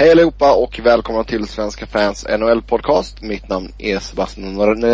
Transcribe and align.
Hej 0.00 0.10
allihopa 0.12 0.54
och 0.54 0.80
välkomna 0.82 1.24
till 1.24 1.48
Svenska 1.48 1.86
fans 1.86 2.26
NHL 2.38 2.62
podcast. 2.62 3.22
Mitt 3.22 3.48
namn 3.48 3.72
är 3.78 3.98
Sebastian 3.98 4.54
Nej, 4.54 4.86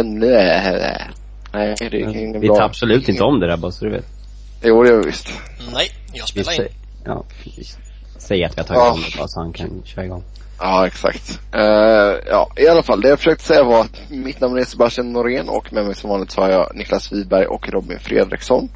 det 1.53 1.85
är 1.85 2.17
inget 2.17 2.43
Vi 2.43 2.47
bra. 2.49 2.57
tar 2.57 2.65
absolut 2.65 3.09
inte 3.09 3.23
om 3.23 3.41
det 3.41 3.47
där 3.47 3.57
bara 3.57 3.73
så 3.73 3.85
du 3.85 3.91
vet. 3.91 4.05
Jo, 4.63 4.83
det 4.83 4.89
gör 4.89 4.99
vi 4.99 5.07
visst. 5.07 5.29
Nej, 5.73 5.91
jag 6.13 6.27
Vi 6.35 6.45
spelar 6.45 6.67
in. 6.67 6.73
ja, 7.05 7.25
vi 7.45 7.65
säger 8.19 8.47
att 8.47 8.57
vi 8.57 8.61
har 8.61 8.67
tagit 8.67 8.79
Ja. 8.81 8.93
om 8.93 9.01
det 9.01 9.19
bara 9.19 9.29
så 9.29 9.41
han 9.41 9.53
kan 9.53 9.83
köra 9.85 10.05
igång. 10.05 10.23
Ja, 10.59 10.87
exakt. 10.87 11.41
Eh, 11.53 11.63
ja, 12.31 12.51
i 12.57 12.69
alla 12.69 12.83
fall. 12.83 13.01
Det 13.01 13.09
jag 13.09 13.19
försökte 13.19 13.45
säga 13.45 13.65
var 13.65 13.81
att 13.81 14.01
mitt 14.11 14.41
namn 14.41 14.59
är 14.59 14.65
Sebastian 14.65 15.13
Norén 15.13 15.49
och 15.49 15.73
med 15.73 15.85
mig 15.85 15.95
som 15.95 16.11
vanligt 16.11 16.31
så 16.31 16.41
har 16.41 16.51
jag 16.51 16.71
Niklas 16.75 17.13
Wiberg 17.13 17.47
och 17.47 17.69
Robin 17.69 17.99
Fredriksson. 18.01 18.69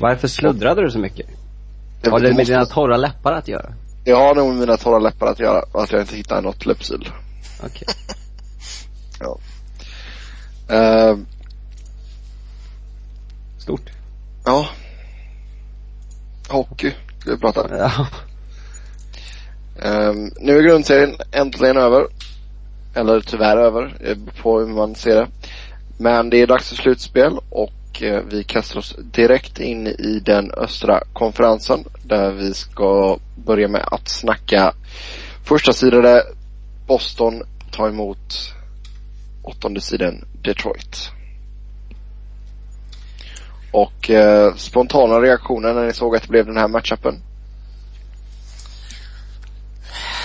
Varför 0.00 0.28
sluddrade 0.28 0.82
du 0.82 0.90
så 0.90 0.98
mycket? 0.98 1.26
Har 2.10 2.20
det 2.20 2.34
med 2.34 2.46
dina 2.46 2.66
torra 2.66 2.96
läppar 2.96 3.32
att 3.32 3.48
göra? 3.48 3.72
Jag 4.04 4.16
har 4.16 4.34
nog 4.34 4.48
med 4.48 4.56
mina 4.58 4.76
torra 4.76 4.98
läppar 4.98 5.26
att 5.26 5.38
göra 5.38 5.64
och 5.72 5.82
att 5.82 5.92
jag 5.92 6.00
inte 6.00 6.16
hittar 6.16 6.42
något 6.42 6.66
läppsyl. 6.66 7.08
Okej. 7.62 7.88
Eh, 10.70 11.16
Stort. 13.58 13.90
ja. 14.44 14.68
Hockey, 16.48 16.92
ska 17.18 17.30
vi 17.30 17.36
prata. 17.38 17.76
Ja. 17.78 18.06
Ehm, 19.82 20.30
nu 20.40 20.58
är 20.58 20.62
grundserien 20.62 21.16
äntligen 21.32 21.76
över. 21.76 22.06
Eller 22.94 23.20
tyvärr 23.20 23.56
över, 23.56 23.96
eh, 24.00 24.16
på 24.42 24.60
hur 24.60 24.66
man 24.66 24.94
ser 24.94 25.14
det. 25.14 25.28
Men 25.98 26.30
det 26.30 26.36
är 26.36 26.46
dags 26.46 26.68
för 26.68 26.76
slutspel 26.76 27.38
och 27.50 27.72
och 27.90 28.02
eh, 28.02 28.22
vi 28.22 28.44
kastar 28.44 28.78
oss 28.78 28.94
direkt 28.98 29.60
in 29.60 29.86
i 29.86 30.22
den 30.24 30.50
östra 30.50 31.02
konferensen 31.12 31.84
där 32.02 32.32
vi 32.32 32.54
ska 32.54 33.18
börja 33.36 33.68
med 33.68 33.88
att 33.90 34.08
snacka 34.08 34.74
första 35.44 35.72
sidade 35.72 36.22
Boston 36.86 37.42
ta 37.70 37.88
emot 37.88 38.52
åttonde 39.42 39.80
sidan 39.80 40.24
Detroit. 40.42 41.10
Och 43.72 44.10
eh, 44.10 44.54
spontana 44.54 45.20
reaktioner 45.20 45.74
när 45.74 45.86
ni 45.86 45.92
såg 45.92 46.16
att 46.16 46.22
det 46.22 46.28
blev 46.28 46.46
den 46.46 46.56
här 46.56 46.68
matchupen? 46.68 47.22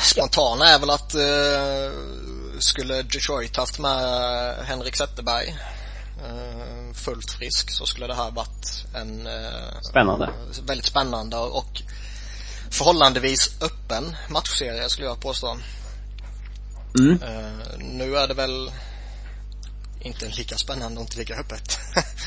Spontana 0.02 0.66
är 0.68 0.80
väl 0.80 0.90
att 0.90 1.16
eh, 1.16 1.92
skulle 2.60 3.02
Detroit 3.02 3.58
haft 3.58 3.80
med 3.80 4.56
Henrik 4.66 4.96
Zetterberg 4.96 5.56
eh, 6.30 6.94
fullt 6.94 7.32
frisk 7.32 7.70
så 7.72 7.86
skulle 7.86 8.08
det 8.08 8.16
här 8.16 8.32
varit 8.32 8.86
en 8.96 9.28
eh, 9.28 9.82
Spännande. 9.90 10.30
väldigt 10.68 10.86
spännande 10.86 11.38
och 11.38 11.82
förhållandevis 12.72 13.58
öppen 13.62 14.16
matchserie 14.30 14.90
skulle 14.90 15.08
jag 15.08 15.20
påstå. 15.20 15.58
Mm. 17.00 17.20
Eh, 17.24 17.78
nu 17.80 18.16
är 18.16 18.28
det 18.28 18.34
väl 18.34 18.72
inte 20.02 20.26
lika 20.26 20.56
spännande 20.56 20.98
och 21.00 21.02
inte 21.02 21.20
lika 21.20 21.36
öppet. 21.36 21.78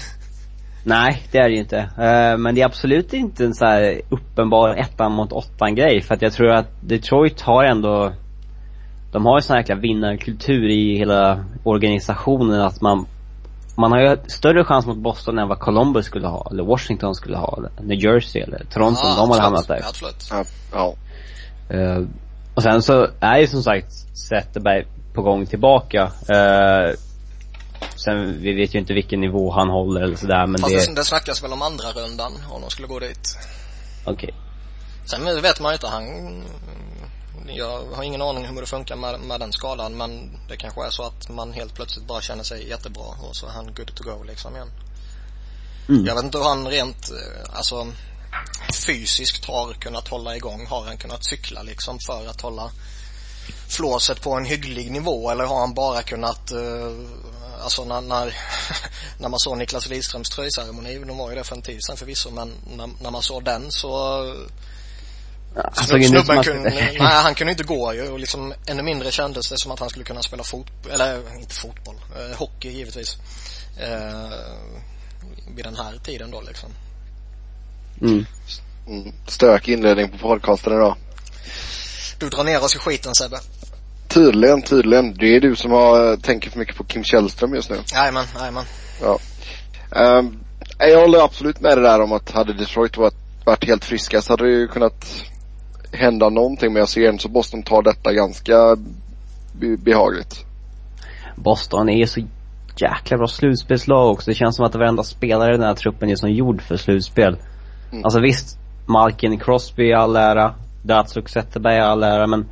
Nej, 0.85 1.27
det 1.33 1.39
är 1.39 1.49
det 1.49 1.55
ju 1.55 1.61
inte. 1.61 1.91
Men 2.39 2.55
det 2.55 2.61
är 2.61 2.67
absolut 2.67 3.13
inte 3.13 3.45
en 3.45 3.55
så 3.55 3.65
här 3.65 4.01
uppenbar 4.09 4.75
ettan 4.77 5.13
mot 5.13 5.33
åttan 5.33 5.75
grej. 5.75 6.03
För 6.03 6.15
att 6.15 6.23
jag 6.23 6.33
tror 6.33 6.51
att 6.51 6.69
Detroit 6.81 7.41
har 7.41 7.65
ändå, 7.65 8.13
de 9.13 9.27
har 9.27 9.37
en 9.37 9.43
sån 9.43 9.55
här 9.55 9.63
jäkla 9.63 9.75
vinnarkultur 9.75 10.69
i 10.69 10.99
hela 10.99 11.45
organisationen 11.65 12.61
att 12.61 12.81
man, 12.81 13.07
man 13.79 13.93
har 13.93 14.01
ju 14.01 14.17
större 14.27 14.65
chans 14.65 14.87
mot 14.87 14.97
Boston 14.99 15.39
än 15.39 15.49
vad 15.49 15.59
Columbus 15.59 16.07
skulle 16.07 16.27
ha, 16.27 16.49
eller 16.51 16.65
Washington 16.65 17.15
skulle 17.15 17.37
ha, 17.37 17.57
eller 17.59 17.71
New 17.83 18.05
Jersey 18.05 18.43
eller 18.43 18.65
Toronto, 18.65 19.01
Ja, 19.05 19.17
de 19.17 19.31
hade 19.31 19.43
hamnat 19.43 19.69
där. 19.69 19.79
Ja, 19.83 19.89
absolut. 19.89 20.29
Ja, 20.31 20.45
ja. 20.73 20.95
Eh, 21.77 22.03
och 22.55 22.63
sen 22.63 22.83
så 22.83 23.09
är 23.21 23.39
ju 23.39 23.47
som 23.47 23.63
sagt 23.63 23.93
Zetterberg 24.29 24.87
på 25.15 25.23
gång 25.23 25.47
tillbaka. 25.47 26.03
Eh, 26.29 26.95
sen, 27.97 28.43
vi 28.43 28.55
vet 28.55 28.75
ju 28.75 28.79
inte 28.79 28.95
vilken 28.95 29.21
nivå 29.21 29.51
han 29.53 29.69
håller 29.69 30.01
eller 30.01 30.17
sådär 30.17 30.47
men 30.47 30.59
Fast 30.59 30.75
det, 30.75 30.87
det, 30.87 30.95
det 30.95 31.05
snackas 31.05 31.45
väl 31.45 31.53
om 31.53 31.63
andra 31.63 31.85
rundan 31.93 32.33
om 32.51 32.61
de 32.61 32.71
skulle 32.71 32.89
gå 32.89 32.99
dit. 32.99 33.39
okej. 34.05 34.35
Sen 35.05 35.43
vet 35.43 35.61
man 35.61 35.73
ju 35.73 35.75
inte, 35.75 35.87
han 35.87 36.05
jag 37.57 37.85
har 37.95 38.03
ingen 38.03 38.23
aning 38.23 38.47
hur 38.47 38.61
det 38.61 38.67
funkar 38.67 38.97
med, 38.97 39.21
med 39.21 39.41
den 39.41 39.53
skalan 39.53 39.97
men 39.97 40.39
det 40.49 40.57
kanske 40.57 40.87
är 40.87 40.91
så 40.91 41.03
att 41.03 41.29
man 41.29 41.53
helt 41.53 41.75
plötsligt 41.75 42.07
bara 42.07 42.21
känner 42.21 42.45
sig 42.45 42.69
jättebra 42.69 43.07
och 43.29 43.37
så 43.37 43.47
är 43.47 43.51
han 43.51 43.75
good 43.75 43.95
to 43.95 44.05
go 44.05 44.23
liksom 44.23 44.57
igen. 44.57 44.71
Mm. 45.89 46.07
Jag 46.07 46.15
vet 46.15 46.25
inte 46.25 46.39
hur 46.39 46.45
han 46.45 46.69
rent, 46.69 47.11
eh, 47.11 47.57
alltså 47.57 47.93
fysiskt 48.87 49.45
har 49.45 49.73
kunnat 49.73 50.09
hålla 50.09 50.37
igång. 50.37 50.67
Har 50.67 50.85
han 50.85 50.97
kunnat 50.97 51.25
cykla 51.25 51.63
liksom 51.63 51.99
för 52.07 52.27
att 52.27 52.41
hålla 52.41 52.71
flåset 53.69 54.21
på 54.21 54.33
en 54.35 54.45
hygglig 54.45 54.91
nivå 54.91 55.31
eller 55.31 55.45
har 55.45 55.61
han 55.61 55.75
bara 55.75 56.03
kunnat, 56.03 56.51
eh, 56.51 56.93
alltså 57.63 57.85
när, 57.85 58.01
när, 58.01 58.37
när 59.19 59.29
man 59.29 59.41
såg 59.41 59.59
Niklas 59.59 59.89
Lidströms 59.89 60.31
tröjceremoni, 60.31 60.99
de 60.99 61.19
var 61.19 61.31
ju 61.31 61.37
det 61.37 61.45
för 61.45 61.57
en 61.57 61.63
tid 61.63 61.85
sedan 61.85 61.97
förvisso 61.97 62.31
men 62.31 62.53
när, 62.77 62.91
när 63.01 63.11
man 63.11 63.23
såg 63.23 63.45
den 63.45 63.73
så 63.73 64.25
Han 65.65 65.87
såg 65.87 66.05
Snubb, 66.05 66.25
snubben 66.25 66.45
kunde, 66.45 66.71
nej 66.71 66.97
han 66.99 67.35
kunde 67.35 67.51
inte 67.51 67.65
gå 67.65 67.95
ju 67.95 68.09
och 68.09 68.19
liksom 68.19 68.55
ännu 68.67 68.83
mindre 68.83 69.11
kändes 69.11 69.49
det 69.49 69.59
som 69.59 69.73
att 69.73 69.81
han 69.81 69.91
skulle 69.91 70.05
kunna 70.05 70.23
spela 70.23 70.43
fotboll, 70.43 70.93
eller 70.93 71.39
inte 71.41 71.55
fotboll, 71.55 71.97
eh, 72.17 72.39
hockey 72.39 72.71
givetvis. 72.71 73.17
Eh, 73.81 74.29
vid 75.57 75.65
den 75.65 75.77
här 75.77 75.99
tiden 76.05 76.31
då 76.31 76.41
liksom. 76.41 76.71
Mm. 78.01 78.27
Mm. 78.87 79.13
Stök 79.27 79.69
inledning 79.69 80.11
på 80.11 80.19
podcasten 80.19 80.73
idag. 80.73 80.97
Du 82.19 82.29
drar 82.29 82.45
ner 82.45 82.65
oss 82.65 82.77
i 82.77 82.79
skiten 82.79 83.15
Sebbe. 83.15 83.39
Tydligen, 84.09 84.63
tydligen. 84.63 85.15
Det 85.15 85.37
är 85.37 85.41
du 85.41 85.57
som 85.57 85.71
har, 85.71 86.17
tänker 86.17 86.51
för 86.51 86.59
mycket 86.59 86.77
på 86.77 86.85
Kim 86.85 87.05
Källström 87.05 87.55
just 87.55 87.71
nu. 87.71 87.77
Jajamän, 87.93 88.25
jajamän. 88.39 88.65
Um, 89.91 90.41
jag 90.79 91.01
håller 91.01 91.25
absolut 91.25 91.61
med 91.61 91.79
det 91.79 91.83
där 91.83 92.01
om 92.01 92.13
att 92.13 92.31
hade 92.31 92.53
Detroit 92.53 92.97
varit, 92.97 93.15
varit 93.45 93.65
helt 93.65 93.85
friska 93.85 94.23
så 94.23 94.33
hade 94.33 94.45
det 94.45 94.51
ju 94.51 94.69
kunnat 94.69 95.25
hända 95.93 96.29
någonting. 96.29 96.73
Men 96.73 96.81
jag 96.81 96.89
ser 96.89 97.09
ändå 97.09 97.19
så 97.19 97.29
Boston 97.29 97.63
tar 97.63 97.83
detta 97.83 98.13
ganska 98.13 98.77
be- 99.53 99.77
behagligt. 99.77 100.45
Boston 101.37 101.89
är 101.89 101.99
ju 101.99 102.07
så 102.07 102.21
jäkla 102.77 103.17
bra 103.17 103.27
slutspelslag 103.27 104.11
också. 104.11 104.31
Det 104.31 104.35
känns 104.35 104.57
som 104.57 104.65
att 104.65 104.75
varenda 104.75 105.03
spelare 105.03 105.55
i 105.55 105.57
den 105.57 105.67
här 105.67 105.75
truppen 105.75 106.11
är 106.11 106.17
som 106.17 106.31
gjord 106.31 106.63
för 106.63 106.77
slutspel. 106.77 107.37
Mm. 107.93 108.05
Alltså 108.05 108.21
visst, 108.21 108.59
Malkin 108.87 109.39
Crosby 109.39 109.89
i 109.89 109.95
all 109.95 110.17
ära, 110.17 110.55
Datsuk 110.83 111.29
Zetterberg 111.29 111.77
i 111.77 111.81
all 111.81 112.03
ära, 112.03 112.27
men 112.27 112.47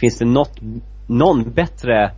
finns 0.00 0.18
det 0.18 0.24
något, 0.24 0.58
någon 1.06 1.52
bättre 1.52 2.10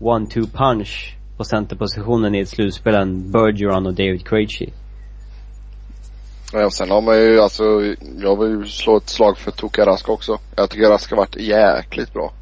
one-two 0.00 0.46
punch 0.52 1.16
på 1.36 1.44
centerpositionen 1.44 2.34
i 2.34 2.40
ett 2.40 2.48
slutspel 2.48 2.94
än 2.94 3.30
Bergeron 3.32 3.86
och 3.86 3.94
David 3.94 4.28
Krejci? 4.28 4.72
Ja, 6.52 6.66
och 6.66 6.72
sen 6.74 6.90
har 6.90 7.00
man 7.00 7.16
ju 7.18 7.40
alltså, 7.40 7.64
jag 8.18 8.42
vill 8.42 8.50
ju 8.50 8.66
slå 8.68 8.96
ett 8.96 9.08
slag 9.08 9.38
för 9.38 9.50
Tuka 9.50 9.86
Rask 9.86 10.08
också. 10.08 10.38
Jag 10.56 10.70
tycker 10.70 10.88
Rask 10.90 11.10
har 11.10 11.16
varit 11.16 11.36
jäkligt 11.36 12.12
bra. 12.12 12.32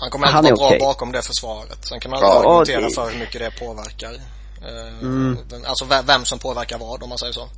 Han 0.00 0.10
kommer 0.10 0.26
alltid 0.26 0.52
är 0.52 0.56
vara 0.56 0.66
okej. 0.66 0.78
bra 0.78 0.88
bakom 0.88 1.12
det 1.12 1.22
försvaret. 1.22 1.84
Sen 1.84 2.00
kan 2.00 2.10
man 2.10 2.20
Ja, 2.22 2.26
alltid 2.26 2.74
argumentera 2.76 2.80
det- 2.80 2.94
för 2.94 3.12
hur 3.12 3.18
mycket 3.20 3.40
det 3.40 3.66
påverkar. 3.66 4.12
Eh, 4.12 5.00
Mm. 5.02 5.36
Alltså 5.66 5.84
vem, 6.06 6.24
som 6.24 6.38
påverkar 6.38 6.78
vad 6.78 7.02
om 7.02 7.08
man 7.08 7.18
säger 7.18 7.32
så. 7.32 7.48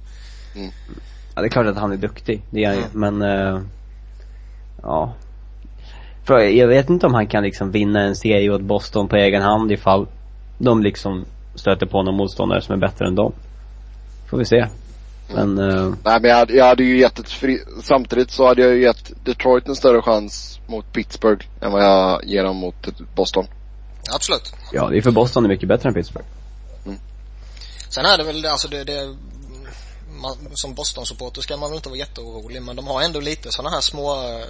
Ja, 1.34 1.40
det 1.42 1.46
är 1.46 1.50
klart 1.50 1.66
att 1.66 1.76
han 1.76 1.92
är 1.92 1.96
duktig. 1.96 2.42
Det 2.50 2.64
är 2.64 2.68
han 2.68 2.76
ju. 2.76 2.84
Mm. 2.94 3.18
Men, 3.18 3.22
eh, 3.54 3.60
ja. 4.82 5.14
För 6.24 6.38
jag 6.38 6.68
vet 6.68 6.90
inte 6.90 7.06
om 7.06 7.14
han 7.14 7.26
kan 7.26 7.42
liksom 7.42 7.70
vinna 7.70 8.00
en 8.00 8.16
serie 8.16 8.50
åt 8.50 8.60
Boston 8.62 9.08
på 9.08 9.16
egen 9.16 9.42
hand 9.42 9.72
ifall 9.72 10.06
de 10.58 10.82
liksom 10.82 11.24
stöter 11.54 11.86
på 11.86 12.02
någon 12.02 12.16
motståndare 12.16 12.62
som 12.62 12.74
är 12.74 12.78
bättre 12.88 13.06
än 13.06 13.14
dem. 13.14 13.32
Får 14.30 14.38
vi 14.38 14.44
se. 14.44 14.66
Men, 15.34 15.58
eh, 15.58 15.94
Nej 16.04 16.20
men 16.20 16.30
jag 16.30 16.36
hade, 16.36 16.54
jag 16.54 16.64
hade 16.64 16.84
ju 16.84 16.98
gett 16.98 17.18
ett 17.18 17.30
fri, 17.30 17.64
samtidigt 17.82 18.30
så 18.30 18.46
hade 18.46 18.62
jag 18.62 18.74
ju 18.74 18.82
gett 18.82 19.24
Detroit 19.24 19.68
en 19.68 19.76
större 19.76 20.02
chans 20.02 20.60
mot 20.66 20.92
Pittsburgh 20.92 21.46
än 21.60 21.72
vad 21.72 21.84
jag 21.84 22.24
ger 22.24 22.44
dem 22.44 22.56
mot 22.56 22.88
Boston. 23.14 23.46
Absolut. 24.14 24.52
ja 24.72 24.88
det 24.88 24.96
är 24.96 25.02
för 25.02 25.10
Boston 25.10 25.44
är 25.44 25.48
mycket 25.48 25.68
bättre 25.68 25.88
än 25.88 25.94
Pittsburgh. 25.94 26.26
Sen 27.88 28.04
är 28.04 28.18
det 28.18 28.24
väl, 28.24 28.46
alltså 28.46 28.68
det, 28.68 28.84
det 28.84 29.16
man, 30.20 30.36
som 30.54 30.74
Boston-supporter 30.74 31.42
ska 31.42 31.56
man 31.56 31.70
väl 31.70 31.76
inte 31.76 31.88
vara 31.88 31.98
jätteorolig 31.98 32.62
men 32.62 32.76
de 32.76 32.86
har 32.86 33.02
ändå 33.02 33.20
lite 33.20 33.52
sådana 33.52 33.70
här 33.70 33.80
små 33.80 34.14
eh, 34.14 34.46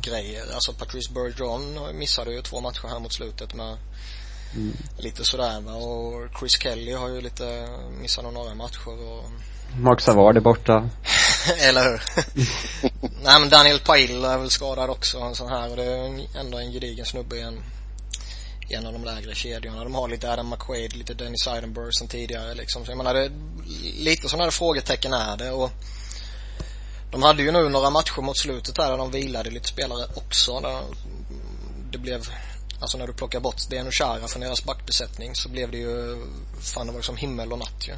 grejer. 0.00 0.44
Alltså 0.54 0.72
Patrice 0.72 1.10
Bergeron 1.14 1.78
missade 1.98 2.34
ju 2.34 2.42
två 2.42 2.60
matcher 2.60 2.88
här 2.88 3.00
mot 3.00 3.12
slutet 3.12 3.54
med 3.54 3.76
lite 4.98 5.24
sådär 5.24 5.60
va 5.60 5.72
och 5.72 6.38
Chris 6.38 6.60
Kelly 6.62 6.92
har 6.92 7.08
ju 7.08 7.20
lite 7.20 7.68
missat 8.00 8.24
några 8.24 8.54
matcher 8.54 8.88
och 8.88 9.24
Mark 9.76 10.00
Savard 10.00 10.36
är 10.36 10.40
borta. 10.40 10.88
Eller 11.68 11.82
hur? 11.90 12.02
Nej 13.22 13.40
men 13.40 13.48
Daniel 13.48 13.78
Pail 13.80 14.24
är 14.24 14.38
väl 14.38 14.50
skadad 14.50 14.90
också 14.90 15.18
en 15.18 15.34
sån 15.34 15.48
här 15.48 15.70
och 15.70 15.76
det 15.76 15.84
är 15.84 16.04
en- 16.04 16.26
ändå 16.36 16.58
en 16.58 16.72
gedigen 16.72 17.06
snubbe 17.06 17.36
i 17.36 17.40
en, 17.40 17.62
i 18.70 18.74
en 18.74 18.86
av 18.86 18.92
de 18.92 19.04
lägre 19.04 19.34
kedjorna. 19.34 19.84
De 19.84 19.94
har 19.94 20.08
lite 20.08 20.32
Adam 20.32 20.48
McQuaid, 20.50 20.96
lite 20.96 21.14
Dennis 21.14 21.42
Seidenberg 21.44 21.88
som 21.92 22.08
tidigare 22.08 22.54
liksom. 22.54 22.84
Så 22.84 22.90
jag 22.90 22.98
menar 22.98 23.14
det, 23.14 23.30
lite 23.98 24.28
sådana 24.28 24.44
här 24.44 24.50
frågetecken 24.50 25.12
är 25.12 25.36
det 25.36 25.50
och 25.50 25.70
De 27.10 27.22
hade 27.22 27.42
ju 27.42 27.50
nu 27.52 27.68
några 27.68 27.90
matcher 27.90 28.20
mot 28.22 28.36
slutet 28.38 28.74
där, 28.74 28.90
där 28.90 28.98
de 28.98 29.10
vilade 29.10 29.50
lite 29.50 29.68
spelare 29.68 30.06
också. 30.14 30.60
Där 30.60 30.82
det 31.90 31.98
blev, 31.98 32.28
alltså 32.80 32.98
när 32.98 33.06
du 33.06 33.12
plockar 33.12 33.40
bort 33.40 33.68
Deno 33.70 33.90
Chara 33.90 34.28
från 34.28 34.42
deras 34.42 34.64
backbesättning 34.64 35.34
så 35.34 35.48
blev 35.48 35.70
det 35.70 35.76
ju, 35.78 36.26
fan 36.60 36.86
det 36.86 36.92
var 36.92 37.02
som 37.02 37.16
himmel 37.16 37.52
och 37.52 37.58
natt 37.58 37.88
ju. 37.88 37.94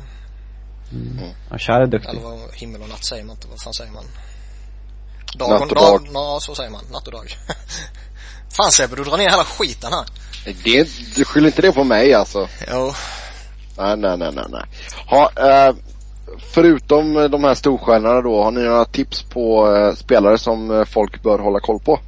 Mm. 0.95 1.35
Ja, 1.51 1.59
Chara 1.59 1.83
är 1.83 1.87
duktig. 1.87 2.11
Eller 2.11 2.21
vad, 2.21 2.55
himmel 2.55 2.83
och 2.83 2.89
natt 2.89 3.05
säger 3.05 3.25
man 3.25 3.37
inte, 3.37 3.49
vad 3.49 3.61
fan 3.61 3.75
säger 3.75 3.93
man? 3.93 4.05
Dag 5.39 5.51
natt 5.51 5.71
och 5.71 5.77
dag. 5.77 6.09
Ja, 6.15 6.39
så 6.41 6.55
säger 6.55 6.71
man. 6.71 6.85
Natt 6.93 7.07
och 7.07 7.13
dag. 7.13 7.27
fan 8.57 8.71
Sebbe, 8.71 8.97
du 8.97 9.05
drar 9.05 9.17
ner 9.17 9.31
hela 9.31 9.45
skiten 9.45 9.93
här. 9.93 10.05
Det, 10.65 10.89
du 11.17 11.25
skyller 11.25 11.47
inte 11.47 11.63
det 11.63 11.73
på 11.73 11.85
mig 11.85 12.15
alltså. 12.15 12.49
Jo. 12.73 12.93
Nej, 13.79 13.97
nej, 13.97 14.19
nej, 14.19 14.33
nej, 14.35 14.45
nej. 14.49 14.65
Ha, 15.07 15.31
eh, 15.37 15.75
förutom 16.39 17.15
de 17.15 17.45
här 17.45 17.55
storstjärnorna 17.55 18.21
då, 18.21 18.45
har 18.45 18.51
ni 18.51 18.63
några 18.63 18.85
tips 18.85 19.23
på 19.23 19.77
eh, 19.77 19.95
spelare 19.95 20.39
som 20.39 20.71
eh, 20.71 20.85
folk 20.85 21.23
bör 21.23 21.39
hålla 21.39 21.61
koll 21.61 21.81
på? 21.81 22.01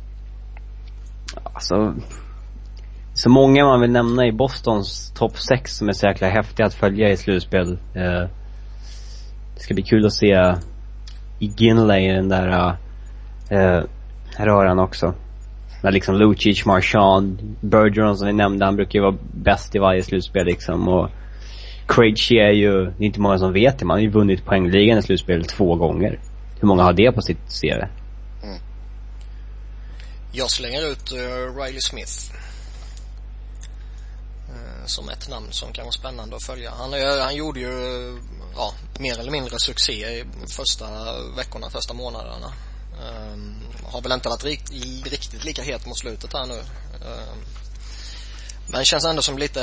Alltså, 1.55 1.94
så 3.15 3.31
många 3.31 3.65
man 3.65 3.81
vill 3.81 3.91
nämna 3.91 4.27
i 4.27 4.33
Bostons 4.33 5.12
topp 5.15 5.38
6 5.38 5.77
som 5.77 5.88
är 5.88 5.93
så 5.93 6.06
jäkla 6.06 6.29
häftiga 6.29 6.67
att 6.67 6.75
följa 6.75 7.11
i 7.11 7.17
slutspel. 7.17 7.79
Eh, 7.94 8.29
det 9.56 9.62
ska 9.62 9.75
bli 9.75 9.82
kul 9.82 10.06
att 10.06 10.12
se 10.12 10.55
Iginla 11.38 12.00
i 12.00 12.12
den 12.12 12.29
där 12.29 12.76
uh, 13.53 13.85
röran 14.38 14.79
också. 14.79 15.14
När 15.82 15.93
liksom 15.93 16.14
Lucic, 16.14 16.67
Marchand, 16.67 17.56
Bergeron 17.61 18.17
som 18.17 18.26
vi 18.26 18.32
nämnde, 18.32 18.64
han 18.64 18.76
brukar 18.76 18.99
ju 18.99 19.03
vara 19.03 19.17
bäst 19.32 19.75
i 19.75 19.79
varje 19.79 20.03
slutspel 20.03 20.47
liksom 20.47 20.88
och 20.88 21.11
Krejci 21.88 22.38
är 22.38 22.50
ju, 22.50 22.85
det 22.85 23.05
är 23.05 23.06
inte 23.06 23.20
många 23.20 23.38
som 23.38 23.53
vet 23.53 23.79
det, 23.79 23.85
man 23.85 23.97
har 23.97 24.03
ju 24.03 24.11
vunnit 24.11 24.44
poängligan 24.44 24.99
i 24.99 25.03
slutspel 25.03 25.44
två 25.44 25.75
gånger. 25.75 26.19
Hur 26.61 26.69
många 26.69 26.82
har 26.82 26.93
det 26.93 27.12
på 27.12 27.23
sitt 27.23 27.61
CV? 27.61 27.85
Mm. 28.43 28.59
Jag 30.32 30.50
slänger 30.50 30.93
ut 30.93 31.12
uh, 31.12 31.62
Riley 31.62 31.81
Smith. 31.81 32.32
Som 34.87 35.09
ett 35.09 35.29
namn 35.29 35.53
som 35.53 35.73
kan 35.73 35.85
vara 35.85 35.93
spännande 35.93 36.37
att 36.37 36.43
följa. 36.43 36.71
Han, 36.71 36.94
eh, 36.94 37.23
han 37.23 37.35
gjorde 37.35 37.61
ju, 37.61 38.11
eh, 38.11 38.23
ja, 38.56 38.75
mer 38.99 39.19
eller 39.19 39.31
mindre 39.31 39.59
succé 39.59 39.93
i 39.93 40.25
första 40.49 40.87
veckorna, 41.37 41.71
första 41.71 41.94
månaderna. 41.94 42.53
Um, 43.33 43.62
har 43.85 44.00
väl 44.00 44.12
inte 44.12 44.29
varit 44.29 44.44
rikt, 44.44 44.71
riktigt 45.05 45.44
lika 45.44 45.62
het 45.62 45.87
mot 45.87 45.99
slutet 45.99 46.33
här 46.33 46.47
nu. 46.47 46.59
Um, 46.59 47.44
men 48.67 48.85
känns 48.85 49.05
ändå 49.05 49.23
som 49.23 49.38
lite 49.38 49.61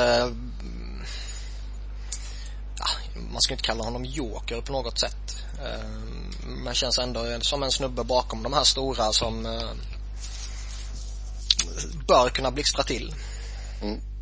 ja, 2.79 2.87
man 3.31 3.41
ska 3.41 3.53
inte 3.53 3.63
kalla 3.63 3.83
honom 3.83 4.05
joker 4.05 4.61
på 4.61 4.71
något 4.71 4.99
sätt. 4.99 5.37
Um, 5.63 6.33
men 6.63 6.73
känns 6.73 6.97
ändå 6.97 7.39
som 7.41 7.63
en 7.63 7.71
snubbe 7.71 8.03
bakom 8.03 8.43
de 8.43 8.53
här 8.53 8.63
stora 8.63 9.13
som 9.13 9.45
uh, 9.45 9.71
bör 12.07 12.29
kunna 12.29 12.51
blixtra 12.51 12.83
till. 12.83 13.15
Mm. 13.81 14.12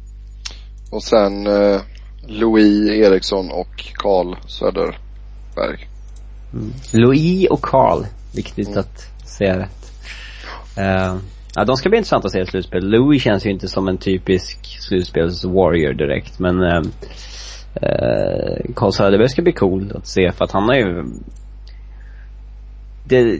Och 0.91 1.03
sen 1.03 1.47
uh, 1.47 1.81
Louis 2.27 2.89
Eriksson 2.89 3.51
och 3.51 3.85
Karl 3.93 4.35
Söderberg. 4.47 5.87
Mm. 6.53 6.73
Louis 6.93 7.49
och 7.49 7.61
Karl, 7.61 8.05
viktigt 8.35 8.67
mm. 8.67 8.79
att 8.79 9.27
säga 9.27 9.59
rätt. 9.59 9.91
Uh, 10.77 11.17
ja, 11.55 11.65
de 11.65 11.77
ska 11.77 11.89
bli 11.89 11.97
intressant 11.97 12.25
att 12.25 12.31
se 12.31 12.41
i 12.41 12.45
slutspel. 12.45 12.89
Louis 12.89 13.21
känns 13.21 13.45
ju 13.45 13.49
inte 13.49 13.67
som 13.67 13.87
en 13.87 13.97
typisk 13.97 14.77
slutspels-warrior 14.79 15.93
direkt, 15.93 16.39
men 16.39 16.63
uh, 16.63 16.81
Karl 18.75 18.91
Söderberg 18.91 19.29
ska 19.29 19.41
bli 19.41 19.53
cool 19.53 19.91
att 19.95 20.07
se 20.07 20.31
för 20.31 20.45
att 20.45 20.51
han 20.51 20.63
har 20.63 20.75
ju 20.75 21.05
det 23.03 23.39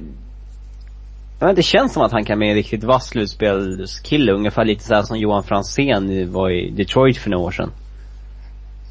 Ja, 1.42 1.54
det 1.54 1.64
känns 1.64 1.94
som 1.94 2.02
att 2.02 2.12
han 2.12 2.26
kan 2.26 2.38
bli 2.38 2.50
en 2.50 2.56
riktigt 2.56 2.84
vass 2.84 3.08
slutspelskille. 3.08 4.32
Ungefär 4.32 4.66
lite 4.66 4.84
såhär 4.84 5.04
som 5.04 5.18
Johan 5.20 5.44
Franzén 5.44 6.32
var 6.32 6.50
i 6.50 6.70
Detroit 6.70 7.18
för 7.18 7.30
några 7.30 7.44
år 7.44 7.52
sedan. 7.52 7.72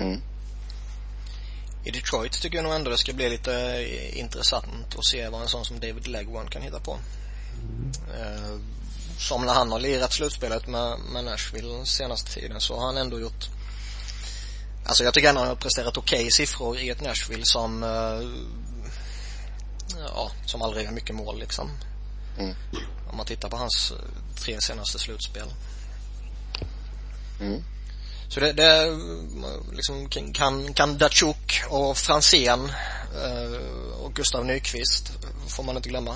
Mm. 0.00 0.20
I 1.85 1.91
Detroit 1.91 2.32
tycker 2.43 2.56
jag 2.56 2.62
nog 2.62 2.75
ändå 2.75 2.91
det 2.91 2.97
ska 2.97 3.12
bli 3.12 3.31
lite 3.31 3.52
eh, 3.55 4.19
intressant 4.19 4.99
att 4.99 5.05
se 5.05 5.29
vad 5.29 5.43
en 5.43 5.49
sån 5.49 5.64
som 5.64 5.81
David 5.81 6.06
Legwan 6.06 6.47
kan 6.47 6.62
hitta 6.62 6.81
på. 6.81 6.97
Mm. 7.62 7.93
Eh, 8.20 8.61
som 9.19 9.47
när 9.47 9.55
han 9.55 9.73
har 9.73 9.81
lirat 9.81 10.12
slutspelet 10.12 10.67
med, 10.67 10.99
med 11.12 11.25
Nashville 11.25 11.85
senaste 11.85 12.41
tiden 12.41 12.61
så 12.61 12.76
har 12.76 12.87
han 12.87 12.97
ändå 12.97 13.20
gjort 13.20 13.49
Alltså 14.87 15.05
jag 15.05 15.14
tycker 15.14 15.29
ändå 15.29 15.41
han 15.41 15.49
har 15.49 15.56
presterat 15.56 15.97
okej 15.97 16.19
okay 16.19 16.31
siffror 16.31 16.79
i 16.79 16.91
ett 16.91 17.00
Nashville 17.00 17.44
som 17.44 17.82
uh, 17.82 18.31
Ja, 20.14 20.31
som 20.47 20.62
aldrig 20.62 20.85
gör 20.85 20.93
mycket 20.93 21.17
mål 21.17 21.38
liksom. 21.38 21.70
Mm. 22.38 22.55
Om 23.11 23.17
man 23.17 23.27
tittar 23.27 23.49
på 23.49 23.56
hans 23.56 23.91
eh, 23.91 23.97
tre 24.44 24.61
senaste 24.61 24.99
slutspel. 24.99 25.49
Mm. 27.41 27.62
Så 28.29 28.41
det, 28.41 28.53
det 28.53 28.99
liksom 29.73 30.09
kan, 30.32 30.75
kan 30.75 30.99
Datsjuk 30.99 31.62
och 31.69 31.97
Franzén 31.97 32.61
uh, 32.61 34.05
och 34.05 34.15
Gustav 34.15 34.44
Nyqvist 34.47 35.12
får 35.49 35.62
man 35.62 35.77
inte 35.77 35.88
glömma. 35.88 36.15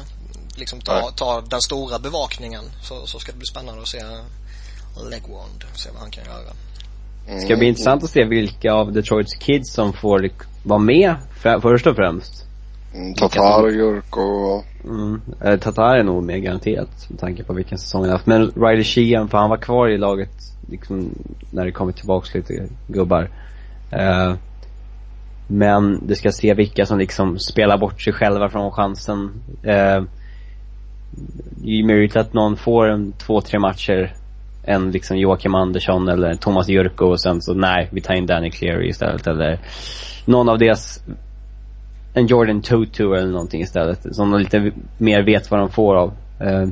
Liksom 0.56 0.80
ta, 0.80 1.10
ta 1.10 1.40
den 1.40 1.60
stora 1.60 1.98
bevakningen 1.98 2.64
så, 2.82 3.06
så 3.06 3.18
ska 3.18 3.32
det 3.32 3.38
bli 3.38 3.46
spännande 3.46 3.82
att 3.82 3.88
se 3.88 4.02
Legwand, 5.10 5.64
se 5.74 5.90
vad 5.90 6.00
han 6.00 6.10
kan 6.10 6.24
göra. 6.24 6.52
Det 7.26 7.40
ska 7.40 7.56
bli 7.56 7.68
intressant 7.68 8.04
att 8.04 8.10
se 8.10 8.24
vilka 8.24 8.72
av 8.72 8.92
Detroits 8.92 9.34
kids 9.34 9.72
som 9.72 9.92
får 9.92 10.30
vara 10.62 10.78
med 10.78 11.16
för, 11.42 11.60
först 11.60 11.86
och 11.86 11.96
främst. 11.96 12.44
Mm, 12.94 13.14
Tatar 13.14 13.62
och 13.62 13.72
Jurko 13.72 14.62
mm. 14.84 15.20
Eh, 15.44 15.58
Tatar 15.58 15.96
är 15.96 16.02
nog 16.02 16.22
med 16.22 16.42
garanterat 16.42 17.06
med 17.10 17.18
tanke 17.18 17.44
på 17.44 17.52
vilken 17.52 17.78
säsong 17.78 18.02
han 18.02 18.10
haft. 18.10 18.26
Men 18.26 18.50
Riley 18.50 18.84
Sheehan, 18.84 19.28
för 19.28 19.38
han 19.38 19.50
var 19.50 19.56
kvar 19.56 19.88
i 19.88 19.98
laget 19.98 20.30
liksom 20.70 21.10
när 21.50 21.64
det 21.64 21.72
kommit 21.72 21.96
tillbaks 21.96 22.34
lite 22.34 22.68
gubbar. 22.86 23.28
Eh, 23.90 24.34
men 25.48 26.06
det 26.06 26.14
ska 26.14 26.32
se 26.32 26.54
vilka 26.54 26.86
som 26.86 26.98
liksom 26.98 27.38
spelar 27.38 27.78
bort 27.78 28.00
sig 28.02 28.12
själva 28.12 28.48
från 28.48 28.72
chansen. 28.72 29.30
Eh, 29.62 30.02
det 31.50 31.70
är 31.70 31.76
ju 31.76 31.86
möjligt 31.86 32.16
att 32.16 32.32
någon 32.32 32.56
får 32.56 32.88
en 32.88 33.12
två, 33.12 33.40
tre 33.40 33.58
matcher 33.58 34.14
än 34.64 34.90
liksom 34.90 35.18
Joakim 35.18 35.54
Andersson 35.54 36.08
eller 36.08 36.34
Thomas 36.34 36.68
Jurko 36.68 37.06
och 37.06 37.20
sen 37.20 37.42
så 37.42 37.54
nej, 37.54 37.88
vi 37.92 38.00
tar 38.00 38.14
in 38.14 38.26
Danny 38.26 38.50
Cleary 38.50 38.88
istället 38.88 39.26
eller 39.26 39.58
någon 40.24 40.48
av 40.48 40.58
deras 40.58 41.02
en 42.14 42.26
Jordan 42.26 42.62
Tutu 42.62 43.14
eller 43.14 43.32
någonting 43.32 43.62
istället. 43.62 44.14
Som 44.16 44.30
de 44.30 44.40
lite 44.40 44.72
mer 44.98 45.22
vet 45.22 45.50
vad 45.50 45.60
de 45.60 45.70
får 45.70 45.96
av. 45.96 46.16
Uh, 46.40 46.62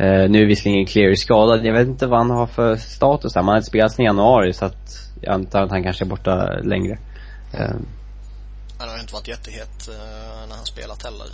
uh, 0.00 0.30
nu 0.30 0.42
är 0.42 0.46
visserligen 0.46 0.86
Cleary 0.86 1.16
skadad. 1.16 1.66
Jag 1.66 1.72
vet 1.72 1.88
inte 1.88 2.06
vad 2.06 2.18
han 2.18 2.30
har 2.30 2.46
för 2.46 2.76
status 2.76 3.34
här. 3.34 3.42
Man 3.42 3.52
har 3.52 3.56
inte 3.56 3.70
spelat 3.70 3.92
sen 3.92 4.04
januari 4.04 4.52
så 4.52 4.64
att 4.64 5.10
jag 5.20 5.34
antar 5.34 5.62
att 5.62 5.70
han 5.70 5.82
kanske 5.82 6.04
är 6.04 6.08
borta 6.08 6.60
längre. 6.62 6.98
Uh, 7.54 7.76
han 8.78 8.88
har 8.88 9.00
inte 9.00 9.12
varit 9.12 9.28
jättehet 9.28 9.88
när 10.48 10.56
han 10.56 10.66
spelat 10.66 11.02
heller. 11.02 11.26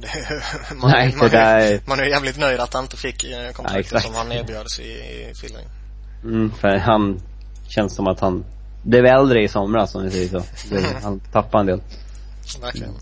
man, 0.80 0.90
Nej, 0.90 1.14
man, 1.16 1.30
där... 1.30 1.80
man 1.86 2.00
är 2.00 2.04
jävligt 2.04 2.38
nöjd 2.38 2.60
att 2.60 2.74
han 2.74 2.84
inte 2.84 2.96
fick 2.96 3.24
kontraktet 3.54 3.92
ja, 3.92 4.00
som 4.00 4.14
han 4.14 4.32
erbjöds 4.32 4.80
i, 4.80 4.82
i 4.82 5.32
Philly. 5.40 5.62
Mm, 6.24 6.52
för 6.52 6.76
han 6.76 7.20
känns 7.68 7.94
som 7.94 8.06
att 8.06 8.20
han 8.20 8.44
blev 8.82 9.06
äldre 9.06 9.42
i 9.42 9.48
somras 9.48 9.94
om 9.94 10.02
vi 10.02 10.10
säger 10.10 10.28
så. 10.28 10.42
Han 11.02 11.20
tappade 11.20 11.60
en 11.60 11.66
del. 11.66 11.80
Verkligen. 12.60 12.94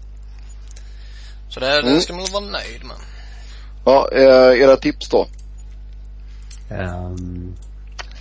Så 1.49 1.61
det, 1.61 1.67
det 1.67 1.89
mm. 1.89 2.01
ska 2.01 2.13
man 2.13 2.27
vara 2.33 2.45
nöjd 2.45 2.85
med. 2.85 2.97
Ja, 3.85 4.09
eh, 4.13 4.61
era 4.63 4.77
tips 4.77 5.09
då? 5.09 5.27
Um, 6.71 7.57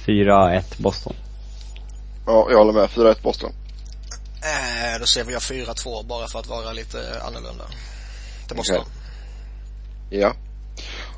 4-1 0.06 0.82
Boston. 0.82 1.14
Ja, 2.26 2.48
jag 2.52 2.58
håller 2.58 2.74
med. 2.74 2.90
4-1 2.90 3.22
Boston. 3.24 3.52
Eh, 4.42 5.00
då 5.00 5.06
ser 5.06 5.24
vi 5.24 5.36
4-2 5.36 6.06
bara 6.08 6.28
för 6.28 6.40
att 6.40 6.48
vara 6.48 6.74
lite 6.74 7.22
annorlunda. 7.28 7.64
Till 8.48 8.58
Boston. 8.58 8.76
Okay. 8.76 10.20
Ja. 10.20 10.34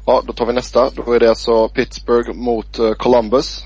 Ja, 0.06 0.24
då 0.28 0.34
tar 0.34 0.46
vi 0.46 0.54
nästa. 0.54 0.90
Då 0.90 1.14
är 1.14 1.20
det 1.20 1.30
alltså 1.30 1.70
Pittsburgh 1.70 2.34
mot 2.34 2.80
uh, 2.80 2.94
Columbus. 2.94 3.64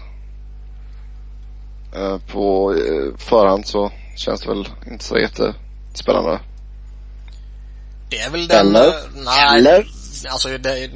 Uh, 1.96 2.18
på 2.18 2.74
uh, 2.74 3.18
förhand 3.18 3.68
så 3.68 3.92
känns 4.16 4.42
det 4.42 4.50
väl 4.50 4.70
inte 4.88 5.06
så 5.06 5.18
jättespännande. 5.18 6.40
Det 8.10 8.20
är 8.20 8.30
väl 8.30 8.48
den... 8.48 8.76
Eller? 8.76 8.94
Nej, 9.16 9.58
Eller? 9.58 9.88
alltså 10.30 10.58
det, 10.58 10.92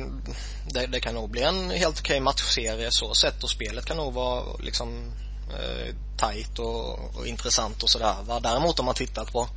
det, 0.74 0.88
det, 0.88 1.00
kan 1.00 1.16
nog 1.16 1.30
bli 1.30 1.42
en 1.42 1.70
helt 1.70 2.00
okej 2.00 2.20
matchserie 2.20 2.92
så 2.92 3.13
sett 3.13 3.44
och 3.44 3.50
spelet 3.50 3.86
kan 3.86 3.98
nog 3.98 4.13
vara 4.13 4.44
liksom 4.60 5.12
eh, 5.50 5.96
tight 6.18 6.60
och, 6.60 7.16
och 7.16 7.27
intressant 7.27 7.84
och 7.84 7.89
sådär. 7.89 8.16
Däremot 8.42 8.80
om 8.80 8.86
man 8.86 8.96
tittar 8.96 9.25
på 9.25 9.48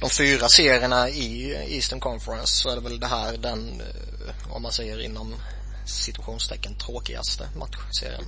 de 0.00 0.10
fyra 0.10 0.48
serierna 0.48 1.08
i 1.08 1.54
Eastern 1.68 2.00
Conference 2.00 2.54
så 2.54 2.68
är 2.68 2.74
det 2.74 2.80
väl 2.80 3.00
det 3.00 3.06
här 3.06 3.36
den, 3.36 3.80
eh, 3.80 4.54
om 4.56 4.62
man 4.62 4.72
säger 4.72 5.00
inom 5.00 5.34
situationstecken 5.86 6.74
tråkigaste 6.78 7.48
matchserien. 7.56 8.24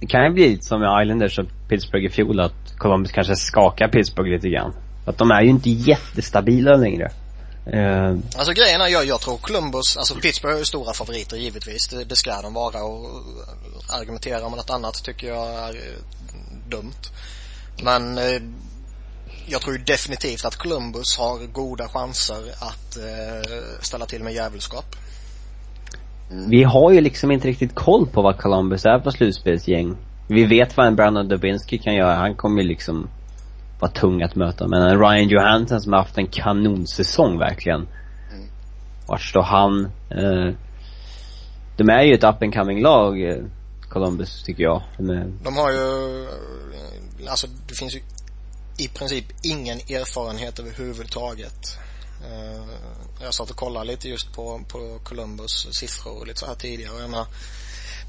Det 0.00 0.06
kan 0.06 0.24
ju 0.24 0.30
bli 0.30 0.48
lite 0.48 0.64
som 0.64 0.80
med 0.80 1.02
Islanders 1.02 1.38
och 1.38 1.46
Pittsburgh 1.68 2.06
i 2.06 2.08
fjol 2.08 2.40
att 2.40 2.78
Columbus 2.78 3.12
kanske 3.12 3.36
skakar 3.36 3.88
Pittsburgh 3.88 4.30
lite 4.30 4.48
grann. 4.48 4.72
För 5.04 5.12
att 5.12 5.18
de 5.18 5.30
är 5.30 5.42
ju 5.42 5.48
inte 5.50 5.70
jättestabila 5.70 6.76
längre. 6.76 7.10
Uh, 7.74 8.18
Alltså 8.36 8.52
grejen 8.52 8.80
är, 8.80 8.88
jag, 8.88 9.06
jag 9.06 9.20
tror 9.20 9.36
Columbus, 9.36 9.96
alltså 9.96 10.14
Pittsburgh 10.14 10.60
är 10.60 10.64
stora 10.64 10.92
favoriter 10.92 11.36
givetvis. 11.36 11.88
Det, 11.88 12.04
det 12.04 12.16
ska 12.16 12.42
de 12.42 12.54
vara 12.54 12.82
och 12.82 13.22
argumentera 13.88 14.46
om 14.46 14.52
något 14.52 14.70
annat 14.70 15.04
tycker 15.04 15.26
jag 15.26 15.48
är 15.48 15.74
eh, 15.74 16.68
dumt. 16.68 17.02
Men 17.82 18.18
eh, 18.18 18.42
jag 19.46 19.60
tror 19.60 19.76
ju 19.76 19.82
definitivt 19.84 20.44
att 20.44 20.56
Columbus 20.56 21.18
har 21.18 21.38
goda 21.46 21.88
chanser 21.88 22.54
att 22.60 22.96
eh, 22.96 23.80
ställa 23.80 24.06
till 24.06 24.22
med 24.22 24.32
djävulskap 24.34 24.96
vi 26.30 26.62
har 26.62 26.90
ju 26.90 27.00
liksom 27.00 27.30
inte 27.30 27.48
riktigt 27.48 27.74
koll 27.74 28.06
på 28.06 28.22
vad 28.22 28.38
Columbus 28.38 28.86
är 28.86 28.98
för 28.98 29.10
slutspelsgäng. 29.10 29.96
Vi 30.28 30.44
vet 30.44 30.76
vad 30.76 30.86
en 30.86 30.96
Brandon 30.96 31.28
Dubinsky 31.28 31.78
kan 31.78 31.94
göra. 31.94 32.14
Han 32.14 32.34
kommer 32.34 32.62
ju 32.62 32.68
liksom 32.68 33.08
vara 33.80 33.90
tung 33.90 34.22
att 34.22 34.34
möta. 34.34 34.68
Men 34.68 34.82
en 34.82 34.98
Ryan 34.98 35.28
Johansson 35.28 35.80
som 35.80 35.92
har 35.92 36.00
haft 36.00 36.18
en 36.18 36.26
kanonsäsong 36.26 37.38
verkligen. 37.38 37.88
Vart 39.06 39.22
står 39.22 39.42
han? 39.42 39.84
Eh, 40.10 40.54
de 41.76 41.90
är 41.90 42.02
ju 42.02 42.14
ett 42.14 42.24
up 42.24 42.42
and 42.42 42.54
coming 42.54 42.82
lag, 42.82 43.22
eh, 43.22 43.36
Columbus, 43.88 44.42
tycker 44.42 44.62
jag. 44.62 44.82
De 44.98 45.10
är, 45.10 45.32
De 45.44 45.56
har 45.56 45.70
ju, 45.70 46.24
eh, 46.24 47.30
alltså 47.30 47.46
det 47.68 47.74
finns 47.74 47.94
ju 47.94 48.00
i 48.78 48.88
princip 48.88 49.24
ingen 49.42 49.78
erfarenhet 49.78 50.58
överhuvudtaget. 50.58 51.78
Eh, 52.24 52.64
Jag 53.22 53.34
satt 53.34 53.50
och 53.50 53.56
kollade 53.56 53.86
lite 53.86 54.08
just 54.08 54.32
på, 54.32 54.60
på 54.68 54.98
Columbus 55.04 55.66
siffror 55.72 56.18
och 56.18 56.26
lite 56.26 56.40
så 56.40 56.46
här 56.46 56.54
tidigare 56.54 57.00
jag 57.00 57.10
menar, 57.10 57.26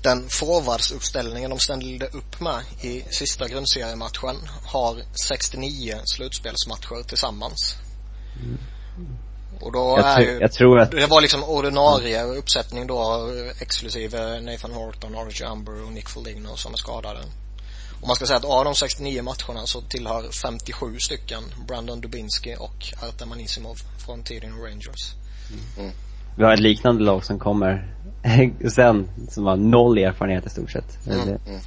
den 0.01 0.29
forwardsuppställningen 0.29 1.49
de 1.49 1.59
ställde 1.59 2.07
upp 2.07 2.39
med 2.39 2.61
i 2.81 3.03
sista 3.09 3.47
grundseriematchen 3.47 4.35
har 4.65 5.01
69 5.27 5.97
slutspelsmatcher 6.05 7.03
tillsammans. 7.07 7.75
Och 9.59 9.71
då 9.71 9.95
jag, 9.97 10.05
är 10.07 10.17
tr- 10.17 10.21
ju, 10.33 10.39
jag 10.41 10.51
tror 10.51 10.79
att, 10.79 10.91
det 10.91 11.07
var 11.07 11.21
liksom 11.21 11.43
ordinarie 11.43 12.23
uppsättning 12.23 12.87
då 12.87 13.29
exklusive 13.59 14.39
Nathan 14.41 14.71
Horton, 14.73 15.15
Archie 15.15 15.47
Amber 15.47 15.83
och 15.85 15.91
Nick 15.91 16.09
Foligno 16.09 16.55
som 16.57 16.73
är 16.73 16.77
skadade. 16.77 17.19
Och 18.01 18.07
man 18.07 18.15
ska 18.15 18.25
säga 18.25 18.37
att 18.37 18.45
av 18.45 18.65
de 18.65 18.75
69 18.75 19.23
matcherna 19.23 19.65
så 19.65 19.81
tillhör 19.81 20.31
57 20.41 20.99
stycken 20.99 21.43
Brandon 21.67 22.01
Dubinsky 22.01 22.55
och 22.55 22.93
Artem 23.09 23.31
Anisimov 23.31 23.75
från 24.05 24.23
tiden 24.23 24.53
Rangers. 24.63 25.13
vi 26.37 26.43
har 26.43 26.53
ett 26.53 26.59
liknande 26.59 27.03
lag 27.03 27.25
som 27.25 27.39
kommer 27.39 27.95
sen, 28.75 29.09
som 29.29 29.45
har 29.45 29.55
noll 29.57 29.97
erfarenhet 29.97 30.45
i 30.45 30.49
stort 30.49 30.71
sett. 30.71 31.07
Mm. 31.07 31.25
Det- 31.27 31.39
Mm. 31.49 31.61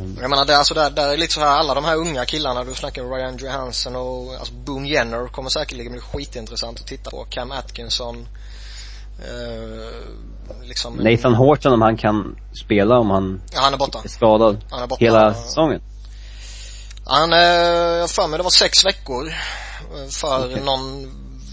ehm, 0.00 0.18
Jag 0.20 0.30
menar 0.30 0.44
det, 0.44 0.56
alltså 0.58 0.74
där, 0.74 0.90
där 0.90 1.08
är 1.08 1.16
lite 1.16 1.32
så 1.32 1.40
här 1.40 1.46
alla 1.48 1.74
de 1.74 1.84
här 1.84 1.96
unga 1.96 2.24
killarna, 2.24 2.64
du 2.64 2.74
snackar 2.74 3.04
Ryan 3.04 3.36
Johansson 3.36 3.96
och 3.96 4.34
alltså 4.34 4.54
Boone 4.54 4.88
Jenner 4.88 5.26
kommer 5.28 5.48
säkerligen 5.50 5.92
bli 5.92 6.00
skitintressant 6.00 6.80
att 6.80 6.86
titta 6.86 7.10
på. 7.10 7.26
Cam 7.30 7.52
Atkinson, 7.52 8.26
eh, 9.18 10.62
liksom. 10.62 10.94
Nathan 10.96 11.34
Horton 11.34 11.72
om 11.72 11.82
han 11.82 11.96
kan 11.96 12.36
spela 12.64 12.98
om 12.98 13.10
han 13.10 13.40
Ja, 13.52 13.60
han 13.60 13.74
är 13.74 13.78
borta. 13.78 14.00
är 14.04 14.08
skadad 14.08 14.64
Han 14.70 14.82
är 14.82 14.86
borta. 14.86 15.04
hela 15.04 15.34
säsongen. 15.34 15.80
Han, 17.06 17.32
eh, 17.32 17.38
jag 17.38 18.10
för 18.10 18.28
mig 18.28 18.36
det 18.38 18.42
var 18.42 18.50
sex 18.50 18.84
veckor 18.86 19.28
eh, 19.28 20.08
för 20.10 20.46
Okej. 20.46 20.60
någon 20.64 21.10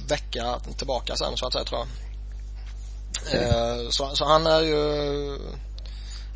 vecka 0.07 0.59
tillbaka 0.77 1.15
sen 1.15 1.37
så 1.37 1.45
att 1.47 1.53
säga 1.53 1.65
tror 1.65 1.79
jag. 1.79 1.87
Eh, 3.33 3.89
så, 3.89 4.09
så 4.13 4.25
han 4.25 4.47
är 4.47 4.61
ju, 4.61 5.37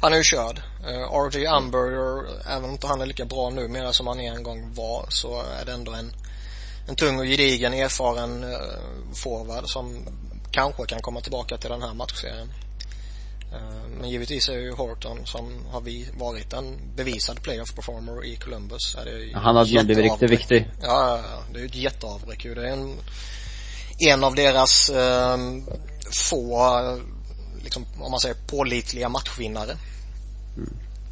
han 0.01 0.13
är 0.13 0.18
ju 0.18 0.24
körd. 0.24 0.62
Eh, 0.88 1.13
RJ 1.30 1.46
Amber, 1.48 1.88
även 2.51 2.63
om 2.65 2.72
inte 2.72 2.88
han 2.88 3.01
är 3.01 3.06
lika 3.06 3.25
bra 3.25 3.50
nu 3.50 3.68
mer 3.68 3.92
som 3.92 4.08
han 4.08 4.20
en 4.20 4.44
gång 4.44 4.74
var 4.75 5.06
så 5.10 5.42
är 5.62 5.65
det 5.65 5.72
ändå 5.72 5.92
en, 5.94 6.13
en 6.88 6.96
tung 6.96 7.20
och 7.20 7.25
gedigen 7.25 7.74
erfaren 7.74 8.44
eh, 8.44 8.60
forward 9.24 9.70
som 9.70 10.06
kanske 10.53 10.86
kan 10.86 11.01
komma 11.01 11.22
tillbaka 11.22 11.57
till 11.57 11.69
den 11.69 11.81
här 11.81 11.93
matchserien. 11.93 12.48
Eh, 13.53 13.60
Men 14.00 14.10
givetvis 14.10 14.50
är 14.50 14.53
ju 14.53 14.72
Horton 14.72 15.17
som 15.25 15.65
har 15.72 15.81
vi 15.81 16.07
varit 16.17 16.53
en 16.53 16.77
bevisad 16.95 17.41
playoff 17.43 17.75
performer 17.75 18.25
i 18.25 18.36
Columbus. 18.36 18.95
Är 18.95 19.05
det 19.05 19.39
Han 19.39 19.55
hade 19.55 19.74
nog 19.75 19.86
blivit 19.86 20.03
riktigt 20.12 20.31
viktig. 20.31 20.67
Ja, 20.81 21.19
det 21.51 21.57
är 21.57 21.62
ju 21.62 21.65
ett 21.67 21.75
jätteavbräck 21.75 22.45
ju. 22.45 22.55
Det 22.55 22.67
är 22.69 22.74
en, 22.74 22.95
en 24.00 24.24
av 24.24 24.36
deras 24.36 24.89
eh, 24.89 25.38
få, 26.29 26.72
liksom, 27.63 27.86
om 28.00 28.12
man 28.12 28.19
säger 28.19 28.36
pålitliga 28.48 29.10
matchvinnare. 29.10 29.72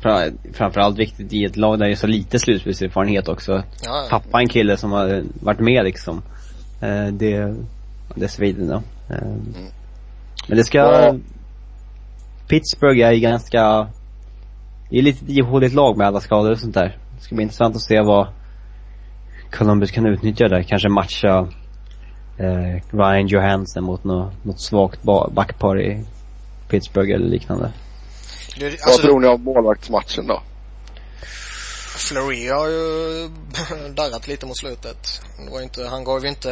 Fra- 0.01 0.31
Framförallt 0.53 0.97
viktigt 0.99 1.33
i 1.33 1.45
ett 1.45 1.57
lag 1.57 1.79
där 1.79 1.85
det 1.85 1.91
är 1.91 1.95
så 1.95 2.07
lite 2.07 2.39
slutspelserfarenhet 2.39 3.27
också. 3.27 3.63
Ja. 3.83 4.07
Tappa 4.09 4.39
en 4.41 4.49
kille 4.49 4.77
som 4.77 4.91
har 4.91 5.23
varit 5.41 5.59
med 5.59 5.83
liksom. 5.83 6.23
Eh, 6.81 7.07
det, 7.07 7.55
det 8.15 8.27
svider 8.29 8.67
då. 8.67 8.83
Eh, 9.11 9.27
Men 10.47 10.57
det 10.57 10.63
ska, 10.63 10.77
Ja. 10.77 11.15
Pittsburgh 12.47 13.05
är 13.07 13.11
ju 13.11 13.19
ganska, 13.19 13.87
det 14.89 14.97
är 14.97 15.01
lite 15.01 15.31
ihåligt 15.31 15.73
lag 15.73 15.97
med 15.97 16.07
alla 16.07 16.19
skador 16.19 16.51
och 16.51 16.59
sånt 16.59 16.73
där. 16.73 16.97
Det 17.17 17.21
ska 17.23 17.35
bli 17.35 17.43
intressant 17.43 17.75
att 17.75 17.81
se 17.81 18.01
vad 18.01 18.27
Columbus 19.51 19.91
kan 19.91 20.05
utnyttja 20.05 20.47
där. 20.47 20.63
Kanske 20.63 20.89
matcha 20.89 21.47
eh, 22.37 22.81
Ryan 22.91 23.27
Johansson 23.27 23.83
mot 23.83 24.03
något, 24.03 24.45
något 24.45 24.59
svagt 24.61 25.03
ba- 25.03 25.29
backpar 25.31 25.81
i 25.81 26.03
Pittsburgh 26.69 27.15
eller 27.15 27.27
liknande. 27.27 27.71
Vad 28.61 28.71
alltså, 28.71 29.01
tror 29.01 29.19
ni 29.19 29.27
om 29.27 29.43
målvaktsmatchen 29.43 30.27
då? 30.27 30.41
Fleury 31.95 32.49
har 32.49 32.67
ju 32.67 33.29
darrat 33.93 34.27
lite 34.27 34.45
mot 34.45 34.57
slutet. 34.57 35.21
Det 35.45 35.51
var 35.51 35.61
inte, 35.61 35.87
han 35.87 36.03
gav 36.03 36.23
ju 36.23 36.29
inte, 36.29 36.49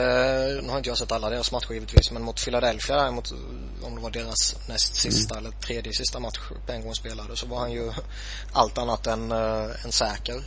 nu 0.63 0.69
har 0.69 0.77
inte 0.77 0.89
jag 0.89 0.97
sett 0.97 1.11
alla 1.11 1.29
deras 1.29 1.51
matcher 1.51 1.73
givetvis, 1.73 2.11
men 2.11 2.23
mot 2.23 2.45
Philadelphia 2.45 2.95
där, 2.95 3.11
mot, 3.11 3.31
om 3.81 3.95
det 3.95 4.01
var 4.01 4.09
deras 4.09 4.55
näst 4.67 4.95
sista 4.95 5.37
eller 5.37 5.51
tredje 5.51 5.93
sista 5.93 6.19
match 6.19 6.39
Penguins 6.65 6.97
spelade, 6.97 7.35
så 7.35 7.47
var 7.47 7.59
han 7.59 7.71
ju 7.71 7.91
allt 8.53 8.77
annat 8.77 9.07
än, 9.07 9.31
uh, 9.31 9.85
än 9.85 9.91
säker. 9.91 10.43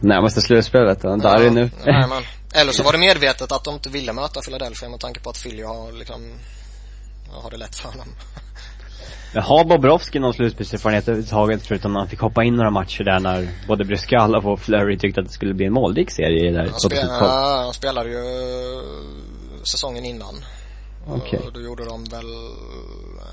Närmaste 0.00 0.40
slutspelet, 0.40 1.00
där 1.00 1.40
är 1.40 1.44
det 1.44 1.50
nu. 1.50 1.70
Nej, 1.84 2.08
men, 2.08 2.22
eller 2.54 2.72
så 2.72 2.82
var 2.82 2.92
det 2.92 2.98
medvetet 2.98 3.52
att 3.52 3.64
de 3.64 3.74
inte 3.74 3.90
ville 3.90 4.12
möta 4.12 4.40
Philadelphia 4.40 4.88
med 4.88 5.00
tanke 5.00 5.20
på 5.20 5.30
att 5.30 5.42
Philly 5.42 5.62
har 5.62 5.92
liksom, 5.92 6.38
har 7.30 7.50
det 7.50 7.56
lätt 7.56 7.76
för 7.76 7.92
dem. 7.98 8.08
Men 9.32 9.42
har 9.42 9.64
Bobrovski 9.64 10.18
någon 10.18 10.34
slutspelserfarenhet 10.34 11.08
överhuvudtaget 11.08 11.66
förutom 11.66 11.92
när 11.92 12.00
han 12.00 12.08
fick 12.08 12.20
hoppa 12.20 12.44
in 12.44 12.56
några 12.56 12.70
matcher 12.70 13.04
där 13.04 13.20
när 13.20 13.48
både 13.66 13.84
Bryskalov 13.84 14.48
och 14.48 14.60
Flurry 14.60 14.98
tyckte 14.98 15.20
att 15.20 15.26
det 15.26 15.32
skulle 15.32 15.54
bli 15.54 15.66
en 15.66 15.72
målrik 15.72 16.10
serie 16.10 16.50
där 16.50 16.68
Han, 16.70 16.80
spel, 16.80 16.90
2012? 16.90 17.30
ja, 17.30 17.62
han 17.64 17.74
spelade 17.74 18.10
ju 18.10 18.22
säsongen 19.64 20.04
innan. 20.04 20.44
Och 21.06 21.52
då 21.54 21.60
gjorde 21.60 21.84
de 21.84 22.04
väl 22.04 22.26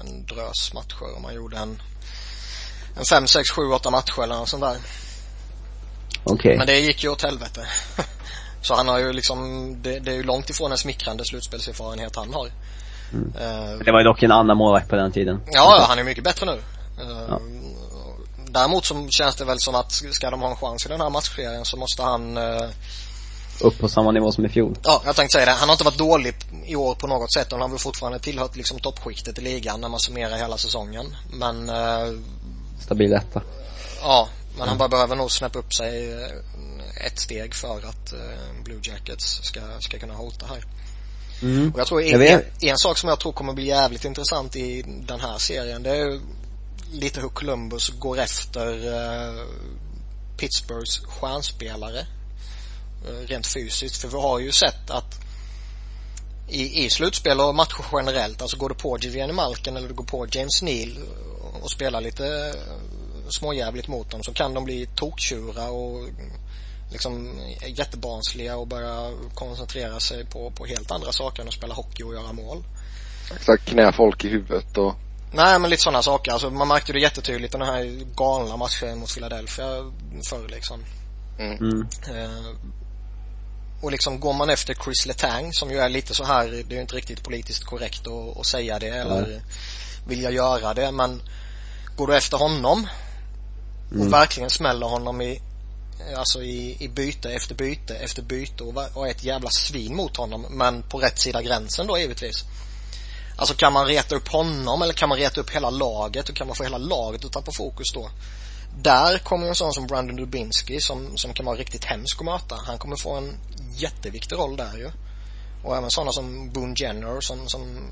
en 0.02 0.26
drös 0.26 0.74
matcher 0.74 1.22
man 1.22 1.36
gjorde 1.36 1.58
en, 1.58 1.82
en 2.98 3.06
fem, 3.10 3.28
sex, 3.28 3.50
sju, 3.50 3.62
åtta 3.62 3.90
matcher 3.90 4.24
eller 4.24 4.36
något 4.36 4.50
sånt 4.50 4.64
där. 4.64 4.78
Okej. 6.24 6.58
Men 6.58 6.68
det 6.68 6.80
gick 6.80 7.04
ju 7.04 7.10
åt 7.10 7.22
helvete. 7.22 7.68
Så 8.62 8.76
han 8.76 8.88
har 8.88 9.00
ju 9.00 9.14
liksom, 9.14 9.38
det, 9.82 10.00
det 10.00 10.12
är 10.12 10.16
ju 10.16 10.24
långt 10.24 10.50
ifrån 10.50 10.72
en 10.72 10.78
smickrande 10.78 11.26
slutspelserfarenhet 11.26 12.16
han 12.16 12.34
har. 12.34 12.50
Mm. 13.14 13.34
Eh, 13.40 13.78
Det 13.86 13.92
var 13.92 14.00
ju 14.00 14.04
dock 14.06 14.24
en 14.24 14.32
annan 14.32 14.58
målvakt 14.58 14.90
på 14.90 14.96
den 14.96 15.12
tiden. 15.12 15.42
Ja, 15.52 15.78
ja, 15.80 15.86
han 15.90 16.00
är 16.00 16.04
mycket 16.04 16.24
bättre 16.24 16.46
nu. 16.46 16.62
Eh, 17.02 17.26
Ja. 17.30 17.40
Däremot 18.52 18.86
så 18.86 19.08
känns 19.10 19.36
det 19.36 19.46
väl 19.46 19.60
som 19.60 19.76
att 19.76 19.92
ska 19.92 20.30
de 20.30 20.42
ha 20.42 20.50
en 20.50 20.56
chans 20.56 20.86
i 20.86 20.90
den 20.90 21.02
här 21.02 21.10
matchserien 21.10 21.66
så 21.66 21.78
måste 21.78 22.02
han 22.04 22.38
eh, 22.38 22.70
Upp 23.62 23.80
på 23.80 23.90
samma 23.90 24.12
nivå 24.12 24.32
som 24.32 24.46
i 24.46 24.50
fjol. 24.50 24.76
Ja, 24.84 25.02
jag 25.06 25.16
tänkte 25.16 25.34
säga 25.34 25.46
det. 25.46 25.52
Han 25.52 25.70
har 25.70 25.74
inte 25.74 25.84
varit 25.84 25.98
dålig 25.98 26.36
i 26.66 26.76
år 26.76 26.96
på 26.96 27.08
något 27.08 27.34
sätt. 27.34 27.48
Han 27.52 27.62
har 27.62 27.68
väl 27.70 27.78
fortfarande 27.80 28.20
tillhört 28.20 28.56
liksom 28.56 28.80
toppskiktet 28.80 29.38
i 29.38 29.42
ligan 29.42 29.82
när 29.82 29.90
man 29.90 30.00
summerar 30.00 30.38
hela 30.38 30.58
säsongen. 30.58 31.16
Men, 31.34 31.70
eh, 31.70 32.14
Stabil 32.80 33.14
etta. 33.14 33.42
ja. 34.02 34.28
Men 34.58 34.68
han 34.68 34.78
bara 34.78 34.90
behöver 34.90 35.16
nog 35.16 35.32
snäppa 35.32 35.60
upp 35.60 35.74
sig 35.74 36.12
eh, 36.14 37.06
ett 37.06 37.20
steg 37.20 37.56
för 37.56 37.78
att 37.78 38.14
eh, 38.14 38.64
Blue 38.64 38.80
Jackets 38.84 39.40
ska, 39.44 39.60
ska 39.80 40.00
kunna 40.00 40.14
hota 40.14 40.46
här. 40.50 40.64
Mm. 41.42 41.72
Och 41.72 41.80
jag 41.80 41.88
tror 41.88 42.02
Jag 42.02 42.14
en, 42.14 42.20
vet. 42.20 42.64
en, 42.64 42.78
sak 42.78 42.98
som 42.98 43.10
jag 43.10 43.20
tror 43.20 43.32
kommer 43.32 43.54
bli 43.54 43.66
jävligt 43.66 44.06
intressant 44.06 44.56
i 44.56 44.82
den 44.82 45.20
här 45.20 45.38
serien 45.38 45.84
det 45.84 45.90
är 45.90 46.20
lite 46.92 47.22
hur 47.22 47.30
Columbus 47.30 47.90
går 47.90 48.20
efter 48.20 48.68
eh, 48.68 49.46
Pittsburghs 50.38 50.98
stjärnspelare 50.98 52.00
eh, 53.08 53.28
rent 53.28 53.48
fysiskt. 53.48 54.02
För 54.02 54.08
vi 54.08 54.18
har 54.18 54.40
ju 54.40 54.52
sett 54.52 54.90
att 54.90 55.20
i, 56.48 56.86
i 56.86 56.90
slutspel 56.90 57.40
och 57.42 57.56
matcher 57.56 57.86
generellt, 57.94 58.42
alltså 58.42 58.58
går 58.58 58.70
du 58.70 58.76
på 58.76 58.98
Giviani 58.98 59.34
Malkin 59.34 59.78
eller 59.78 59.88
du 59.88 59.94
går 59.94 60.04
på 60.04 60.28
James 60.32 60.62
Neal 60.62 60.98
och 61.62 61.72
spelar 61.72 62.02
lite 62.02 62.28
eh, 62.28 63.30
småjävligt 63.30 63.88
mot 63.88 64.12
dem 64.12 64.24
så 64.24 64.34
kan 64.34 64.54
de 64.54 64.66
bli 64.66 64.90
tokktjurar 64.96 65.70
och 65.70 66.08
liksom 66.90 67.40
jättebarnsliga 67.68 68.58
och 68.58 68.68
börja 68.68 69.12
koncentrera 69.34 70.00
sig 70.00 70.26
på, 70.26 70.52
på 70.52 70.66
helt 70.66 70.92
andra 70.92 71.12
saker 71.12 71.42
än 71.42 71.48
att 71.48 71.54
spela 71.54 71.74
hockey 71.74 72.04
och 72.04 72.14
göra 72.14 72.34
mål. 72.34 72.64
Exakt, 73.36 73.66
knä 73.66 73.92
folk 73.92 74.26
i 74.26 74.30
huvudet 74.30 74.78
och 74.78 74.96
Nej 75.34 75.60
men 75.60 75.70
lite 75.70 75.82
sådana 75.82 76.02
saker. 76.02 76.32
Alltså 76.32 76.50
man 76.50 76.68
märkte 76.68 76.94
det 76.94 77.00
jättetydligt 77.00 77.52
den 77.52 77.62
här 77.62 78.06
galna 78.16 78.58
matchen 78.58 79.00
mot 79.00 79.14
Philadelphia 79.14 79.92
förr 80.30 80.48
liksom. 80.48 80.84
Mm. 81.40 81.88
Eh, 82.10 82.56
och 83.82 83.92
liksom 83.92 84.20
går 84.20 84.34
man 84.34 84.50
efter 84.50 84.74
Chris 84.74 85.06
Letang 85.06 85.54
som 85.54 85.72
ju 85.72 85.78
är 85.78 85.90
lite 85.90 86.14
så 86.14 86.24
här, 86.24 86.48
det 86.48 86.74
är 86.74 86.76
ju 86.76 86.82
inte 86.82 86.96
riktigt 86.96 87.24
politiskt 87.24 87.64
korrekt 87.64 88.08
att, 88.08 88.38
att 88.38 88.46
säga 88.46 88.80
det 88.80 88.88
eller 88.88 89.42
vill 90.08 90.24
jag 90.24 90.34
göra 90.34 90.74
det 90.74 90.92
men 90.92 91.22
går 91.96 92.08
du 92.08 92.18
efter 92.18 92.38
honom 92.38 92.88
och 93.90 93.96
Mm. 93.96 94.12
verkligen 94.12 94.50
smäller 94.50 94.88
honom 94.88 95.22
i 95.22 95.42
Alltså 96.18 96.44
i, 96.44 96.78
i 96.80 96.88
byte 96.88 97.32
efter 97.32 97.56
byte 97.56 97.96
efter 97.96 98.22
byte 98.22 98.64
och, 98.64 98.98
och 98.98 99.08
är 99.08 99.12
ett 99.12 99.24
jävla 99.24 99.50
svin 99.50 99.96
mot 99.96 100.18
honom 100.18 100.46
men 100.50 100.84
på 100.84 100.98
rätt 100.98 101.20
sida 101.20 101.42
gränsen 101.42 101.88
då 101.88 101.98
givetvis. 101.98 102.44
Alltså 103.36 103.56
kan 103.56 103.74
man 103.74 103.86
reta 103.86 104.16
upp 104.16 104.28
honom 104.28 104.82
eller 104.82 104.94
kan 104.94 105.10
man 105.10 105.18
reta 105.18 105.42
upp 105.42 105.50
hela 105.50 105.70
laget 105.70 106.30
och 106.30 106.36
kan 106.36 106.48
man 106.48 106.56
få 106.56 106.64
hela 106.64 106.78
laget 106.78 107.26
att 107.26 107.32
tappa 107.32 107.52
fokus 107.52 107.94
då? 107.94 108.10
Där 108.82 109.18
kommer 109.18 109.48
en 109.48 109.56
sån 109.56 109.74
som 109.74 109.88
Brandon 109.88 110.16
Dubinsky 110.16 110.80
som, 110.80 111.18
som 111.18 111.34
kan 111.34 111.46
vara 111.46 111.58
riktigt 111.58 111.86
hemsk 111.86 112.20
att 112.20 112.26
möta. 112.26 112.56
Han 112.66 112.78
kommer 112.78 112.96
få 112.96 113.16
en 113.16 113.38
jätteviktig 113.78 114.36
roll 114.36 114.58
där 114.58 114.78
ju. 114.78 114.92
Och 115.64 115.78
även 115.78 115.90
sådana 115.90 116.12
som 116.12 116.50
Boone 116.50 116.76
Jenner 116.78 117.22
som, 117.22 117.50
som 117.50 117.90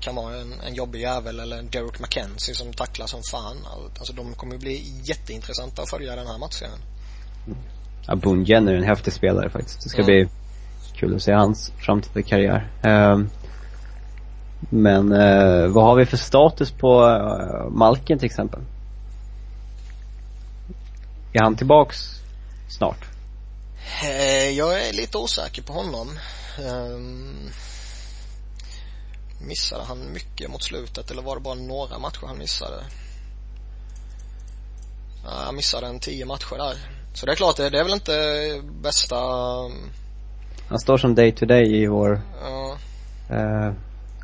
kan 0.00 0.14
vara 0.14 0.36
en, 0.36 0.60
en 0.60 0.74
jobbig 0.74 1.00
jävel 1.00 1.40
eller 1.40 1.62
Derek 1.62 1.98
McKenzie 2.00 2.54
som 2.54 2.72
tacklar 2.72 3.06
som 3.06 3.22
fan. 3.30 3.66
Alltså 3.98 4.12
de 4.12 4.34
kommer 4.34 4.58
bli 4.58 5.02
jätteintressanta 5.04 5.82
att 5.82 5.90
följa 5.90 6.16
den 6.16 6.26
här 6.26 6.38
matchserien. 6.38 6.80
Ja, 8.06 8.16
Jenner 8.46 8.72
är 8.72 8.76
en 8.76 8.82
häftig 8.84 9.12
spelare 9.12 9.50
faktiskt. 9.50 9.82
Det 9.82 9.88
ska 9.88 10.02
Mm. 10.02 10.06
bli 10.06 10.28
kul 10.94 11.16
att 11.16 11.22
se 11.22 11.32
hans 11.32 11.72
framtida 11.78 12.22
karriär. 12.22 12.70
Ehm, 12.82 13.30
men 14.70 15.12
eh, 15.12 15.66
vad 15.66 15.84
har 15.84 15.94
vi 15.96 16.06
för 16.06 16.16
status 16.16 16.70
på 16.70 17.06
eh, 17.08 17.70
Malkin 17.70 18.18
till 18.18 18.26
exempel? 18.26 18.60
Är 21.32 21.42
han 21.42 21.56
tillbaks 21.56 21.96
snart? 22.68 23.04
Eh, 24.04 24.48
Jag 24.50 24.88
är 24.88 24.92
lite 24.92 25.18
osäker 25.18 25.62
på 25.62 25.72
honom. 25.72 26.18
Ehm, 26.68 27.48
Missade 29.40 29.84
han 29.84 30.12
mycket 30.12 30.50
mot 30.50 30.62
slutet 30.62 31.10
eller 31.10 31.22
var 31.22 31.36
det 31.36 31.42
bara 31.42 31.54
några 31.54 31.98
matcher 31.98 32.26
han 32.26 32.38
missade? 32.38 32.84
Han 35.24 35.56
missade 35.56 35.86
en 35.86 36.00
tio 36.00 36.26
matcher 36.26 36.56
där. 36.56 36.76
Så 37.16 37.26
det 37.26 37.32
är 37.32 37.36
klart, 37.36 37.56
det 37.56 37.70
det 37.70 37.78
är 37.78 37.84
väl 37.84 37.92
inte 37.92 38.12
bästa, 38.82 39.16
Han 40.68 40.78
står 40.78 40.98
som 40.98 41.14
day 41.14 41.32
to 41.32 41.46
day 41.46 41.82
i 41.82 41.86
vår 41.86 42.20
ja, 42.42 42.76
eh, 43.30 43.72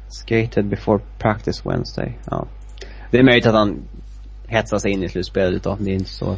skated 0.09 0.69
before 0.69 1.01
practice 1.19 1.67
Wednesday. 1.67 2.19
Ja. 2.31 2.47
Det 3.11 3.19
är 3.19 3.23
möjligt 3.23 3.47
att 3.47 3.55
han 3.55 3.89
hetsar 4.47 4.79
sig 4.79 4.91
in 4.91 5.03
i 5.03 5.09
slutspelet 5.09 5.63
då. 5.63 5.77
Det 5.81 5.91
är 5.91 5.95
inte 5.95 6.11
så. 6.11 6.37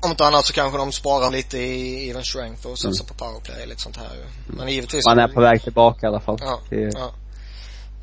om 0.00 0.10
inte 0.10 0.24
annat 0.26 0.44
så 0.44 0.52
kanske 0.52 0.78
de 0.78 0.92
sparar 0.92 1.30
lite 1.30 1.58
i 1.58 2.10
even 2.10 2.24
strength 2.24 2.66
och 2.66 2.78
satsar 2.78 3.04
på 3.04 3.14
powerplay 3.14 3.66
lite 3.66 3.80
sånt 3.80 3.96
här 3.96 4.14
ju. 4.14 4.54
Men 4.56 4.68
givetvis 4.68 5.06
Han 5.06 5.18
är 5.18 5.28
på 5.28 5.40
väg 5.40 5.62
tillbaka 5.62 6.06
i 6.06 6.08
alla 6.08 6.20
fall. 6.20 6.38
Ja, 6.40 6.60
Det 6.70 6.90
ja. 6.94 7.12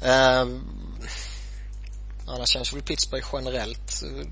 Ehm, 0.08 0.62
annars 2.28 2.50
känns 2.50 2.74
väl 2.74 2.82
Pittsburgh 2.82 3.28
generellt 3.34 4.04
eh, 4.04 4.28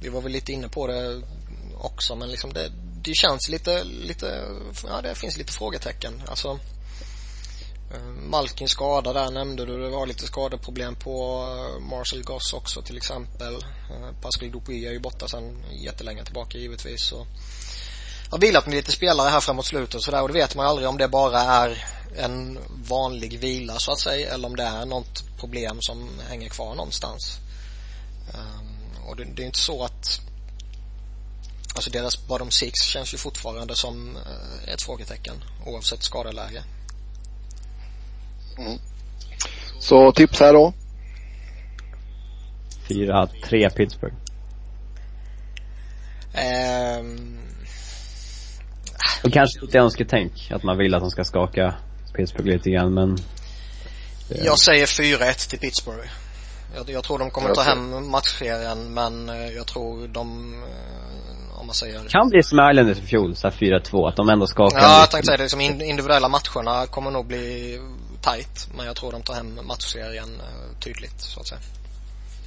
vi 0.00 0.08
var 0.08 0.20
väl 0.20 0.32
lite 0.32 0.52
inne 0.52 0.68
på 0.68 0.86
det 0.86 1.22
också 1.80 2.16
men 2.16 2.30
liksom 2.30 2.52
det, 2.52 2.72
det 3.02 3.14
känns 3.14 3.48
lite, 3.48 3.84
lite, 3.84 4.44
ja 4.86 5.00
det 5.02 5.14
finns 5.14 5.36
lite 5.38 5.52
frågetecken. 5.52 6.22
Alltså 6.28 6.58
eh, 7.94 8.02
Malkin 8.30 8.68
skada 8.68 9.12
där 9.12 9.30
nämnde 9.30 9.66
du, 9.66 9.82
det 9.82 9.90
var 9.90 10.06
lite 10.06 10.26
skadeproblem 10.26 10.94
på 10.94 11.44
eh, 11.48 11.80
Marcel 11.80 12.22
Goss 12.22 12.52
också 12.52 12.82
till 12.82 12.96
exempel. 12.96 13.54
Eh, 13.54 14.20
Pascal 14.22 14.50
Dupuy 14.50 14.86
är 14.86 14.92
ju 14.92 14.98
borta 15.00 15.28
sedan 15.28 15.62
jättelänge 15.72 16.24
tillbaka 16.24 16.58
givetvis 16.58 17.12
och 17.12 17.26
har 18.30 18.38
vilat 18.38 18.66
med 18.66 18.74
lite 18.74 18.92
spelare 18.92 19.28
här 19.28 19.40
framåt 19.40 19.66
slutet 19.66 19.94
och 19.94 20.02
sådär 20.02 20.22
och 20.22 20.28
det 20.28 20.34
vet 20.34 20.54
man 20.54 20.66
ju 20.66 20.70
aldrig 20.70 20.88
om 20.88 20.98
det 20.98 21.08
bara 21.08 21.40
är 21.40 21.84
en 22.16 22.58
vanlig 22.88 23.38
vila 23.38 23.78
så 23.78 23.92
att 23.92 23.98
säga 23.98 24.34
eller 24.34 24.48
om 24.48 24.56
det 24.56 24.62
är 24.62 24.86
något 24.86 25.38
problem 25.40 25.78
som 25.80 26.08
hänger 26.28 26.48
kvar 26.48 26.74
någonstans. 26.74 27.38
Eh, 28.34 28.67
och 29.08 29.16
det, 29.16 29.24
det 29.24 29.42
är 29.42 29.46
inte 29.46 29.58
så 29.58 29.84
att 29.84 30.20
Alltså 31.74 31.90
deras 31.90 32.26
bottom 32.26 32.50
six 32.50 32.80
känns 32.80 33.14
ju 33.14 33.18
fortfarande 33.18 33.76
som 33.76 34.16
uh, 34.16 34.72
ett 34.72 34.82
frågetecken 34.82 35.44
oavsett 35.66 36.02
skadeläge. 36.02 36.62
Så 39.80 40.12
tips 40.12 40.40
här 40.40 40.52
då. 40.52 40.72
fyra, 42.88 43.28
tre 43.44 43.70
Pittsburgh. 43.70 44.14
Um, 47.00 47.38
Och 49.24 49.32
kanske 49.32 49.60
lite 49.60 49.78
önsketänk. 49.78 50.50
Att 50.50 50.62
man 50.62 50.78
vill 50.78 50.94
att 50.94 51.00
de 51.00 51.10
ska 51.10 51.24
skaka 51.24 51.74
Pittsburgh 52.14 52.48
lite 52.50 52.70
grann 52.70 52.94
men 52.94 53.18
jag 54.28 54.58
säger 54.58 54.86
4-1 54.86 55.50
till 55.50 55.58
Pittsburgh. 55.58 56.08
Jag, 56.76 56.90
jag 56.90 57.04
tror 57.04 57.18
de 57.18 57.30
kommer 57.30 57.54
ta 57.54 57.62
hem 57.62 58.10
matchserien 58.10 58.94
men 58.94 59.28
eh, 59.28 59.48
jag 59.48 59.66
tror 59.66 60.08
de, 60.08 60.54
eh, 60.62 61.60
om 61.60 61.66
man 61.66 61.74
säger 61.74 62.08
kan 62.08 62.28
bli 62.28 62.42
som 62.42 62.58
Islanders 62.70 62.98
i 62.98 63.02
fjol, 63.02 63.36
så 63.36 63.48
här 63.48 63.54
4-2. 63.56 64.08
Att 64.08 64.16
de 64.16 64.28
ändå 64.28 64.46
skakar 64.46 64.78
Ja, 64.78 64.98
jag 65.00 65.10
tänkte 65.10 65.26
säga 65.26 65.36
det. 65.36 65.42
Liksom 65.42 65.60
in- 65.60 65.82
individuella 65.82 66.28
matcherna 66.28 66.86
kommer 66.86 67.10
nog 67.10 67.26
bli 67.26 67.80
tight. 68.22 68.68
Men 68.76 68.86
jag 68.86 68.96
tror 68.96 69.12
de 69.12 69.22
tar 69.22 69.34
hem 69.34 69.58
matchserien 69.66 70.28
eh, 70.40 70.80
tydligt, 70.80 71.20
så 71.20 71.40
att 71.40 71.46
säga. 71.46 71.60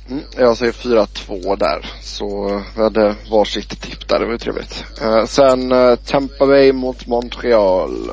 Mm, 0.09 0.23
jag 0.37 0.57
säger 0.57 0.71
4-2 0.71 1.55
där. 1.57 1.91
Så 2.01 2.47
vi 2.75 2.81
hade 2.83 3.15
varsitt 3.31 3.81
tipp 3.81 4.07
där, 4.09 4.19
det 4.19 4.25
var 4.25 4.31
ju 4.31 4.37
trevligt. 4.37 4.85
Eh, 5.01 5.25
sen 5.25 5.71
eh, 5.71 5.95
Tampa 5.95 6.45
Bay 6.45 6.73
mot 6.73 7.07
Montreal. 7.07 8.11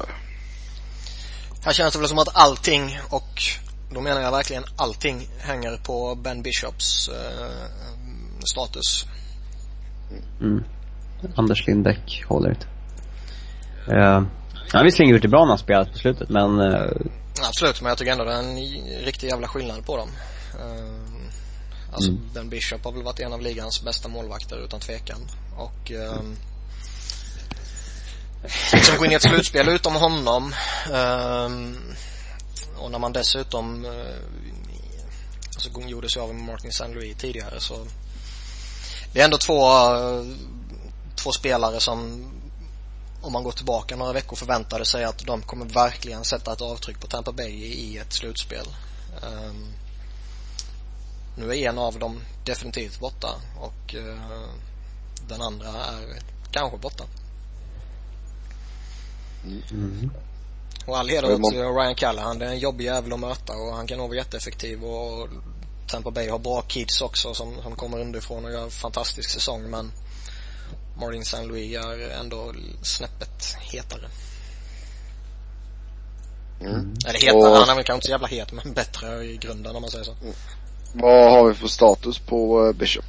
Här 1.65 1.73
känns 1.73 1.93
det 1.93 1.99
väl 1.99 2.09
som 2.09 2.19
att 2.19 2.37
allting, 2.37 2.99
och 3.11 3.43
då 3.91 4.01
menar 4.01 4.21
jag 4.21 4.31
verkligen 4.31 4.65
allting, 4.77 5.29
hänger 5.39 5.77
på 5.77 6.15
Ben 6.15 6.43
Bishops 6.43 7.09
eh, 7.09 7.69
status. 8.53 9.05
Mm. 10.41 10.65
Anders 11.37 11.67
Lindbäck 11.67 12.25
håller 12.29 12.51
inte. 12.51 12.67
Uh, 13.89 14.23
han 14.53 14.79
har 14.79 14.85
visserligen 14.85 15.13
gjort 15.13 15.23
det 15.23 15.29
bra 15.29 15.41
när 15.41 15.49
han 15.49 15.59
spelat 15.59 15.93
på 15.93 15.99
slutet 15.99 16.29
men 16.29 16.61
eh, 16.61 16.91
Absolut, 17.49 17.81
men 17.81 17.89
jag 17.89 17.99
tycker 17.99 18.13
ändå 18.13 18.25
det 18.25 18.33
är 18.33 18.39
en 18.39 18.57
riktig 19.05 19.29
jävla 19.29 19.49
skillnad 19.49 19.87
på 19.87 19.97
dem. 19.97 20.09
Eh, 20.61 21.19
Alltså 21.93 22.11
Mm. 22.11 22.23
Ben 22.35 22.49
Bishop 22.49 22.85
har 22.85 22.93
väl 22.93 23.03
varit 23.03 23.21
en 23.21 23.33
av 23.33 23.41
ligans 23.41 23.83
bästa 23.83 24.09
målvakter 24.09 24.65
utan 24.65 24.81
tvekan. 24.81 25.21
Och 25.57 25.91
ehm, 25.91 26.37
liksom 28.73 28.97
gå 28.99 29.05
in 29.05 29.13
i 29.13 29.15
ett 29.15 29.23
slutspel 29.23 29.69
utom 29.69 29.95
honom. 29.95 30.55
ehm, 30.95 31.79
och 32.79 32.91
när 32.91 32.99
man 32.99 33.13
dessutom 33.13 33.85
eh, 33.85 34.17
alltså 35.55 35.81
gjorde 35.81 36.09
sig 36.09 36.23
av 36.23 36.35
med 36.35 36.45
Martin 36.45 36.71
St. 36.71 36.89
Louis 36.89 37.17
tidigare 37.17 37.61
så 37.61 37.87
det 39.13 39.21
är 39.21 39.25
ändå 39.25 39.39
två 39.39 39.69
eh, 39.95 40.25
två 41.17 41.33
spelare 41.33 41.81
som 41.81 42.31
om 43.21 43.33
man 43.33 43.45
går 43.45 43.53
tillbaka 43.53 43.97
några 43.97 44.13
veckor 44.13 44.37
förväntade 44.37 44.85
sig 44.85 45.05
att 45.05 45.19
de 45.19 45.43
kommer 45.43 45.67
verkligen 45.67 46.25
sätta 46.25 46.53
ett 46.53 46.61
avtryck 46.61 47.01
på 47.01 47.07
Tampa 47.07 47.33
Bay 47.33 47.53
i 47.53 47.99
ett 47.99 48.13
slutspel. 48.13 48.67
Um, 49.23 49.67
nu 51.37 51.51
är 51.51 51.69
en 51.69 51.79
av 51.79 51.99
dem 51.99 52.21
definitivt 52.45 53.01
borta 53.01 53.29
och 53.61 53.95
uh, 53.95 54.49
den 55.29 55.43
andra 55.43 55.69
är 55.69 56.23
kanske 56.53 56.79
borta. 56.79 57.05
mm. 59.71 60.11
Och 60.89 60.99
all 60.99 61.09
heder 61.09 61.35
åt 61.35 61.53
Ryan 61.53 61.95
Callahan. 61.95 62.39
Det 62.39 62.45
är 62.47 62.51
en 62.51 62.59
jobbig 62.59 62.85
jävel 62.85 63.13
att 63.13 63.21
möta 63.21 63.53
och 63.53 63.75
han 63.75 63.87
kan 63.87 63.99
nog 63.99 64.09
vara 64.09 64.19
jätteeffektiv 64.19 64.85
och 64.85 65.29
Tampa 65.87 66.11
Bay 66.11 66.29
har 66.29 66.39
bra 66.39 66.63
kids 66.63 67.01
också 67.01 67.35
som, 67.35 67.63
som 67.63 67.77
kommer 67.77 68.01
underifrån 68.01 68.45
och 68.45 68.53
gör 68.53 68.63
en 68.63 68.71
fantastisk 68.71 69.31
säsong 69.31 69.71
men 69.71 69.93
Martin 71.01 71.23
St. 71.23 71.45
Louis 71.45 71.77
är 71.77 72.11
ändå 72.21 72.53
snäppet 72.83 73.57
hetare. 73.61 74.09
Mm. 76.61 76.95
Eller 77.07 77.21
hetare, 77.21 77.51
Och- 77.51 77.57
han 77.57 77.69
är 77.71 77.75
väl 77.75 77.85
kanske 77.85 77.95
inte 77.95 78.07
så 78.07 78.11
jävla 78.13 78.27
het 78.29 78.53
men 78.53 78.73
bättre 78.73 79.25
i 79.25 79.37
grunden 79.37 79.77
om 79.77 79.83
man 79.83 79.91
säger 79.91 80.05
så. 80.05 80.15
Vad 80.93 81.31
har 81.33 81.49
vi 81.49 81.55
för 81.55 81.69
status 81.69 82.19
på 82.19 82.67
eh, 82.67 82.73
Bishop? 82.73 83.05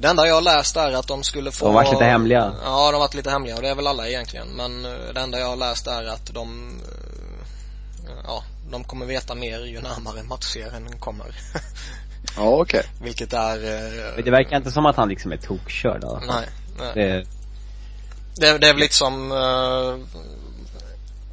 Det 0.00 0.08
enda 0.08 0.26
jag 0.26 0.44
läst 0.44 0.76
är 0.76 0.92
att 0.92 1.06
de 1.06 1.22
skulle 1.22 1.52
få 1.52 1.64
De 1.64 1.74
har 1.74 1.82
varit 1.82 1.92
lite 1.92 2.04
hemliga. 2.04 2.54
Ja, 2.64 2.86
de 2.86 2.92
har 2.92 2.98
varit 2.98 3.14
lite 3.14 3.30
hemliga 3.30 3.56
och 3.56 3.62
det 3.62 3.68
är 3.68 3.74
väl 3.74 3.86
alla 3.86 4.08
egentligen. 4.08 4.48
Men 4.48 4.84
eh, 4.84 5.14
det 5.14 5.20
enda 5.20 5.38
jag 5.38 5.46
har 5.46 5.56
läst 5.56 5.86
är 5.86 6.04
att 6.04 6.34
de 6.34 6.80
eh, 8.06 8.12
Ja, 8.24 8.42
de 8.70 8.84
kommer 8.84 9.06
veta 9.06 9.34
mer 9.34 9.64
ju 9.64 9.80
närmare 9.80 10.22
matchserien 10.22 10.98
kommer. 10.98 11.26
Ja, 12.36 12.60
okej. 12.62 12.82
Vilket 13.02 13.32
är 13.32 13.56
eh, 13.56 14.14
Men 14.14 14.24
det 14.24 14.30
verkar 14.30 14.56
inte 14.56 14.70
som 14.70 14.86
att 14.86 14.96
han 14.96 15.08
liksom 15.08 15.32
är 15.32 15.36
tokkörd 15.36 16.00
fall. 16.00 16.22
Nej, 16.26 16.48
nej. 16.78 16.92
Det, 16.94 17.26
Det, 18.36 18.58
det 18.58 18.68
är 18.68 18.72
väl 18.72 18.80
lite 18.80 18.94
som 18.94 19.32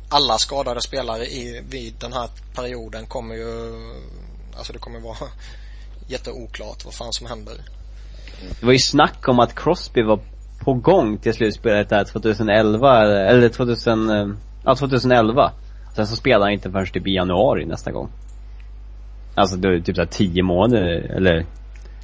alla 0.09 0.37
skadade 0.37 0.81
spelare 0.81 1.25
i, 1.25 1.63
vid 1.69 1.93
den 1.99 2.13
här 2.13 2.29
perioden 2.55 3.05
kommer 3.05 3.35
ju 3.35 3.73
Alltså 4.57 4.73
det 4.73 4.79
kommer 4.79 4.99
vara 4.99 5.17
jätteoklart 6.07 6.85
vad 6.85 6.93
fan 6.93 7.13
som 7.13 7.27
händer. 7.27 7.57
Det 8.59 8.65
var 8.65 8.73
ju 8.73 8.79
snack 8.79 9.27
om 9.27 9.39
att 9.39 9.55
Crosby 9.55 10.03
var 10.03 10.19
på 10.59 10.73
gång 10.73 11.17
till 11.17 11.33
slutspelet 11.33 11.89
där 11.89 12.03
2011, 12.03 13.01
eller 13.01 13.49
2000, 13.49 14.09
eh, 14.09 14.27
ja 14.63 14.75
2011. 14.75 15.51
Sen 15.95 16.07
så 16.07 16.15
spelar 16.15 16.45
han 16.45 16.53
inte 16.53 16.71
förrän 16.71 16.87
typ 16.87 17.07
i 17.07 17.15
januari 17.15 17.65
nästa 17.65 17.91
gång. 17.91 18.09
Alltså 19.35 19.57
då 19.57 19.69
är 19.69 19.73
det 19.73 19.81
typ 19.81 19.95
såhär 19.95 20.09
10 20.09 20.43
månader, 20.43 21.11
eller 21.17 21.45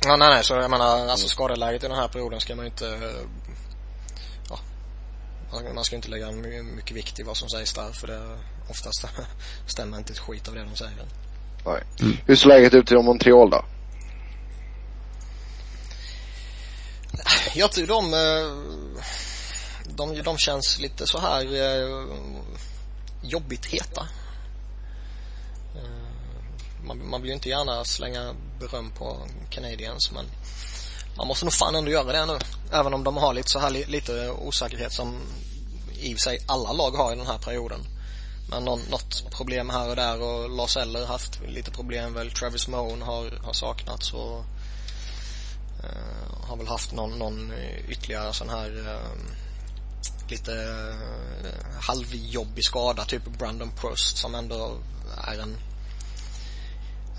Ja, 0.06 0.16
nej, 0.16 0.30
nej, 0.30 0.44
så 0.44 0.54
jag 0.54 0.72
menar, 0.72 1.08
alltså 1.08 1.28
skadeläget 1.28 1.84
i 1.84 1.88
den 1.88 1.96
här 1.96 2.08
perioden 2.08 2.40
ska 2.40 2.56
man 2.56 2.66
ju 2.66 2.70
inte, 2.72 3.00
ja, 4.50 4.60
man 5.76 5.84
ska 5.84 5.96
inte 5.96 6.10
lägga 6.10 6.32
mycket 6.76 6.98
vikt 6.98 7.20
i 7.20 7.24
vad 7.24 7.38
som 7.38 7.50
sägs 7.50 7.74
där, 7.74 7.92
för 7.92 8.08
det 8.08 8.20
oftast 8.70 9.06
stämmer 9.68 9.98
inte 9.98 10.14
ett 10.14 10.20
skit 10.20 10.48
av 10.48 10.56
det 10.56 10.64
de 10.64 10.76
säger. 10.76 11.06
Nej. 11.66 11.84
Mm. 12.02 12.18
Hur 12.26 12.36
ser 12.36 12.48
läget 12.48 12.74
ut 12.74 12.92
i 12.92 12.96
Montreal 12.96 13.50
då? 13.50 13.66
Jag 17.54 17.72
tror 17.72 17.88
de, 17.88 18.14
eh, 18.14 18.58
de, 19.96 20.24
de 20.24 20.38
känns 20.38 20.80
lite 20.80 21.08
så 21.08 21.20
här 21.20 21.56
eh, 21.56 22.06
jobbigt 23.22 23.66
heta. 23.66 24.08
Eh, 25.76 26.86
man, 26.86 27.10
man 27.10 27.22
vill 27.22 27.30
ju 27.30 27.36
inte 27.36 27.50
gärna 27.50 27.86
slänga 27.86 28.36
beröm 28.60 28.92
på 28.92 29.28
Canadiens 29.50 30.12
men 30.12 30.26
man 31.18 31.28
måste 31.28 31.46
nog 31.46 31.54
fan 31.54 31.76
ändå 31.76 31.92
göra 31.92 32.12
det 32.12 32.26
nu. 32.26 32.40
Även 32.72 32.94
om 32.94 33.04
de 33.04 33.18
har 33.18 33.34
lite 33.34 33.50
så 33.50 33.60
här 33.60 33.70
lite 33.70 34.30
osäkerhet 34.30 34.94
som 34.94 35.22
i 35.94 36.14
och 36.14 36.18
för 36.18 36.22
sig 36.22 36.40
alla 36.48 36.72
lag 36.72 36.92
har 36.92 37.14
i 37.14 37.16
den 37.16 37.28
här 37.28 37.38
perioden. 37.38 37.80
Men 38.50 38.66
någon, 38.66 38.80
något 38.90 39.32
problem 39.32 39.70
här 39.70 39.90
och 39.90 39.96
där 39.96 40.22
och 40.22 40.50
Lars 40.50 40.78
Eller 40.78 41.06
haft 41.06 41.40
lite 41.48 41.72
problem 41.72 42.14
väl. 42.14 42.32
Travis 42.32 42.68
Moan 42.68 43.02
har, 43.02 43.32
har 43.44 43.54
saknats 43.54 44.14
och 44.14 44.44
uh, 45.84 46.48
har 46.48 46.58
väl 46.58 46.68
haft 46.68 46.92
någon, 46.92 47.20
någon 47.20 47.54
ytterligare 47.88 48.34
sån 48.34 48.50
här 48.50 48.70
uh, 48.80 49.12
lite 50.30 50.52
uh, 50.52 51.82
halvjobbig 51.82 52.64
skada, 52.66 53.06
typ 53.06 53.24
Brandon 53.26 53.72
Prost 53.72 54.18
som 54.18 54.36
ändå 54.36 54.78
är 55.28 55.40
en 55.40 55.58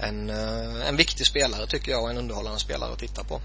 en, 0.03 0.31
eh, 0.31 0.89
en 0.89 0.97
viktig 0.97 1.27
spelare 1.27 1.67
tycker 1.67 1.93
jag 1.93 2.03
och 2.03 2.11
en 2.11 2.19
underhållande 2.19 2.61
spelare 2.61 2.93
att 2.93 2.99
titta 2.99 3.25
på. 3.25 3.41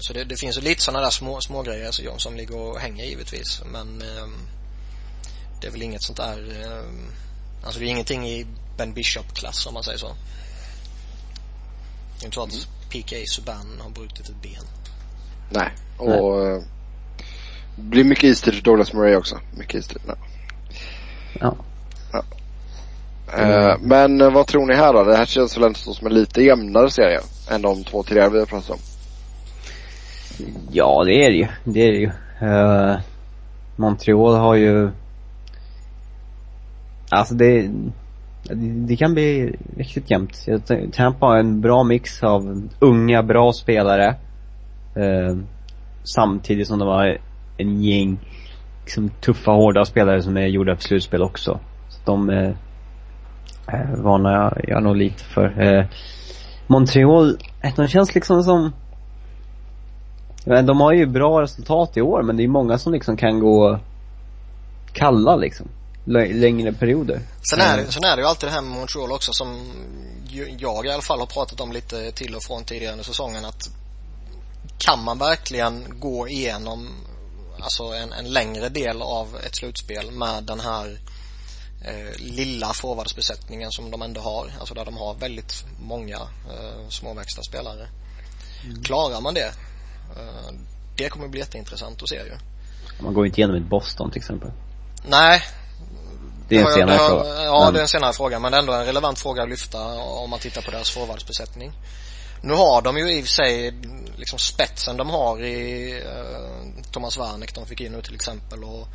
Så 0.00 0.12
det, 0.12 0.24
det 0.24 0.36
finns 0.36 0.56
ju 0.56 0.60
lite 0.60 0.82
sådana 0.82 1.04
där 1.04 1.10
små, 1.10 1.40
små 1.40 1.62
grejer 1.62 1.90
som, 1.90 2.18
som 2.18 2.36
ligger 2.36 2.56
och 2.56 2.80
hänger 2.80 3.04
givetvis 3.04 3.62
men 3.72 4.02
ehm, 4.02 4.48
det 5.60 5.66
är 5.66 5.70
väl 5.70 5.82
inget 5.82 6.02
sånt 6.02 6.16
där 6.16 6.64
ehm, 6.64 7.10
alltså 7.64 7.80
det 7.80 7.86
är 7.86 7.90
ingenting 7.90 8.28
i 8.28 8.46
Ben 8.76 8.94
Bishop-klass 8.94 9.66
om 9.66 9.74
man 9.74 9.82
säger 9.82 9.98
så. 9.98 10.16
Det 12.18 12.22
är 12.22 12.24
inte 12.24 12.34
så 12.34 12.42
att 12.42 12.52
mm. 12.52 12.64
PK 12.90 13.16
Subban 13.26 13.80
har 13.80 13.90
brutit 13.90 14.28
ett 14.28 14.42
ben. 14.42 14.64
Nej, 15.50 15.70
och 15.98 16.08
Nej. 16.08 16.52
Uh, 16.52 16.62
blir 17.76 18.04
mycket 18.04 18.24
istid 18.24 18.54
för 18.54 18.62
Douglas 18.62 18.92
Murray 18.92 19.16
också. 19.16 19.38
Mycket 19.58 19.74
istid. 19.74 19.98
Ja. 20.06 20.14
ja. 21.40 21.54
ja. 22.12 23.72
Uh, 23.72 23.78
men 23.80 24.20
uh, 24.20 24.32
vad 24.32 24.46
tror 24.46 24.66
ni 24.66 24.74
här 24.74 24.92
då? 24.92 25.04
Det 25.04 25.16
här 25.16 25.26
känns 25.26 25.56
väl 25.56 25.64
ändå 25.64 25.78
som 25.78 26.06
en 26.06 26.14
lite 26.14 26.42
jämnare 26.42 26.90
serie 26.90 27.20
än 27.50 27.62
de 27.62 27.84
två 27.84 28.02
tidigare 28.02 28.30
vi 28.30 28.38
har 28.38 28.46
pratat 28.46 28.70
om. 28.70 28.78
Ja, 30.72 31.04
det 31.04 31.24
är 31.24 31.30
det 31.30 31.36
ju. 31.36 31.46
Det 31.64 31.80
är 31.80 31.92
det 31.92 31.98
ju. 31.98 32.10
Uh, 32.42 32.98
Montreal 33.76 34.36
har 34.36 34.54
ju 34.54 34.90
Alltså 37.10 37.34
det, 37.34 37.70
det 38.86 38.96
kan 38.96 39.14
bli 39.14 39.56
riktigt 39.76 40.10
jämnt. 40.10 40.46
Tampa 40.92 41.26
har 41.26 41.38
en 41.38 41.60
bra 41.60 41.84
mix 41.84 42.22
av 42.22 42.68
unga, 42.78 43.22
bra 43.22 43.52
spelare. 43.52 44.06
Eh, 44.94 45.36
samtidigt 46.04 46.68
som 46.68 46.78
de 46.78 46.88
har 46.88 47.18
en 47.56 47.82
gäng 47.82 48.18
liksom, 48.84 49.08
tuffa, 49.08 49.50
hårda 49.50 49.84
spelare 49.84 50.22
som 50.22 50.36
är 50.36 50.46
gjorda 50.46 50.76
för 50.76 50.82
slutspel 50.82 51.22
också. 51.22 51.60
Så 51.88 52.00
de 52.04 52.30
eh, 52.30 52.50
eh 53.68 53.94
varnar 53.96 54.32
jag, 54.32 54.64
jag 54.68 54.82
nog 54.82 54.96
lite 54.96 55.24
för. 55.24 55.62
Eh, 55.62 55.84
Montreal, 56.66 57.38
eh, 57.62 57.74
de 57.76 57.88
känns 57.88 58.14
liksom 58.14 58.42
som 58.42 58.72
de 60.44 60.80
har 60.80 60.92
ju 60.92 61.06
bra 61.06 61.42
resultat 61.42 61.96
i 61.96 62.02
år 62.02 62.22
men 62.22 62.36
det 62.36 62.44
är 62.44 62.48
många 62.48 62.78
som 62.78 62.92
liksom 62.92 63.16
kan 63.16 63.40
gå 63.40 63.78
kalla 64.92 65.36
liksom 65.36 65.66
längre 66.08 66.72
perioder. 66.72 67.20
Sen 67.50 67.60
är, 67.60 67.76
det, 67.76 67.92
sen 67.92 68.04
är 68.04 68.16
det 68.16 68.22
ju 68.22 68.28
alltid 68.28 68.48
det 68.48 68.52
här 68.52 68.62
med 68.62 68.70
Montreal 68.70 69.12
också 69.12 69.32
som 69.32 69.72
jag 70.58 70.86
i 70.86 70.90
alla 70.90 71.02
fall 71.02 71.18
har 71.18 71.26
pratat 71.26 71.60
om 71.60 71.72
lite 71.72 72.12
till 72.12 72.34
och 72.34 72.42
från 72.42 72.64
tidigare 72.64 72.92
under 72.92 73.04
säsongen 73.04 73.44
att 73.44 73.70
kan 74.78 75.04
man 75.04 75.18
verkligen 75.18 76.00
gå 76.00 76.28
igenom 76.28 76.88
alltså 77.60 77.82
en, 77.82 78.12
en 78.12 78.32
längre 78.32 78.68
del 78.68 79.02
av 79.02 79.36
ett 79.46 79.56
slutspel 79.56 80.10
med 80.10 80.44
den 80.44 80.60
här 80.60 80.98
eh, 81.84 82.16
lilla 82.16 82.72
forwardsbesättningen 82.72 83.70
som 83.70 83.90
de 83.90 84.02
ändå 84.02 84.20
har, 84.20 84.52
alltså 84.58 84.74
där 84.74 84.84
de 84.84 84.96
har 84.96 85.14
väldigt 85.14 85.64
många 85.80 86.16
eh, 86.16 86.88
småväxta 86.88 87.42
spelare. 87.42 87.88
Mm. 88.64 88.82
Klarar 88.82 89.20
man 89.20 89.34
det, 89.34 89.52
eh, 90.16 90.54
det 90.96 91.08
kommer 91.08 91.28
bli 91.28 91.40
jätteintressant 91.40 92.02
att 92.02 92.08
se 92.08 92.16
ju. 92.16 92.36
Man 93.02 93.14
går 93.14 93.26
inte 93.26 93.40
igenom 93.40 93.56
ett 93.56 93.70
Boston 93.70 94.10
till 94.10 94.18
exempel. 94.18 94.50
Nej, 95.06 95.42
det 96.48 96.56
är 96.56 96.66
en 96.66 96.72
senare 96.72 96.96
ja, 96.96 97.08
fråga. 97.08 97.44
Ja, 97.44 97.64
men... 97.64 97.74
det 97.74 97.80
är 97.80 97.82
en 97.82 97.88
senare 97.88 98.12
fråga 98.12 98.38
men 98.38 98.54
ändå 98.54 98.72
en 98.72 98.84
relevant 98.84 99.18
fråga 99.18 99.42
att 99.42 99.48
lyfta 99.48 99.78
om 99.98 100.30
man 100.30 100.38
tittar 100.38 100.62
på 100.62 100.70
deras 100.70 100.90
forwardsbesättning. 100.90 101.72
Nu 102.42 102.54
har 102.54 102.82
de 102.82 102.98
ju 102.98 103.12
i 103.12 103.20
och 103.20 103.24
för 103.24 103.32
sig 103.32 103.74
liksom 104.16 104.38
spetsen 104.38 104.96
de 104.96 105.10
har 105.10 105.42
i 105.42 105.94
uh, 105.94 106.82
Thomas 106.92 107.16
Warneck 107.16 107.54
de 107.54 107.66
fick 107.66 107.80
in 107.80 107.92
nu 107.92 108.02
till 108.02 108.14
exempel 108.14 108.64
och 108.64 108.88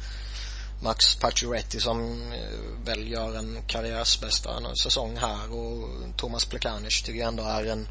Max 0.81 1.15
Pacioretty 1.15 1.79
som 1.79 2.21
uh, 2.21 2.85
väl 2.85 3.11
gör 3.11 3.35
en 3.37 3.57
karriärsbästa 3.67 4.75
säsong 4.83 5.17
här 5.17 5.53
och 5.53 5.89
Thomas 6.17 6.45
Plekanec 6.45 7.01
tycker 7.01 7.19
jag 7.19 7.27
ändå 7.27 7.43
är 7.43 7.65
en 7.65 7.87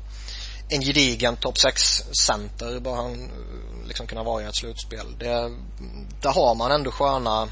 en 0.68 0.83
gedigen 0.83 1.37
topp 1.37 1.59
6 1.59 2.05
center 2.27 2.81
bör 2.81 2.94
han 2.94 3.12
uh, 3.12 3.87
liksom 3.87 4.07
kunna 4.07 4.22
vara 4.22 4.42
i 4.42 4.46
ett 4.46 4.57
slutspel. 4.57 5.07
Det, 5.18 5.51
där 6.22 6.33
har 6.33 6.55
man 6.55 6.70
ändå 6.70 6.90
sköna 6.90 7.48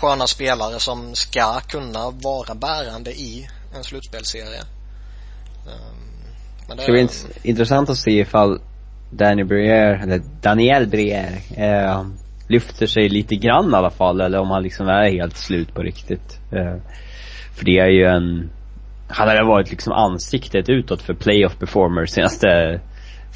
sköna 0.00 0.26
spelare 0.26 0.80
som 0.80 1.14
ska 1.14 1.60
kunna 1.60 2.10
vara 2.10 2.54
bärande 2.54 3.10
i 3.10 3.48
en 3.76 3.84
slutspelserie. 3.84 4.60
Ehm, 5.66 6.08
men 6.68 6.76
det 6.76 6.82
ska 6.82 6.92
bli 6.92 7.08
intressant 7.42 7.90
att 7.90 7.98
se 7.98 8.10
ifall 8.10 8.60
Danny 9.10 9.44
Briere, 9.44 10.02
eller 10.02 10.22
Daniel 10.42 10.86
Briere, 10.86 11.38
eh, 11.56 12.06
lyfter 12.48 12.86
sig 12.86 13.08
lite 13.08 13.36
grann 13.36 13.72
i 13.72 13.76
alla 13.76 13.90
fall 13.90 14.20
eller 14.20 14.38
om 14.38 14.50
han 14.50 14.62
liksom 14.62 14.88
är 14.88 15.10
helt 15.10 15.36
slut 15.36 15.74
på 15.74 15.82
riktigt. 15.82 16.38
Eh, 16.52 16.76
för 17.54 17.64
det 17.64 17.78
är 17.78 17.88
ju 17.88 18.04
en, 18.04 18.50
han 19.08 19.28
har 19.28 19.44
varit 19.44 19.70
liksom 19.70 19.92
ansiktet 19.92 20.68
utåt 20.68 21.02
för 21.02 21.14
playoff 21.14 21.58
performers 21.58 22.10
senaste 22.10 22.80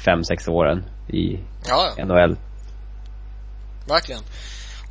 fem, 0.05 0.23
sex 0.23 0.47
åren 0.47 0.83
i 1.07 1.39
ja, 1.67 2.05
NHL. 2.05 2.37
Verkligen. 3.87 4.21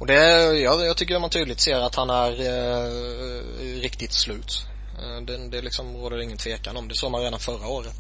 Och 0.03 0.09
det, 0.09 0.59
jag, 0.59 0.87
jag 0.87 0.97
tycker 0.97 1.19
man 1.19 1.31
tydligt 1.31 1.61
ser 1.61 1.81
att 1.81 1.95
han 1.95 2.11
är 2.11 2.31
eh, 2.31 3.81
riktigt 3.81 4.13
slut. 4.13 4.67
Eh, 4.99 5.25
det, 5.25 5.49
det 5.49 5.63
liksom 5.63 5.97
råder 5.97 6.23
ingen 6.23 6.39
tvekan 6.39 6.77
om. 6.77 6.89
Det 6.89 6.95
såg 6.95 7.11
man 7.11 7.23
redan 7.23 7.41
förra 7.41 7.69
året. 7.69 7.97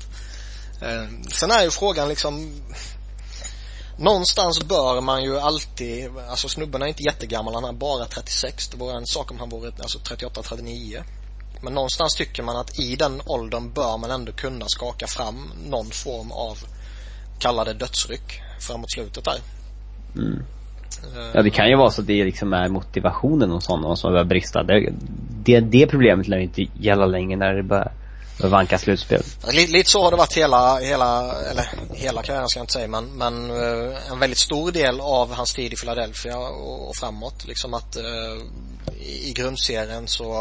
Eh, 0.81 1.29
sen 1.29 1.51
är 1.51 1.65
ju 1.65 1.71
frågan 1.71 2.09
liksom 2.09 2.62
Någonstans 3.99 4.65
bör 4.65 5.01
man 5.01 5.23
ju 5.23 5.38
alltid, 5.38 6.11
alltså 6.29 6.49
snubben 6.49 6.83
är 6.83 6.87
inte 6.87 7.03
jättegammal, 7.03 7.55
han 7.55 7.65
är 7.65 7.73
bara 7.73 8.07
36. 8.07 8.69
Det 8.69 8.77
vore 8.77 8.97
en 8.97 9.07
sak 9.07 9.31
om 9.31 9.38
han 9.38 9.49
vore 9.49 9.73
alltså 9.81 9.99
38-39. 9.99 11.03
Men 11.61 11.75
någonstans 11.75 12.15
tycker 12.15 12.43
man 12.43 12.57
att 12.57 12.79
i 12.79 12.97
den 12.97 13.23
åldern 13.27 13.73
bör 13.73 13.99
man 13.99 14.11
ändå 14.11 14.33
kunna 14.33 14.65
skaka 14.69 15.07
fram 15.07 15.53
någon 15.65 15.91
form 15.91 16.33
av, 16.33 16.59
kalla 17.38 17.65
det 17.65 17.75
dödsryck, 17.75 18.43
framåt 18.61 18.93
slutet 18.93 19.25
där. 19.25 19.41
Mm. 20.17 20.45
Ja 21.35 21.43
det 21.43 21.51
kan 21.51 21.69
ju 21.69 21.77
vara 21.77 21.91
så 21.91 22.01
att 22.01 22.07
det 22.07 22.25
liksom 22.25 22.53
är 22.53 22.69
motivationen 22.69 23.51
hos 23.51 23.69
honom 23.69 23.97
som 23.97 24.12
börjar 24.12 24.25
brista. 24.25 24.62
Det, 24.62 24.93
det, 25.45 25.61
det 25.61 25.87
problemet 25.87 26.29
lär 26.29 26.37
ju 26.37 26.43
inte 26.43 26.67
gälla 26.75 27.07
längre 27.07 27.37
när 27.37 27.55
det 27.55 27.62
börjar 27.62 27.93
vanka 28.49 28.79
slutspel. 28.79 29.23
Lite, 29.53 29.73
lite 29.73 29.91
så 29.91 30.03
har 30.03 30.11
det 30.11 30.17
varit 30.17 30.37
hela, 30.37 30.79
hela, 30.79 31.33
eller 31.51 31.65
hela 31.95 32.23
karriären 32.23 32.49
ska 32.49 32.59
jag 32.59 32.62
inte 32.62 32.73
säga 32.73 32.88
men, 32.88 33.05
men 33.05 33.51
eh, 33.51 34.12
en 34.12 34.19
väldigt 34.19 34.38
stor 34.38 34.73
del 34.73 35.01
av 35.01 35.33
hans 35.33 35.55
tid 35.55 35.73
i 35.73 35.77
Philadelphia 35.77 36.38
och, 36.38 36.88
och 36.88 36.97
framåt 36.97 37.45
liksom 37.45 37.75
att 37.75 37.97
uh, 37.97 38.43
i 39.01 39.33
grundserien 39.33 40.07
så 40.07 40.33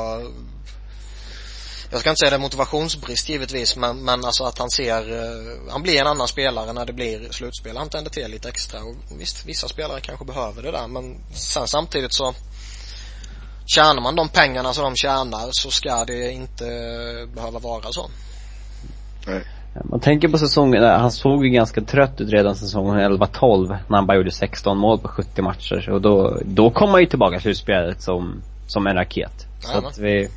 jag 1.92 2.00
ska 2.00 2.10
inte 2.10 2.20
säga 2.20 2.30
det 2.30 2.36
är 2.36 2.40
motivationsbrist 2.40 3.30
givetvis 3.30 3.76
men, 3.76 4.04
men 4.04 4.26
alltså 4.26 4.44
att 4.44 4.58
han 4.58 4.70
ser, 4.70 5.12
uh, 5.12 5.72
han 5.72 5.82
blir 5.82 6.02
en 6.02 6.08
annan 6.08 6.28
spelare 6.28 6.74
när 6.74 6.86
det 6.86 6.94
blir 6.94 7.32
slutspel. 7.32 7.78
Han 7.78 7.90
tänder 7.90 8.12
till 8.12 8.32
lite 8.32 8.50
extra 8.50 8.80
och 8.80 8.96
visst, 9.20 9.46
vissa 9.46 9.68
spelare 9.68 10.02
kanske 10.02 10.26
behöver 10.26 10.64
det 10.64 10.72
där 10.72 10.88
men 10.88 11.16
sen 11.34 11.68
samtidigt 11.68 12.14
så 12.14 12.34
tjänar 13.66 14.02
man 14.02 14.16
de 14.16 14.30
pengarna 14.30 14.74
som 14.74 14.84
de 14.84 14.96
tjänar 14.96 15.50
så 15.52 15.72
ska 15.72 16.06
det 16.06 16.32
inte 16.32 16.66
behöva 17.36 17.60
vara 17.60 17.92
så. 17.92 18.10
Nej. 19.28 19.44
Man 19.84 20.00
tänker 20.00 20.28
på 20.28 20.38
säsongen, 20.38 20.84
han 20.84 21.12
såg 21.12 21.46
ju 21.46 21.52
ganska 21.52 21.82
trött 21.82 22.22
ut 22.22 22.30
redan 22.30 22.56
säsongen 22.56 22.96
11-12 22.96 23.68
när 23.68 23.98
han 23.98 24.08
bara 24.08 24.18
gjorde 24.18 24.32
16 24.32 24.78
mål 24.78 25.00
på 25.00 25.08
70 25.08 25.42
matcher. 25.42 25.90
Och 25.90 26.02
då, 26.02 26.38
då 26.46 26.70
kom 26.70 26.90
han 26.90 27.00
ju 27.00 27.06
tillbaka 27.06 27.36
till 27.36 27.42
slutspelet 27.42 28.02
som, 28.02 28.42
som 28.68 28.88
en 28.88 28.96
raket. 28.96 29.48
Så 29.60 29.70
Jajamän. 29.70 29.90
att 29.90 29.98
vi, 29.98 30.30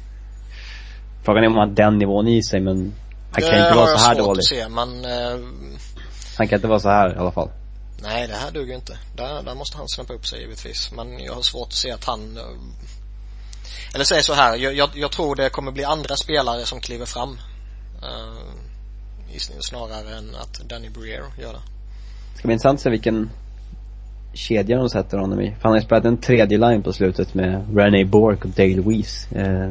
frågan 1.25 1.45
är 1.45 1.49
om 1.49 1.55
han 1.57 1.69
har 1.69 1.75
den 1.77 1.99
nivån 1.99 2.29
i 2.29 2.43
sig 2.43 2.61
men 2.61 2.95
han 3.33 3.43
kan 3.43 3.59
inte 3.59 3.75
vara 3.75 3.99
så 3.99 4.07
här 4.09 4.15
dålig. 4.19 4.39
att 4.41 4.45
se 4.45 4.69
men 4.69 5.05
eh, 5.05 5.39
Han 6.39 6.49
kan 6.49 6.57
inte 6.57 6.69
vara 6.69 6.81
så 6.81 6.89
här 6.89 7.15
i 7.15 7.19
alla 7.19 7.33
fall. 7.33 7.51
nej 8.03 8.27
det 8.29 8.35
här 8.35 8.51
duger 8.51 8.75
inte. 8.75 8.99
Där, 9.17 9.43
där 9.43 9.55
måste 9.55 9.77
han 9.77 9.89
snäppa 9.89 10.13
upp 10.13 10.27
sig 10.27 10.41
givetvis. 10.41 10.93
Men 10.97 11.19
jag 11.21 11.35
har 11.35 11.43
svårt 11.43 11.69
att 11.69 11.73
se 11.73 11.91
att 11.91 12.05
han 12.05 12.37
eh, 12.37 12.43
eller 13.95 14.05
säg 14.05 14.23
så 14.23 14.33
här, 14.35 14.57
jag, 14.57 14.75
jag, 14.75 14.91
jag 14.95 15.11
tror 15.13 15.37
det 15.37 15.51
kommer 15.51 15.73
bli 15.73 15.85
andra 15.85 16.17
spelare 16.17 16.65
som 16.65 16.81
kliver 16.81 17.07
fram. 17.07 17.39
I- 19.33 19.39
snarare 19.61 20.17
än 20.19 20.35
att 20.43 20.69
Danny 20.69 20.89
Briere 20.89 21.25
gör 21.41 21.53
det. 21.53 21.59
Det 22.33 22.39
ska 22.39 22.49
bli 22.49 22.53
intressant 22.53 22.79
att 22.79 22.83
se 22.83 22.91
vilken 22.91 23.31
kedja 24.35 24.77
de 24.79 24.91
sätter 24.91 25.19
honom 25.19 25.41
i. 25.41 25.47
För 25.55 25.63
han 25.63 25.73
har 25.73 25.79
ju 25.79 25.85
spelat 25.85 26.05
en 26.05 26.17
tredje 26.21 26.59
line 26.59 26.83
på 26.83 26.93
slutet 26.93 27.35
med 27.35 27.77
René 27.77 28.05
Bork 28.05 28.45
och 28.45 28.51
Dale 28.51 28.81
Weiss. 28.81 29.33
Eh, 29.33 29.71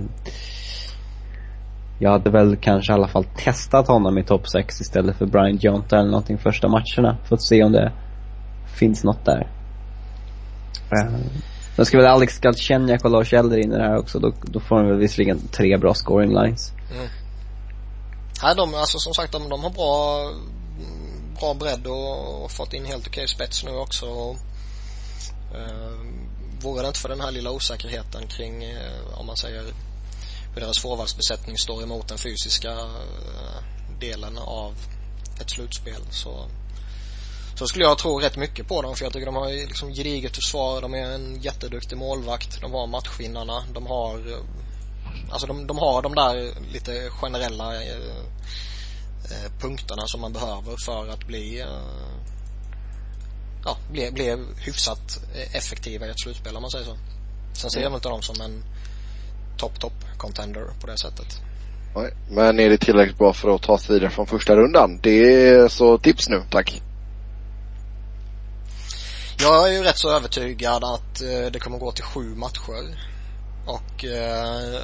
jag 2.04 2.12
hade 2.12 2.30
väl 2.30 2.56
kanske 2.56 2.92
i 2.92 2.96
alla 2.96 3.08
fall 3.08 3.24
testat 3.24 3.88
honom 3.88 4.18
i 4.18 4.24
topp 4.24 4.48
6 4.50 4.82
istället 4.82 5.18
för 5.18 5.26
Brian 5.26 5.58
Jonta 5.58 5.98
eller 6.00 6.10
någonting 6.10 6.38
första 6.38 6.68
matcherna. 6.68 7.18
För 7.24 7.36
att 7.36 7.42
se 7.42 7.63
om 7.63 7.72
det 7.72 7.92
finns 8.78 9.04
något 9.04 9.26
där. 9.26 9.48
Eh, 10.92 11.16
Sen 11.76 11.86
ska 11.86 11.98
väl 11.98 12.08
Alex 12.08 12.39
Galchenyak 12.39 13.06
och 13.06 13.12
Lars 13.12 13.34
Eller 13.34 13.58
in 13.58 13.74
i 13.74 13.78
det 13.78 13.84
här 13.84 13.98
också. 13.98 14.20
Då, 14.20 14.34
då 14.42 14.60
får 14.60 14.76
de 14.76 14.88
väl 14.88 14.98
visserligen 14.98 15.48
tre 15.48 15.78
bra 15.78 15.94
scoring 15.94 16.30
lines. 16.30 16.72
Mm. 16.92 17.08
Nej, 18.44 18.56
de, 18.56 18.76
alltså 18.76 18.98
som 19.00 19.13
sagt, 19.13 19.32
de, 19.32 19.50
de 19.50 19.63
har 19.63 19.70
bra, 19.70 20.32
bra 21.39 21.54
bredd 21.54 21.88
och, 21.88 22.44
och 22.44 22.52
fått 22.52 22.74
in 22.74 22.86
helt 22.86 23.08
okej 23.08 23.28
spets 23.28 23.63
nu 23.63 23.72
också. 23.72 24.06
Och, 24.06 24.36
eh, 25.56 25.94
vore 26.62 26.82
det 26.82 26.88
inte 26.88 27.00
för 27.00 27.10
den 27.10 27.22
här 27.22 27.32
lilla 27.32 27.52
osäkerheten 27.52 28.28
kring, 28.28 28.63
eh, 28.63 29.20
om 29.20 29.26
man 29.26 29.38
säger, 29.38 29.63
hur 30.54 30.62
deras 30.62 30.80
forwardsbesättning 30.80 31.58
står 31.58 31.84
emot 31.84 32.08
den 32.08 32.18
fysiska 32.18 32.72
eh, 32.72 34.00
delen 34.00 34.38
av 34.38 34.76
ett 35.42 35.50
slutspel. 35.50 36.02
Så 36.12 36.48
så 37.56 37.68
skulle 37.68 37.86
jag 37.86 37.98
tro 37.98 38.20
rätt 38.20 38.38
mycket 38.38 38.68
på 38.68 38.82
dem 38.82 38.96
för 38.96 39.06
jag 39.06 39.13
tycker 39.13 39.26
de 39.26 39.36
har 39.36 39.68
liksom 39.68 39.94
gediget 39.94 40.36
försvar, 40.36 40.82
de 40.82 40.94
är 40.94 41.12
en 41.12 41.42
jätteduktig 41.42 41.98
målvakt, 41.98 42.62
de 42.62 42.72
har 42.74 42.88
matchvinnarna, 42.88 43.63
de 43.74 43.86
har 43.86 44.32
eh, 44.32 44.39
Alltså 45.30 45.48
de, 45.48 45.68
de 45.68 45.78
har 45.78 46.02
de 46.02 46.16
där 46.16 46.54
lite 46.74 47.10
generella 47.10 47.84
eh, 47.84 47.98
eh, 49.32 49.52
punkterna 49.60 50.08
som 50.08 50.22
man 50.22 50.34
behöver 50.34 50.76
för 50.86 51.08
att 51.08 51.28
bli 51.28 51.60
eh, 51.60 51.68
ja, 53.66 53.78
bli, 53.92 54.12
bli 54.12 54.46
hyfsat 54.58 55.20
effektiva 55.52 56.08
i 56.08 56.10
ett 56.10 56.20
slutspel 56.20 56.56
om 56.56 56.62
man 56.62 56.72
säger 56.72 56.86
så. 56.86 56.98
Sen 57.54 57.70
ser 57.70 57.82
jag 57.82 57.94
inte 57.94 58.10
dem 58.10 58.22
som 58.22 58.42
en 58.42 58.63
topp, 59.58 59.80
topp 59.80 59.94
contender 60.18 60.63
på 60.82 60.88
det 60.88 60.98
sättet. 60.98 61.42
Nej, 61.96 62.13
men 62.30 62.60
är 62.60 62.70
det 62.70 62.78
tillräckligt 62.78 63.18
bra 63.18 63.34
för 63.34 63.56
att 63.56 63.62
ta 63.62 63.78
sig 63.78 63.94
vidare 63.94 64.10
från 64.12 64.28
första 64.28 64.56
rundan? 64.56 65.00
Det 65.04 65.48
är 65.50 65.68
så 65.68 65.98
tips 65.98 66.30
nu, 66.30 66.44
tack. 66.50 66.82
Jag 69.39 69.68
är 69.70 69.72
ju 69.74 69.84
rätt 69.84 69.98
så 69.98 70.10
övertygad 70.16 70.84
att 70.84 71.22
eh, 71.22 71.52
det 71.52 71.60
kommer 71.60 71.78
gå 71.78 71.92
till 71.92 72.04
sju 72.04 72.36
matcher. 72.36 72.98
Och 73.66 74.06
eh, 74.06 74.82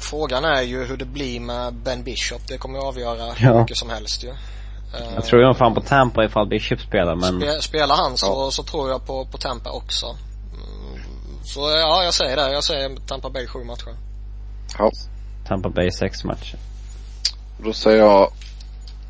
Frågan 0.00 0.44
är 0.44 0.62
ju 0.62 0.84
hur 0.84 0.96
det 0.96 1.04
blir 1.04 1.40
med 1.40 1.74
Ben 1.74 2.02
Bishop. 2.02 2.40
Det 2.48 2.58
kommer 2.58 2.78
avgöra 2.78 3.32
hur 3.32 3.48
Ja. 3.48 3.60
mycket 3.60 3.76
som 3.76 3.90
helst 3.90 4.24
ju. 4.24 4.28
Eh, 4.28 5.14
Jag 5.14 5.24
tror 5.24 5.42
ju 5.48 5.54
fan 5.54 5.74
på 5.74 5.80
Tampa 5.80 6.24
ifall 6.24 6.48
Bishop 6.48 6.80
spelar 6.80 7.14
men 7.14 7.40
Spe, 7.40 7.62
spelar 7.62 7.96
han 7.96 8.16
så, 8.16 8.50
så 8.50 8.62
tror 8.62 8.90
jag 8.90 9.06
på, 9.06 9.26
på 9.26 9.38
Tampa 9.38 9.70
också. 9.70 10.06
Så 11.44 11.60
ja, 11.60 12.04
jag 12.04 12.14
säger 12.14 12.36
det. 12.36 12.52
Jag 12.52 12.64
säger 12.64 12.96
Tampa 13.06 13.30
Bay 13.30 13.46
sju 13.46 13.64
matcher. 13.64 13.96
Ja, 14.78 14.90
Tampa 15.46 15.68
Bay 15.68 15.90
sex 15.90 16.24
matcher. 16.24 16.58
då 17.58 17.72
säger 17.72 17.98
jag 17.98 18.32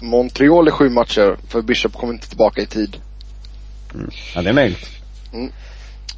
Montreal 0.01 0.69
i 0.69 0.71
sju 0.71 0.89
matcher, 0.91 1.37
för 1.49 1.63
Bishop 1.63 1.93
kommer 1.93 2.13
inte 2.13 2.29
tillbaka 2.29 2.61
i 2.63 2.67
tid. 2.67 2.97
Mm. 3.95 4.11
Ja 4.35 4.43
det 4.43 4.49
är 4.49 4.55
möjligt. 4.55 4.89
Mm. 5.33 5.53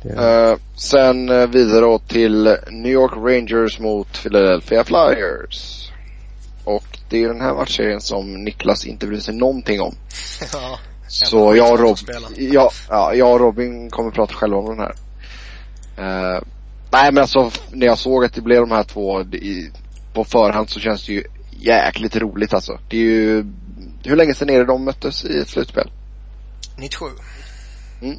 Det, 0.03 0.09
Eh, 0.09 0.57
sen 0.77 1.29
eh, 1.29 1.47
vidare 1.47 1.81
då 1.81 1.99
till 1.99 2.57
New 2.71 2.93
York 2.93 3.13
Rangers 3.17 3.79
mot 3.79 4.23
Philadelphia 4.23 4.85
Flyers. 4.85 5.91
Och 6.65 6.99
det 7.09 7.23
är 7.23 7.29
den 7.29 7.41
här 7.41 7.55
matchserien 7.55 8.01
som 8.01 8.45
Niklas 8.45 8.87
inte 8.87 9.07
bryr 9.07 9.21
sig 9.21 9.35
någonting 9.35 9.81
om. 9.81 9.95
ja. 10.53 10.79
Så 11.09 11.57
jag 11.57 11.73
och, 11.73 11.81
Rob, 11.81 11.99
spela. 11.99 12.29
ja, 12.37 12.71
ja, 12.89 13.15
jag 13.15 13.33
och 13.33 13.41
Robin 13.41 13.91
kommer 13.91 14.11
prata 14.11 14.35
själva 14.35 14.57
om 14.57 14.67
den 14.67 14.79
här. 14.79 14.95
Eh, 16.01 16.41
nej 16.91 17.13
men 17.13 17.19
alltså 17.19 17.51
när 17.71 17.87
jag 17.87 17.99
såg 17.99 18.25
att 18.25 18.35
det 18.35 18.41
blev 18.41 18.61
de 18.61 18.71
här 18.71 18.85
två 18.85 19.23
i, 19.23 19.71
på 20.15 20.25
förhand 20.25 20.71
så 20.71 20.81
känns 20.81 21.07
det 21.07 21.13
ju 21.13 21.25
jäkligt 21.51 22.17
roligt 22.17 22.55
alltså. 22.55 22.79
Det 22.89 22.97
är 22.97 23.01
ju, 23.01 23.45
hur 24.05 24.17
länge 24.17 24.35
sedan 24.35 24.51
är 24.51 24.59
det 24.59 24.65
de 24.65 24.85
möttes 24.85 25.25
i 25.25 25.39
ett 25.39 25.49
slutspel? 25.49 25.91
97. 26.79 27.07
Mm. 28.03 28.19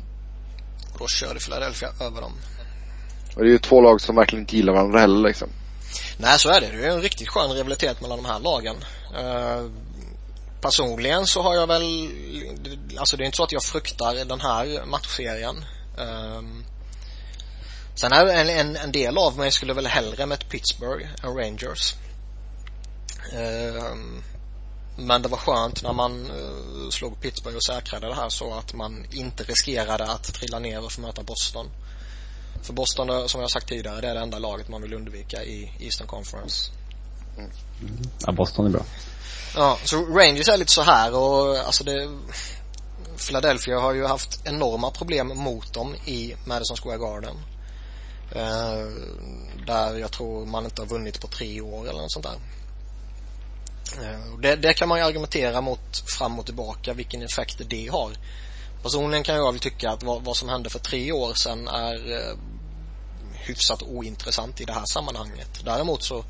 Då 1.00 1.08
körde 1.08 1.40
Philadelphia 1.40 1.90
över 2.02 2.22
dem. 2.22 2.34
Och 3.36 3.44
det 3.44 3.50
är 3.50 3.52
ju 3.52 3.60
två 3.60 3.82
lag 3.82 4.02
som 4.02 4.16
verkligen 4.16 4.44
inte 4.44 4.56
gillar 4.56 4.74
varandra 4.74 5.00
heller 5.00 5.28
liksom. 5.28 5.50
Nej, 6.18 6.40
så 6.40 6.50
är 6.50 6.62
det. 6.62 6.68
Det 6.68 6.86
är 6.86 6.92
en 6.92 7.02
riktigt 7.02 7.30
skön 7.30 7.52
rivalitet 7.52 8.02
mellan 8.02 8.24
de 8.24 8.30
här 8.30 8.40
lagen. 8.40 8.76
Eh, 9.20 9.66
personligen 10.62 11.26
så 11.26 11.42
har 11.42 11.56
jag 11.56 11.68
väl, 11.68 12.10
alltså 12.98 13.18
det 13.18 13.24
är 13.24 13.26
inte 13.26 13.38
så 13.38 13.44
att 13.44 13.52
jag 13.52 13.64
fruktar 13.64 14.26
den 14.26 14.42
här 14.42 14.86
matchserien. 14.86 15.66
Eh, 15.98 16.42
sen 17.96 18.12
är 18.12 18.26
en, 18.26 18.50
en, 18.50 18.76
en 18.76 18.92
del 18.92 19.18
av 19.18 19.38
mig 19.38 19.52
skulle 19.52 19.74
väl 19.74 19.88
hellre 19.88 20.26
med 20.26 20.50
Pittsburgh 20.50 21.08
än 21.24 21.36
Rangers. 21.36 21.96
Eh, 23.34 23.96
men 24.96 25.22
det 25.22 25.28
var 25.28 25.38
skönt 25.38 25.84
när 25.84 25.94
man 25.94 26.26
eh, 26.26 26.90
slog 26.90 27.22
Pittsburgh 27.22 27.56
och 27.56 27.64
säkrade 27.64 28.08
det 28.08 28.16
här 28.16 28.30
så 28.30 28.54
att 28.54 28.74
man 28.74 29.06
inte 29.12 29.44
riskerade 29.44 30.12
att 30.12 30.24
trilla 30.24 30.60
ner 30.60 30.86
och 30.86 30.92
få 30.92 31.02
möta 31.02 31.24
Boston. 31.24 31.70
För 32.62 32.74
Boston, 32.74 33.10
eh, 33.10 33.26
som 33.26 33.42
jag 33.42 33.50
sagt 33.50 33.68
tidigare, 33.68 34.02
det 34.02 34.08
är 34.08 34.14
det 34.16 34.22
enda 34.22 34.40
laget 34.40 34.70
man 34.70 34.82
vill 34.82 34.94
undvika 34.94 35.44
i 35.44 35.72
Eastern 35.80 36.08
Conference. 36.08 36.72
ja 38.26 38.32
Boston 38.32 38.66
är 38.66 38.70
bra. 38.70 38.86
Ja, 39.56 39.78
så 39.84 40.06
Rangers 40.06 40.50
är 40.50 40.58
lite 40.58 40.72
så 40.72 40.82
här 40.82 41.16
och 41.16 41.58
alltså 41.58 41.84
det 41.84 42.10
Philadelphia 43.28 43.80
har 43.80 43.94
ju 43.94 44.06
haft 44.06 44.40
enorma 44.44 44.92
problem 44.92 45.28
mot 45.28 45.74
dem 45.74 45.96
i 46.06 46.36
Madison 46.46 46.78
Square 46.78 46.98
Garden. 46.98 47.38
Eh, 48.36 48.88
där 49.66 49.98
jag 49.98 50.12
tror 50.12 50.46
man 50.46 50.66
inte 50.66 50.82
har 50.82 50.88
vunnit 50.88 51.22
på 51.22 51.28
tre 51.28 51.62
år 51.62 51.90
eller 51.90 52.02
något 52.02 52.12
sånt 52.12 52.26
där. 52.26 52.38
Eh, 54.04 54.40
det, 54.42 54.56
det 54.56 54.74
kan 54.74 54.90
man 54.90 54.98
ju 54.98 55.06
argumentera 55.06 55.62
mot 55.62 56.10
fram 56.18 56.40
och 56.40 56.46
tillbaka 56.46 56.94
vilken 56.94 57.22
effekt 57.22 57.62
det 57.70 57.88
har. 57.88 58.12
Personligen 58.84 59.24
kan 59.24 59.36
jag 59.36 59.52
väl 59.52 59.60
tycka 59.60 59.92
att 59.92 60.04
vad, 60.04 60.24
vad 60.24 60.38
som 60.38 60.50
hände 60.50 60.70
för 60.70 60.80
tre 60.80 61.12
år 61.12 61.34
sedan 61.34 61.68
är 61.68 62.12
eh, 62.12 62.38
hyfsat 63.34 63.84
ointressant 63.84 64.62
i 64.62 64.66
det 64.66 64.74
här 64.74 64.86
sammanhanget. 64.86 65.62
Däremot 65.66 66.04
så 66.04 66.26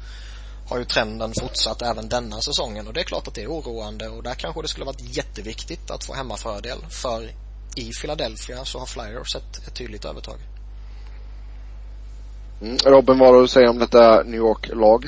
har 0.68 0.78
ju 0.78 0.86
trenden 0.86 1.34
fortsatt 1.40 1.82
även 1.82 2.10
denna 2.10 2.42
säsongen 2.42 2.88
och 2.88 2.94
det 2.94 3.00
är 3.00 3.04
klart 3.04 3.28
att 3.28 3.36
det 3.36 3.44
är 3.44 3.48
oroande 3.48 4.10
och 4.10 4.24
där 4.24 4.36
kanske 4.36 4.62
det 4.62 4.68
skulle 4.68 4.86
varit 4.86 5.18
jätteviktigt 5.18 5.92
att 5.92 6.04
få 6.04 6.14
hemmafördel 6.14 6.86
för 6.90 7.32
i 7.76 7.92
Philadelphia 8.02 8.66
så 8.66 8.80
har 8.80 8.86
Flyers 8.86 9.36
ett, 9.36 9.68
ett 9.68 9.76
tydligt 9.76 10.06
övertag. 10.06 10.40
Mm. 12.62 12.78
Robin, 12.86 13.20
vad 13.20 13.28
har 13.28 13.38
du 13.38 13.44
att 13.44 13.50
säga 13.50 13.70
om 13.70 13.80
detta 13.80 14.24
New 14.24 14.36
York-lag? 14.36 15.06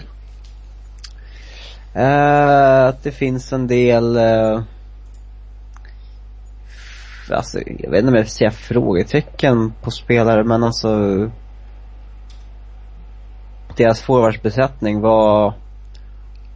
Uh, 1.95 2.85
att 2.87 3.03
det 3.03 3.11
finns 3.11 3.53
en 3.53 3.67
del 3.67 4.17
uh, 4.17 4.61
Alltså, 7.31 7.59
jag 7.59 7.91
vet 7.91 7.99
inte 7.99 8.07
om 8.07 8.15
jag 8.15 8.23
vill 8.23 8.27
säga 8.27 8.51
frågetecken 8.51 9.73
på 9.81 9.91
spelare 9.91 10.43
men 10.43 10.63
alltså 10.63 10.89
Deras 13.77 14.01
forwardsbesättning 14.01 15.01
var 15.01 15.53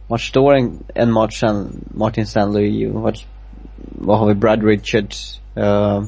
Vart 0.08 0.20
står 0.20 0.54
en, 0.54 0.84
en 0.94 1.12
Martin, 1.12 1.84
Martin 1.94 2.26
Stanley 2.26 2.88
vart, 2.88 3.26
vad 3.76 4.18
har 4.18 4.26
vi 4.26 4.34
Brad 4.34 4.64
Richards 4.64 5.40
uh, 5.56 6.04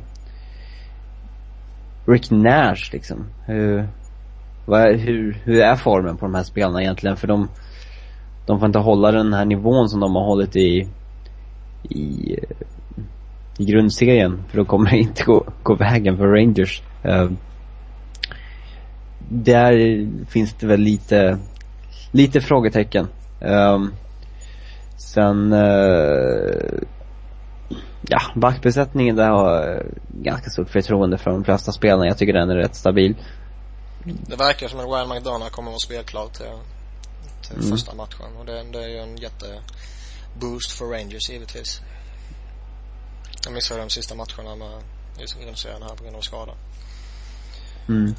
Rick 2.07 2.31
Nash 2.31 2.93
liksom 2.93 3.27
hur, 3.47 3.89
vad, 4.71 4.97
hur, 4.97 5.39
hur 5.45 5.61
är 5.61 5.77
formen 5.77 6.17
på 6.17 6.27
de 6.27 6.35
här 6.35 6.43
spelarna 6.43 6.83
egentligen 6.83 7.17
för 7.17 7.27
de 7.27 7.49
de 8.47 8.59
får 8.59 8.67
inte 8.67 8.79
hålla 8.79 9.13
den 9.13 9.33
här 9.33 9.45
nivån 9.45 9.89
som 9.89 10.01
de 10.01 10.15
har 10.15 10.25
hållit 10.25 10.57
i 10.57 10.89
i, 11.83 12.37
i 13.59 13.65
grundserien 13.65 14.43
för 14.49 14.59
då 14.59 14.65
kommer 14.65 14.91
det 14.91 14.99
inte 15.09 15.25
gå, 15.25 15.45
gå 15.63 15.75
vägen 15.75 16.17
för 16.17 16.27
Rangers. 16.27 16.83
Uh, 17.05 17.31
där 19.29 20.07
finns 20.27 20.55
det 20.55 20.67
väl 20.67 20.81
lite 20.81 21.39
lite 22.13 22.41
frågetecken. 22.41 23.07
Um, 23.41 23.93
sen, 24.97 25.53
uh, 25.53 26.81
ja, 28.09 28.21
backbesättningen 28.35 29.17
där 29.17 29.31
har 29.31 29.53
jag 29.53 29.83
ganska 30.23 30.51
stort 30.51 30.71
förtroende 30.71 31.19
för 31.19 31.31
de 31.31 31.45
flesta 31.45 31.73
spelarna. 31.73 32.07
Jag 32.07 32.19
tycker 32.19 32.33
den 32.33 32.51
är 32.51 32.57
rätt 32.57 32.75
stabil. 32.75 33.17
Det 34.05 34.37
verkar 34.37 34.69
som 34.69 34.81
att 34.81 34.87
Ryan 34.87 35.09
McDonough 35.09 35.51
kommer 35.51 35.71
att 35.71 35.73
vara 35.73 35.79
spelklar 35.79 36.29
till, 36.29 36.47
till 37.43 37.57
mm. 37.57 37.71
första 37.71 37.95
matchen 37.95 38.37
och 38.39 38.47
det, 38.47 38.65
det 38.73 38.85
är 38.85 38.89
ju 38.89 38.99
en 38.99 39.17
jätteboost 39.17 40.73
för 40.73 40.85
Rangers 40.85 41.31
givetvis. 41.31 41.81
Jag 43.45 43.55
missade 43.55 43.81
de 43.81 43.91
sista 43.91 44.15
matcherna 44.15 44.57
med 44.57 44.83
just 45.21 45.41
reducerade 45.41 45.85
här 45.85 45.95
på 45.95 46.03
grund 46.03 46.17
av 46.17 46.21
skada. 46.21 46.53
Mm. 47.89 48.15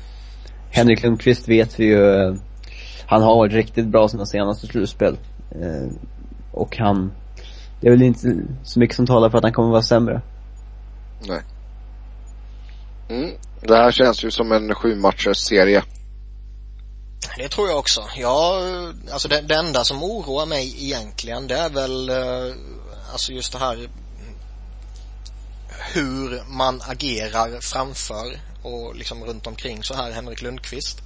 Henrik 0.71 1.03
Lundqvist 1.03 1.47
vet 1.47 1.79
vi 1.79 1.85
ju, 1.85 2.37
han 3.05 3.21
har 3.21 3.35
varit 3.35 3.53
riktigt 3.53 3.87
bra 3.87 4.07
sina 4.07 4.25
senaste 4.25 4.67
slutspel. 4.67 5.17
Eh, 5.51 5.91
och 6.51 6.77
han, 6.77 7.11
det 7.81 7.87
är 7.87 7.91
väl 7.91 8.01
inte 8.01 8.35
så 8.63 8.79
mycket 8.79 8.95
som 8.95 9.05
talar 9.05 9.29
för 9.29 9.37
att 9.37 9.43
han 9.43 9.53
kommer 9.53 9.69
vara 9.69 9.81
sämre. 9.81 10.21
Nej. 11.27 11.41
Mm. 13.11 13.37
Det 13.61 13.75
här 13.75 13.91
känns 13.91 14.23
ju 14.23 14.31
som 14.31 14.51
en 14.51 14.75
sju 14.75 14.95
matchers 14.95 15.37
serie. 15.37 15.83
Det 17.37 17.49
tror 17.49 17.69
jag 17.69 17.79
också. 17.79 18.07
Ja, 18.15 18.61
alltså 19.11 19.27
det, 19.27 19.41
det 19.41 19.55
enda 19.55 19.83
som 19.83 20.03
oroar 20.03 20.45
mig 20.45 20.85
egentligen 20.85 21.47
det 21.47 21.55
är 21.55 21.69
väl 21.69 22.09
eh, 22.09 22.55
alltså 23.11 23.31
just 23.31 23.51
det 23.51 23.59
här 23.59 23.89
hur 25.93 26.43
man 26.47 26.81
agerar 26.87 27.61
framför 27.61 28.39
och 28.63 28.95
liksom 28.95 29.23
runt 29.23 29.47
omkring 29.47 29.83
så 29.83 29.93
här 29.93 30.11
Henrik 30.11 30.41
Lundqvist. 30.41 31.01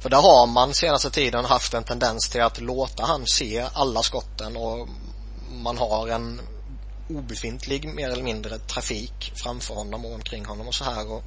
För 0.00 0.10
där 0.10 0.22
har 0.22 0.46
man 0.46 0.74
senaste 0.74 1.10
tiden 1.10 1.44
haft 1.44 1.74
en 1.74 1.84
tendens 1.84 2.28
till 2.28 2.42
att 2.42 2.60
låta 2.60 3.04
han 3.04 3.26
se 3.26 3.66
alla 3.72 4.02
skotten 4.02 4.56
och 4.56 4.88
man 5.50 5.78
har 5.78 6.08
en 6.08 6.40
obefintlig 7.10 7.94
mer 7.94 8.10
eller 8.10 8.22
mindre 8.22 8.58
trafik 8.58 9.32
framför 9.34 9.74
honom 9.74 10.04
och 10.04 10.14
omkring 10.14 10.44
honom 10.44 10.68
och 10.68 10.74
så 10.74 10.84
här 10.84 11.12
och 11.12 11.24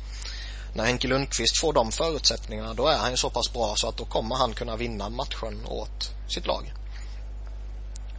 när 0.73 0.85
Henke 0.85 1.07
Lundqvist 1.07 1.59
får 1.59 1.73
de 1.73 1.91
förutsättningarna 1.91 2.73
då 2.73 2.87
är 2.87 2.97
han 2.97 3.11
ju 3.11 3.17
så 3.17 3.29
pass 3.29 3.53
bra 3.53 3.75
så 3.75 3.87
att 3.87 3.97
då 3.97 4.05
kommer 4.05 4.35
han 4.35 4.53
kunna 4.53 4.75
vinna 4.75 5.09
matchen 5.09 5.65
åt 5.65 6.11
sitt 6.29 6.47
lag. 6.47 6.73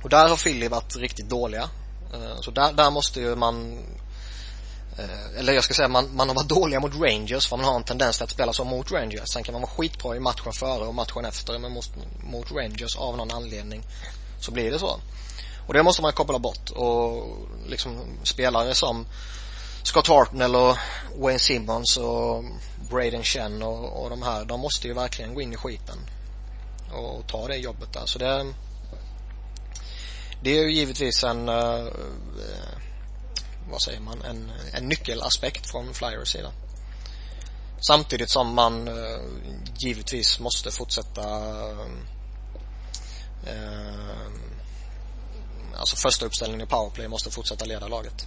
Och 0.03 0.11
där 0.11 0.29
har 0.29 0.37
Philly 0.37 0.69
varit 0.69 0.97
riktigt 0.97 1.29
dåliga. 1.29 1.71
Eh, 2.15 2.41
så 2.41 2.51
där, 2.51 2.73
där 2.73 2.91
måste 2.91 3.21
ju 3.21 3.37
man 3.37 3.79
eh, 4.99 5.39
eller 5.39 5.53
jag 5.53 5.65
ska 5.65 5.75
säga 5.75 5.89
man, 5.89 6.17
man 6.17 6.29
har 6.29 6.35
varit 6.35 6.49
dåliga 6.49 6.81
mot 6.81 6.95
Rangers 6.95 7.49
för 7.49 7.57
man 7.57 7.67
har 7.67 7.77
en 7.77 7.85
tendens 7.85 8.17
till 8.17 8.25
att 8.25 8.31
spela 8.31 8.53
så 8.53 8.65
mot 8.65 8.93
Rangers. 8.93 9.29
Sen 9.29 9.43
kan 9.43 9.53
man 9.53 9.63
vara 9.63 9.71
skitbra 9.71 10.17
i 10.17 10.21
matchen 10.21 10.53
före 10.53 10.87
och 10.87 10.95
matchen 10.95 11.25
efter 11.25 11.59
men 11.59 11.73
mot, 11.73 11.91
mot 12.21 12.53
Rangers 12.53 12.97
av 12.97 13.17
någon 13.17 13.31
anledning 13.31 13.83
så 14.41 14.53
blir 14.53 14.71
det 14.71 14.79
så. 14.79 15.01
Och 15.67 15.75
det 15.75 15.83
måste 15.83 16.03
man 16.03 16.13
koppla 16.13 16.39
bort 16.39 16.71
och 16.71 17.39
liksom 17.67 18.19
spelare 18.23 18.75
som 18.75 19.07
Scott 19.83 20.07
Hartnell 20.07 20.57
och 20.57 20.77
Wayne 21.17 21.39
Simmons 21.39 21.97
och 21.97 22.45
Braden 22.91 23.23
Chen 23.23 23.63
och, 23.63 24.03
och 24.03 24.11
de 24.11 24.23
här, 24.23 24.45
de 24.45 24.61
måste 24.61 24.89
ju 24.89 24.95
verkligen 24.95 25.35
gå 25.35 25.41
in 25.41 25.53
i 25.53 25.57
skiten 25.57 25.99
och 26.93 27.27
ta 27.27 27.49
det 27.49 27.57
jobbet 27.57 27.93
där. 27.93 28.07
Så 28.07 28.19
det 28.19 28.55
det 30.43 30.59
är 30.59 30.63
ju 30.63 30.73
givetvis 30.73 31.25
en 31.25 31.49
uh, 31.49 31.93
vad 33.71 33.83
säger 33.83 34.01
man, 34.01 34.23
en, 34.23 34.53
en 34.73 34.89
nyckelaspekt 34.89 35.71
från 35.71 35.95
Flyers 35.95 36.33
sida. 36.33 36.53
Samtidigt 37.89 38.31
som 38.31 38.55
man 38.55 38.89
uh, 38.89 39.21
givetvis 39.79 40.41
måste 40.41 40.71
fortsätta 40.71 41.23
uh, 41.73 41.87
alltså 45.79 45.97
första 45.97 46.27
uppställningen 46.27 46.67
i 46.67 46.71
powerplay 46.71 47.09
måste 47.09 47.31
fortsätta 47.31 47.65
leda 47.65 47.89
laget. 47.89 48.27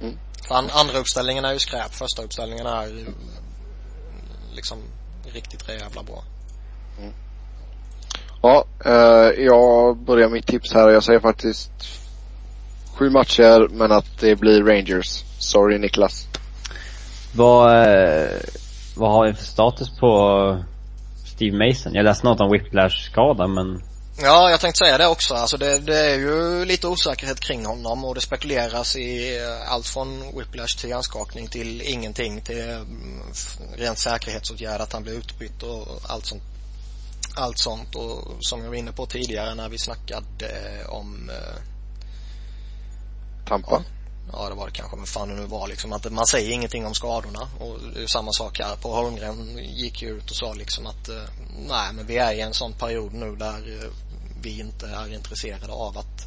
Mm. 0.00 0.18
För 0.48 0.54
an, 0.54 0.70
andra 0.72 0.98
uppställningen 0.98 1.44
är 1.44 1.52
ju 1.52 1.58
skräp, 1.58 1.94
första 1.94 2.22
uppställningen 2.22 2.66
är 2.66 3.06
liksom 4.52 4.78
riktigt 5.24 5.68
jävla 5.68 6.02
bra. 6.02 6.24
Mm. 6.98 7.12
Ja, 8.42 8.64
eh, 8.84 9.44
jag 9.44 9.96
börjar 9.96 10.28
mitt 10.28 10.46
tips 10.46 10.72
här 10.72 10.86
och 10.86 10.94
jag 10.94 11.04
säger 11.04 11.20
faktiskt 11.20 11.70
Sju 12.94 13.10
matcher 13.10 13.68
men 13.70 13.92
att 13.92 14.20
det 14.20 14.36
blir 14.36 14.64
Rangers. 14.64 15.24
Sorry 15.38 15.78
Niklas. 15.78 16.28
Vad, 17.34 17.70
eh, 17.70 18.40
vad 18.96 19.12
har 19.12 19.26
vi 19.26 19.34
för 19.34 19.44
status 19.44 19.98
på 19.98 20.64
Steve 21.24 21.68
Mason? 21.68 21.94
Jag 21.94 22.04
läste 22.04 22.26
något 22.26 22.40
om 22.40 22.50
whiplash-skada 22.50 23.46
men 23.46 23.82
Ja, 24.24 24.50
jag 24.50 24.60
tänkte 24.60 24.78
säga 24.78 24.98
det 24.98 25.06
också. 25.06 25.34
Alltså 25.34 25.56
det, 25.56 25.78
det, 25.78 25.98
är 25.98 26.18
ju 26.18 26.64
lite 26.64 26.88
osäkerhet 26.88 27.40
kring 27.40 27.66
honom 27.66 28.04
och 28.04 28.14
det 28.14 28.20
spekuleras 28.20 28.96
i 28.96 29.38
eh, 29.38 29.72
allt 29.72 29.86
från 29.86 30.38
whiplash 30.38 30.78
till 30.80 30.90
hjärnskakning 30.90 31.48
till 31.48 31.82
ingenting 31.82 32.40
till 32.40 32.60
mm, 32.60 33.22
rent 33.76 33.98
säkerhetsåtgärd 33.98 34.80
att 34.80 34.92
han 34.92 35.02
blir 35.02 35.12
utbytt 35.12 35.62
och 35.62 35.86
allt 36.06 36.26
sånt. 36.26 36.42
Allt 37.36 37.58
sånt 37.58 37.94
och 37.94 38.36
som 38.40 38.60
jag 38.62 38.68
var 38.68 38.74
inne 38.74 38.92
på 38.92 39.06
tidigare 39.06 39.54
när 39.54 39.68
vi 39.68 39.78
snackade 39.78 40.84
om 40.88 41.30
eh, 41.30 41.62
Tampa? 43.48 43.70
Ja. 43.70 43.82
ja, 44.32 44.48
det 44.48 44.54
var 44.54 44.66
det 44.66 44.72
kanske. 44.72 44.96
Men 44.96 45.06
fan 45.06 45.28
det 45.28 45.34
nu 45.34 45.46
var 45.46 45.68
liksom 45.68 45.92
att 45.92 46.12
man 46.12 46.26
säger 46.26 46.52
ingenting 46.52 46.86
om 46.86 46.94
skadorna. 46.94 47.48
Och 47.60 47.78
det 47.94 48.02
är 48.02 48.06
samma 48.06 48.32
sak 48.32 48.58
här. 48.58 48.76
På 48.76 48.94
Holmgren 48.94 49.58
gick 49.58 50.02
ju 50.02 50.08
ut 50.08 50.30
och 50.30 50.36
sa 50.36 50.52
liksom 50.52 50.86
att 50.86 51.08
eh, 51.08 51.22
nej 51.68 51.92
men 51.92 52.06
vi 52.06 52.18
är 52.18 52.32
i 52.32 52.40
en 52.40 52.54
sån 52.54 52.72
period 52.72 53.12
nu 53.12 53.36
där 53.36 53.84
eh, 53.84 53.90
vi 54.42 54.60
inte 54.60 54.86
är 54.86 55.14
intresserade 55.14 55.72
av 55.72 55.98
att 55.98 56.26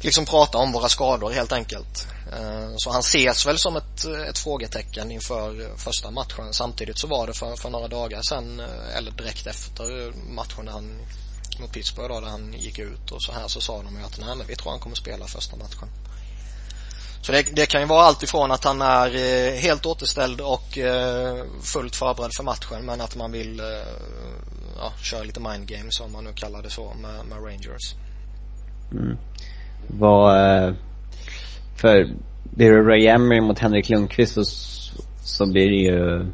liksom 0.00 0.26
prata 0.26 0.58
om 0.58 0.72
våra 0.72 0.88
skador 0.88 1.30
helt 1.30 1.52
enkelt. 1.52 2.06
Eh, 2.32 2.72
så 2.76 2.90
han 2.90 3.00
ses 3.00 3.46
väl 3.46 3.58
som 3.58 3.76
ett, 3.76 4.04
ett 4.04 4.38
frågetecken 4.38 5.10
inför 5.10 5.76
första 5.76 6.10
matchen. 6.10 6.52
Samtidigt 6.54 6.98
så 6.98 7.06
var 7.06 7.26
det 7.26 7.34
för, 7.34 7.56
för 7.56 7.70
några 7.70 7.88
dagar 7.88 8.22
sedan, 8.22 8.60
eh, 8.60 8.96
eller 8.96 9.10
direkt 9.10 9.46
efter 9.46 10.12
matchen 10.34 10.64
när 10.64 10.72
han 10.72 11.06
mot 11.60 11.72
Pittsburgh 11.72 12.14
då, 12.14 12.20
där 12.20 12.28
han 12.28 12.52
gick 12.52 12.78
ut 12.78 13.10
och 13.10 13.22
så 13.22 13.32
här 13.32 13.48
så 13.48 13.60
sa 13.60 13.82
de 13.82 13.96
ju 13.96 14.04
att 14.04 14.18
nej 14.18 14.36
men 14.36 14.46
vi 14.46 14.56
tror 14.56 14.70
han 14.70 14.80
kommer 14.80 14.96
spela 14.96 15.26
första 15.26 15.56
matchen. 15.56 15.88
Så 17.22 17.32
det, 17.32 17.56
det 17.56 17.66
kan 17.66 17.80
ju 17.80 17.86
vara 17.86 18.02
allt 18.02 18.22
ifrån 18.22 18.50
att 18.50 18.64
han 18.64 18.82
är 18.82 19.06
eh, 19.06 19.52
helt 19.54 19.86
återställd 19.86 20.40
och 20.40 20.78
eh, 20.78 21.44
fullt 21.62 21.96
förberedd 21.96 22.34
för 22.36 22.44
matchen 22.44 22.86
men 22.86 23.00
att 23.00 23.16
man 23.16 23.32
vill 23.32 23.60
eh, 23.60 23.66
ja, 24.76 24.92
köra 25.02 25.22
lite 25.22 25.40
mind 25.40 25.66
games 25.66 26.00
om 26.00 26.12
man 26.12 26.24
nu 26.24 26.32
kallar 26.34 26.62
det 26.62 26.70
så 26.70 26.92
med, 27.02 27.26
med 27.28 27.44
Rangers. 27.44 27.94
Mm. 28.92 29.16
Vad, 29.86 30.36
eh, 30.66 30.74
för 31.76 32.08
blir 32.42 32.70
det 32.70 32.82
Ray 32.82 33.06
Emery 33.06 33.40
mot 33.40 33.58
Henrik 33.58 33.88
Lundqvist 33.88 34.34
så, 34.34 34.44
så 35.24 35.46
blir 35.46 35.70
det 35.70 35.76
ju 35.76 36.26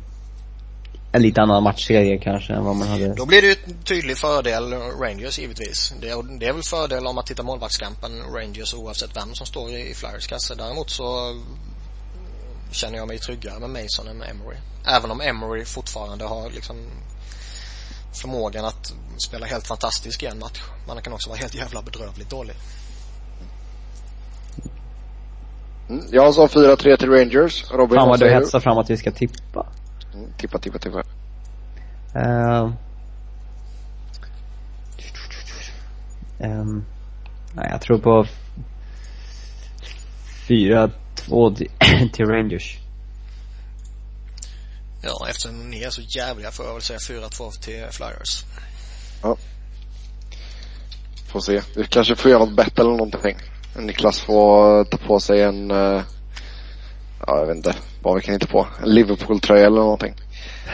en 1.16 1.22
lite 1.22 1.42
annan 1.42 1.62
matchserie 1.62 2.18
kanske 2.18 2.52
än 2.52 2.64
vad 2.64 2.76
man 2.76 2.88
hade. 2.88 3.14
Då 3.14 3.26
blir 3.26 3.42
det 3.42 3.48
ju 3.48 3.56
en 3.64 3.82
tydlig 3.82 4.18
fördel 4.18 4.72
Rangers 4.72 5.38
givetvis. 5.38 5.94
Det 6.00 6.08
är, 6.08 6.38
det 6.38 6.46
är 6.46 6.52
väl 6.52 6.62
fördel 6.62 7.06
om 7.06 7.14
man 7.14 7.24
tittar 7.24 7.44
målvaktskampen 7.44 8.22
Rangers 8.34 8.74
oavsett 8.74 9.16
vem 9.16 9.34
som 9.34 9.46
står 9.46 9.70
i 9.70 9.94
Flyers 9.94 10.26
kasse. 10.26 10.54
Däremot 10.54 10.90
så 10.90 11.36
känner 12.70 12.98
jag 12.98 13.08
mig 13.08 13.18
tryggare 13.18 13.58
med 13.60 13.70
Mason 13.70 14.08
än 14.08 14.18
med 14.18 14.30
Emery. 14.30 14.56
Även 14.86 15.10
om 15.10 15.20
Emery 15.20 15.64
fortfarande 15.64 16.24
har 16.24 16.50
liksom 16.50 16.76
förmågan 18.12 18.64
att 18.64 18.92
spela 19.18 19.46
helt 19.46 19.66
fantastisk 19.66 20.22
i 20.22 20.26
en 20.26 20.38
match. 20.38 20.60
Man 20.86 21.02
kan 21.02 21.12
också 21.12 21.28
vara 21.28 21.38
helt 21.38 21.54
jävla 21.54 21.82
bedrövligt 21.82 22.30
dålig. 22.30 22.54
Mm, 25.88 26.04
jag 26.10 26.34
sa 26.34 26.46
4-3 26.46 26.96
till 26.96 27.10
Rangers. 27.10 27.70
Robin, 27.70 27.96
Fan 27.96 28.08
vad 28.08 28.20
du 28.20 28.30
hetsar 28.30 28.60
fram 28.60 28.78
att 28.78 28.90
vi 28.90 28.96
ska 28.96 29.10
tippa. 29.10 29.66
Tippa, 30.38 30.58
tippa, 30.58 30.78
tippa. 30.78 31.02
Uh, 32.16 32.72
um, 36.38 36.84
nej, 37.54 37.68
jag 37.70 37.80
tror 37.80 37.98
på 37.98 38.26
4-2 40.48 42.10
till 42.12 42.26
Rangers. 42.26 42.78
Ja, 45.02 45.26
eftersom 45.28 45.70
ni 45.70 45.82
är 45.82 45.90
så 45.90 46.02
jävliga 46.02 46.50
får 46.50 46.66
jag 46.66 46.72
väl 46.72 46.82
säga 46.82 46.98
4-2 46.98 47.50
till 47.50 47.86
Flyers. 47.90 48.44
Ja. 49.22 49.36
Får 51.28 51.40
se. 51.40 51.62
Vi 51.76 51.84
kanske 51.84 52.16
får 52.16 52.30
göra 52.30 52.44
något 52.44 52.56
bättre 52.56 52.82
eller 52.82 52.90
någonting. 52.90 53.36
Niklas 53.78 54.20
får 54.20 54.84
ta 54.84 54.96
på 54.96 55.20
sig 55.20 55.42
en, 55.42 55.70
uh, 55.70 56.02
ja 57.26 57.38
jag 57.38 57.46
vet 57.46 57.56
inte 57.56 57.74
vad 58.02 58.14
vi 58.14 58.20
kan 58.20 58.34
hitta 58.34 58.46
på. 58.46 58.66
En 58.82 58.94
Liverpool-tröja 58.94 59.66
eller 59.66 59.80
någonting. 59.80 60.14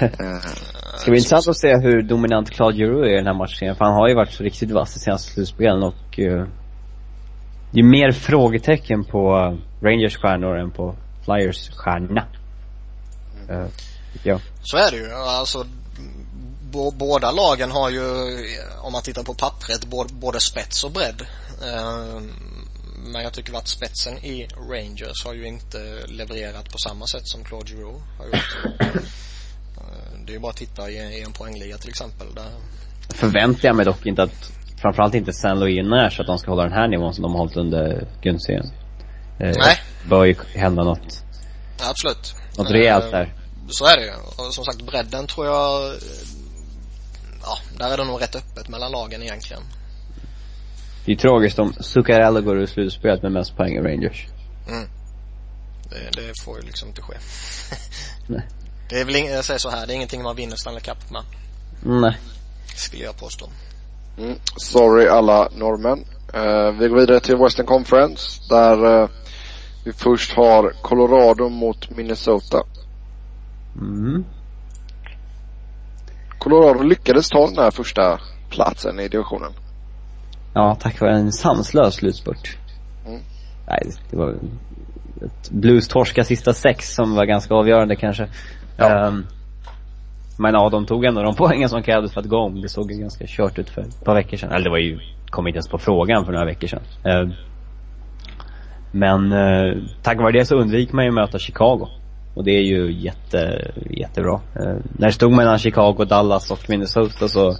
Det 0.01 0.41
ska 0.99 1.11
bli 1.11 1.19
intressant 1.19 1.49
att 1.49 1.57
se 1.57 1.77
hur 1.77 2.03
dominant 2.03 2.51
Claude 2.51 2.77
Giroux 2.77 3.07
är 3.07 3.13
i 3.13 3.17
den 3.17 3.27
här 3.27 3.35
matchen. 3.35 3.77
För 3.77 3.85
han 3.85 3.95
har 3.95 4.09
ju 4.09 4.15
varit 4.15 4.33
så 4.33 4.43
riktigt 4.43 4.71
vass 4.71 4.97
i 4.97 4.99
senaste 4.99 5.33
slutspelen 5.33 5.83
och 5.83 6.19
uh, 6.19 6.47
det 7.73 7.81
är 7.81 7.85
mer 7.85 8.13
frågetecken 8.13 9.05
på 9.05 9.35
Rangers 9.83 10.17
stjärnor 10.17 10.59
än 10.59 10.71
på 10.71 10.95
Flyers 11.25 11.71
stjärna. 11.71 12.27
Uh, 13.51 13.67
ja. 14.23 14.39
Så 14.63 14.77
är 14.77 14.91
det 14.91 14.97
ju. 14.97 15.13
Alltså 15.13 15.67
båda 16.93 17.31
lagen 17.31 17.71
har 17.71 17.91
ju, 17.91 18.05
om 18.83 18.93
man 18.93 19.03
tittar 19.03 19.23
på 19.23 19.35
pappret, 19.35 19.85
både 20.13 20.41
spets 20.41 20.85
och 20.85 20.91
bredd. 20.91 21.27
Men 23.05 23.23
jag 23.23 23.33
tycker 23.33 23.55
att 23.55 23.69
spetsen 23.69 24.19
i 24.19 24.49
Rangers 24.71 25.25
har 25.25 25.35
ju 25.35 25.47
inte 25.47 25.79
levererat 26.07 26.73
på 26.73 26.79
samma 26.79 27.07
sätt 27.07 27.29
som 27.29 27.45
Claude 27.45 27.71
Giroux 27.71 28.03
har 28.19 28.27
gjort. 28.27 28.57
Det 30.27 30.33
är 30.33 30.35
ju 30.35 30.39
bara 30.39 30.51
att 30.51 30.57
titta 30.57 30.91
i 30.91 31.23
en 31.23 31.33
poängliga 31.33 31.79
till 31.79 31.89
exempel. 31.91 32.27
Där... 32.35 32.51
Förväntar 33.15 33.69
jag 33.69 33.77
mig 33.77 33.85
dock 33.85 34.07
inte 34.07 34.23
att, 34.23 34.53
framförallt 34.81 35.15
inte 35.15 35.33
San 35.33 35.61
Louis 35.61 35.87
Nash, 35.87 36.21
att 36.21 36.27
de 36.27 36.39
ska 36.39 36.51
hålla 36.51 36.63
den 36.63 36.73
här 36.73 36.89
nivån 36.89 37.15
som 37.15 37.23
de 37.23 37.33
har 37.33 37.39
hållit 37.39 37.57
under 37.57 38.09
grundserien. 38.23 38.67
Eh, 39.41 39.55
Nej. 39.59 39.77
bör 40.09 40.25
ju 40.25 40.35
hända 40.55 40.85
något. 40.85 41.25
Absolut. 41.81 42.35
Något 42.59 42.71
rejält 42.71 43.11
där. 43.11 43.35
Så 43.69 43.85
är 43.85 43.97
det 43.97 44.05
ju. 44.05 44.13
Och 44.37 44.55
som 44.55 44.65
sagt 44.65 44.83
bredden 44.83 45.27
tror 45.27 45.47
jag, 45.47 45.95
ja, 47.43 47.59
där 47.79 47.91
är 47.91 47.97
det 47.97 48.05
nog 48.05 48.23
rätt 48.23 48.37
öppet 48.37 48.69
mellan 48.69 48.93
lagen 48.93 49.23
egentligen. 49.23 49.63
Det 51.05 51.13
är 51.13 51.17
tragiskt 51.17 51.59
om 51.59 51.73
Zuccarello 51.73 52.41
går 52.41 52.59
ur 52.59 52.67
slutspelet 52.67 53.23
med 53.23 53.33
mest 53.33 53.57
poäng 53.57 53.73
i 53.73 53.81
Rangers. 53.81 54.27
Mm. 54.69 54.89
Det, 55.91 56.21
det 56.21 56.43
får 56.45 56.61
ju 56.61 56.67
liksom 56.67 56.89
inte 56.89 57.03
ske. 57.03 57.15
Nej. 58.27 58.49
Det 58.89 59.01
är 59.01 59.05
väl 59.05 59.17
inget, 59.17 59.33
jag 59.33 59.45
säger 59.45 59.59
så 59.59 59.71
här, 59.71 59.87
det 59.87 59.93
är 59.93 59.95
ingenting 59.95 60.23
man 60.23 60.37
vinner 60.37 60.57
Stanley 60.57 60.81
Cup 60.81 61.11
med. 61.11 61.23
Nej. 62.01 62.19
Skulle 62.75 63.05
jag 63.05 63.17
påstå. 63.17 63.49
Mm. 64.19 64.39
Sorry 64.57 65.07
alla 65.07 65.49
norrmän. 65.57 66.05
Uh, 66.35 66.79
vi 66.81 66.89
går 66.89 66.97
vidare 66.97 67.21
till 67.21 67.37
Western 67.37 67.67
Conference 67.67 68.43
där 68.49 69.03
uh, 69.03 69.09
vi 69.85 69.93
först 69.93 70.33
har 70.33 70.73
Colorado 70.83 71.49
mot 71.49 71.91
Minnesota. 71.91 72.63
Mm. 73.77 74.25
Colorado 76.39 76.83
lyckades 76.83 77.29
ta 77.29 77.47
den 77.47 77.59
här 77.59 77.71
första 77.71 78.21
platsen 78.51 79.01
i 79.01 79.09
divisionen. 79.09 79.53
Ja, 80.55 80.75
tack 80.81 81.01
vare 81.01 81.13
en 81.13 81.33
sanslös 81.33 81.95
slutspurt. 81.95 82.57
Mm. 83.07 83.21
Nej, 83.69 83.83
det 84.11 84.17
var 84.17 84.35
ett 85.25 85.51
Blues 85.51 85.89
torska 85.89 86.25
sista 86.25 86.53
sex 86.53 86.95
som 86.95 87.15
var 87.15 87.25
ganska 87.25 87.55
avgörande 87.55 87.97
kanske. 87.97 88.29
Ja. 88.77 89.07
Um, 89.07 89.27
men 90.39 90.55
ja, 90.55 90.69
de 90.69 90.87
tog 90.87 91.05
ändå 91.05 91.23
de 91.23 91.35
poängen 91.39 91.69
som 91.69 91.83
krävdes 91.83 92.13
för 92.13 92.21
att 92.21 92.27
gå 92.27 92.39
om. 92.39 92.61
Det 92.61 92.69
såg 92.69 92.93
ju 92.93 92.99
ganska 92.99 93.25
kört 93.29 93.59
ut 93.59 93.71
för 93.71 93.83
ett 93.83 94.05
par 94.05 94.15
veckor 94.15 94.37
sedan. 94.37 94.53
Eller 94.53 94.65
det 94.65 94.71
var 94.71 94.79
ju, 94.79 94.99
kom 95.31 95.47
inte 95.47 95.57
ens 95.57 95.69
på 95.69 95.79
frågan 95.79 96.25
för 96.25 96.33
några 96.33 96.47
veckor 96.47 96.69
sedan. 96.69 96.83
Uh, 97.07 97.33
men 98.93 99.33
uh, 99.33 99.83
tack 100.03 100.19
vare 100.19 100.33
det 100.33 100.45
så 100.45 100.57
undviker 100.57 100.95
man 100.95 101.05
ju 101.05 101.09
att 101.09 101.15
möta 101.15 101.39
Chicago. 101.39 101.89
Och 102.35 102.45
det 102.45 102.51
är 102.51 102.63
ju 102.63 102.93
jätte, 102.93 103.73
jättebra. 103.91 104.35
Uh, 104.35 104.77
när 104.99 105.07
det 105.07 105.13
stod 105.13 105.33
mellan 105.33 105.59
Chicago, 105.59 106.05
Dallas 106.05 106.51
och 106.51 106.71
Minnesota 106.71 107.29
så 107.29 107.57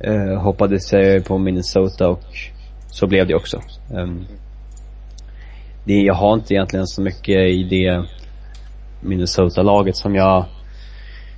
eh, 0.00 0.42
hoppades 0.42 0.92
jag 0.92 1.24
på 1.24 1.38
Minnesota 1.38 2.08
och 2.08 2.24
så 2.86 3.06
blev 3.06 3.26
det 3.26 3.34
också. 3.34 3.60
Um, 3.90 4.24
det, 5.84 6.00
jag 6.00 6.14
har 6.14 6.34
inte 6.34 6.54
egentligen 6.54 6.86
så 6.86 7.02
mycket 7.02 7.36
i 7.36 7.64
det 7.64 8.04
Minnesota-laget 9.00 9.96
som 9.96 10.14
jag 10.14 10.44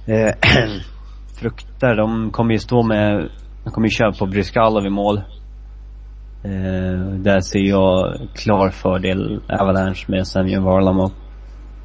eh, 0.06 0.34
fruktar. 1.40 1.96
De 1.96 2.30
kommer 2.30 2.52
ju 2.52 2.58
stå 2.58 2.82
med, 2.82 3.28
de 3.64 3.70
kommer 3.70 3.86
ju 3.86 3.90
köra 3.90 4.12
på 4.12 4.26
Bryskalov 4.26 4.86
i 4.86 4.90
mål. 4.90 5.16
Eh, 6.44 7.14
där 7.18 7.40
ser 7.40 7.58
jag 7.58 8.18
klar 8.34 8.70
fördel 8.70 9.40
Avalanche 9.48 10.04
med 10.06 10.26
Semyon 10.26 10.64
Varlamov. 10.64 11.12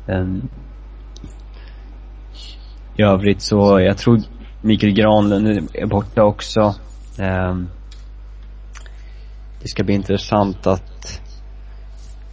Um, 0.08 0.50
I 2.98 3.02
övrigt 3.02 3.42
så, 3.42 3.80
jag 3.80 3.98
tror 3.98 4.20
Mikael 4.62 4.94
Granlund 4.94 5.70
är 5.74 5.86
borta 5.86 6.24
också. 6.24 6.76
Um, 7.20 7.70
det 9.62 9.68
ska 9.68 9.84
bli 9.84 9.94
intressant 9.94 10.68
att 10.68 11.22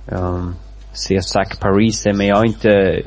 um, 0.07 0.55
se 0.93 1.23
Zach 1.23 1.59
Parise, 1.61 2.13
men 2.13 2.27
jag 2.27 2.37
har 2.37 2.45
inte 2.45 3.03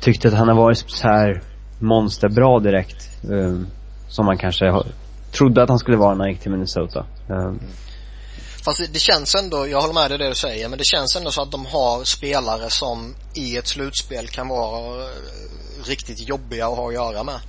tyckt 0.00 0.24
att 0.24 0.34
han 0.34 0.48
har 0.48 0.56
varit 0.56 0.84
så 0.86 1.08
här 1.08 1.42
monsterbra 1.78 2.60
direkt. 2.60 3.24
Um, 3.28 3.66
som 4.08 4.26
man 4.26 4.38
kanske 4.38 4.82
trodde 5.32 5.62
att 5.62 5.68
han 5.68 5.78
skulle 5.78 5.96
vara 5.96 6.14
när 6.14 6.24
han 6.24 6.30
gick 6.30 6.40
till 6.40 6.50
Minnesota. 6.50 7.06
Um, 7.28 7.60
Fast 8.64 8.92
det, 8.92 8.98
känns 8.98 9.34
ändå, 9.34 9.68
jag 9.68 9.80
håller 9.80 9.94
med 9.94 10.10
dig 10.10 10.18
det 10.18 10.28
du 10.28 10.34
säger, 10.34 10.68
men 10.68 10.78
det 10.78 10.84
känns 10.84 11.16
ändå 11.16 11.30
så 11.30 11.42
att 11.42 11.50
de 11.50 11.66
har 11.66 12.04
spelare 12.04 12.70
som 12.70 13.14
i 13.34 13.56
ett 13.56 13.68
slutspel 13.68 14.28
kan 14.28 14.48
vara 14.48 15.02
eh, 15.02 15.10
riktigt 15.84 16.28
jobbiga 16.28 16.66
att 16.66 16.76
ha 16.76 16.88
att 16.88 16.94
göra 16.94 17.24
med. 17.24 17.40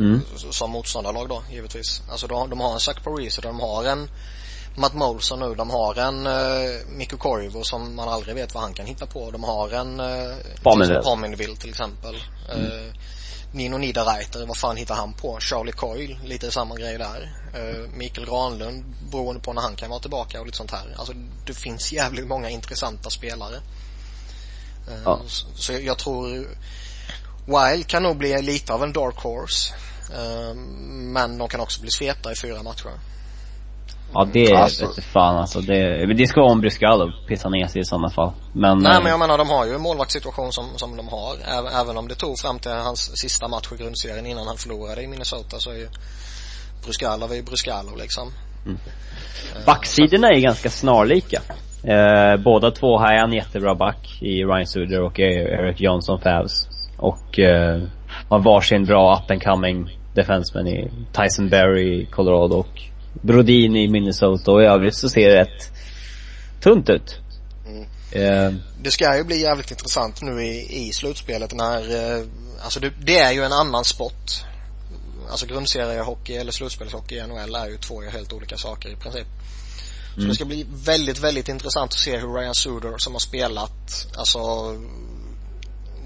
Mm. 0.00 0.20
Som 0.36 0.70
motståndarlag 0.70 1.28
då, 1.28 1.42
givetvis. 1.50 2.02
Alltså 2.10 2.26
de, 2.26 2.50
de 2.50 2.60
har 2.60 2.72
en 2.72 2.80
Zach 2.80 3.02
Parise, 3.04 3.40
de 3.40 3.60
har 3.60 3.84
en 3.84 4.08
Matt 4.76 4.94
Molson 4.94 5.38
nu, 5.38 5.54
de 5.54 5.70
har 5.70 5.98
en 5.98 6.26
uh, 6.26 6.86
Mikko 6.88 7.16
Koivu 7.16 7.62
som 7.62 7.96
man 7.96 8.08
aldrig 8.08 8.34
vet 8.34 8.54
vad 8.54 8.62
han 8.62 8.74
kan 8.74 8.86
hitta 8.86 9.06
på. 9.06 9.30
De 9.30 9.44
har 9.44 9.70
en 9.70 10.00
uh, 10.00 11.02
Pominville 11.02 11.56
till 11.56 11.70
exempel. 11.70 12.16
Mm. 12.52 12.66
Uh, 12.66 12.92
Nino 13.52 13.78
Niederreiter, 13.78 14.46
vad 14.46 14.56
fan 14.56 14.76
hittar 14.76 14.94
han 14.94 15.12
på? 15.12 15.40
Charlie 15.40 15.72
Coyle, 15.72 16.18
lite 16.24 16.50
samma 16.50 16.76
grej 16.76 16.98
där. 16.98 17.32
Uh, 17.54 17.88
Mikael 17.94 18.26
Granlund, 18.26 18.84
beroende 19.10 19.40
på 19.40 19.52
när 19.52 19.62
han 19.62 19.76
kan 19.76 19.90
vara 19.90 20.00
tillbaka 20.00 20.40
och 20.40 20.46
lite 20.46 20.58
sånt 20.58 20.70
här. 20.70 20.94
Alltså 20.96 21.12
det 21.46 21.54
finns 21.54 21.92
jävligt 21.92 22.26
många 22.26 22.50
intressanta 22.50 23.10
spelare. 23.10 23.56
Uh, 24.88 25.02
ja. 25.04 25.20
Så, 25.26 25.46
så 25.54 25.72
jag, 25.72 25.82
jag, 25.82 25.98
tror 25.98 26.48
Wild 27.46 27.86
kan 27.86 28.02
nog 28.02 28.16
bli 28.16 28.42
lite 28.42 28.72
av 28.72 28.82
en 28.82 28.92
dark 28.92 29.16
horse. 29.16 29.74
Uh, 30.10 30.54
men 30.90 31.38
de 31.38 31.48
kan 31.48 31.60
också 31.60 31.80
bli 31.80 31.90
sveta 31.90 32.32
i 32.32 32.36
fyra 32.36 32.62
matcher. 32.62 32.92
Ja 34.12 34.28
det 34.32 34.52
alltså. 34.52 35.00
fan 35.00 35.36
alltså. 35.36 35.60
Det, 35.60 36.14
det 36.14 36.26
ska 36.26 36.40
vara 36.40 36.52
om 36.52 36.60
Bryskalov 36.60 37.10
pissa 37.28 37.48
ner 37.48 37.66
sig 37.66 37.80
i 37.80 37.84
sådana 37.84 38.10
fall. 38.10 38.32
Men, 38.52 38.78
Nej 38.78 39.02
men 39.02 39.10
jag 39.10 39.18
menar 39.18 39.38
de 39.38 39.48
har 39.48 39.66
ju 39.66 39.74
en 39.74 39.80
målvaktssituation 39.80 40.52
som, 40.52 40.64
som 40.76 40.96
de 40.96 41.08
har. 41.08 41.36
Även 41.80 41.96
om 41.96 42.08
det 42.08 42.14
tog 42.14 42.38
fram 42.38 42.58
till 42.58 42.70
hans 42.70 43.18
sista 43.18 43.48
match 43.48 43.68
i 43.72 43.76
grundserien 43.82 44.26
innan 44.26 44.46
han 44.46 44.56
förlorade 44.56 45.02
i 45.02 45.06
Minnesota 45.06 45.56
så 45.58 45.70
är 45.70 45.74
ju 45.74 45.88
Bryskalov 46.84 47.32
är 47.32 47.36
ju 47.36 47.42
Bryskalov 47.42 47.96
liksom. 47.98 48.32
Mm. 48.64 48.78
Backsidorna 49.66 50.28
är 50.28 50.40
ganska 50.40 50.70
snarlika. 50.70 51.42
Eh, 51.84 52.36
båda 52.36 52.70
två 52.70 52.98
har 52.98 53.12
en 53.12 53.32
jättebra 53.32 53.74
back 53.74 54.22
i 54.22 54.44
Ryan 54.44 54.66
Suder 54.66 55.02
och 55.02 55.20
Eric 55.20 55.80
Johnson 55.80 56.20
Favs. 56.20 56.68
Och 56.96 57.38
eh, 57.38 57.82
har 58.28 58.38
varsin 58.38 58.84
bra 58.84 59.16
up 59.16 59.30
and 59.30 59.42
coming 59.42 59.98
defenseman 60.14 60.66
i 60.66 60.90
Tyson 61.12 61.48
Berry 61.48 62.02
i 62.02 62.06
Colorado 62.06 62.56
och 62.56 62.82
Brodin 63.22 63.76
i 63.76 63.88
Minnesota 63.88 64.52
och 64.52 64.62
i 64.62 64.64
övrigt 64.64 64.96
så 64.96 65.08
ser 65.08 65.28
det 65.28 65.40
rätt 65.40 65.72
tunt 66.60 66.88
ut. 66.90 67.16
Mm. 67.66 67.86
Eh. 68.10 68.54
Det 68.82 68.90
ska 68.90 69.16
ju 69.16 69.24
bli 69.24 69.40
jävligt 69.40 69.70
intressant 69.70 70.22
nu 70.22 70.42
i, 70.42 70.86
i 70.86 70.92
slutspelet 70.92 71.54
när, 71.54 71.78
eh, 71.78 72.24
alltså 72.62 72.80
det, 72.80 72.92
det, 73.00 73.18
är 73.18 73.32
ju 73.32 73.42
en 73.42 73.52
annan 73.52 73.84
sport. 73.84 74.44
Alltså 75.30 75.46
grundseriehockey 75.46 76.36
eller 76.36 76.52
slutspelshockey 76.52 77.14
i 77.16 77.26
NHL 77.26 77.54
är 77.54 77.66
ju 77.66 77.76
två 77.78 78.02
helt 78.02 78.32
olika 78.32 78.56
saker 78.56 78.88
i 78.88 78.96
princip. 78.96 79.26
Så 80.14 80.20
mm. 80.20 80.28
det 80.28 80.34
ska 80.34 80.44
bli 80.44 80.66
väldigt, 80.84 81.18
väldigt 81.18 81.48
intressant 81.48 81.92
att 81.92 81.98
se 81.98 82.16
hur 82.16 82.34
Ryan 82.34 82.54
Suder 82.54 82.98
som 82.98 83.12
har 83.12 83.20
spelat, 83.20 84.06
alltså 84.16 84.38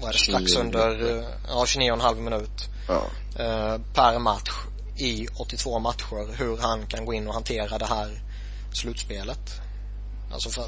vad 0.01 0.09
är 0.09 0.13
det, 0.13 0.19
strax 0.19 0.55
under, 0.55 1.17
eh, 1.17 1.25
ja 1.47 1.63
29,5 1.67 2.21
minut. 2.21 2.69
Ja. 2.87 3.03
Eh, 3.35 3.81
per 3.93 4.19
match 4.19 4.51
i 5.01 5.27
82 5.35 5.79
matcher 5.79 6.37
hur 6.37 6.57
han 6.57 6.87
kan 6.87 7.05
gå 7.05 7.13
in 7.13 7.27
och 7.27 7.33
hantera 7.33 7.77
det 7.77 7.85
här 7.85 8.21
slutspelet. 8.73 9.61
Alltså 10.33 10.49
för 10.49 10.65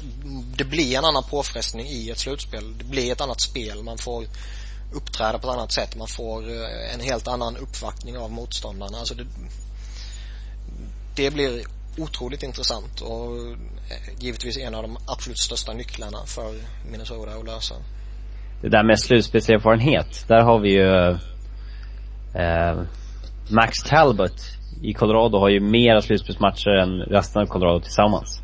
det 0.56 0.64
blir 0.64 0.98
en 0.98 1.04
annan 1.04 1.22
påfrestning 1.22 1.86
i 1.86 2.10
ett 2.10 2.18
slutspel. 2.18 2.78
Det 2.78 2.84
blir 2.84 3.12
ett 3.12 3.20
annat 3.20 3.40
spel. 3.40 3.82
Man 3.82 3.98
får 3.98 4.24
uppträda 4.92 5.38
på 5.38 5.48
ett 5.48 5.54
annat 5.54 5.72
sätt. 5.72 5.96
Man 5.96 6.08
får 6.08 6.50
eh, 6.50 6.94
en 6.94 7.00
helt 7.00 7.28
annan 7.28 7.56
uppvaktning 7.56 8.18
av 8.18 8.32
motståndarna. 8.32 8.98
Alltså 8.98 9.14
det, 9.14 9.26
det 11.16 11.30
blir 11.30 11.64
otroligt 11.98 12.42
intressant 12.42 13.00
och 13.00 13.36
eh, 13.36 14.14
givetvis 14.18 14.58
en 14.58 14.74
av 14.74 14.82
de 14.82 14.96
absolut 15.06 15.38
största 15.38 15.72
nycklarna 15.72 16.18
för 16.26 16.54
Minnesota 16.90 17.30
att 17.30 17.44
lösa. 17.44 17.74
Det 18.62 18.68
där 18.68 18.84
med 18.84 19.00
slutspelserfarenhet, 19.00 20.24
där 20.28 20.42
har 20.42 20.58
vi 20.58 20.72
ju 20.72 21.10
eh, 22.34 22.82
Max 23.48 23.78
Talbot 23.82 24.40
i 24.82 24.92
Colorado 24.92 25.38
har 25.38 25.48
ju 25.48 25.60
mera 25.60 26.00
slutspelsmatcher 26.00 26.70
än 26.70 27.00
resten 27.00 27.42
av 27.42 27.46
Colorado 27.46 27.80
tillsammans. 27.80 28.40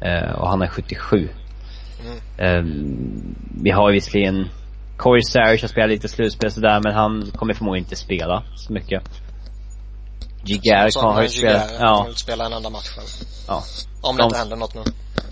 Eh, 0.00 0.32
och 0.32 0.48
han 0.48 0.62
är 0.62 0.66
77. 0.66 1.28
Mm. 2.04 2.18
Eh, 2.38 2.62
vi 3.62 3.70
har 3.70 3.88
ju 3.88 3.94
visserligen 3.94 4.48
Corey 4.96 5.22
Sarish 5.22 5.62
har 5.62 5.68
spelat 5.68 5.90
lite 5.90 6.08
slutspel 6.08 6.50
sådär 6.50 6.80
men 6.84 6.94
han 6.94 7.30
kommer 7.36 7.54
förmodligen 7.54 7.84
inte 7.84 7.96
spela 7.96 8.42
så 8.56 8.72
mycket. 8.72 9.02
Gigar 10.44 11.02
har 11.02 11.22
ju 11.22 11.28
spelat, 11.28 11.74
ja. 11.80 12.06
Spela 12.14 12.46
en 12.46 12.52
enda 12.52 12.70
match 12.70 12.88
själv. 12.88 13.28
Ja. 13.48 13.62
Om 14.02 14.16
det 14.16 14.22
de, 14.22 14.26
inte 14.26 14.38
händer 14.38 14.56
något 14.56 14.74
nu. 14.74 14.82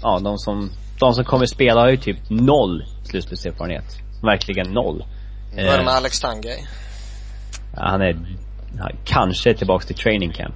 Ja, 0.02 0.18
de 0.18 0.38
som, 0.38 0.70
de 0.98 1.12
som 1.12 1.24
kommer 1.24 1.46
spela 1.46 1.80
har 1.80 1.90
ju 1.90 1.96
typ 1.96 2.18
noll 2.30 2.84
slutspelserfarenhet. 3.04 3.84
Verkligen 4.22 4.72
noll. 4.72 5.04
Vad 5.54 5.64
är 5.64 5.78
det 5.78 5.84
med 5.84 5.94
Alex 5.94 6.20
Tangay? 6.20 6.58
Han 7.76 8.02
är, 8.02 8.12
han 8.80 8.92
kanske 9.04 9.54
tillbaks 9.54 9.86
till 9.86 9.96
training 9.96 10.32
camp. 10.32 10.54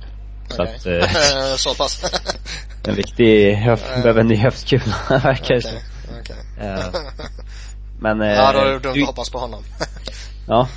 Så 0.48 0.62
Okej. 0.62 0.74
att, 0.76 0.86
eh, 0.86 1.08
så 1.56 1.74
pass. 1.74 2.02
en 2.88 2.94
riktig 2.94 3.54
höf, 3.54 4.02
behöver 4.02 4.20
en 4.20 4.26
ny 4.26 4.36
höftkula 4.36 4.82
verkar. 5.08 5.56
Okej, 5.56 5.82
okej. 6.20 6.36
Eh, 6.60 6.84
Men, 8.00 8.20
eh, 8.22 8.28
Ja, 8.28 8.52
då 8.52 8.58
är 8.58 8.72
det 8.72 8.78
dumt 8.78 8.94
du- 8.94 9.02
att 9.02 9.06
hoppas 9.08 9.30
på 9.30 9.38
honom. 9.38 9.62
Ja. 10.48 10.68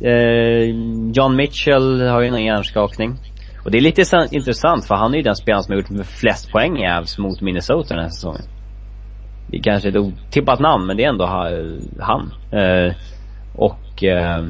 Eh, 0.00 0.64
John 1.14 1.36
Mitchell 1.36 2.00
har 2.08 2.20
ju 2.20 2.28
en 2.28 2.44
hjärnskakning. 2.44 3.18
Och 3.64 3.70
det 3.70 3.78
är 3.78 3.82
lite 3.82 4.28
intressant 4.30 4.84
för 4.86 4.94
han 4.94 5.12
är 5.14 5.16
ju 5.18 5.22
den 5.22 5.36
spelaren 5.36 5.62
som 5.64 5.72
har 5.74 5.80
gjort 5.80 6.06
flest 6.06 6.50
poäng 6.52 6.78
i 6.78 6.86
Avs 6.88 7.18
mot 7.18 7.40
Minnesota 7.40 7.94
den 7.94 8.02
här 8.04 8.10
säsongen. 8.10 8.42
Det 9.50 9.56
är 9.58 9.62
kanske 9.62 9.88
ett 9.88 9.96
otippat 9.96 10.60
namn 10.60 10.86
men 10.86 10.96
det 10.96 11.04
är 11.04 11.08
ändå 11.08 11.26
ha- 11.26 11.50
han. 12.00 12.32
Eh, 12.52 12.94
och 13.54 14.04
eh, 14.04 14.44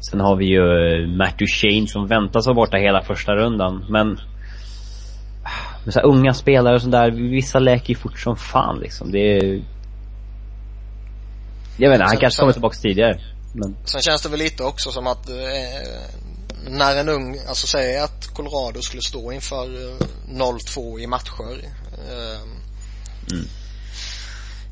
sen 0.00 0.20
har 0.20 0.36
vi 0.36 0.44
ju 0.44 0.60
eh, 1.02 1.08
Matt 1.08 1.38
Duchene 1.38 1.86
som 1.86 2.06
väntas 2.06 2.46
vara 2.46 2.54
borta 2.54 2.76
hela 2.76 3.02
första 3.02 3.32
rundan 3.34 3.86
men 3.88 4.20
med 5.84 5.94
så 5.94 6.00
unga 6.00 6.34
spelare 6.34 6.74
och 6.74 6.82
sådär, 6.82 7.10
vissa 7.10 7.58
läker 7.58 7.88
ju 7.88 7.94
fort 7.94 8.18
som 8.18 8.36
fan 8.36 8.78
liksom. 8.80 9.10
Det 9.12 9.18
är 9.36 9.62
jag 11.76 11.90
vet 11.90 11.94
inte, 11.96 12.02
han 12.04 12.10
Sen- 12.10 12.20
kanske 12.20 12.40
kommer 12.40 12.52
tillbaka 12.52 12.76
tidigare. 12.78 13.20
Men, 13.54 13.76
Sen 13.84 14.00
känns 14.02 14.22
det 14.22 14.28
väl 14.28 14.38
lite 14.38 14.62
också 14.64 14.90
som 14.90 15.06
att 15.06 15.28
eh, 15.28 15.34
när 16.68 16.96
en 16.96 17.08
ung, 17.08 17.38
alltså 17.48 17.66
säg 17.66 17.98
att 17.98 18.26
Colorado 18.34 18.80
skulle 18.82 19.02
stå 19.02 19.32
inför 19.32 19.64
eh, 19.64 20.06
0-2 20.28 20.98
i 21.00 21.06
matcher. 21.06 21.64
Eh, 22.10 22.40
Mm. 23.32 23.44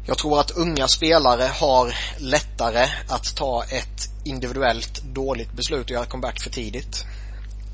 Jag 0.09 0.19
tror 0.19 0.41
att 0.41 0.51
unga 0.51 0.89
spelare 0.89 1.43
har 1.43 1.95
lättare 2.19 2.89
att 3.09 3.37
ta 3.37 3.65
ett 3.65 4.09
individuellt 4.25 5.03
dåligt 5.03 5.53
beslut 5.53 5.85
och 5.85 5.91
göra 5.91 6.07
comeback 6.07 6.43
för 6.43 6.51
tidigt. 6.51 7.05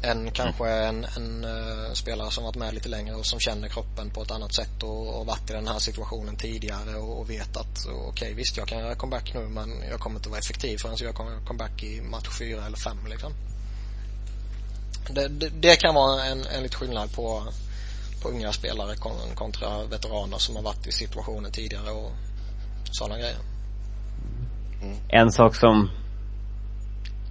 Än 0.02 0.30
kanske 0.30 0.68
en, 0.70 1.04
en 1.16 1.44
eh, 1.44 1.92
spelare 1.92 2.30
som 2.30 2.44
varit 2.44 2.56
med 2.56 2.74
lite 2.74 2.88
längre 2.88 3.14
och 3.14 3.26
som 3.26 3.40
känner 3.40 3.68
kroppen 3.68 4.10
på 4.10 4.22
ett 4.22 4.30
annat 4.30 4.54
sätt 4.54 4.82
och, 4.82 5.20
och 5.20 5.26
varit 5.26 5.50
i 5.50 5.52
den 5.52 5.68
här 5.68 5.78
situationen 5.78 6.36
tidigare 6.36 6.96
och, 6.96 7.20
och 7.20 7.30
vet 7.30 7.56
att 7.56 7.86
okej 8.08 8.34
visst 8.34 8.56
jag 8.56 8.68
kan 8.68 8.78
göra 8.78 8.94
comeback 8.94 9.34
nu 9.34 9.40
men 9.40 9.82
jag 9.90 10.00
kommer 10.00 10.16
inte 10.16 10.28
vara 10.28 10.38
effektiv 10.38 10.78
förrän 10.78 10.96
jag 11.00 11.14
kommer 11.14 11.46
comeback 11.46 11.82
i 11.82 12.00
match 12.00 12.38
fyra 12.38 12.66
eller 12.66 12.76
fem 12.76 12.98
liksom. 13.10 13.32
Det, 15.10 15.28
det, 15.28 15.48
det 15.48 15.76
kan 15.76 15.94
vara 15.94 16.24
en, 16.24 16.46
en 16.46 16.62
liten 16.62 16.78
skillnad 16.78 17.14
på, 17.14 17.46
på 18.24 18.30
unga 18.30 18.52
spelare 18.52 18.96
kon- 18.96 19.34
kontra 19.34 19.68
veteraner 19.90 20.38
som 20.38 20.56
har 20.56 20.62
varit 20.62 20.86
i 20.86 20.92
situationen 20.92 21.50
tidigare 21.52 21.90
och 21.90 22.12
sådana 22.90 23.14
grejer. 23.18 23.36
en 25.08 25.30
sak 25.32 25.54
som 25.54 25.90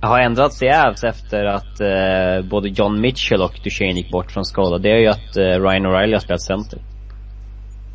har 0.02 0.20
ändrats 0.20 0.62
i 0.62 0.70
Avs 0.70 1.04
efter 1.04 1.46
att 1.46 1.80
eh, 1.82 2.50
både 2.50 2.70
John 2.70 3.02
Mitchell 3.02 3.42
och 3.42 3.60
Duchene 3.64 3.92
gick 4.00 4.12
bort 4.12 4.32
från 4.32 4.44
Skåla, 4.46 4.78
det 4.78 4.90
är 4.90 4.98
ju 4.98 5.08
att 5.08 5.38
eh, 5.38 5.42
Ryan 5.44 5.86
O'Reilly 5.86 6.14
har 6.14 6.20
spelat 6.20 6.42
center. 6.42 6.80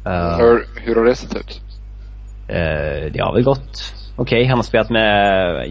Eh, 0.07 0.37
Hur, 0.39 0.69
hur 0.81 0.95
har 0.97 1.05
det 1.05 1.15
sett 1.15 1.35
ut? 1.37 1.61
Eh, 2.49 3.13
det 3.13 3.21
har 3.21 3.35
väl 3.35 3.43
gått 3.45 3.95
okej. 4.17 4.47
Han 4.47 4.59
har 4.59 4.63
spelat 4.63 4.91
med 4.91 5.09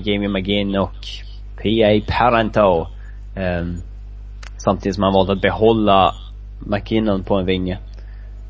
Jamie 0.08 0.30
McGinn 0.30 0.76
och 0.78 0.96
P.A. 1.64 2.02
Paranto. 2.08 2.88
Ehm, 3.36 3.76
samtidigt 4.58 4.96
som 4.96 5.04
han 5.04 5.14
valt 5.14 5.30
att 5.30 5.42
behålla 5.42 6.14
McKinnon 6.60 7.24
på 7.24 7.36
en 7.36 7.45
vinge. 7.45 7.80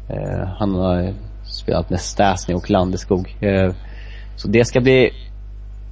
Eh, 0.10 0.48
han 0.60 0.76
har 0.76 1.14
spelat 1.44 1.90
med 1.90 2.00
Stasny 2.00 2.56
och 2.56 2.70
Landeskog. 2.70 3.38
Eh, 3.40 3.74
så 4.36 4.48
det 4.48 4.66
ska 4.66 4.82
bli 4.82 5.12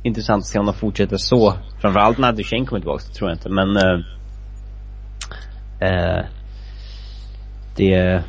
intressant 0.03 0.41
att 0.41 0.47
se 0.47 0.59
om 0.59 0.65
de 0.65 0.73
fortsätter 0.73 1.17
så. 1.17 1.53
Framförallt 1.79 2.17
när 2.17 2.33
Duchene 2.33 2.65
kommer 2.65 2.79
tillbaka, 2.79 3.03
tror 3.03 3.29
jag 3.29 3.35
inte. 3.35 3.49
Men 3.49 3.77
eh, 3.77 3.99
eh, 5.79 6.25
det 7.75 8.23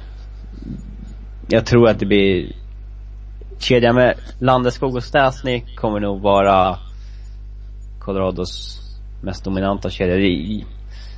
jag 1.49 1.67
tror 1.67 1.89
att 1.89 1.99
det 1.99 2.07
blir 2.07 2.53
kedjan 3.59 3.95
med 3.95 4.15
Landeskog 4.39 4.97
och 4.97 5.05
Stasny 5.05 5.63
kommer 5.77 6.01
nog 6.01 6.21
vara 6.21 6.79
Colorados 7.99 8.81
mest 9.23 9.45
dominanta 9.45 9.91
kedja. 9.91 10.65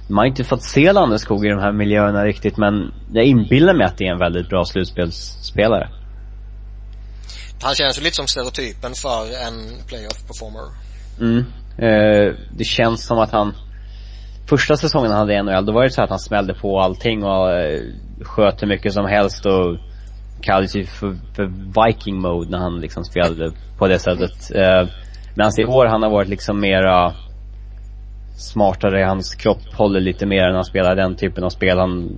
Man 0.08 0.18
har 0.18 0.26
inte 0.26 0.44
fått 0.44 0.62
se 0.62 0.92
Landeskog 0.92 1.46
i 1.46 1.48
de 1.48 1.58
här 1.58 1.72
miljöerna 1.72 2.24
riktigt 2.24 2.56
men 2.56 2.92
jag 3.12 3.24
inbillar 3.24 3.74
mig 3.74 3.86
att 3.86 3.98
det 3.98 4.06
är 4.06 4.12
en 4.12 4.18
väldigt 4.18 4.48
bra 4.48 4.64
slutspelsspelare. 4.64 5.88
Han 7.62 7.74
känns 7.74 7.98
ju 7.98 8.02
lite 8.02 8.16
som 8.16 8.26
stereotypen 8.26 8.92
för 8.94 9.22
en 9.46 9.86
playoff 9.86 10.26
performer. 10.26 10.66
Mm. 11.20 11.44
Eh, 11.78 12.34
det 12.58 12.64
känns 12.64 13.06
som 13.06 13.18
att 13.18 13.30
han 13.30 13.54
Första 14.48 14.76
säsongen 14.76 15.10
han 15.10 15.20
hade 15.20 15.34
i 15.34 15.42
NHL, 15.42 15.66
då 15.66 15.72
var 15.72 15.82
det 15.82 15.90
så 15.90 16.02
att 16.02 16.10
han 16.10 16.18
smällde 16.18 16.54
på 16.54 16.80
allting 16.80 17.24
och 17.24 17.50
eh, 17.52 17.80
sköt 18.20 18.62
hur 18.62 18.66
mycket 18.66 18.92
som 18.92 19.06
helst 19.06 19.46
och 19.46 19.76
kallades 20.40 20.76
ju 20.76 20.86
för, 20.86 21.16
för 21.34 21.46
Viking 21.86 22.20
mode 22.20 22.50
när 22.50 22.58
han 22.58 22.80
liksom 22.80 23.04
spelade 23.04 23.52
på 23.78 23.88
det 23.88 23.98
sättet. 23.98 24.50
Eh, 24.54 24.88
Medan 25.38 25.52
i 25.58 25.64
år 25.64 25.86
han 25.86 26.02
har 26.02 26.10
varit 26.10 26.28
liksom 26.28 26.60
mera 26.60 27.14
smartare, 28.38 29.04
hans 29.04 29.34
kropp 29.34 29.74
håller 29.74 30.00
lite 30.00 30.26
mer 30.26 30.42
när 30.42 30.54
han 30.54 30.64
spelar 30.64 30.96
den 30.96 31.16
typen 31.16 31.44
av 31.44 31.50
spel. 31.50 31.78
Han 31.78 32.16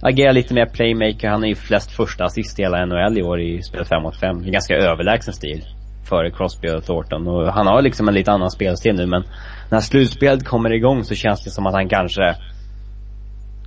agerar 0.00 0.32
lite 0.32 0.54
mer 0.54 0.66
playmaker, 0.66 1.28
han 1.28 1.44
är 1.44 1.48
ju 1.48 1.54
flest 1.54 1.90
första 1.90 2.24
assist 2.24 2.58
i 2.58 2.62
hela 2.62 2.86
NHL 2.86 3.18
i 3.18 3.22
år 3.22 3.40
i 3.40 3.62
spel 3.62 3.84
5 3.84 4.02
mot 4.02 4.16
5. 4.16 4.42
Det 4.42 4.48
är 4.48 4.52
ganska 4.52 4.74
överlägsen 4.74 5.34
stil 5.34 5.64
före 6.08 6.30
Crosby 6.30 6.68
och 6.68 6.84
Thornton. 6.84 7.28
Och 7.28 7.52
han 7.52 7.66
har 7.66 7.82
liksom 7.82 8.08
en 8.08 8.14
lite 8.14 8.32
annan 8.32 8.50
spelstil 8.50 8.94
nu 8.94 9.06
men 9.06 9.24
när 9.70 9.80
slutspelet 9.80 10.44
kommer 10.44 10.72
igång 10.72 11.04
så 11.04 11.14
känns 11.14 11.44
det 11.44 11.50
som 11.50 11.66
att 11.66 11.74
han 11.74 11.88
kanske 11.88 12.36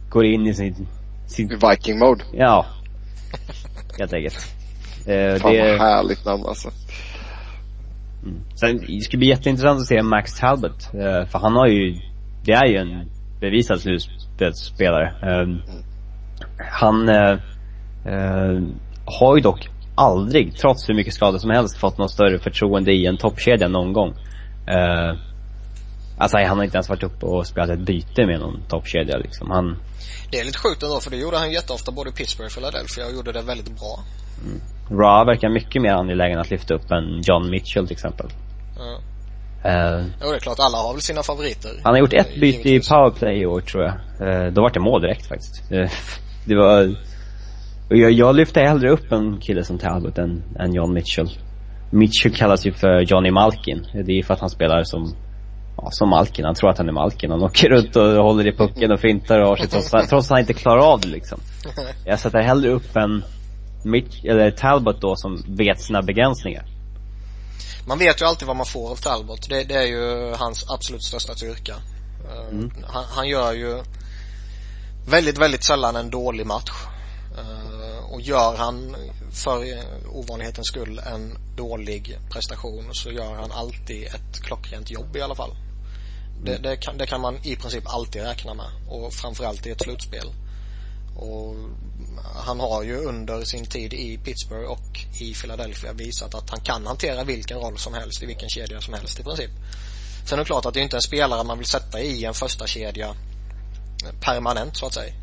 går 0.09 0.25
in 0.25 0.47
i 0.47 0.53
sin, 0.53 0.87
sin 1.27 1.59
Viking 1.69 1.99
mode. 1.99 2.23
ja, 2.33 2.65
helt 3.99 4.13
enkelt. 4.13 4.55
Eh, 5.07 5.35
Fan 5.35 5.53
det, 5.53 5.71
vad 5.71 5.79
härligt 5.79 6.25
namn 6.25 6.43
alltså. 6.47 6.69
Sen, 8.55 8.77
det 8.87 9.01
ska 9.01 9.17
bli 9.17 9.27
jätteintressant 9.27 9.79
att 9.79 9.87
se 9.87 10.03
Max 10.03 10.39
Talbot. 10.39 10.93
Eh, 10.93 11.25
för 11.25 11.39
han 11.39 11.55
har 11.55 11.67
ju, 11.67 11.95
det 12.45 12.51
är 12.51 12.65
ju 12.65 12.77
en 12.77 13.09
bevisad 13.39 13.81
slutspelsspelare. 13.81 15.13
Ehm, 15.21 15.61
han 16.71 17.09
eh, 17.09 17.31
eh, 18.05 18.61
har 19.05 19.35
ju 19.35 19.41
dock 19.41 19.69
aldrig, 19.95 20.55
trots 20.55 20.89
hur 20.89 20.93
mycket 20.93 21.13
skador 21.13 21.37
som 21.37 21.49
helst, 21.49 21.77
fått 21.77 21.97
något 21.97 22.11
större 22.11 22.39
förtroende 22.39 22.91
i 22.91 23.05
en 23.05 23.17
toppkedja 23.17 23.67
någon 23.67 23.93
gång. 23.93 24.13
Alltså 26.17 26.37
han 26.37 26.57
har 26.57 26.63
inte 26.63 26.77
ens 26.77 26.89
varit 26.89 27.03
uppe 27.03 27.25
och 27.25 27.47
spelat 27.47 27.69
ett 27.69 27.79
byte 27.79 28.25
med 28.25 28.39
någon 28.39 28.61
toppkedja 28.69 29.17
liksom. 29.17 29.51
Han, 29.51 29.77
Det 30.31 30.39
är 30.39 30.45
lite 30.45 30.57
sjukt 30.57 30.83
ändå 30.83 30.99
för 30.99 31.11
det 31.11 31.17
gjorde 31.17 31.37
han 31.37 31.51
jätteofta 31.51 31.91
både 31.91 32.09
i 32.09 32.13
Pittsburgh 32.13 32.47
och 32.47 32.53
Philadelphia 32.53 33.05
och 33.05 33.13
gjorde 33.13 33.31
det 33.31 33.41
väldigt 33.41 33.79
bra. 33.79 33.99
Ra 34.91 35.23
verkar 35.23 35.49
mycket 35.49 35.81
mer 35.81 35.93
angelägen 35.93 36.39
att 36.39 36.49
lyfta 36.49 36.73
upp 36.73 36.91
än 36.91 37.21
John 37.23 37.49
Mitchell 37.49 37.87
till 37.87 37.93
exempel. 37.95 38.27
Ja. 38.77 38.99
Eh, 39.69 40.05
Jo 40.21 40.29
det 40.29 40.35
är 40.35 40.39
klart, 40.39 40.59
alla 40.59 40.77
har 40.77 40.93
väl 40.93 41.01
sina 41.01 41.23
favoriter. 41.23 41.71
Han 41.83 41.93
har 41.93 41.99
gjort 41.99 42.13
ett 42.13 42.35
byte 42.35 42.69
i 42.69 42.79
powerplay 42.79 43.41
i 43.41 43.45
år 43.45 43.61
tror 43.61 43.83
jag. 43.83 43.93
Eh, 44.27 44.51
då 44.51 44.61
var 44.61 44.69
det 44.69 44.79
mål 44.79 45.01
direkt 45.01 45.27
faktiskt. 45.27 45.71
Eh, 45.71 45.89
det 46.45 46.55
var... 46.55 46.95
Jag, 47.89 48.11
jag 48.11 48.35
lyfter 48.35 48.65
hellre 48.65 48.89
upp 48.89 49.11
en 49.11 49.37
kille 49.41 49.63
som 49.63 49.77
Talbot 49.77 50.17
än, 50.17 50.43
än 50.59 50.73
John 50.73 50.93
Mitchell. 50.93 51.29
Mitchell 51.91 52.35
kallas 52.35 52.65
ju 52.65 52.71
för 52.71 53.01
Johnny 53.01 53.31
Malkin. 53.31 53.87
Det 54.05 54.19
är 54.19 54.23
för 54.23 54.33
att 54.33 54.39
han 54.39 54.49
spelar 54.49 54.83
som, 54.83 55.15
ja, 55.77 55.87
som 55.91 56.09
Malkin. 56.09 56.45
Han 56.45 56.55
tror 56.55 56.69
att 56.69 56.77
han 56.77 56.87
är 56.89 56.93
Malkin. 56.93 57.31
Han 57.31 57.43
åker 57.43 57.69
runt 57.69 57.95
och 57.95 58.03
håller 58.03 58.47
i 58.47 58.51
pucken 58.51 58.91
och 58.91 58.99
fintar 58.99 59.39
och 59.39 59.47
har 59.47 59.55
sig 59.55 59.67
trots, 59.69 59.89
trots 59.89 60.13
att 60.13 60.29
han 60.29 60.39
inte 60.39 60.53
klarar 60.53 60.93
av 60.93 60.99
det 61.01 61.07
liksom. 61.07 61.39
Jag 62.05 62.19
sätter 62.19 62.39
hellre 62.39 62.69
upp 62.69 62.95
en 62.95 63.23
Mitch, 63.85 64.25
eller 64.25 64.51
Talbot 64.51 65.01
då 65.01 65.15
som 65.15 65.43
vet 65.47 65.81
sina 65.81 66.01
begränsningar. 66.01 66.65
Man 67.87 67.99
vet 67.99 68.21
ju 68.21 68.25
alltid 68.25 68.47
vad 68.47 68.57
man 68.57 68.65
får 68.65 68.91
av 68.91 68.95
Talbot. 68.95 69.49
Det, 69.49 69.63
det 69.63 69.73
är 69.73 69.87
ju 69.87 70.33
hans 70.35 70.69
absolut 70.69 71.03
största 71.03 71.35
styrka. 71.35 71.73
Eh, 71.73 72.49
Mm. 72.51 72.71
Han, 72.87 73.05
han 73.09 73.27
gör 73.27 73.53
ju 73.53 73.83
väldigt, 75.07 75.37
väldigt 75.37 75.63
sällan 75.63 75.95
en 75.95 76.09
dålig 76.09 76.45
match. 76.45 76.71
Eh, 77.37 78.13
och 78.13 78.21
gör 78.21 78.55
han 78.57 78.95
för 79.31 79.65
ovanlighetens 80.09 80.67
skull 80.67 81.01
en 81.05 81.37
dålig 81.55 82.19
prestation 82.29 82.89
så 82.93 83.11
gör 83.11 83.33
han 83.33 83.51
alltid 83.51 84.07
ett 84.07 84.41
klockrent 84.43 84.91
jobb 84.91 85.15
i 85.15 85.21
alla 85.21 85.35
fall. 85.35 85.55
Det, 86.43 86.57
det, 86.57 86.77
kan, 86.77 86.97
det 86.97 87.07
kan 87.07 87.21
man 87.21 87.37
i 87.43 87.55
princip 87.55 87.83
alltid 87.85 88.21
räkna 88.21 88.53
med 88.53 88.65
och 88.89 89.13
framförallt 89.13 89.67
i 89.67 89.71
ett 89.71 89.81
slutspel. 89.81 90.33
Och 91.15 91.55
han 92.45 92.59
har 92.59 92.83
ju 92.83 92.97
under 92.97 93.43
sin 93.43 93.65
tid 93.65 93.93
i 93.93 94.17
Pittsburgh 94.17 94.71
och 94.71 95.05
i 95.21 95.33
Philadelphia 95.33 95.93
visat 95.93 96.35
att 96.35 96.49
han 96.49 96.59
kan 96.59 96.85
hantera 96.85 97.23
vilken 97.23 97.57
roll 97.57 97.77
som 97.77 97.93
helst 97.93 98.23
i 98.23 98.25
vilken 98.25 98.49
kedja 98.49 98.81
som 98.81 98.93
helst 98.93 99.19
i 99.19 99.23
princip. 99.23 99.51
Sen 100.25 100.39
är 100.39 100.43
det 100.43 100.45
klart 100.45 100.65
att 100.65 100.73
det 100.73 100.79
inte 100.79 100.95
är 100.95 100.97
en 100.97 101.01
spelare 101.01 101.43
man 101.43 101.57
vill 101.57 101.67
sätta 101.67 101.99
i 101.99 102.25
en 102.25 102.33
första 102.33 102.67
kedja 102.67 103.15
permanent 104.21 104.77
så 104.77 104.85
att 104.85 104.93
säga. 104.93 105.13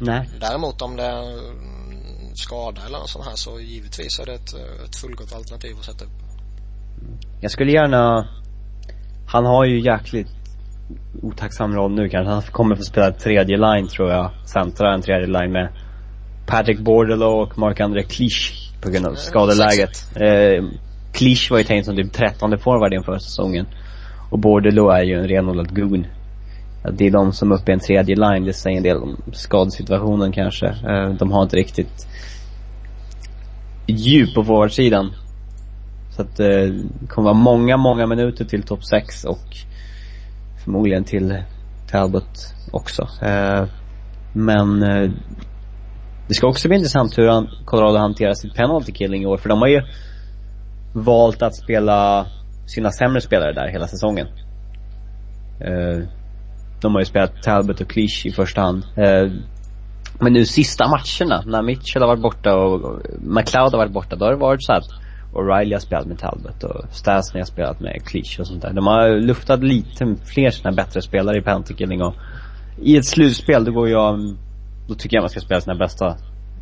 Nej. 0.00 0.30
Däremot 0.40 0.82
om 0.82 0.96
det 0.96 1.02
är 1.02 1.38
mm, 1.38 2.34
skada 2.34 2.82
eller 2.86 2.98
något 2.98 3.10
sånt 3.10 3.24
här 3.24 3.36
så 3.36 3.60
givetvis 3.60 4.18
är 4.18 4.26
det 4.26 4.34
ett, 4.34 4.54
ett 4.84 4.96
fullgott 4.96 5.32
alternativ 5.32 5.76
att 5.78 5.84
sätta 5.84 6.04
upp. 6.04 6.10
Jag 7.40 7.50
skulle 7.50 7.72
gärna 7.72 8.28
han 9.26 9.44
har 9.44 9.64
ju 9.64 9.80
jäkligt 9.80 10.28
otacksam 11.22 11.74
roll 11.74 11.92
nu 11.92 12.08
kanske. 12.08 12.32
Han 12.32 12.42
kommer 12.42 12.76
få 12.76 12.82
spela 12.82 13.12
tredje 13.12 13.56
line 13.56 13.88
tror 13.88 14.10
jag. 14.10 14.30
Centra 14.44 14.94
en 14.94 15.02
tredje 15.02 15.26
line 15.26 15.52
med 15.52 15.68
Patrick 16.46 16.78
Bordelow 16.78 17.40
och 17.40 17.58
Mark-André 17.58 18.02
Clich 18.02 18.52
på 18.82 18.90
grund 18.90 19.06
av 19.06 19.14
skadeläget. 19.14 20.16
Eh, 20.16 20.64
Clich 21.12 21.50
var 21.50 21.58
ju 21.58 21.64
tänkt 21.64 21.86
som 21.86 21.96
typ 21.96 22.12
trettonde 22.12 22.58
forward 22.58 22.94
inför 22.94 23.18
säsongen. 23.18 23.66
Och 24.30 24.38
Bordelow 24.38 24.90
är 24.90 25.02
ju 25.02 25.14
en 25.14 25.28
renodlad 25.28 25.76
goon. 25.76 26.06
Det 26.92 27.06
är 27.06 27.10
de 27.10 27.32
som 27.32 27.52
är 27.52 27.54
uppe 27.54 27.70
i 27.70 27.74
en 27.74 27.80
tredje 27.80 28.16
line, 28.16 28.44
det 28.44 28.52
säger 28.52 28.76
en 28.76 28.82
del 28.82 28.96
om 28.96 29.16
skadesituationen 29.32 30.32
kanske. 30.32 30.66
Eh, 30.66 31.14
de 31.18 31.32
har 31.32 31.42
inte 31.42 31.56
riktigt 31.56 32.06
djup 33.86 34.34
på 34.34 34.44
forwardsidan. 34.44 35.12
Så 36.10 36.22
att 36.22 36.40
eh, 36.40 36.46
det 37.00 37.06
kommer 37.08 37.24
vara 37.24 37.42
många, 37.42 37.76
många 37.76 38.06
minuter 38.06 38.44
till 38.44 38.62
topp 38.62 38.84
6 38.84 39.24
och 39.24 39.56
förmodligen 40.70 41.04
till 41.04 41.42
Talbot 41.90 42.54
också. 42.72 43.02
Eh, 43.22 43.64
men 44.32 44.82
eh, 44.82 45.10
det 46.28 46.34
ska 46.34 46.46
också 46.46 46.68
bli 46.68 46.76
intressant 46.76 47.18
hur 47.18 47.28
han, 47.28 47.48
Colorado 47.64 47.98
hanterar 47.98 48.34
sitt 48.34 48.54
penalty 48.54 48.92
killing 48.92 49.22
i 49.22 49.26
år. 49.26 49.36
För 49.36 49.48
de 49.48 49.58
har 49.58 49.68
ju 49.68 49.82
valt 50.94 51.42
att 51.42 51.54
spela 51.54 52.26
sina 52.66 52.90
sämre 52.90 53.20
spelare 53.20 53.52
där 53.52 53.68
hela 53.68 53.86
säsongen. 53.86 54.26
Eh, 55.60 56.08
de 56.80 56.94
har 56.94 57.00
ju 57.00 57.04
spelat 57.04 57.42
Talbot 57.42 57.80
och 57.80 57.90
Clich 57.90 58.26
i 58.26 58.32
första 58.32 58.60
hand. 58.60 58.84
Men 60.20 60.32
nu 60.32 60.44
sista 60.44 60.84
matcherna, 60.88 61.42
när 61.46 61.62
Mitchell 61.62 62.02
har 62.02 62.08
varit 62.08 62.22
borta 62.22 62.56
och 62.56 63.00
McLeod 63.20 63.72
har 63.72 63.78
varit 63.78 63.92
borta, 63.92 64.16
då 64.16 64.24
har 64.24 64.32
det 64.32 64.38
varit 64.38 64.64
så 64.64 64.72
att 64.72 64.88
O'Reilly 65.32 65.72
har 65.72 65.80
spelat 65.80 66.06
med 66.06 66.18
Talbot 66.18 66.62
och 66.64 66.84
Stasny 66.92 67.40
har 67.40 67.46
spelat 67.46 67.80
med 67.80 68.02
Clich 68.06 68.40
och 68.40 68.46
sånt 68.46 68.62
där. 68.62 68.72
De 68.72 68.86
har 68.86 69.08
luftat 69.08 69.62
lite 69.62 70.16
fler 70.24 70.50
sina 70.50 70.72
bättre 70.72 71.02
spelare 71.02 71.38
i 71.38 71.42
Pentakilling 71.42 72.02
och 72.02 72.14
i 72.82 72.96
ett 72.96 73.06
slutspel, 73.06 73.64
då 73.64 73.72
går 73.72 73.88
jag, 73.88 74.36
då 74.88 74.94
tycker 74.94 75.16
jag 75.16 75.22
man 75.22 75.30
ska 75.30 75.40
spela 75.40 75.60
sina 75.60 75.74
bästa 75.74 76.16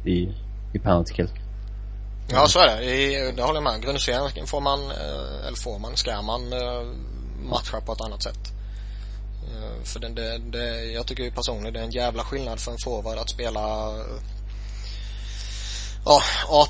i, 0.04 0.28
i 0.72 0.78
penalty 0.78 1.14
kill. 1.14 1.28
Ja, 2.30 2.46
så 2.46 2.58
är 2.58 2.66
det. 2.66 2.84
I, 2.84 3.32
det 3.36 3.42
håller 3.42 3.60
jag 3.60 3.72
med. 3.72 3.82
Grundserien 3.82 4.46
får 4.46 4.60
man, 4.60 4.80
eh, 4.80 5.46
eller 5.46 5.56
får 5.56 5.78
man, 5.78 5.96
ska 5.96 6.22
man 6.22 6.52
eh, 6.52 6.86
matcha 7.50 7.80
på 7.80 7.92
ett 7.92 8.00
annat 8.00 8.22
sätt. 8.22 8.52
Eh, 9.48 9.84
för 9.84 10.00
det, 10.00 10.08
det, 10.08 10.38
det, 10.38 10.84
jag 10.84 11.06
tycker 11.06 11.22
ju 11.22 11.30
personligen 11.30 11.72
det 11.72 11.80
är 11.80 11.84
en 11.84 11.90
jävla 11.90 12.22
skillnad 12.22 12.60
för 12.60 12.72
en 12.72 12.78
forward 12.84 13.18
att 13.18 13.30
spela 13.30 13.92
ja, 16.08 16.22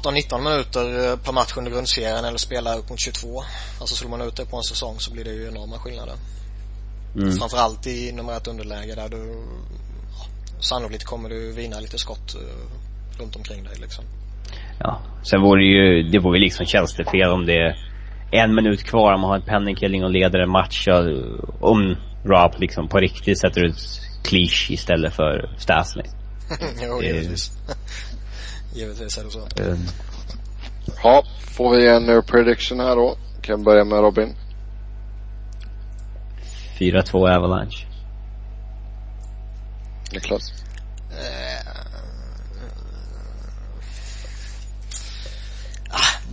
18-19 0.03 0.39
minuter 0.39 1.17
per 1.17 1.33
match 1.33 1.57
under 1.57 1.71
grundserien 1.71 2.25
eller 2.25 2.39
spela 2.39 2.75
upp 2.75 2.91
mot 2.91 3.01
22. 3.01 3.43
Alltså 3.81 3.95
slår 3.95 4.11
man 4.11 4.23
ut 4.23 4.37
det 4.37 4.47
på 4.47 4.57
en 4.57 4.63
säsong 4.63 4.97
så 4.99 5.13
blir 5.13 5.25
det 5.25 5.33
ju 5.33 5.49
enorma 5.49 5.79
skillnader. 5.79 6.15
Mm. 7.17 7.33
Framförallt 7.33 7.87
i 7.87 8.13
nummer 8.13 8.37
ett 8.37 8.47
underläge 8.47 8.95
där 8.95 9.09
du 9.09 9.17
ja, 10.19 10.27
sannolikt 10.61 11.05
kommer 11.05 11.29
du 11.29 11.53
vinna 11.53 11.81
lite 11.81 11.99
skott 11.99 12.37
runt 13.19 13.37
omkring 13.37 13.65
dig 13.65 13.75
liksom. 13.81 14.05
Ja. 14.79 15.01
Sen 15.23 15.43
vore 15.43 15.61
det 15.61 15.67
ju, 15.67 16.03
det 16.03 16.19
vore 16.19 16.41
liksom 16.41 16.67
tjänstefel 16.67 17.29
om 17.31 17.47
det 17.47 17.59
är 18.33 18.43
en 18.43 18.55
minut 18.55 18.85
kvar 18.85 19.15
om 19.15 19.21
man 19.21 19.31
har 19.31 19.37
en 19.37 19.43
penningkilling 19.43 20.05
och 20.05 20.11
leder 20.11 20.39
en 20.39 20.51
match. 20.51 20.89
Om 21.61 21.97
Rob 22.25 22.55
liksom 22.59 22.89
på 22.89 22.99
riktigt 22.99 23.41
sätter 23.41 23.65
ut 23.65 24.01
Clich 24.25 24.71
istället 24.71 25.15
för 25.15 25.51
Stasny. 25.59 26.03
jo, 26.83 27.03
givetvis. 27.03 27.53
Givetvis 28.75 29.19
är 29.19 29.25
det 29.25 29.31
så. 29.31 29.49
Um. 29.63 29.87
Ja, 31.03 31.25
får 31.57 31.77
vi 31.77 31.89
en 31.89 32.23
prediction 32.23 32.81
här 32.81 32.97
då? 32.97 33.17
Kan 33.43 33.65
börja 33.65 33.85
med 33.85 34.01
Robin. 34.01 34.37
4-2 36.79 37.37
Avalanche. 37.37 37.87
Niklas? 40.13 40.53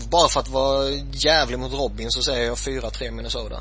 bara 0.10 0.30
för 0.30 0.40
att 0.40 0.50
vara 0.50 0.90
jävlig 1.12 1.60
mot 1.60 1.74
Robin 1.74 2.12
så 2.12 2.22
säger 2.22 2.46
jag 2.46 2.56
4-3 2.56 3.12
Minnesota. 3.12 3.56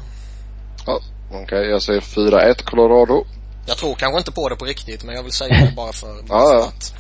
Ja, 0.86 1.00
okej. 1.28 1.42
Okay. 1.42 1.64
Jag 1.64 1.82
säger 1.82 2.00
4-1 2.00 2.64
Colorado. 2.64 3.24
Jag 3.66 3.76
tror 3.76 3.94
kanske 3.94 4.18
inte 4.18 4.32
på 4.32 4.48
det 4.48 4.56
på 4.56 4.64
riktigt 4.64 5.04
men 5.04 5.14
jag 5.14 5.22
vill 5.22 5.32
säga 5.32 5.64
det 5.64 5.72
bara 5.76 5.92
för, 5.92 6.22
bara 6.22 6.38
ja, 6.38 6.62
för 6.62 6.68
att. 6.68 6.94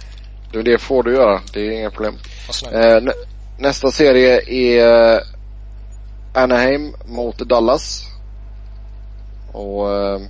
Du, 0.54 0.62
det 0.62 0.78
får 0.78 1.02
du 1.02 1.14
göra. 1.14 1.40
Det 1.52 1.60
är 1.60 1.70
inga 1.70 1.90
problem. 1.90 2.14
Eh, 2.72 3.02
nä 3.02 3.12
nästa 3.58 3.90
serie 3.90 4.40
är 4.50 5.14
eh, 5.14 5.20
Anaheim 6.34 6.94
mot 7.06 7.38
Dallas. 7.38 8.06
Och 9.52 9.92
eh, 9.92 10.20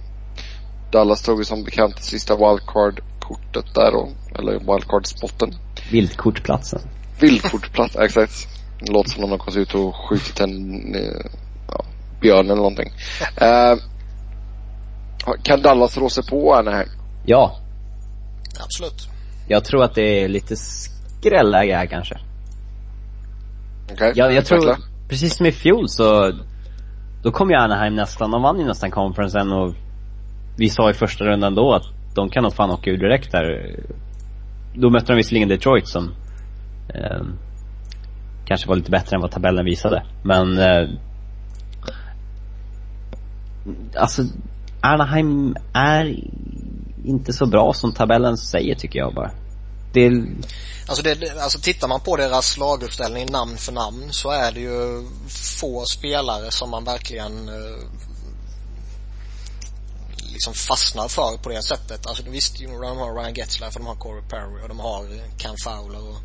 Dallas 0.92 1.22
tog 1.22 1.38
ju 1.38 1.44
som 1.44 1.64
bekant 1.64 1.96
det 1.96 2.02
sista 2.02 2.36
wildcard-kortet 2.36 3.74
där 3.74 3.92
då. 3.92 4.08
Eller 4.38 4.58
wildcard-spotten. 4.58 5.54
Vildkortplatsen. 5.90 6.80
Vildkortplatsen, 7.20 8.02
exakt. 8.04 8.48
Det 8.80 8.92
låter 8.92 9.10
som 9.10 9.24
om 9.24 9.30
de 9.30 9.38
har 9.38 9.46
gått 9.46 9.56
ut 9.56 9.74
och 9.74 9.94
skjutit 9.96 10.40
en 10.40 10.94
eh, 10.94 11.30
ja, 11.68 11.84
björn 12.20 12.46
eller 12.46 12.56
någonting. 12.56 12.92
Uh, 13.42 13.82
kan 15.42 15.62
Dallas 15.62 15.96
rå 15.96 16.08
sig 16.08 16.26
på 16.26 16.54
Anaheim? 16.54 16.88
Ja. 17.26 17.60
Absolut. 18.60 19.13
Jag 19.49 19.64
tror 19.64 19.84
att 19.84 19.95
det 19.95 20.22
är 20.24 20.28
lite 20.28 20.57
skrälläge 20.57 21.76
här 21.76 21.86
kanske. 21.86 22.14
Okej. 23.84 23.95
Okay. 23.95 24.12
Jag, 24.14 24.32
jag 24.32 24.47
tror, 24.47 24.76
precis 25.09 25.36
som 25.36 25.47
i 25.47 25.53
fjol 25.53 25.88
så, 25.88 26.32
då 27.22 27.30
kom 27.30 27.51
ju 27.51 27.57
Anaheim 27.57 27.95
nästan, 27.95 28.30
de 28.30 28.42
vann 28.42 28.59
ju 28.59 28.66
nästan 28.66 28.90
conferencen 28.90 29.53
och 29.53 29.74
vi 30.57 30.68
sa 30.68 30.90
i 30.90 30.95
första 30.95 31.24
rundan 31.24 31.55
då 31.55 31.72
att 31.72 31.84
de 32.14 32.30
kan 32.30 32.42
nog 32.42 32.55
fan 32.55 32.70
åka 32.70 32.90
ur 32.90 32.99
direkt 32.99 33.32
där. 33.32 33.76
Då 34.74 34.90
mötte 34.90 35.12
de 35.12 35.16
visserligen 35.16 35.49
Detroit 35.49 35.88
som 35.88 36.14
eh, 36.95 37.22
kanske 38.45 38.68
var 38.68 38.76
lite 38.76 38.90
bättre 38.90 39.16
än 39.16 39.22
vad 39.22 39.30
tabellen 39.30 39.64
visade. 39.64 40.03
Men 40.22 40.59
eh, 40.59 40.88
alltså 43.97 44.22
Anaheim 44.80 45.57
är 45.72 46.16
inte 47.05 47.32
så 47.32 47.46
bra 47.46 47.72
som 47.74 47.92
tabellen 47.92 48.36
säger 48.36 48.74
tycker 48.74 48.98
jag 48.98 49.14
bara. 49.14 49.30
Det... 49.92 50.11
Alltså, 50.88 51.02
det, 51.02 51.42
alltså 51.42 51.59
tittar 51.59 51.88
man 51.88 52.00
på 52.00 52.16
deras 52.16 52.59
laguppställning 52.59 53.30
namn 53.30 53.57
för 53.57 53.72
namn 53.72 54.12
så 54.12 54.30
är 54.30 54.52
det 54.52 54.61
ju 54.61 55.05
få 55.61 55.84
spelare 55.84 56.50
som 56.50 56.70
man 56.70 56.84
verkligen 56.84 57.48
eh, 57.48 57.88
liksom 60.32 60.55
fastnar 60.55 61.09
för 61.09 61.42
på 61.42 61.48
det 61.48 61.62
sättet. 61.62 62.07
Alltså 62.07 62.22
visst, 62.30 62.59
de 62.59 62.66
har 62.66 63.20
Ryan 63.20 63.34
Getzlaff 63.34 63.76
och 63.76 63.80
de 63.82 63.86
har 63.86 63.96
Corey 63.96 64.22
Perry 64.28 64.62
och 64.62 64.68
de 64.68 64.80
har 64.80 65.07
Cam 65.38 65.57
Fowler 65.64 66.09
och 66.09 66.16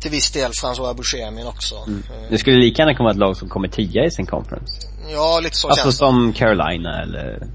till 0.00 0.10
viss 0.10 0.30
del 0.30 0.50
François 0.50 0.94
Bouchemin 0.94 1.46
också. 1.46 1.74
Mm. 1.86 2.02
Det 2.30 2.38
skulle 2.38 2.56
lika 2.56 2.82
gärna 2.82 2.94
komma 2.94 3.10
ett 3.10 3.16
lag 3.16 3.36
som 3.36 3.48
kommer 3.48 3.68
tia 3.68 4.04
i 4.04 4.10
sin 4.10 4.26
conference. 4.26 4.72
Ja, 5.12 5.40
lite 5.42 5.56
så 5.56 5.68
alltså 5.68 5.84
känns 5.84 5.98
det. 5.98 6.06
Alltså 6.06 6.22
som 6.22 6.32
Carolina 6.32 7.02
eller? 7.02 7.46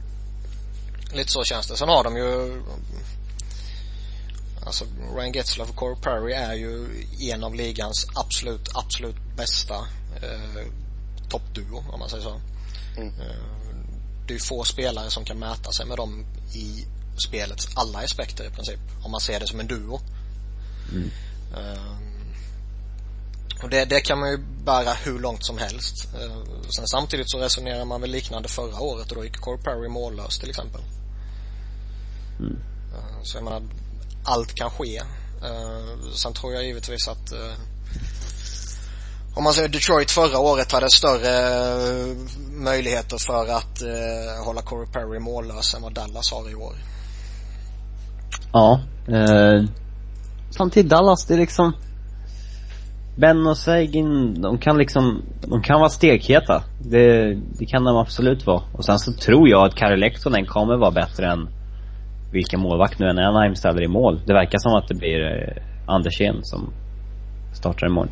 Lite 1.13 1.31
så 1.31 1.43
känns 1.43 1.67
det. 1.67 1.77
Sen 1.77 1.89
har 1.89 2.03
de 2.03 2.17
ju 2.17 2.61
Alltså 4.65 4.85
Ryan 5.15 5.31
Getzlaff 5.31 5.69
och 5.69 5.75
Corey 5.75 5.95
Perry 5.95 6.33
är 6.33 6.53
ju 6.53 6.87
en 7.19 7.43
av 7.43 7.55
ligans 7.55 8.07
absolut, 8.13 8.69
absolut 8.73 9.15
bästa 9.37 9.75
eh, 10.21 10.65
toppduo 11.29 11.83
om 11.91 11.99
man 11.99 12.09
säger 12.09 12.23
så. 12.23 12.41
Mm. 12.97 13.07
Eh, 13.07 13.35
det 14.27 14.33
är 14.33 14.39
få 14.39 14.63
spelare 14.63 15.09
som 15.09 15.25
kan 15.25 15.39
mäta 15.39 15.71
sig 15.71 15.85
med 15.85 15.97
dem 15.97 16.25
i 16.53 16.85
spelets 17.27 17.67
alla 17.75 17.99
aspekter 17.99 18.47
i 18.47 18.49
princip. 18.49 18.79
Om 19.03 19.11
man 19.11 19.21
ser 19.21 19.39
det 19.39 19.47
som 19.47 19.59
en 19.59 19.67
duo. 19.67 19.99
Mm. 20.91 21.11
Eh, 21.57 21.97
och 23.63 23.69
det, 23.69 23.85
det 23.85 24.01
kan 24.01 24.19
man 24.19 24.31
ju 24.31 24.37
bära 24.65 24.93
hur 24.93 25.19
långt 25.19 25.45
som 25.45 25.57
helst. 25.57 26.07
Eh, 26.13 26.37
sen 26.69 26.87
samtidigt 26.87 27.31
så 27.31 27.39
resonerar 27.39 27.85
man 27.85 28.01
väl 28.01 28.11
liknande 28.11 28.49
förra 28.49 28.79
året 28.79 29.11
och 29.11 29.17
då 29.17 29.23
gick 29.23 29.37
Core 29.37 29.57
Perry 29.57 29.89
mållös 29.89 30.39
till 30.39 30.49
exempel. 30.49 30.81
Mm. 32.39 32.57
Så 33.23 33.37
jag 33.37 33.43
menar, 33.43 33.61
allt 34.23 34.55
kan 34.55 34.69
ske. 34.69 34.97
Eh, 35.43 36.11
sen 36.13 36.33
tror 36.33 36.53
jag 36.53 36.65
givetvis 36.65 37.07
att 37.07 37.31
eh, 37.31 37.53
om 39.35 39.43
man 39.43 39.53
säger 39.53 39.69
Detroit 39.69 40.11
förra 40.11 40.39
året 40.39 40.71
hade 40.71 40.89
större 40.89 41.29
eh, 41.29 42.17
möjligheter 42.51 43.17
för 43.27 43.43
att 43.43 43.81
eh, 43.81 44.45
hålla 44.45 44.61
Corey 44.61 44.87
Perry 44.87 45.19
mållös 45.19 45.73
än 45.73 45.81
vad 45.81 45.93
Dallas 45.93 46.31
har 46.31 46.51
i 46.51 46.55
år. 46.55 46.75
Ja. 48.53 48.79
Eh, 49.07 49.65
samtidigt 50.49 50.89
Dallas, 50.89 51.25
det 51.25 51.33
är 51.33 51.37
liksom 51.37 51.73
Ben 53.15 53.47
och 53.47 53.57
Sagan, 53.57 54.41
de 54.41 54.57
kan 54.57 54.77
liksom, 54.77 55.21
de 55.41 55.61
kan 55.61 55.79
vara 55.79 55.89
stekheta. 55.89 56.63
Det, 56.79 57.33
det 57.33 57.65
kan 57.65 57.83
de 57.83 57.97
absolut 57.97 58.45
vara. 58.45 58.63
Och 58.73 58.85
sen 58.85 58.99
så 58.99 59.13
tror 59.13 59.49
jag 59.49 59.67
att 59.67 59.75
Kari 59.75 59.97
Lehtonen 59.97 60.45
kommer 60.45 60.77
vara 60.77 60.91
bättre 60.91 61.31
än 61.31 61.47
vilka 62.33 62.57
målvakt 62.57 62.99
nu 62.99 63.09
än 63.09 63.19
Anaheim 63.19 63.55
ställer 63.55 63.81
i 63.81 63.87
mål. 63.87 64.21
Det 64.25 64.33
verkar 64.33 64.57
som 64.57 64.73
att 64.73 64.87
det 64.87 64.95
blir 64.95 65.19
eh, 65.21 65.63
Andersén 65.87 66.43
som 66.43 66.73
startar 67.53 67.87
imorgon. 67.87 68.11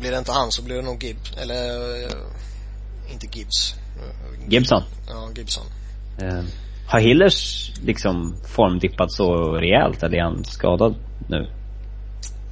Blir 0.00 0.10
det 0.10 0.18
inte 0.18 0.32
han 0.32 0.50
så 0.50 0.62
blir 0.62 0.76
det 0.76 0.82
nog 0.82 1.04
Gibb, 1.04 1.16
eller 1.42 1.62
inte 3.12 3.26
Gibbs. 3.38 3.74
Gibson? 4.48 4.82
Ja, 5.08 5.28
Gibson. 5.36 5.64
Eh, 6.22 6.44
har 6.88 7.00
Hillers 7.00 7.70
liksom 7.82 8.36
formdippat 8.46 9.12
så 9.12 9.52
rejält 9.52 10.02
eller 10.02 10.18
är 10.18 10.22
han 10.22 10.44
skadad 10.44 10.94
nu? 11.28 11.50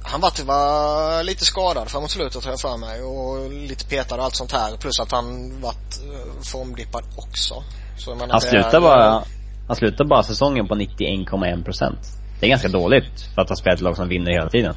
Han 0.03 0.21
var, 0.21 0.45
var 0.45 1.23
lite 1.23 1.45
skadad 1.45 1.89
framåt 1.89 2.11
slutet 2.11 2.43
har 2.45 2.51
jag 2.51 2.59
för 2.59 2.77
mig 2.77 3.01
och 3.01 3.51
lite 3.51 3.85
petad 3.85 4.15
och 4.15 4.23
allt 4.23 4.35
sånt 4.35 4.51
här. 4.51 4.77
Plus 4.77 4.99
att 4.99 5.11
han 5.11 5.61
varit 5.61 6.01
eh, 6.03 6.41
formdippad 6.41 7.03
också. 7.17 7.63
Så 7.97 8.11
jag 8.11 8.17
menar, 8.17 8.31
Han 8.31 8.41
slutar 8.41 8.81
bara, 8.81 9.23
han 9.67 9.75
slutar 9.75 10.05
bara 10.05 10.23
säsongen 10.23 10.67
på 10.67 10.75
91,1 10.75 11.63
procent. 11.63 11.99
Det 12.39 12.45
är 12.45 12.49
ganska 12.49 12.67
dåligt 12.67 13.21
för 13.35 13.41
att 13.41 13.49
ha 13.49 13.55
spelat 13.55 13.77
ett 13.77 13.83
lag 13.83 13.95
som 13.95 14.07
vinner 14.07 14.31
hela 14.31 14.49
tiden. 14.49 14.75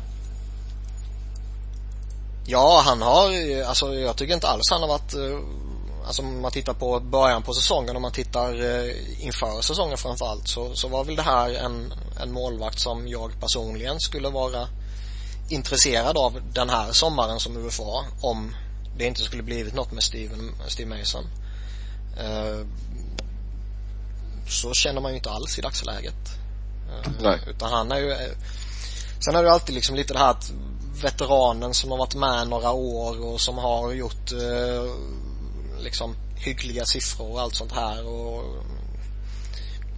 Ja, 2.47 2.82
han 2.84 3.03
har, 3.03 3.30
alltså 3.68 3.95
jag 3.95 4.16
tycker 4.16 4.34
inte 4.34 4.49
alls 4.49 4.70
han 4.70 4.80
har 4.80 4.89
varit, 4.89 5.14
eh, 5.14 5.39
alltså 6.07 6.22
om 6.22 6.41
man 6.41 6.51
tittar 6.51 6.74
på 6.74 7.01
början 7.01 7.43
på 7.43 7.53
säsongen, 7.53 7.97
om 7.97 8.03
man 8.03 8.12
tittar 8.12 8.49
eh, 8.49 9.24
inför 9.26 9.61
säsongen 9.62 9.97
framförallt 9.97 10.49
så, 10.49 10.74
så 10.74 10.89
var 10.89 11.05
väl 11.05 11.16
det 11.16 11.22
här 11.22 11.55
en, 11.55 11.93
en 12.22 12.32
målvakt 12.32 12.80
som 12.80 13.09
jag 13.09 13.41
personligen 13.41 14.01
skulle 14.01 14.28
vara 14.28 14.68
intresserad 15.49 16.18
av 16.18 16.41
den 16.53 16.68
här 16.68 16.93
sommaren 16.93 17.41
som 17.41 17.57
UFA 17.57 18.05
om 18.20 18.55
det 18.99 19.07
inte 19.07 19.22
skulle 19.22 19.43
blivit 19.43 19.74
något 19.74 19.93
med 19.93 20.03
Steven, 20.03 20.53
Steve 20.66 20.99
Mason. 20.99 21.24
Eh, 22.18 22.66
så 24.49 24.75
känner 24.75 25.01
man 25.01 25.11
ju 25.11 25.17
inte 25.17 25.31
alls 25.31 25.59
i 25.59 25.63
dagsläget. 25.63 26.39
Eh, 26.89 27.11
Nej. 27.21 27.41
Utan 27.47 27.73
han 27.73 27.93
är 27.93 27.99
ju 27.99 28.13
eh, 28.13 28.37
Sen 29.25 29.35
är 29.35 29.43
det 29.43 29.49
ju 29.49 29.53
alltid 29.55 29.75
liksom 29.75 29.97
lite 29.97 30.13
det 30.13 30.19
här 30.19 30.31
att 30.31 30.53
veteranen 31.03 31.75
som 31.75 31.91
har 31.91 31.99
varit 31.99 32.15
med 32.15 32.49
några 32.49 32.73
år 32.73 33.27
och 33.27 33.41
som 33.41 33.59
har 33.59 33.93
gjort 33.93 34.33
eh, 34.33 34.95
liksom 35.81 36.17
hyggliga 36.37 36.85
siffror 36.85 37.33
och 37.33 37.41
allt 37.41 37.55
sånt 37.55 37.73
här 37.73 38.07
och 38.07 38.45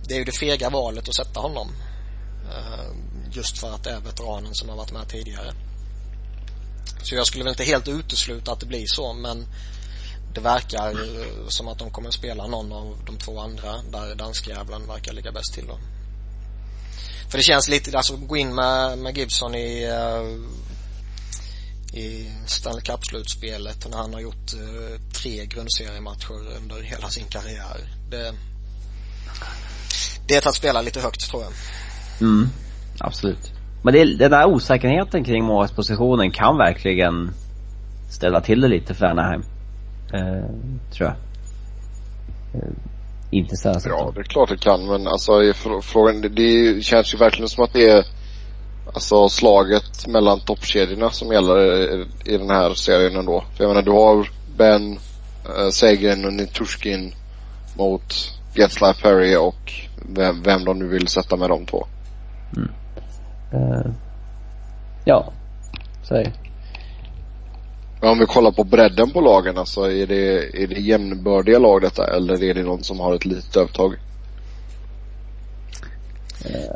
det 0.05 0.15
är 0.15 0.19
ju 0.19 0.25
det 0.25 0.33
fega 0.33 0.71
valet 0.71 1.09
att 1.09 1.15
sätta 1.15 1.41
honom. 1.41 1.69
Eh, 2.51 2.85
just 3.33 3.59
för 3.59 3.75
att 3.75 3.85
det 3.85 3.91
är 3.91 4.01
veteranen 4.01 4.55
som 4.55 4.69
har 4.69 4.77
varit 4.77 4.93
med 4.93 5.09
tidigare. 5.09 5.53
Så 7.03 7.15
jag 7.15 7.27
skulle 7.27 7.45
väl 7.45 7.51
inte 7.51 7.65
helt 7.65 7.89
utesluta 7.89 8.53
att 8.53 8.61
det 8.61 8.67
blir 8.67 8.85
så 8.87 9.13
men 9.13 9.47
det 10.35 10.41
verkar 10.41 10.95
som 11.51 11.69
att 11.69 11.79
de 11.79 11.91
kommer 11.91 12.09
att 12.09 12.15
spela 12.15 12.47
någon 12.47 12.73
av 12.73 12.97
de 13.07 13.19
två 13.19 13.41
andra 13.41 13.73
där 13.93 14.15
danskjävlen 14.15 14.87
verkar 14.87 15.13
ligga 15.13 15.33
bäst 15.33 15.55
till 15.55 15.67
då. 15.67 15.79
För 17.31 17.39
det 17.39 17.45
känns 17.45 17.69
lite, 17.69 17.97
alltså 17.97 18.17
gå 18.17 18.37
in 18.37 18.55
med, 18.55 18.99
med 18.99 19.19
Gibson 19.19 19.55
i 19.55 19.85
eh, 19.85 20.41
i 21.93 22.31
Stanley 22.47 22.83
Cup-slutspelet 22.83 23.89
när 23.91 23.97
han 23.97 24.15
har 24.15 24.21
gjort 24.21 24.53
eh, 24.55 25.01
tre 25.13 25.47
grundseriematcher 25.47 26.57
under 26.57 26.83
hela 26.83 27.09
sin 27.09 27.25
karriär. 27.25 27.77
Det, 28.11 28.35
det 30.29 30.35
är 30.35 30.49
att 30.49 30.55
spela 30.55 30.83
lite 30.83 31.01
högt 31.01 31.31
tror 31.31 31.43
jag. 31.43 31.53
Mm, 32.21 32.49
absolut. 32.99 33.53
Men 33.83 33.95
det, 33.95 34.05
den 34.05 34.31
där 34.31 34.47
osäkerheten 34.47 35.25
kring 35.25 35.45
målvaktspositionen 35.45 36.31
kan 36.31 36.57
verkligen 36.57 37.31
ställa 38.11 38.41
till 38.41 38.61
det 38.61 38.69
lite 38.69 38.95
för 38.95 39.07
Anaheim. 39.07 39.43
Eh, 40.13 40.51
tror 40.91 41.09
jag. 41.09 41.15
Eh, 42.55 42.69
inte 43.31 43.57
så 43.57 43.69
här 43.69 43.81
Ja, 43.85 44.13
det 44.15 44.21
är 44.21 44.25
klart 44.25 44.49
det 44.49 44.57
kan 44.57 44.87
men 44.87 45.07
alltså 45.07 45.33
frågan, 45.83 46.21
det, 46.21 46.29
det 46.29 46.83
känns 46.83 47.15
ju 47.15 47.19
verkligen 47.19 47.49
som 47.49 47.65
att 47.65 47.73
det 47.73 47.89
är 47.89 48.05
Alltså 48.95 49.29
slaget 49.29 50.07
mellan 50.07 50.41
toppkedjorna 50.41 51.11
som 51.11 51.33
gäller 51.33 51.59
i, 51.59 52.07
i 52.25 52.39
den 52.39 52.51
här 52.51 52.75
serien 52.75 53.17
ändå. 53.17 53.45
För 53.55 53.65
jag 53.65 53.69
menar 53.69 53.83
du 53.83 53.91
har 53.91 54.29
Ben, 54.57 54.99
äh, 55.45 55.71
Sagan 55.71 56.25
och 56.25 56.33
Nitushkin 56.33 57.15
mot 57.77 58.15
Getzlaff, 58.55 59.03
Perry 59.03 59.37
och 59.37 59.73
vem, 60.09 60.43
vem 60.43 60.65
de 60.65 60.79
nu 60.79 60.89
vill 60.89 61.09
sätta 61.09 61.37
med 61.37 61.51
de 61.51 61.67
två. 61.67 61.87
Eh, 63.53 63.93
ja, 65.05 65.33
så 66.03 66.15
är 66.15 66.25
det. 66.25 66.33
Men 68.01 68.11
om 68.11 68.19
vi 68.19 68.27
kollar 68.27 68.53
på 68.53 68.65
bredden 68.65 69.11
på 69.11 69.21
lagen 69.21 69.59
alltså 69.59 69.81
är 69.93 70.07
det, 70.07 70.63
är 70.63 70.67
det 70.67 70.81
jämnbördiga 70.81 71.59
lag 71.59 71.83
detta 71.83 72.17
eller 72.17 72.43
är 72.43 72.55
det 72.55 72.63
någon 72.63 72.85
som 72.85 73.01
har 73.01 73.15
ett 73.15 73.25
litet 73.25 73.57
övertag? 73.57 73.99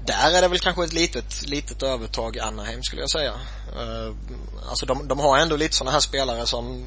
Där 0.07 0.37
är 0.37 0.43
det 0.43 0.49
väl 0.49 0.59
kanske 0.59 0.85
ett 0.85 0.93
litet, 0.93 1.49
litet 1.49 1.83
övertag 1.83 2.37
i 2.37 2.41
Anaheim 2.41 2.83
skulle 2.83 3.03
jag 3.03 3.11
säga. 3.11 3.33
Eh, 3.77 4.15
alltså 4.69 4.87
de, 4.87 5.09
de 5.09 5.19
har 5.19 5.39
ändå 5.39 5.57
lite 5.57 5.75
sådana 5.75 5.91
här 5.91 6.01
spelare 6.01 6.47
som 6.47 6.85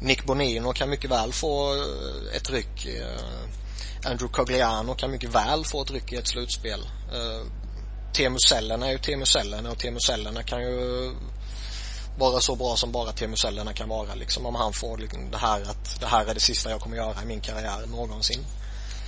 Nick 0.00 0.24
Bonino 0.24 0.72
kan 0.72 0.90
mycket 0.90 1.10
väl 1.10 1.32
få 1.32 1.74
eh, 1.74 2.36
ett 2.36 2.50
ryck. 2.50 2.86
Eh, 2.86 4.10
Andrew 4.10 4.32
Cogliano 4.32 4.94
kan 4.94 5.10
mycket 5.10 5.34
väl 5.34 5.64
få 5.64 5.82
ett 5.82 5.90
ryck 5.90 6.12
i 6.12 6.16
ett 6.16 6.28
slutspel. 6.28 6.80
Eh, 7.12 7.46
Teemu 8.12 8.38
Selänne 8.48 8.86
är 8.86 8.92
ju 8.92 8.98
Teemu 8.98 9.24
Selänne 9.26 9.70
och 9.70 9.78
Teemu 9.78 10.00
Selänne 10.00 10.42
kan 10.42 10.60
ju 10.60 11.10
vara 12.18 12.40
så 12.40 12.56
bra 12.56 12.76
som 12.76 12.92
bara 12.92 13.12
Teemu 13.12 13.36
kan 13.74 13.88
vara 13.88 14.14
liksom 14.14 14.46
om 14.46 14.54
han 14.54 14.72
får 14.72 14.98
liksom 14.98 15.30
det 15.30 15.38
här 15.38 15.62
att 15.62 16.00
det 16.00 16.06
här 16.06 16.26
är 16.26 16.34
det 16.34 16.40
sista 16.40 16.70
jag 16.70 16.80
kommer 16.80 16.96
göra 16.96 17.22
i 17.22 17.26
min 17.26 17.40
karriär 17.40 17.86
någonsin. 17.86 18.44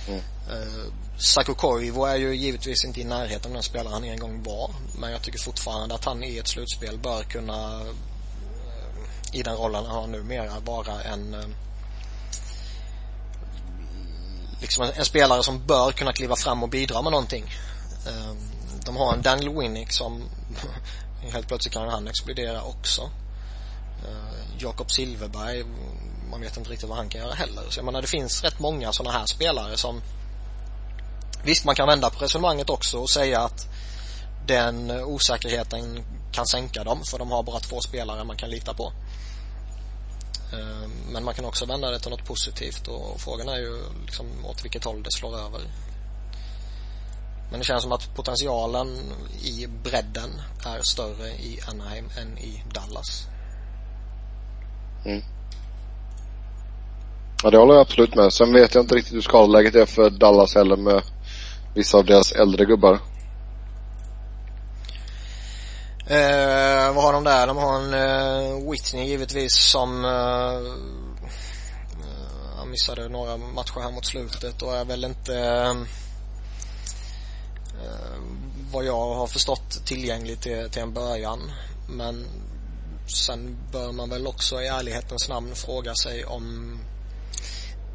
Eh, 0.07 0.91
Saku 1.17 1.53
Koivu 1.53 2.05
är 2.05 2.15
ju 2.15 2.35
givetvis 2.35 2.85
inte 2.85 3.01
i 3.01 3.03
närheten 3.03 3.51
av 3.51 3.53
den 3.53 3.63
spelare 3.63 3.93
han 3.93 4.03
en 4.03 4.19
gång 4.19 4.43
var. 4.43 4.71
Men 4.99 5.11
jag 5.11 5.21
tycker 5.21 5.39
fortfarande 5.39 5.95
att 5.95 6.05
han 6.05 6.23
i 6.23 6.37
ett 6.37 6.47
slutspel 6.47 6.97
bör 6.97 7.23
kunna 7.23 7.81
eh, 7.81 7.87
i 9.31 9.43
den 9.43 9.55
rollen 9.55 9.85
han 9.85 9.95
har 9.95 10.07
numera 10.07 10.59
vara 10.59 11.03
en 11.03 11.33
eh, 11.33 11.47
liksom 14.61 14.83
en, 14.83 14.91
en 14.95 15.05
spelare 15.05 15.43
som 15.43 15.65
bör 15.65 15.91
kunna 15.91 16.13
kliva 16.13 16.35
fram 16.35 16.63
och 16.63 16.69
bidra 16.69 17.01
med 17.01 17.11
någonting. 17.11 17.51
De 18.85 18.95
har 18.95 19.13
en 19.13 19.21
Daniel 19.21 19.59
Winnick 19.59 19.91
som 19.91 20.23
helt 21.31 21.47
plötsligt 21.47 21.73
kan 21.73 21.89
han 21.89 22.07
explodera 22.07 22.63
också. 22.63 23.01
Eh, 24.07 24.57
Jakob 24.59 24.91
Silverberg 24.91 25.63
man 26.31 26.41
vet 26.41 26.57
inte 26.57 26.69
riktigt 26.69 26.89
vad 26.89 26.97
han 26.97 27.09
kan 27.09 27.21
göra 27.21 27.33
heller. 27.33 27.63
Så 27.69 27.79
jag 27.79 27.85
menar 27.85 28.01
det 28.01 28.07
finns 28.07 28.43
rätt 28.43 28.59
många 28.59 28.91
sådana 28.91 29.17
här 29.17 29.25
spelare 29.25 29.77
som 29.77 30.01
Visst 31.45 31.65
man 31.65 31.75
kan 31.75 31.87
vända 31.87 32.09
på 32.09 32.19
resonemanget 32.19 32.69
också 32.69 32.97
och 32.97 33.09
säga 33.09 33.39
att 33.39 33.67
den 34.47 34.91
osäkerheten 34.91 36.05
kan 36.31 36.47
sänka 36.47 36.83
dem 36.83 37.03
för 37.03 37.19
de 37.19 37.31
har 37.31 37.43
bara 37.43 37.59
två 37.59 37.81
spelare 37.81 38.23
man 38.23 38.37
kan 38.37 38.49
lita 38.49 38.73
på. 38.73 38.93
Eh, 40.53 40.89
men 41.11 41.23
man 41.23 41.33
kan 41.33 41.45
också 41.45 41.65
vända 41.65 41.91
det 41.91 41.99
till 41.99 42.11
något 42.11 42.25
positivt 42.25 42.87
och 42.87 43.21
frågan 43.21 43.49
är 43.49 43.57
ju 43.57 43.83
liksom 44.05 44.45
åt 44.45 44.63
vilket 44.63 44.83
håll 44.83 45.03
det 45.03 45.11
slår 45.11 45.37
över. 45.37 45.61
Men 47.49 47.59
det 47.59 47.65
känns 47.65 47.83
som 47.83 47.91
att 47.91 48.15
potentialen 48.15 48.97
i 49.43 49.67
bredden 49.67 50.29
är 50.65 50.81
större 50.81 51.27
i 51.27 51.59
Anaheim 51.67 52.09
än 52.17 52.37
i 52.37 52.63
Dallas. 52.73 53.27
Ja 57.43 57.49
det 57.49 57.57
håller 57.57 57.73
jag 57.73 57.81
absolut 57.81 58.15
med. 58.15 58.33
Sen 58.33 58.53
vet 58.53 58.75
jag 58.75 58.83
inte 58.83 58.95
riktigt 58.95 59.13
hur 59.13 59.21
skadeläget 59.21 59.75
är 59.75 59.85
för 59.85 60.09
Dallas 60.09 60.55
heller 60.55 60.75
med 60.75 61.01
vissa 61.73 61.97
av 61.97 62.05
deras 62.05 62.31
äldre 62.31 62.65
gubbar. 62.65 62.99
Eh, 66.07 66.93
vad 66.93 67.03
har 67.03 67.13
de 67.13 67.23
där? 67.23 67.47
De 67.47 67.57
har 67.57 67.79
en 67.79 67.93
eh, 67.93 68.71
Whitney 68.71 69.05
givetvis 69.05 69.53
som 69.53 70.05
eh, 70.05 70.55
eh, 72.01 72.57
han 72.57 72.71
missade 72.71 73.09
några 73.09 73.37
matcher 73.37 73.79
här 73.79 73.91
mot 73.91 74.05
slutet 74.05 74.61
och 74.61 74.75
är 74.75 74.85
väl 74.85 75.03
inte 75.03 75.35
eh, 75.39 75.73
vad 78.71 78.85
jag 78.85 79.15
har 79.15 79.27
förstått 79.27 79.85
tillgänglig 79.85 80.41
till, 80.41 80.69
till 80.69 80.81
en 80.81 80.93
början. 80.93 81.39
Men 81.89 82.25
sen 83.07 83.57
bör 83.71 83.91
man 83.91 84.09
väl 84.09 84.27
också 84.27 84.61
i 84.61 84.67
ärlighetens 84.67 85.29
namn 85.29 85.55
fråga 85.55 85.95
sig 85.95 86.25
om 86.25 86.77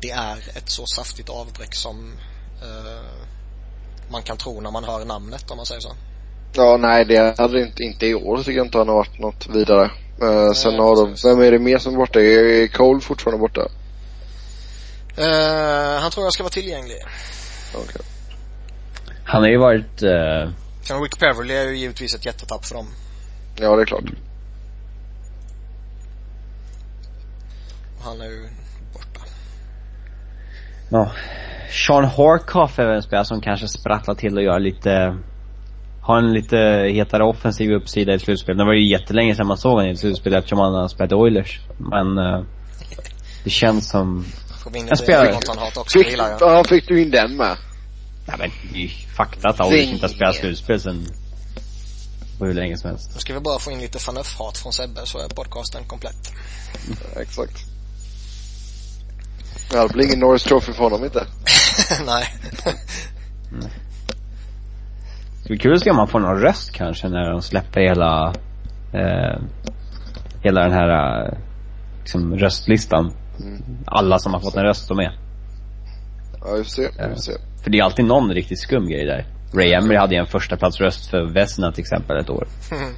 det 0.01 0.11
är 0.11 0.37
ett 0.57 0.71
så 0.71 0.87
saftigt 0.87 1.29
avbräck 1.29 1.75
som 1.75 2.13
eh, 2.63 3.05
man 4.11 4.23
kan 4.23 4.37
tro 4.37 4.61
när 4.61 4.71
man 4.71 4.85
hör 4.85 5.05
namnet 5.05 5.51
om 5.51 5.57
man 5.57 5.67
säger 5.67 5.81
så. 5.81 5.93
Ja 6.55 6.77
nej 6.77 7.05
det 7.05 7.39
hade 7.39 7.63
inte, 7.63 7.83
inte 7.83 8.07
i 8.07 8.15
år 8.15 8.39
tycker 8.39 8.53
jag 8.53 8.67
inte 8.67 8.79
han 8.79 8.89
har 8.89 8.95
varit 8.95 9.19
något 9.19 9.47
vidare. 9.47 9.91
Eh, 10.23 10.53
sen 10.53 10.75
har 10.79 10.97
de, 10.97 11.17
vem 11.25 11.41
är 11.41 11.51
det 11.51 11.59
mer 11.59 11.79
som 11.79 11.93
är 11.93 11.99
borta? 11.99 12.21
Är 12.21 12.67
Cole 12.67 13.01
fortfarande 13.01 13.41
borta? 13.41 13.69
Eh, 15.17 16.01
han 16.01 16.11
tror 16.11 16.27
jag 16.27 16.33
ska 16.33 16.43
vara 16.43 16.51
tillgänglig. 16.51 16.99
Okej. 17.75 18.03
Han 19.25 19.43
har 19.43 19.49
ju 19.49 19.57
varit, 19.59 20.03
eh, 20.03 20.51
Sen 20.83 21.03
Rick 21.03 21.19
Beverly 21.19 21.55
är 21.55 21.69
ju 21.69 21.77
givetvis 21.77 22.15
ett 22.15 22.27
jättetapp 22.27 22.65
för 22.65 22.75
dem. 22.75 22.87
Ja 23.57 23.77
det 23.77 23.83
är 23.83 23.87
klart. 23.87 24.05
Han 28.05 28.21
är 28.21 28.25
ju 28.25 28.49
borta. 28.93 29.21
ja. 30.89 31.13
Sean 31.87 32.05
Horkoff 32.05 32.79
är 32.79 32.87
väl 32.87 32.97
en 32.97 33.03
spelare 33.03 33.25
som 33.25 33.41
kanske 33.41 33.69
sprattlar 33.69 34.15
till 34.15 34.37
och 34.37 34.43
gör 34.43 34.59
lite 34.59 35.17
har 36.03 36.19
en 36.19 36.33
lite 36.33 36.57
hetare 36.93 37.25
offensiv 37.25 37.73
uppsida 37.73 38.15
i 38.15 38.19
slutspel. 38.19 38.57
Det 38.57 38.65
var 38.65 38.73
ju 38.73 38.89
jättelänge 38.89 39.35
sedan 39.35 39.47
man 39.47 39.59
såg 39.59 39.73
honom 39.73 39.87
i 39.87 39.93
ett 39.93 39.99
slutspel 39.99 40.35
eftersom 40.35 40.59
han 40.59 40.75
har 40.75 40.89
spelat 40.89 41.13
i 41.13 41.15
Oilers. 41.15 41.61
Men, 41.79 42.19
eh, 42.19 42.43
Det 43.45 43.51
känns 43.51 43.91
som, 43.91 44.25
Får 44.65 44.71
vi 44.71 44.79
in 44.79 44.89
Edmonton-hat 44.89 45.77
också, 45.77 45.99
Fick, 45.99 46.19
ja, 46.41 46.65
fick 46.69 46.89
du 46.89 47.03
in 47.03 47.11
den 47.11 47.37
med? 47.37 47.57
Nej 48.31 48.39
men 48.39 48.73
det 48.73 48.79
är 48.79 48.83
ju 48.83 48.89
fakta 48.89 49.49
att 49.49 49.57
Zing. 49.57 49.93
inte 49.93 50.07
har 50.07 50.13
spelat 50.15 50.35
slutspel 50.35 50.81
sen 50.81 51.07
på 52.39 52.47
hur 52.47 52.55
länge 52.55 52.77
som 52.77 52.91
helst. 52.91 53.11
Nu 53.15 53.21
ska 53.21 53.35
vi 53.35 53.41
bara 53.41 53.59
få 53.59 53.71
in 53.71 53.79
lite 53.79 53.99
fanuff-hat 53.99 54.59
från 54.59 54.73
Sebbe 54.73 55.01
så 55.05 55.19
är 55.19 55.29
podcasten 55.29 55.85
komplett. 55.85 56.33
Ja, 57.15 57.21
exakt. 57.23 57.59
Ja, 59.73 59.87
det 59.87 59.95
blir 59.95 60.07
ingen 60.07 60.19
Norris 60.19 60.43
Trophy 60.43 60.73
för 60.73 60.85
honom 60.85 61.05
inte. 61.05 61.27
Nej. 62.07 62.35
Det 65.43 65.49
blir 65.49 65.59
kul 65.59 65.75
att 65.75 65.81
se 65.81 65.91
om 65.91 65.97
man 65.97 66.09
får 66.09 66.21
någon 66.21 66.41
röst 66.41 66.73
kanske 66.73 67.09
när 67.09 67.31
de 67.31 67.43
släpper 67.43 67.81
hela, 67.81 68.35
eh, 68.93 69.43
hela 70.43 70.61
den 70.63 70.73
här, 70.73 71.25
eh, 71.27 71.39
liksom 72.01 72.37
röstlistan. 72.37 73.13
Alla 73.87 74.19
som 74.19 74.33
har 74.35 74.41
fått 74.41 74.57
en 74.57 74.65
röst, 74.65 74.89
de 74.89 74.99
är. 74.99 75.19
Ja, 76.45 76.53
vi 76.53 76.65
får 76.65 76.71
se. 76.71 76.83
Vi 76.83 77.15
får 77.15 77.21
se. 77.21 77.33
För 77.63 77.71
det 77.71 77.79
är 77.79 77.83
alltid 77.83 78.05
någon 78.05 78.35
riktigt 78.35 78.61
skum 78.61 78.89
grej 78.89 79.07
där. 79.07 79.27
Ray 79.55 79.73
Emery 79.73 79.97
hade 79.97 80.15
ju 80.15 80.21
en 80.21 80.27
första 80.27 80.57
plats 80.57 80.81
röst 80.81 81.11
för 81.11 81.33
Vesna 81.35 81.73
till 81.73 81.81
exempel 81.81 82.17
ett 82.17 82.31
år. 82.31 82.49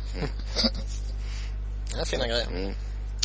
Det 1.94 2.00
är 2.00 2.04
fina 2.04 2.26
grejer. 2.26 2.74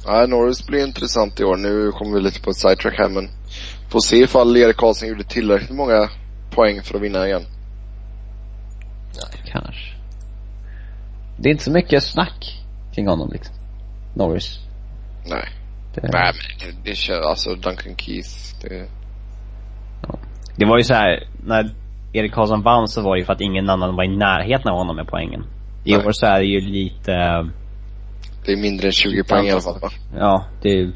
Ja, 0.05 0.25
Norris 0.25 0.67
blir 0.67 0.87
intressant 0.87 1.39
i 1.39 1.43
år. 1.43 1.57
Nu 1.57 1.91
kommer 1.91 2.15
vi 2.15 2.21
lite 2.21 2.41
på 2.41 2.49
ett 2.49 2.57
sidetrack 2.57 2.93
här 2.97 3.09
men 3.09 3.29
får 3.89 3.99
se 3.99 4.17
ifall 4.17 4.57
Erik 4.57 4.77
Karlsson 4.77 5.09
gjorde 5.09 5.23
tillräckligt 5.23 5.77
många 5.77 6.09
poäng 6.51 6.83
för 6.83 6.95
att 6.95 7.01
vinna 7.01 7.27
igen. 7.27 7.45
Nej. 9.15 9.51
Kanske. 9.51 9.95
Det 11.37 11.49
är 11.49 11.51
inte 11.51 11.63
så 11.63 11.71
mycket 11.71 12.03
snack 12.03 12.63
kring 12.95 13.07
honom 13.07 13.29
liksom. 13.33 13.55
Norris. 14.15 14.59
Nej. 15.25 15.49
Det, 15.95 16.01
Nej 16.01 16.11
men 16.13 16.33
det, 16.59 16.89
det 16.89 16.95
känns, 16.95 17.25
alltså 17.25 17.55
Duncan 17.55 17.95
Keith, 17.97 18.29
det, 18.61 18.89
det 20.57 20.65
var 20.65 20.77
ju 20.77 20.83
så 20.83 20.93
här 20.93 21.23
när 21.45 21.69
Erik 22.13 22.33
Karlsson 22.33 22.61
vann 22.63 22.87
så 22.87 23.01
var 23.01 23.15
det 23.15 23.19
ju 23.19 23.25
för 23.25 23.33
att 23.33 23.41
ingen 23.41 23.69
annan 23.69 23.95
var 23.95 24.03
i 24.03 24.17
närheten 24.17 24.71
av 24.71 24.77
honom 24.77 24.95
med 24.95 25.07
poängen. 25.07 25.43
I 25.85 25.97
Nej. 25.97 26.05
år 26.05 26.11
så 26.11 26.25
är 26.25 26.39
det 26.39 26.45
ju 26.45 26.59
lite, 26.59 27.13
eh, 27.13 27.45
det 28.45 28.51
är 28.51 28.57
mindre 28.57 28.87
än 28.87 28.91
20 28.91 29.23
poäng 29.23 29.45
i 29.45 29.51
alla 29.51 29.61
fall 29.61 29.79
va? 29.81 29.89
ja 30.17 30.45
det 30.61 30.69
är, 30.69 30.91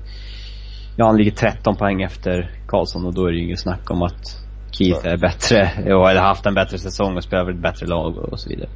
ja 0.97 1.05
han 1.05 1.17
ligger 1.17 1.31
13 1.31 1.75
poäng 1.75 2.01
efter 2.01 2.51
Karlsson 2.67 3.05
och 3.05 3.13
då 3.13 3.25
är 3.25 3.31
det 3.31 3.37
ju 3.37 3.43
inget 3.43 3.59
snack 3.59 3.91
om 3.91 4.01
att 4.01 4.37
Keith 4.71 5.07
är 5.07 5.17
bättre 5.17 5.93
och 5.95 6.07
hade 6.07 6.19
haft 6.19 6.45
en 6.45 6.53
bättre 6.53 6.77
säsong 6.77 7.17
och 7.17 7.23
spelar 7.23 7.45
för 7.45 7.51
ett 7.51 7.61
bättre 7.61 7.87
lag 7.87 8.17
och 8.17 8.39
så 8.39 8.49
vidare. 8.49 8.69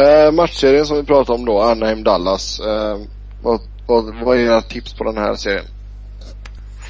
Uh, 0.00 0.32
matchserien 0.32 0.86
som 0.86 0.96
vi 0.96 1.04
pratade 1.04 1.38
om 1.38 1.44
då, 1.44 1.62
Anaheim-Dallas. 1.62 2.60
Uh, 2.60 3.06
vad, 3.42 3.60
vad, 3.86 4.04
vad 4.24 4.36
är 4.36 4.40
era 4.40 4.60
tips 4.60 4.94
på 4.94 5.04
den 5.04 5.16
här 5.16 5.34
serien? 5.34 5.64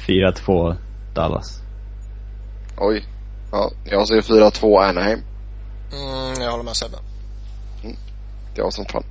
4-2 0.07 0.75
Dallas. 1.15 1.61
Oj. 2.77 3.05
Ja, 3.51 3.71
jag 3.85 4.07
säger 4.07 4.21
4-2 4.21 4.83
Anaheim. 4.89 5.19
Mm, 5.91 6.41
jag 6.41 6.51
håller 6.51 6.63
med 6.63 6.75
Sebbe. 6.75 6.97
Det 8.55 8.61
var 8.61 8.71
som 8.71 8.85
fan. 8.85 9.03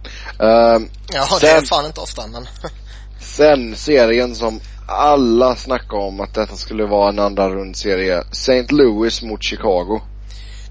Uh, 0.42 0.86
Ja, 1.12 1.38
det 1.40 1.46
är 1.48 1.58
Sen- 1.58 1.66
fan 1.66 1.86
inte 1.86 2.00
ofta 2.00 2.26
men. 2.26 2.46
sen 3.18 3.76
serien 3.76 4.34
som 4.34 4.60
alla 4.88 5.56
snackar 5.56 5.96
om 5.96 6.20
att 6.20 6.34
detta 6.34 6.56
skulle 6.56 6.84
vara 6.86 7.08
en 7.08 7.18
andra 7.18 7.48
rundserie. 7.50 8.24
St. 8.30 8.66
Louis 8.68 9.22
mot 9.22 9.42
Chicago. 9.42 10.00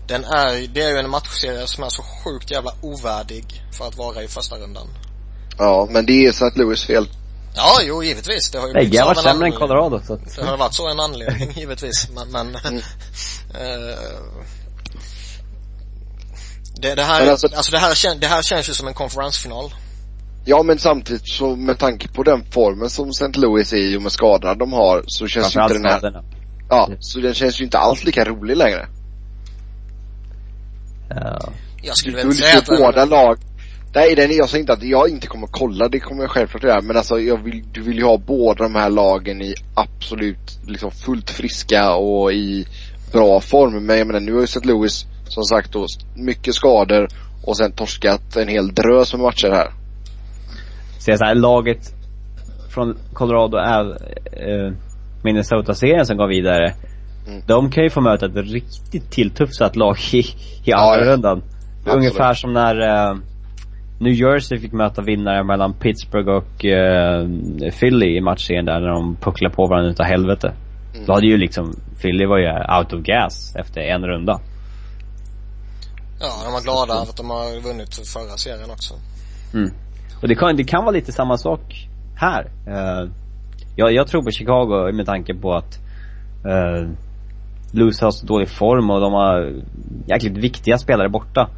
Den 0.07 0.23
är, 0.23 0.67
det 0.73 0.81
är 0.81 0.89
ju 0.91 0.97
en 0.97 1.09
matchserie 1.09 1.67
som 1.67 1.83
är 1.83 1.89
så 1.89 2.03
sjukt 2.03 2.51
jävla 2.51 2.71
ovärdig 2.81 3.63
för 3.71 3.87
att 3.87 3.97
vara 3.97 4.23
i 4.23 4.27
första 4.27 4.55
rundan. 4.55 4.87
Ja, 5.57 5.87
men 5.91 6.05
det 6.05 6.25
är 6.25 6.29
St. 6.29 6.51
Louis 6.55 6.85
fel. 6.85 7.07
Ja, 7.55 7.79
jo 7.81 8.03
givetvis. 8.03 8.51
Det 8.51 8.59
har 8.59 8.67
ju 8.67 8.73
Bägge 8.73 8.99
har 8.99 9.05
varit 9.07 9.23
sämre 9.23 9.47
än. 9.47 9.53
Colorado 9.53 10.01
så 10.07 10.13
att, 10.13 10.35
Det 10.35 10.45
har 10.45 10.57
varit 10.57 10.73
så 10.73 10.89
en 10.91 10.99
anledning 10.99 11.51
givetvis 11.55 12.07
men, 12.15 12.31
men 12.31 12.55
eh, 12.55 13.99
det, 16.81 16.95
det 16.95 17.03
här, 17.03 17.21
Men 17.21 17.29
alltså, 17.29 17.47
alltså- 17.55 17.71
det 17.71 17.77
här 17.77 17.93
kän, 17.95 18.19
det 18.19 18.27
här 18.27 18.41
känns 18.41 18.69
ju 18.69 18.73
som 18.73 18.87
en 18.87 18.93
konferensfinal. 18.93 19.73
Ja 20.45 20.63
men 20.63 20.79
samtidigt 20.79 21.27
så 21.29 21.55
med 21.55 21.79
tanke 21.79 22.07
på 22.07 22.23
den 22.23 22.45
formen 22.51 22.89
som 22.89 23.09
St. 23.09 23.39
Louis 23.39 23.73
är 23.73 23.77
i 23.77 23.97
och 23.97 24.01
med 24.01 24.11
skadorna 24.11 24.53
de 24.55 24.73
har 24.73 25.03
så 25.07 25.27
känns 25.27 25.55
ju 25.55 25.61
inte 25.61 25.73
den 25.73 25.85
här, 25.85 25.99
skadorna. 25.99 26.23
ja, 26.69 26.89
så 26.99 27.19
den 27.19 27.33
känns 27.33 27.61
ju 27.61 27.63
inte 27.65 27.77
alls 27.77 28.03
lika 28.03 28.25
rolig 28.25 28.57
längre. 28.57 28.87
Ja. 31.09 31.51
Jag 31.83 31.97
skulle 31.97 32.17
Du 32.17 32.23
väl 32.27 32.35
säga 32.35 32.57
att 32.57 32.65
båda 32.65 33.05
lag. 33.05 33.37
Nej 33.95 34.15
den, 34.15 34.31
jag 34.31 34.49
säger 34.49 34.61
inte 34.61 34.73
att 34.73 34.83
jag 34.83 35.09
inte 35.09 35.27
kommer 35.27 35.47
kolla, 35.47 35.87
det 35.87 35.99
kommer 35.99 36.21
jag 36.21 36.31
självklart 36.31 36.63
göra. 36.63 36.81
Men 36.81 36.97
alltså 36.97 37.19
jag 37.19 37.43
vill, 37.43 37.63
du 37.71 37.81
vill 37.81 37.97
ju 37.97 38.03
ha 38.03 38.17
båda 38.17 38.63
de 38.63 38.75
här 38.75 38.89
lagen 38.89 39.41
i 39.41 39.53
absolut, 39.75 40.59
liksom 40.67 40.91
fullt 40.91 41.29
friska 41.29 41.95
och 41.95 42.33
i 42.33 42.65
bra 43.11 43.39
form. 43.39 43.85
Men 43.85 43.97
jag 43.97 44.07
menar 44.07 44.19
nu 44.19 44.33
har 44.33 44.39
ju 44.39 44.45
St. 44.45 44.59
Louis 44.63 45.05
som 45.27 45.43
sagt 45.43 45.73
då 45.73 45.85
mycket 46.15 46.55
skador 46.55 47.07
och 47.43 47.57
sen 47.57 47.71
torskat 47.71 48.35
en 48.35 48.47
hel 48.47 48.73
drös 48.73 49.13
med 49.13 49.21
matcher 49.21 49.51
här. 49.51 49.71
Så 50.99 51.17
så 51.17 51.25
här, 51.25 51.35
laget 51.35 51.93
från 52.69 52.97
Colorado 53.13 53.57
är 53.57 53.85
eh, 54.25 54.73
Minnesota-serien 55.23 56.05
som 56.05 56.17
går 56.17 56.27
vidare. 56.27 56.73
Mm. 57.27 57.41
De 57.47 57.71
kan 57.71 57.83
ju 57.83 57.89
få 57.89 58.01
möta 58.01 58.25
ett 58.25 58.35
riktigt 58.35 59.11
tilltufsat 59.11 59.75
lag 59.75 59.97
i, 60.13 60.23
i 60.65 60.71
andra 60.73 61.05
ja. 61.05 61.11
rundan. 61.11 61.41
Absolut. 61.79 61.97
Ungefär 61.97 62.33
som 62.33 62.53
när 62.53 62.79
eh, 62.81 63.15
New 63.99 64.13
Jersey 64.13 64.59
fick 64.59 64.71
möta 64.71 65.01
vinnare 65.01 65.43
mellan 65.43 65.73
Pittsburgh 65.73 66.29
och 66.29 66.65
eh, 66.65 67.27
Philly 67.79 68.17
i 68.17 68.21
matchserien 68.21 68.65
där 68.65 68.79
när 68.79 68.89
de 68.89 69.15
pucklade 69.15 69.55
på 69.55 69.67
varandra 69.67 69.91
utav 69.91 70.05
helvete. 70.05 70.53
Mm. 70.93 71.05
Då 71.05 71.13
hade 71.13 71.27
ju 71.27 71.37
liksom, 71.37 71.75
Philly 72.01 72.25
var 72.25 72.37
ju 72.37 72.77
out 72.77 72.93
of 72.93 73.01
gas 73.01 73.55
efter 73.55 73.81
en 73.81 74.05
runda. 74.05 74.39
Ja, 76.19 76.41
de 76.45 76.53
var 76.53 76.61
glada 76.61 76.93
för 76.93 77.11
att 77.11 77.17
de 77.17 77.29
har 77.29 77.61
vunnit 77.61 78.07
förra 78.07 78.37
serien 78.37 78.71
också. 78.71 78.93
Och 80.21 80.27
det 80.27 80.35
kan, 80.35 80.55
det 80.55 80.63
kan 80.63 80.83
vara 80.83 80.95
lite 80.95 81.11
samma 81.11 81.37
sak 81.37 81.87
här. 82.15 82.51
Eh, 82.67 83.09
jag, 83.75 83.93
jag 83.93 84.07
tror 84.07 84.23
på 84.23 84.31
Chicago 84.31 84.91
med 84.93 85.05
tanke 85.05 85.33
på 85.33 85.53
att 85.53 85.79
uh, 86.45 86.89
Blues 87.71 88.01
har 88.01 88.11
så 88.11 88.25
dålig 88.25 88.49
form 88.49 88.89
och 88.89 89.01
de 89.01 89.13
har 89.13 89.61
jäkligt 90.07 90.37
viktiga 90.37 90.77
spelare 90.77 91.09
borta. 91.09 91.49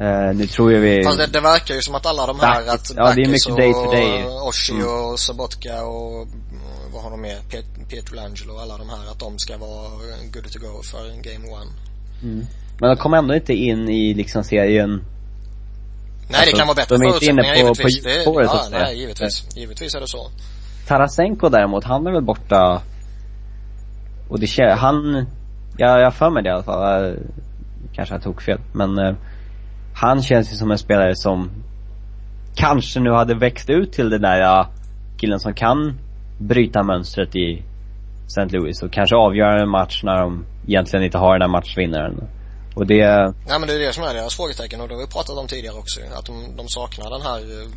Eh, 0.00 0.34
nu 0.34 0.46
tror 0.46 0.72
jag 0.72 0.80
vi... 0.80 1.04
Fast 1.04 1.18
det, 1.18 1.26
det 1.26 1.40
verkar 1.40 1.74
ju 1.74 1.82
som 1.82 1.94
att 1.94 2.06
alla 2.06 2.26
de 2.26 2.40
här, 2.40 2.66
Backes. 2.66 2.90
att 2.90 2.96
Ja, 2.96 3.12
det 3.14 3.22
är 3.22 3.28
mycket 3.28 3.56
day 3.56 3.72
to 3.72 3.90
day. 3.92 4.24
och 4.24 4.46
Oshie 4.48 4.74
Mm. 4.76 4.86
och 4.88 5.18
Sabotka 5.20 5.82
och 5.84 6.20
och 6.20 6.94
vad 6.94 7.02
har 7.02 7.10
de 7.10 7.20
mer? 7.20 7.38
Pietrangelo 7.90 8.52
och 8.54 8.60
alla 8.62 8.78
de 8.78 8.88
här, 8.88 9.10
att 9.12 9.18
de 9.18 9.38
ska 9.38 9.56
vara 9.56 9.88
good 10.32 10.52
to 10.52 10.58
go 10.58 10.82
för 10.82 11.08
game 11.22 11.48
one. 11.54 11.70
Men 12.80 12.88
de 12.90 12.96
kommer 12.96 13.16
ändå 13.18 13.34
inte 13.34 13.52
in 13.54 13.88
i 13.88 14.14
liksom 14.14 14.44
serien. 14.44 14.90
Nej, 14.90 16.38
Alltså, 16.40 16.50
det 16.52 16.58
kan 16.58 16.66
vara 16.66 16.74
bättre 16.74 16.96
de 16.96 17.02
är 17.04 17.14
inte 17.14 17.26
inne 17.26 17.42
på- 17.42 17.48
på 17.48 17.56
givetvis. 17.58 18.02
Det, 18.02 18.10
djupspåret, 18.14 18.50
så 18.50 18.56
ja, 18.56 18.60
att 18.60 18.66
säga. 18.70 18.78
nej, 18.84 18.98
givetvis. 18.98 19.56
Givetvis 19.56 19.94
är 19.94 20.00
det 20.00 20.08
så. 20.08 20.30
Tarasenko 20.86 21.48
däremot, 21.48 21.84
han 21.84 22.06
är 22.06 22.12
väl 22.12 22.22
borta 22.24 22.82
och 24.28 24.40
det 24.40 24.46
han, 24.74 25.26
ja, 25.76 25.98
jag 25.98 26.04
har 26.06 26.10
för 26.10 26.30
mig 26.30 26.42
det 26.42 26.48
i 26.48 26.52
alla 26.52 26.62
fall. 26.62 27.16
Kanske 27.94 28.14
jag 28.14 28.22
tog 28.22 28.42
fel. 28.42 28.60
Men 28.72 28.98
eh, 28.98 29.14
han 30.00 30.22
känns 30.22 30.52
ju 30.52 30.56
som 30.56 30.70
en 30.70 30.78
spelare 30.78 31.16
som 31.16 31.50
kanske 32.54 33.00
nu 33.00 33.10
hade 33.10 33.34
växt 33.34 33.70
ut 33.70 33.92
till 33.92 34.10
den 34.10 34.22
där 34.22 34.40
ja, 34.40 34.70
killen 35.16 35.40
som 35.40 35.54
kan 35.54 35.98
bryta 36.38 36.82
mönstret 36.82 37.36
i 37.36 37.62
St. 38.26 38.56
Louis 38.56 38.82
och 38.82 38.92
kanske 38.92 39.16
avgöra 39.16 39.62
en 39.62 39.68
match 39.68 40.02
när 40.04 40.20
de 40.20 40.44
egentligen 40.66 41.04
inte 41.04 41.18
har 41.18 41.32
den 41.32 41.40
där 41.40 41.48
matchvinnaren. 41.48 42.28
Och 42.74 42.86
det, 42.86 43.06
Nej 43.46 43.58
men 43.58 43.66
det 43.66 43.74
är 43.74 43.78
det 43.78 43.92
som 43.92 44.04
är 44.04 44.14
deras 44.14 44.36
frågetecken 44.36 44.80
och 44.80 44.88
det 44.88 44.94
har 44.94 45.00
vi 45.00 45.06
pratat 45.06 45.38
om 45.38 45.46
tidigare 45.46 45.76
också 45.78 46.00
Att 46.18 46.26
de, 46.26 46.56
de 46.56 46.68
saknar 46.68 47.10
den 47.10 47.22
här 47.22 47.40
eh, 47.40 47.68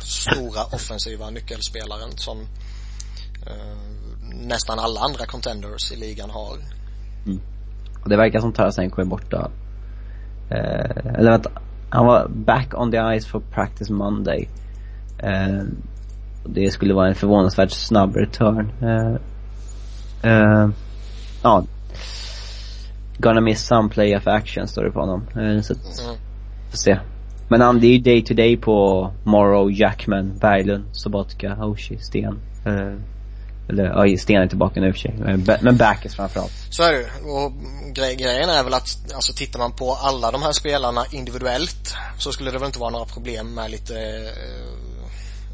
stora 0.00 0.62
offensiva 0.72 1.30
nyckelspelaren 1.30 2.10
som 2.16 2.38
eh, 3.46 3.76
nästan 4.34 4.78
alla 4.78 5.00
andra 5.00 5.26
contenders 5.26 5.92
i 5.92 5.96
ligan 5.96 6.30
har. 6.30 6.56
och 8.02 8.08
det 8.08 8.16
verkar 8.16 8.40
som 8.40 8.52
Tarasenko 8.52 9.00
är 9.00 9.04
borta. 9.04 9.50
Eh, 10.50 11.14
eller 11.14 11.30
vänta, 11.30 11.50
han 11.90 12.06
var 12.06 12.28
back 12.28 12.74
on 12.74 12.90
the 12.90 12.98
ice 13.18 13.26
for 13.26 13.40
practice 13.40 13.90
Monday. 13.90 14.48
Eh, 15.18 15.62
och 16.44 16.50
det 16.50 16.70
skulle 16.70 16.94
vara 16.94 17.08
en 17.08 17.14
förvånansvärt 17.14 17.70
snabb 17.70 18.16
return. 18.16 18.72
Eh, 18.82 19.14
eh, 20.32 20.68
ja. 21.42 21.64
Gonna 23.18 23.40
miss 23.40 23.66
some 23.66 23.88
playoff 23.88 24.26
action 24.26 24.68
står 24.68 24.84
det 24.84 24.90
på 24.90 25.00
honom. 25.00 25.22
Eh, 25.36 25.60
så 25.60 25.72
att, 25.72 26.00
Mm. 26.04 26.16
får 26.70 26.76
se. 26.78 26.98
Men 27.48 27.60
han, 27.60 27.80
det 27.80 27.86
är 27.86 27.92
ju 27.92 27.98
day 27.98 28.22
to 28.22 28.34
day 28.34 28.56
på 28.56 29.10
Morrow, 29.24 29.72
Jackman, 29.72 30.32
Berglund, 30.40 30.84
Sobotka, 30.92 31.56
Oshie, 31.64 31.98
Sten. 31.98 32.38
Eller 33.68 33.84
ja, 33.84 34.18
Sten 34.18 34.42
är 34.42 34.46
tillbaka 34.46 34.80
nu 34.80 34.88
i 34.88 34.90
och 34.90 34.94
för 34.94 35.00
sig. 35.00 35.14
Men 35.62 35.76
Backes 35.76 36.14
framförallt. 36.14 36.52
Så 36.70 36.82
är 36.82 36.92
det 36.92 36.98
ju. 36.98 37.30
Och 37.30 37.52
grej, 37.94 38.16
grejen 38.16 38.50
är 38.50 38.64
väl 38.64 38.74
att, 38.74 39.12
alltså 39.14 39.32
tittar 39.32 39.58
man 39.58 39.72
på 39.72 39.94
alla 39.94 40.30
de 40.30 40.42
här 40.42 40.52
spelarna 40.52 41.04
individuellt 41.10 41.94
så 42.18 42.32
skulle 42.32 42.50
det 42.50 42.58
väl 42.58 42.66
inte 42.66 42.78
vara 42.78 42.90
några 42.90 43.06
problem 43.06 43.54
med 43.54 43.70
lite, 43.70 43.94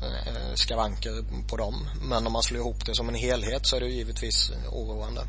eh, 0.02 0.26
eh, 0.26 0.54
skavanker 0.54 1.24
på 1.48 1.56
dem. 1.56 1.88
Men 2.08 2.26
om 2.26 2.32
man 2.32 2.42
slår 2.42 2.60
ihop 2.60 2.86
det 2.86 2.94
som 2.94 3.08
en 3.08 3.14
helhet 3.14 3.66
så 3.66 3.76
är 3.76 3.80
det 3.80 3.86
ju 3.86 3.92
givetvis 3.92 4.52
oroande. 4.72 5.20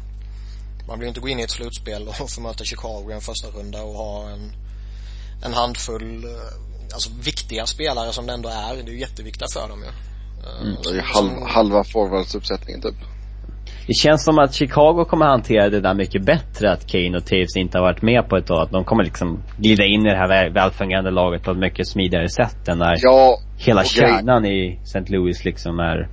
Man 0.88 1.00
vill 1.00 1.06
ju 1.06 1.10
inte 1.10 1.20
gå 1.20 1.28
in 1.28 1.40
i 1.40 1.44
ett 1.44 1.52
slutspel 1.52 2.08
och 2.08 2.30
få 2.32 2.42
möta 2.42 2.64
Chicago 2.64 3.08
i 3.12 3.14
en 3.14 3.22
första 3.22 3.48
runda 3.48 3.84
och 3.84 3.94
ha 3.94 4.30
en, 4.30 4.52
en 5.44 5.54
handfull, 5.54 6.24
eh, 6.24 6.94
alltså 6.94 7.10
viktiga 7.20 7.66
spelare 7.66 8.14
som 8.14 8.26
det 8.26 8.34
ändå 8.34 8.50
är. 8.50 8.76
Det 8.76 8.92
är 8.92 8.94
ju 8.94 9.00
jätteviktigt 9.00 9.54
för 9.54 9.68
dem 9.70 9.80
ju. 9.80 9.86
Ja. 9.86 9.94
Mm. 10.62 10.76
Det 10.76 10.80
är 10.80 10.84
som- 10.84 10.96
ju 10.96 11.02
halv, 11.02 11.30
som- 11.30 11.48
halva 11.48 11.84
forwardsuppsättningen 11.84 12.82
typ. 12.82 12.96
Det 13.88 13.94
känns 13.94 14.24
som 14.24 14.40
att 14.40 14.54
Chicago 14.54 15.06
kommer 15.10 15.26
hantera 15.26 15.70
det 15.70 15.80
där 15.82 15.94
mycket 15.94 16.26
bättre 16.26 16.72
att 16.72 16.88
Kane 16.88 17.18
och 17.18 17.26
Taves 17.26 17.56
inte 17.56 17.78
har 17.78 17.84
varit 17.86 18.02
med 18.02 18.30
på 18.30 18.38
ett 18.38 18.46
tag. 18.48 18.62
Att 18.62 18.72
de 18.72 18.84
kommer 18.84 19.04
liksom 19.04 19.44
glida 19.58 19.84
in 19.86 20.06
i 20.06 20.10
det 20.10 20.18
här 20.18 20.28
väl- 20.28 20.54
välfungerande 20.54 21.12
laget 21.12 21.44
på 21.44 21.52
ett 21.52 21.58
mycket 21.58 21.88
smidigare 21.88 22.30
sätt 22.30 22.68
än 22.68 22.78
när 22.78 22.96
Ja, 23.02 23.38
hela 23.58 23.84
kärnan 23.84 24.46
i 24.46 24.80
St. 24.84 25.04
Louis 25.08 25.46
liksom 25.46 25.80
är 25.80 26.10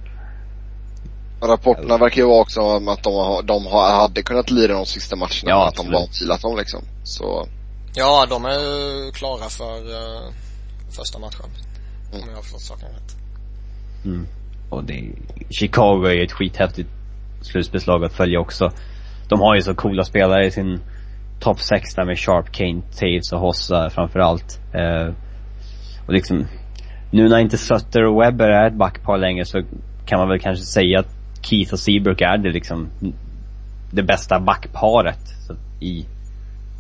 rapporterna 1.42 1.98
verkar 1.98 2.16
ju 2.22 2.28
vara 2.28 2.40
också 2.40 2.60
om 2.60 2.88
att 2.88 3.02
de, 3.02 3.14
har, 3.14 3.42
de 3.42 3.66
har, 3.66 3.92
hade 4.00 4.22
kunnat 4.22 4.50
lira 4.50 4.72
de 4.72 4.86
sista 4.86 5.16
matcherna. 5.16 5.42
Ja, 5.44 5.68
att 5.68 5.74
de 5.76 5.90
bara 5.90 6.06
filat 6.06 6.42
dem 6.42 6.56
liksom. 6.56 6.80
Så, 7.04 7.46
Ja, 7.94 8.26
de 8.30 8.44
är 8.44 8.50
ju 8.58 9.12
klara 9.12 9.48
för 9.48 9.76
uh, 9.76 10.32
första 10.90 11.18
matchen. 11.18 11.46
Mm. 12.12 12.22
Om 12.22 12.28
jag 12.28 12.36
har 12.36 12.42
förstått 12.42 12.60
saken 12.60 12.88
rätt. 12.88 13.16
Mm. 14.04 14.26
Och 14.70 14.84
det, 14.84 15.10
Chicago 15.50 16.04
är 16.04 16.12
ju 16.12 16.24
ett 16.24 16.32
skithäftigt 16.32 16.88
slutspelslag 17.40 18.04
att 18.04 18.12
följa 18.12 18.40
också. 18.40 18.70
De 19.28 19.40
har 19.40 19.54
ju 19.54 19.62
så 19.62 19.74
coola 19.74 20.04
spelare 20.04 20.46
i 20.46 20.50
sin 20.50 20.80
topp 21.40 21.60
6 21.60 21.94
där 21.94 22.04
med 22.04 22.18
Sharp, 22.18 22.52
Kane, 22.52 22.82
Taves 22.82 23.32
och 23.32 23.40
Hossa 23.40 23.90
framförallt. 23.90 24.60
Eh, 24.74 25.14
och 26.06 26.12
liksom, 26.12 26.46
nu 27.10 27.28
när 27.28 27.38
inte 27.38 27.58
Sutter 27.58 28.04
och 28.04 28.22
Webber 28.22 28.48
är 28.48 28.66
ett 28.66 28.78
backpar 28.78 29.18
längre 29.18 29.44
så 29.44 29.62
kan 30.06 30.18
man 30.18 30.28
väl 30.28 30.40
kanske 30.40 30.64
säga 30.64 31.00
att 31.00 31.16
Keith 31.42 31.72
och 31.72 31.78
Seabrook 31.78 32.20
är 32.20 32.38
det 32.38 32.50
liksom 32.50 32.88
det 33.92 34.02
bästa 34.02 34.40
backparet 34.40 35.28
så, 35.46 35.54
i, 35.80 36.06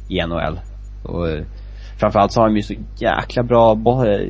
i 0.08 0.26
NHL. 0.26 0.60
Och 1.04 1.28
eh, 1.28 1.44
framförallt 1.96 2.32
så 2.32 2.40
har 2.40 2.48
de 2.48 2.56
ju 2.56 2.62
så 2.62 2.74
jäkla 2.96 3.42
bra 3.42 3.72
eh, 4.06 4.28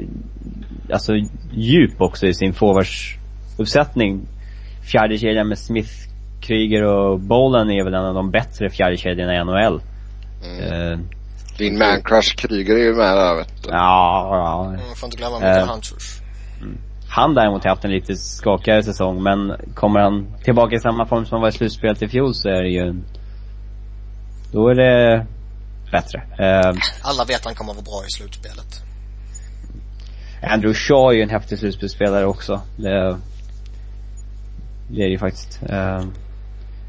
alltså 0.93 1.13
djup 1.53 2.01
också 2.01 2.27
i 2.27 2.35
sin 2.35 2.53
forwardsuppsättning. 2.55 4.21
Fjärde 4.93 5.19
kedjan 5.19 5.49
med 5.49 5.59
Smith, 5.59 5.91
Kryger 6.41 6.83
och 6.85 7.21
Bolan 7.21 7.71
är 7.71 7.85
väl 7.85 7.95
en 7.95 8.05
av 8.05 8.15
de 8.15 8.31
bättre 8.31 8.71
fjärdekedjorna 8.71 9.35
i 9.35 9.45
NHL. 9.45 9.81
mm. 10.45 10.93
Eh, 10.93 10.99
Din 11.59 11.79
man 11.79 12.03
crush 12.03 12.37
Kryger 12.37 12.75
är 12.75 12.79
ju 12.85 12.95
med 12.95 13.17
där 13.17 13.35
vet 13.37 13.63
du. 13.63 13.69
ja, 13.71 14.29
ja. 14.31 14.67
Mm, 14.69 14.81
får 14.97 15.07
inte 15.07 15.17
glömma 15.17 15.37
Mikael 15.37 15.59
Eh. 15.59 15.69
Hunters. 15.69 16.19
Han 17.09 17.35
däremot 17.35 17.63
har 17.65 17.71
haft 17.71 17.85
en 17.85 17.91
lite 17.91 18.17
skakigare 18.17 18.83
säsong 18.83 19.23
men 19.23 19.57
kommer 19.75 20.01
han 20.01 20.27
tillbaka 20.45 20.77
i 20.77 20.79
samma 20.79 21.07
form 21.07 21.25
som 21.27 21.35
han 21.35 21.41
var 21.43 21.49
i 21.49 21.53
slutspelet 21.53 22.03
i 22.03 22.09
fjol 22.09 22.35
så 22.35 22.49
är 22.49 22.63
det 22.63 22.69
ju 22.69 22.95
Då 24.53 24.69
är 24.69 24.75
det 24.75 25.27
bättre. 25.93 26.19
Eh, 26.39 26.73
Alla 27.03 27.25
vet 27.29 27.37
att 27.41 27.45
han 27.45 27.55
kommer 27.55 27.71
att 27.71 27.77
vara 27.77 27.85
bra 27.85 28.03
i 28.09 28.11
slutspelet. 28.11 28.83
Andrew 30.43 30.75
Shaw 30.75 31.13
är 31.13 31.17
ju 31.17 31.23
en 31.23 31.31
häftig 31.31 31.59
slutspelsspelare 31.59 32.27
också. 32.27 32.61
Det, 32.77 33.17
det 34.89 35.03
är 35.03 35.09
ju 35.09 35.19
faktiskt. 35.19 35.63
Eh, 35.63 36.01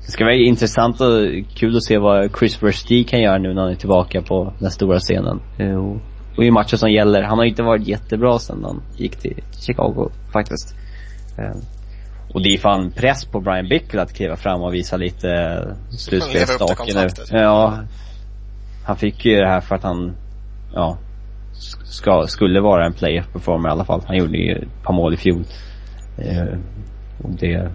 det 0.05 0.11
ska 0.11 0.23
vara 0.23 0.35
intressant 0.35 1.01
och 1.01 1.09
kul 1.55 1.77
att 1.77 1.83
se 1.83 1.97
vad 1.97 2.37
Chris 2.39 2.63
Verstee 2.63 3.03
kan 3.03 3.21
göra 3.21 3.37
nu 3.37 3.53
när 3.53 3.61
han 3.61 3.71
är 3.71 3.75
tillbaka 3.75 4.21
på 4.21 4.53
den 4.59 4.71
stora 4.71 4.99
scenen. 4.99 5.41
Eh, 5.57 5.75
och, 5.75 5.97
och 6.37 6.43
i 6.43 6.51
matcher 6.51 6.75
som 6.77 6.91
gäller. 6.91 7.21
Han 7.21 7.37
har 7.37 7.45
inte 7.45 7.63
varit 7.63 7.87
jättebra 7.87 8.39
sedan 8.39 8.63
han 8.63 8.81
gick 8.97 9.15
till 9.15 9.43
Chicago 9.59 10.11
faktiskt. 10.33 10.75
Eh, 11.37 11.57
och 12.33 12.41
det 12.41 12.49
är 12.49 12.57
fan 12.57 12.91
press 12.91 13.25
på 13.25 13.39
Brian 13.39 13.69
Bickle 13.69 14.01
att 14.01 14.13
kliva 14.13 14.35
fram 14.35 14.61
och 14.61 14.73
visa 14.73 14.97
lite 14.97 15.59
slutspelsstake 15.89 16.65
nu. 16.69 16.75
kontraktet. 16.75 17.27
Ja. 17.31 17.79
Han 18.85 18.97
fick 18.97 19.25
ju 19.25 19.35
det 19.35 19.47
här 19.47 19.61
för 19.61 19.75
att 19.75 19.83
han, 19.83 20.15
ja, 20.73 20.97
ska, 21.85 22.27
skulle 22.27 22.61
vara 22.61 22.85
en 22.85 22.93
playoff 22.93 23.25
performer 23.33 23.69
i 23.69 23.71
alla 23.71 23.85
fall. 23.85 24.03
Han 24.07 24.17
gjorde 24.17 24.37
ju 24.37 24.55
ett 24.55 24.83
par 24.83 24.93
mål 24.93 25.13
i 25.13 25.17
fjol. 25.17 25.45
Eh, 26.17 26.57
och 27.23 27.29
det 27.29 27.71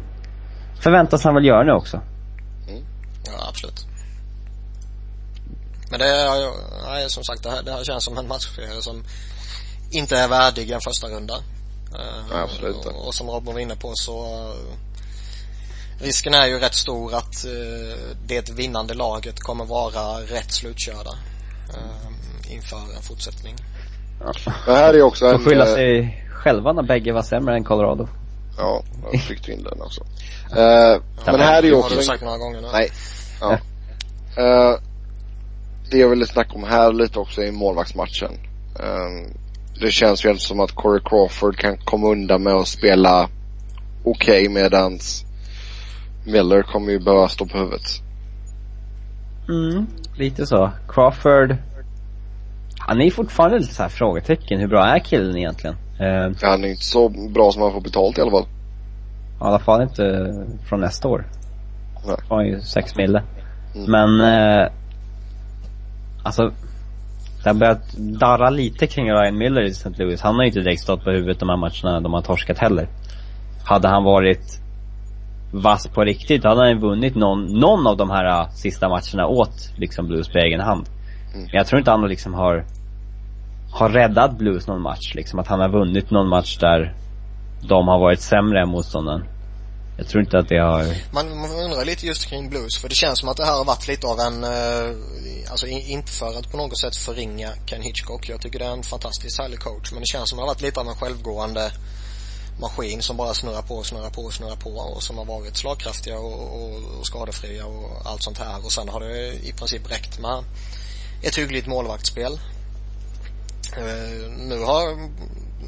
förväntas 0.80 1.24
han 1.24 1.34
väl 1.34 1.44
göra 1.44 1.64
nu 1.64 1.72
också. 1.72 2.00
Ja, 3.26 3.48
absolut. 3.48 3.86
Men 5.90 6.00
det 6.00 6.06
är, 6.06 6.52
nej, 6.90 7.10
som 7.10 7.24
sagt, 7.24 7.42
det 7.42 7.50
här, 7.50 7.62
det 7.62 7.72
här 7.72 7.84
känns 7.84 8.04
som 8.04 8.18
en 8.18 8.28
matchserie 8.28 8.82
som 8.82 9.04
inte 9.90 10.16
är 10.16 10.28
värdig 10.28 10.70
en 10.70 10.80
första 10.80 11.06
runda. 11.06 11.34
Eh, 11.94 12.40
absolut 12.42 12.86
och, 12.86 13.06
och 13.06 13.14
som 13.14 13.30
Robin 13.30 13.54
var 13.54 13.60
inne 13.60 13.76
på 13.76 13.92
så 13.94 14.24
eh, 14.24 16.04
risken 16.04 16.34
är 16.34 16.46
ju 16.46 16.58
rätt 16.58 16.74
stor 16.74 17.14
att 17.14 17.44
eh, 17.44 18.14
det 18.26 18.50
vinnande 18.50 18.94
laget 18.94 19.40
kommer 19.40 19.64
vara 19.64 20.20
rätt 20.20 20.52
slutkörda 20.52 21.10
eh, 21.74 22.17
inför 22.48 22.76
en 22.96 23.02
fortsättning. 23.02 23.54
Det 24.66 24.72
här 24.72 24.94
är 24.94 25.02
också 25.02 25.24
Får 25.24 25.34
en... 25.34 25.44
skylla 25.44 25.66
eh, 25.68 25.74
sig 25.74 26.24
själva 26.30 26.72
när 26.72 26.82
bägge 26.82 27.12
var 27.12 27.22
sämre 27.22 27.54
än 27.54 27.64
Colorado. 27.64 28.08
Ja, 28.56 28.82
jag 29.12 29.22
tryckte 29.22 29.52
in 29.52 29.62
den 29.62 29.82
också. 29.82 30.04
Eh, 30.50 31.00
men 31.26 31.40
här 31.40 31.58
är 31.58 31.62
ju 31.62 31.70
Det 31.70 31.76
har 31.76 31.82
också 31.82 31.94
du 31.94 32.00
en, 32.00 32.04
sagt 32.04 32.22
några 32.22 32.38
gånger 32.38 32.60
nu. 32.60 32.68
Nej. 32.72 32.90
Ja. 33.40 33.52
Eh, 34.36 34.80
det 35.90 35.98
jag 35.98 36.08
ville 36.08 36.26
snacka 36.26 36.52
om 36.54 36.64
här 36.64 36.92
lite 36.92 37.18
också 37.18 37.42
är 37.42 37.52
målvaktsmatchen. 37.52 38.32
Eh, 38.80 39.32
det 39.80 39.90
känns 39.90 40.24
ju 40.24 40.36
som 40.36 40.60
att 40.60 40.72
Corey 40.72 41.00
Crawford 41.04 41.56
kan 41.56 41.76
komma 41.76 42.08
undan 42.08 42.42
med 42.42 42.52
att 42.52 42.68
spela 42.68 43.28
okej 44.04 44.48
medans 44.48 45.24
Miller 46.28 46.62
kommer 46.62 46.92
ju 46.92 46.98
behöva 46.98 47.28
stå 47.28 47.46
på 47.46 47.58
huvudet. 47.58 48.02
Mm, 49.48 49.86
lite 50.16 50.46
så. 50.46 50.70
Crawford, 50.88 51.56
han 52.88 53.00
är 53.00 53.10
fortfarande 53.10 53.58
lite 53.58 53.74
så 53.74 53.82
här 53.82 53.90
frågetecken. 53.90 54.60
Hur 54.60 54.68
bra 54.68 54.84
är 54.84 54.98
killen 54.98 55.36
egentligen? 55.36 55.76
Eh, 56.00 56.32
Han 56.42 56.64
är 56.64 56.68
inte 56.68 56.84
så 56.84 57.08
bra 57.08 57.52
som 57.52 57.62
han 57.62 57.72
får 57.72 57.80
betalt 57.80 58.18
i 58.18 58.20
alla 58.20 58.30
fall. 58.30 58.42
I 58.42 58.46
alla 59.38 59.58
fall 59.58 59.82
inte 59.82 60.34
från 60.68 60.80
nästa 60.80 61.08
år. 61.08 61.26
Nej. 62.06 62.16
Får 62.28 62.36
han 62.36 62.46
ju 62.46 62.60
sex 62.60 62.96
mille. 62.96 63.22
Mm. 63.74 63.90
Men, 63.90 64.20
eh, 64.20 64.68
alltså, 66.22 66.52
det 67.42 67.48
har 67.48 67.54
börjat 67.54 67.92
darra 67.96 68.50
lite 68.50 68.86
kring 68.86 69.12
Ryan 69.12 69.38
Miller 69.38 69.62
i 69.62 69.70
St. 69.70 69.90
Louis. 69.96 70.20
Han 70.20 70.34
har 70.34 70.42
ju 70.42 70.48
inte 70.48 70.60
direkt 70.60 70.82
stått 70.82 71.04
på 71.04 71.10
huvudet 71.10 71.40
de 71.40 71.48
här 71.48 71.56
matcherna 71.56 72.00
de 72.00 72.12
har 72.12 72.22
torskat 72.22 72.58
heller. 72.58 72.88
Hade 73.64 73.88
han 73.88 74.04
varit 74.04 74.60
vass 75.52 75.86
på 75.86 76.04
riktigt, 76.04 76.42
då 76.42 76.48
hade 76.48 76.60
han 76.60 76.80
vunnit 76.80 77.14
någon, 77.14 77.44
någon 77.44 77.86
av 77.86 77.96
de 77.96 78.10
här 78.10 78.40
uh, 78.42 78.50
sista 78.50 78.88
matcherna 78.88 79.26
åt 79.26 79.72
liksom 79.76 80.06
Blues 80.06 80.28
på 80.28 80.38
egen 80.38 80.60
hand. 80.60 80.86
Mm. 81.38 81.48
Men 81.52 81.58
jag 81.58 81.66
tror 81.66 81.78
inte 81.78 81.90
han 81.90 82.08
liksom 82.08 82.34
har, 82.34 82.64
har 83.72 83.88
räddat 83.88 84.38
Blues 84.38 84.66
någon 84.66 84.82
match. 84.82 85.14
Liksom 85.14 85.38
att 85.38 85.46
han 85.46 85.60
har 85.60 85.68
vunnit 85.68 86.10
någon 86.10 86.28
match 86.28 86.58
där 86.58 86.94
de 87.68 87.88
har 87.88 87.98
varit 87.98 88.20
sämre 88.20 88.62
än 88.62 88.68
motståndaren. 88.68 89.24
Jag 89.98 90.08
tror 90.08 90.24
inte 90.24 90.38
att 90.38 90.48
det 90.48 90.58
har 90.58 90.84
Man, 91.12 91.40
man 91.40 91.50
undrar 91.50 91.84
lite 91.84 92.06
just 92.06 92.26
kring 92.26 92.50
blues 92.50 92.78
för 92.78 92.88
det 92.88 92.94
känns 92.94 93.18
som 93.18 93.28
att 93.28 93.36
det 93.36 93.44
här 93.44 93.56
har 93.56 93.64
varit 93.64 93.88
lite 93.88 94.06
av 94.06 94.18
en, 94.20 94.44
eh, 94.44 95.50
alltså 95.50 95.66
inte 95.66 96.12
för 96.12 96.38
att 96.38 96.50
på 96.50 96.56
något 96.56 96.78
sätt 96.78 96.96
förringa 96.96 97.50
Ken 97.66 97.82
Hitchcock. 97.82 98.28
Jag 98.28 98.40
tycker 98.40 98.58
det 98.58 98.64
är 98.64 98.72
en 98.72 98.82
fantastiskt 98.82 99.38
härlig 99.38 99.58
coach 99.58 99.92
men 99.92 100.00
det 100.00 100.06
känns 100.06 100.30
som 100.30 100.38
att 100.38 100.42
det 100.42 100.46
har 100.48 100.54
varit 100.54 100.62
lite 100.62 100.80
av 100.80 100.88
en 100.88 100.94
självgående 100.94 101.72
maskin 102.60 103.02
som 103.02 103.16
bara 103.16 103.34
snurrar 103.34 103.62
på, 103.62 103.82
snurrar 103.82 104.10
på, 104.10 104.30
snurrar 104.30 104.56
på 104.56 104.70
och 104.70 105.02
som 105.02 105.18
har 105.18 105.24
varit 105.24 105.56
slagkraftiga 105.56 106.18
och, 106.18 106.62
och, 106.62 106.98
och 106.98 107.06
skadefria 107.06 107.66
och 107.66 108.02
allt 108.04 108.22
sånt 108.22 108.38
här 108.38 108.64
och 108.64 108.72
sen 108.72 108.88
har 108.88 109.00
det 109.00 109.32
i 109.32 109.52
princip 109.52 109.90
räckt 109.90 110.18
med 110.18 110.44
ett 111.22 111.38
hyggligt 111.38 111.66
målvaktsspel. 111.66 112.40
Eh, 113.76 114.30
nu 114.38 114.64
har, 114.64 115.10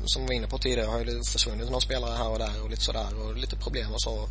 som 0.07 0.23
vi 0.23 0.29
var 0.29 0.35
inne 0.35 0.47
på 0.47 0.59
tidigare, 0.59 0.91
har 0.91 0.99
ju 0.99 1.05
det 1.05 1.31
försvunnit 1.31 1.67
några 1.67 1.81
spelare 1.81 2.17
här 2.17 2.29
och 2.29 2.39
där 2.39 2.63
och 2.63 2.71
lite 2.71 2.83
sådär 2.83 3.07
och 3.23 3.37
lite 3.37 3.57
problem 3.57 3.93
och 3.93 4.03
så. 4.03 4.29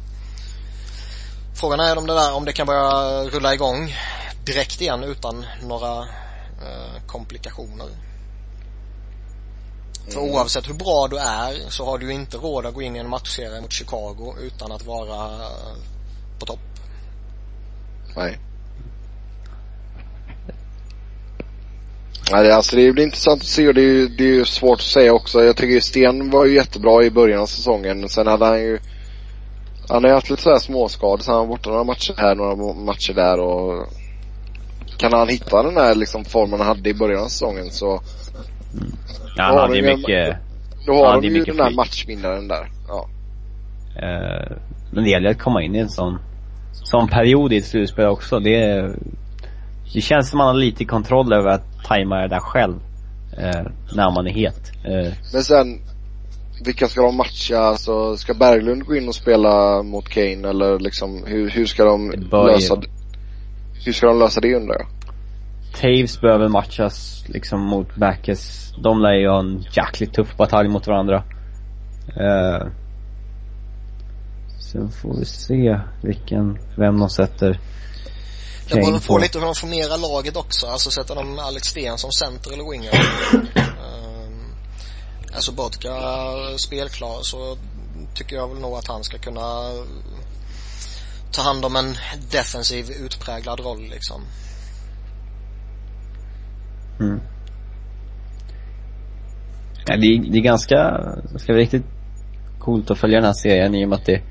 Frågan 1.55 1.79
är 1.79 1.97
om 1.97 2.07
det 2.07 2.13
där, 2.13 2.33
om 2.33 2.45
det 2.45 2.53
kan 2.53 2.67
börja 2.67 3.23
rulla 3.23 3.53
igång 3.53 3.95
direkt 4.45 4.81
igen 4.81 5.03
utan 5.03 5.45
några 5.61 5.99
eh, 6.61 7.01
komplikationer. 7.07 7.87
För 10.09 10.19
oavsett 10.19 10.69
hur 10.69 10.73
bra 10.73 11.07
du 11.07 11.17
är 11.17 11.69
så 11.69 11.85
har 11.85 11.97
du 11.97 12.05
ju 12.05 12.13
inte 12.13 12.37
råd 12.37 12.65
att 12.65 12.73
gå 12.73 12.81
in 12.81 12.95
i 12.95 12.99
en 12.99 13.09
matchserie 13.09 13.61
mot 13.61 13.71
Chicago 13.71 14.35
utan 14.41 14.71
att 14.71 14.85
vara 14.85 15.39
på 16.39 16.45
topp. 16.45 16.59
Nej. 18.15 18.39
Nej, 22.31 22.51
alltså 22.51 22.75
det 22.75 22.91
blir 22.91 23.03
intressant 23.03 23.41
att 23.41 23.47
se 23.47 23.67
och 23.67 23.73
det 23.73 23.81
är, 23.81 23.85
ju, 23.85 24.07
det 24.07 24.23
är 24.23 24.33
ju 24.33 24.45
svårt 24.45 24.79
att 24.79 24.85
säga 24.85 25.13
också. 25.13 25.43
Jag 25.43 25.57
tycker 25.57 25.73
ju 25.73 25.81
Sten 25.81 26.29
var 26.29 26.45
ju 26.45 26.55
jättebra 26.55 27.03
i 27.03 27.11
början 27.11 27.41
av 27.41 27.45
säsongen. 27.45 28.09
Sen 28.09 28.27
hade 28.27 28.45
han 28.45 28.61
ju 28.61 28.79
han 29.89 30.03
har 30.03 30.09
ju 30.09 30.15
haft 30.15 30.29
lite 30.29 30.41
sådär 30.41 30.59
småskador 30.59 31.23
så 31.23 31.31
han 31.31 31.39
var 31.39 31.47
borta 31.47 31.69
några 31.69 31.83
matcher 31.83 32.13
här, 32.17 32.35
några 32.35 32.73
matcher 32.73 33.13
där 33.13 33.39
och 33.39 33.87
kan 34.97 35.13
han 35.13 35.27
hitta 35.29 35.63
den 35.63 35.77
här 35.77 35.95
liksom 35.95 36.25
formen 36.25 36.59
han 36.59 36.67
hade 36.67 36.89
i 36.89 36.93
början 36.93 37.23
av 37.23 37.27
säsongen 37.27 37.71
så 37.71 38.01
Ja, 39.37 39.43
han 39.43 39.57
hade 39.57 39.75
ju 39.75 39.81
mycket, 39.97 40.37
då 40.85 40.93
har 40.93 41.15
det 41.15 41.21
de 41.21 41.27
är 41.27 41.31
ju 41.31 41.39
mycket 41.39 41.57
den 41.57 41.65
flyt. 41.65 41.75
matchvinnaren 41.77 42.47
där. 42.47 42.69
Ja. 42.87 43.09
Eh, 43.95 44.57
men 44.91 45.03
det 45.03 45.09
gäller 45.09 45.29
att 45.29 45.39
komma 45.39 45.63
in 45.63 45.75
i 45.75 45.79
en 45.79 45.89
sån, 45.89 46.19
sån 46.71 47.07
period 47.07 47.53
i 47.53 47.57
ett 47.57 47.65
slutspel 47.65 48.05
också. 48.05 48.39
Det, 48.39 48.89
det 49.93 50.01
känns 50.01 50.29
som 50.29 50.37
man 50.37 50.47
har 50.47 50.53
lite 50.53 50.85
kontroll 50.85 51.33
över 51.33 51.49
att 51.49 51.83
tajma 51.83 52.15
det 52.15 52.27
där 52.27 52.39
själv. 52.39 52.75
Eh, 53.37 53.65
när 53.95 54.15
man 54.15 54.27
är 54.27 54.31
het. 54.31 54.71
Eh, 54.85 55.13
Men 55.33 55.43
sen, 55.43 55.81
vilka 56.65 56.87
ska 56.87 57.01
de 57.01 57.17
matcha? 57.17 57.57
Alltså, 57.57 58.17
ska 58.17 58.33
Berglund 58.33 58.85
gå 58.85 58.95
in 58.95 59.07
och 59.07 59.15
spela 59.15 59.83
mot 59.83 60.09
Kane 60.09 60.49
eller 60.49 60.79
liksom 60.79 61.23
hur, 61.25 61.49
hur 61.49 61.65
ska 61.65 61.85
de 61.85 62.09
Det 62.09 62.45
lösa 62.45 62.81
Hur 63.85 63.93
ska 63.93 64.07
de 64.07 64.19
lösa 64.19 64.41
det 64.41 64.55
undrar 64.55 64.75
jag? 64.75 64.87
Taves 65.81 66.21
behöver 66.21 66.47
matchas 66.47 67.25
liksom 67.27 67.61
mot 67.61 67.95
Backes. 67.95 68.73
De 68.83 69.01
lär 69.01 69.13
ju 69.13 69.29
ha 69.29 69.39
en 69.39 69.65
jäkligt 69.71 70.13
tuff 70.13 70.37
batalj 70.37 70.69
mot 70.69 70.87
varandra. 70.87 71.23
Eh, 72.07 72.67
sen 74.59 74.89
får 74.89 75.19
vi 75.19 75.25
se 75.25 75.79
vilken, 76.01 76.57
vem 76.77 76.99
de 76.99 77.09
sätter 77.09 77.59
Det 78.69 78.75
beror 78.75 78.99
på 78.99 79.17
lite 79.17 79.39
hur 79.39 79.45
de 79.45 79.55
formerar 79.55 79.97
laget 79.97 80.35
också. 80.35 80.67
Alltså 80.67 80.91
sätter 80.91 81.15
de 81.15 81.39
Alex 81.39 81.67
Sten 81.67 81.97
som 81.97 82.11
center 82.11 82.53
eller 82.53 82.71
winger. 82.71 82.93
um, 83.33 84.53
alltså 85.35 85.51
Bodka 85.51 85.93
spelklar 86.57 87.19
så 87.21 87.57
tycker 88.15 88.35
jag 88.35 88.47
väl 88.47 88.59
nog 88.59 88.73
att 88.73 88.87
han 88.87 89.03
ska 89.03 89.17
kunna 89.17 89.71
ta 91.31 91.41
hand 91.41 91.65
om 91.65 91.75
en 91.75 91.95
defensiv 92.31 92.91
utpräglad 93.05 93.59
roll 93.59 93.81
liksom. 93.81 94.21
Mm. 96.99 97.19
Ja, 99.85 99.97
det, 99.97 100.07
är, 100.07 100.31
det 100.31 100.37
är 100.37 100.41
ganska, 100.41 100.75
det 101.33 101.39
ska 101.39 101.53
vara 101.53 101.61
riktigt 101.61 101.85
coolt 102.59 102.91
att 102.91 102.99
följa 102.99 103.17
den 103.17 103.25
här 103.25 103.33
serien 103.33 103.75
i 103.75 103.85
och 103.85 103.89
med 103.89 103.99
att 103.99 104.05
det 104.05 104.15
är 104.15 104.23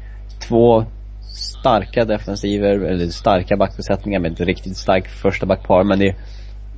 två 0.48 0.86
starka 1.60 2.04
defensiver, 2.04 2.80
eller 2.80 3.06
starka 3.08 3.56
backbesättningar 3.56 4.20
med 4.20 4.32
ett 4.32 4.40
riktigt 4.40 4.76
starkt 4.76 5.10
första 5.10 5.46
backpar 5.46 5.84
men 5.84 5.98
det 5.98 6.08
är 6.08 6.16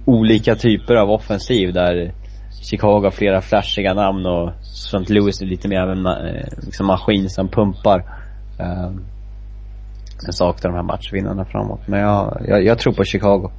olika 0.04 0.54
typer 0.54 0.94
av 0.94 1.10
offensiv 1.10 1.72
där 1.72 2.14
Chicago 2.62 3.00
har 3.04 3.10
flera 3.10 3.40
flashiga 3.40 3.94
namn 3.94 4.26
och 4.26 4.50
St. 4.62 5.12
Louis 5.12 5.42
är 5.42 5.46
lite 5.46 5.68
mer 5.68 5.80
av 5.80 5.90
en 5.90 6.06
eh, 6.06 6.46
liksom 6.62 6.86
maskin 6.86 7.30
som 7.30 7.48
pumpar. 7.48 7.98
Uh, 8.60 8.90
jag 10.24 10.34
saknar 10.34 10.70
de 10.70 10.76
här 10.76 10.82
matchvinnarna 10.82 11.44
framåt 11.44 11.80
men 11.86 12.00
jag, 12.00 12.42
jag, 12.48 12.64
jag 12.64 12.78
tror 12.78 12.92
på 12.92 13.04
Chicago. 13.04 13.50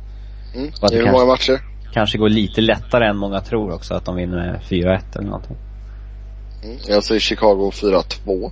Mm. 0.56 0.72
Det 0.82 0.96
Hur 0.96 1.04
kanske- 1.04 1.12
många 1.12 1.26
matcher? 1.26 1.60
Kanske 1.94 2.18
går 2.18 2.30
lite 2.30 2.62
lättare 2.62 3.08
än 3.08 3.18
många 3.18 3.42
tror 3.42 3.74
också 3.74 3.94
att 3.94 4.06
de 4.06 4.16
vinner 4.16 4.38
med 4.38 4.60
4-1 4.62 5.02
eller 5.16 5.26
någonting. 5.26 5.58
Mm. 6.64 6.78
Jag 6.88 7.04
säger 7.04 7.20
Chicago 7.20 7.72
4-2. 7.74 8.52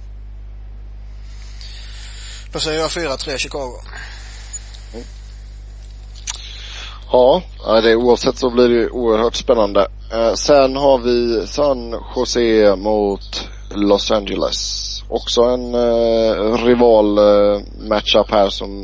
Då 2.52 2.60
säger 2.60 2.80
jag 2.80 2.90
4-3 2.90 3.38
Chicago. 3.38 3.74
Ja, 7.12 7.44
ja, 7.66 7.82
det, 7.82 7.96
oavsett 7.96 8.38
så 8.38 8.50
blir 8.50 8.70
det 8.70 8.90
oerhört 8.90 9.36
spännande. 9.36 9.88
Eh, 10.14 10.34
sen 10.34 10.76
har 10.76 10.98
vi 10.98 11.48
San 11.48 11.96
Jose 12.16 12.76
mot 12.76 13.50
Los 13.72 14.12
Angeles. 14.12 14.90
Också 15.10 15.42
en 15.42 15.76
eh, 15.76 16.66
rival 16.66 17.18
eh, 17.18 17.62
matchup 17.90 18.32
här 18.32 18.50
som, 18.50 18.84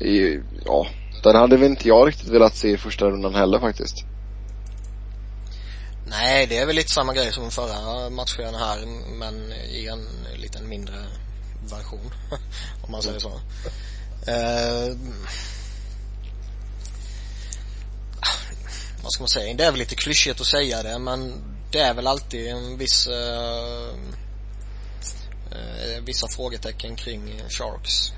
i, 0.00 0.40
ja, 0.64 0.86
den 1.22 1.36
hade 1.36 1.56
väl 1.56 1.70
inte 1.70 1.88
jag 1.88 2.08
riktigt 2.08 2.28
velat 2.28 2.56
se 2.56 2.68
i 2.68 2.78
första 2.78 3.06
rundan 3.06 3.34
heller 3.34 3.58
faktiskt. 3.58 4.04
Nej, 6.06 6.46
det 6.46 6.58
är 6.58 6.66
väl 6.66 6.76
lite 6.76 6.92
samma 6.92 7.14
grej 7.14 7.32
som 7.32 7.50
förra 7.50 8.10
matchen 8.10 8.54
här 8.54 8.78
men 9.18 9.52
i 9.52 9.86
en 9.86 10.06
liten 10.40 10.68
mindre 10.68 10.94
version. 11.62 12.10
om 12.82 12.92
man 12.92 13.02
säger 13.02 13.18
så. 13.18 13.40
Eh, 14.26 14.96
vad 19.02 19.12
ska 19.12 19.22
man 19.22 19.28
säga? 19.28 19.54
Det 19.54 19.64
är 19.64 19.70
väl 19.70 19.78
lite 19.78 19.94
klyschigt 19.94 20.40
att 20.40 20.46
säga 20.46 20.82
det 20.82 20.98
men 20.98 21.32
det 21.72 21.78
är 21.78 21.94
väl 21.94 22.06
alltid 22.06 22.48
en 22.48 22.78
viss 22.78 23.06
eh, 23.06 23.88
eh, 25.52 26.02
vissa 26.04 26.28
frågetecken 26.28 26.96
kring 26.96 27.42
Sharks. 27.48 28.12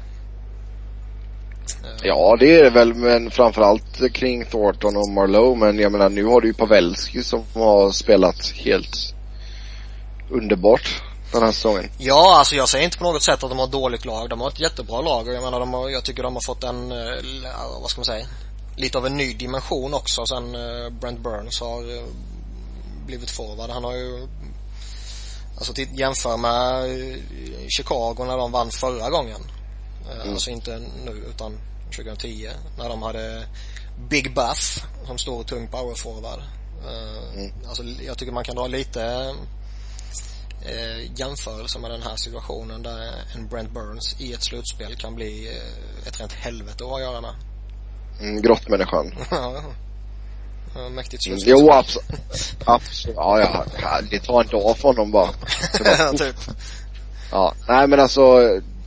Eh, 1.85 2.01
Ja 2.03 2.37
det 2.41 2.55
är 2.55 2.65
det 2.65 2.71
väl 2.71 2.95
men 2.95 3.31
framförallt 3.31 4.13
kring 4.13 4.45
Thornton 4.45 4.97
och 4.97 5.09
Marlowe 5.09 5.57
men 5.57 5.79
jag 5.79 5.93
menar 5.93 6.09
nu 6.09 6.25
har 6.25 6.41
du 6.41 6.49
ju 6.49 6.55
Pavelski 6.55 7.23
som 7.23 7.45
har 7.55 7.91
spelat 7.91 8.51
helt 8.51 9.15
underbart 10.31 11.03
den 11.39 11.43
här 11.43 11.53
säsongen. 11.53 11.91
Ja, 11.99 12.39
alltså 12.39 12.55
jag 12.55 12.69
säger 12.69 12.85
inte 12.85 12.99
på 12.99 13.05
något 13.05 13.23
sätt 13.23 13.45
att 13.45 13.51
de 13.51 13.59
har 13.59 13.67
ett 13.67 13.73
dåligt 13.73 14.05
lag. 14.05 14.31
De 14.31 14.41
har 14.41 14.49
ett 14.49 14.61
jättebra 14.61 15.01
lag 15.01 15.29
och 15.29 15.35
jag 15.35 15.43
menar 15.43 15.61
de 15.61 15.75
har, 15.75 15.89
jag 15.89 16.05
tycker 16.05 16.23
de 16.23 16.35
har 16.35 16.41
fått 16.41 16.65
en, 16.65 16.93
eh, 16.93 17.81
vad 17.81 17.91
ska 17.91 17.99
man 17.99 18.05
säga, 18.05 18.27
lite 18.77 18.99
av 18.99 19.07
en 19.07 19.17
ny 19.17 19.35
dimension 19.35 19.95
också 19.95 20.27
sen 20.27 20.55
eh, 20.55 20.91
Brent 20.91 21.21
Burns 21.21 21.61
har 21.61 21.97
eh, 21.97 22.05
blivit 23.07 23.31
forward. 23.31 23.71
Han 23.71 23.85
har 23.85 23.95
ju, 23.95 24.29
alltså 25.59 25.73
jämför 25.93 26.37
med 26.37 26.89
Chicago 27.69 28.17
när 28.19 28.37
de 28.37 28.53
vann 28.53 28.71
förra 28.71 29.11
gången. 29.11 29.41
Mm. 30.15 30.33
Alltså 30.33 30.51
inte 30.51 30.79
nu 31.05 31.25
utan 31.31 31.59
2010 31.97 32.49
när 32.79 32.89
de 32.89 33.03
hade 33.03 33.47
Big 34.09 34.35
Buff 34.35 34.85
som 35.07 35.19
stor 35.19 35.41
och 35.41 35.47
tung 35.47 35.69
powerforward. 35.69 36.43
Mm. 37.35 37.53
Alltså 37.69 37.83
jag 37.83 38.19
tycker 38.19 38.33
man 38.33 38.45
kan 38.45 38.57
dra 38.57 38.67
lite 38.67 39.35
eh, 40.63 41.21
jämförelse 41.21 41.79
med 41.79 41.91
den 41.91 42.03
här 42.03 42.17
situationen 42.17 42.83
där 42.83 43.13
en 43.35 43.49
Brent 43.49 43.71
Burns 43.71 44.17
i 44.21 44.33
ett 44.33 44.45
slutspel 44.45 44.97
kan 44.97 45.15
bli 45.15 45.49
eh, 45.49 46.09
ett 46.09 46.21
rent 46.21 46.33
helvete 46.33 46.85
att 46.85 46.91
ha 46.91 46.97
att 46.97 47.03
göra 47.03 47.21
med. 47.21 47.35
Mm, 48.21 48.43
grottmänniskan. 48.43 49.15
Ja, 49.31 49.55
ja. 50.75 50.89
Mäktigt 50.89 51.25
slutspel. 51.25 51.55
Jo 51.59 51.71
absolut. 51.73 52.57
absolut. 52.65 53.17
Ja, 53.17 53.41
ja, 53.41 53.65
ja, 53.83 54.01
det 54.11 54.19
tar 54.19 54.41
en 54.41 54.47
dag 54.47 54.77
för 54.79 54.89
honom 54.89 55.11
bara. 55.11 55.29
typ. 56.19 56.37
Ja, 57.31 57.55
nej 57.69 57.87
men 57.87 58.01
alltså 58.01 58.41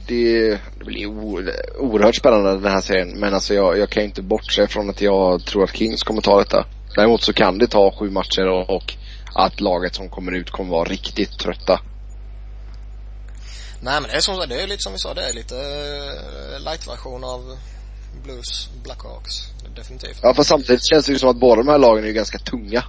det, 0.08 0.50
det 0.50 0.86
blir 0.86 1.08
oerhört 1.78 2.16
spännande 2.16 2.52
den 2.52 2.72
här 2.72 2.82
serien. 2.82 3.20
Men 3.20 3.34
alltså 3.34 3.54
jag, 3.54 3.78
jag 3.78 3.90
kan 3.90 4.04
inte 4.04 4.22
bortse 4.22 4.68
från 4.68 4.90
att 4.90 5.02
jag 5.02 5.46
tror 5.46 5.64
att 5.64 5.76
Kings 5.76 6.04
kommer 6.04 6.22
ta 6.22 6.38
detta. 6.38 6.66
Däremot 6.96 7.24
så 7.24 7.34
kan 7.34 7.58
det 7.58 7.68
ta 7.68 7.92
sju 7.92 8.10
matcher 8.10 8.48
och, 8.48 8.70
och 8.70 8.94
att 9.36 9.62
laget 9.62 9.96
som 9.96 10.10
kommer 10.10 10.32
ut 10.32 10.50
kommer 10.52 10.70
vara 10.72 10.90
riktigt 10.90 11.40
trötta. 11.40 11.80
Nej 13.82 14.02
men 14.02 14.10
det 14.10 14.16
är 14.18 14.20
som 14.22 14.46
det 14.50 14.62
är 14.64 14.68
lite 14.68 14.84
som 14.84 14.92
vi 14.94 15.00
sa, 15.00 15.14
det 15.14 15.30
är 15.30 15.34
lite 15.34 15.56
eh, 15.56 16.60
light-version 16.64 17.24
av 17.24 17.58
Blues 18.24 18.70
Blackhawks. 18.84 19.34
Definitivt. 19.76 20.20
Ja 20.22 20.34
fast 20.34 20.50
samtidigt 20.50 20.84
känns 20.86 21.06
det 21.06 21.12
ju 21.12 21.20
som 21.20 21.30
att 21.30 21.40
båda 21.40 21.62
de 21.64 21.68
här 21.72 21.78
lagen 21.78 22.04
är 22.04 22.08
ju 22.08 22.14
ganska 22.14 22.38
tunga. 22.38 22.84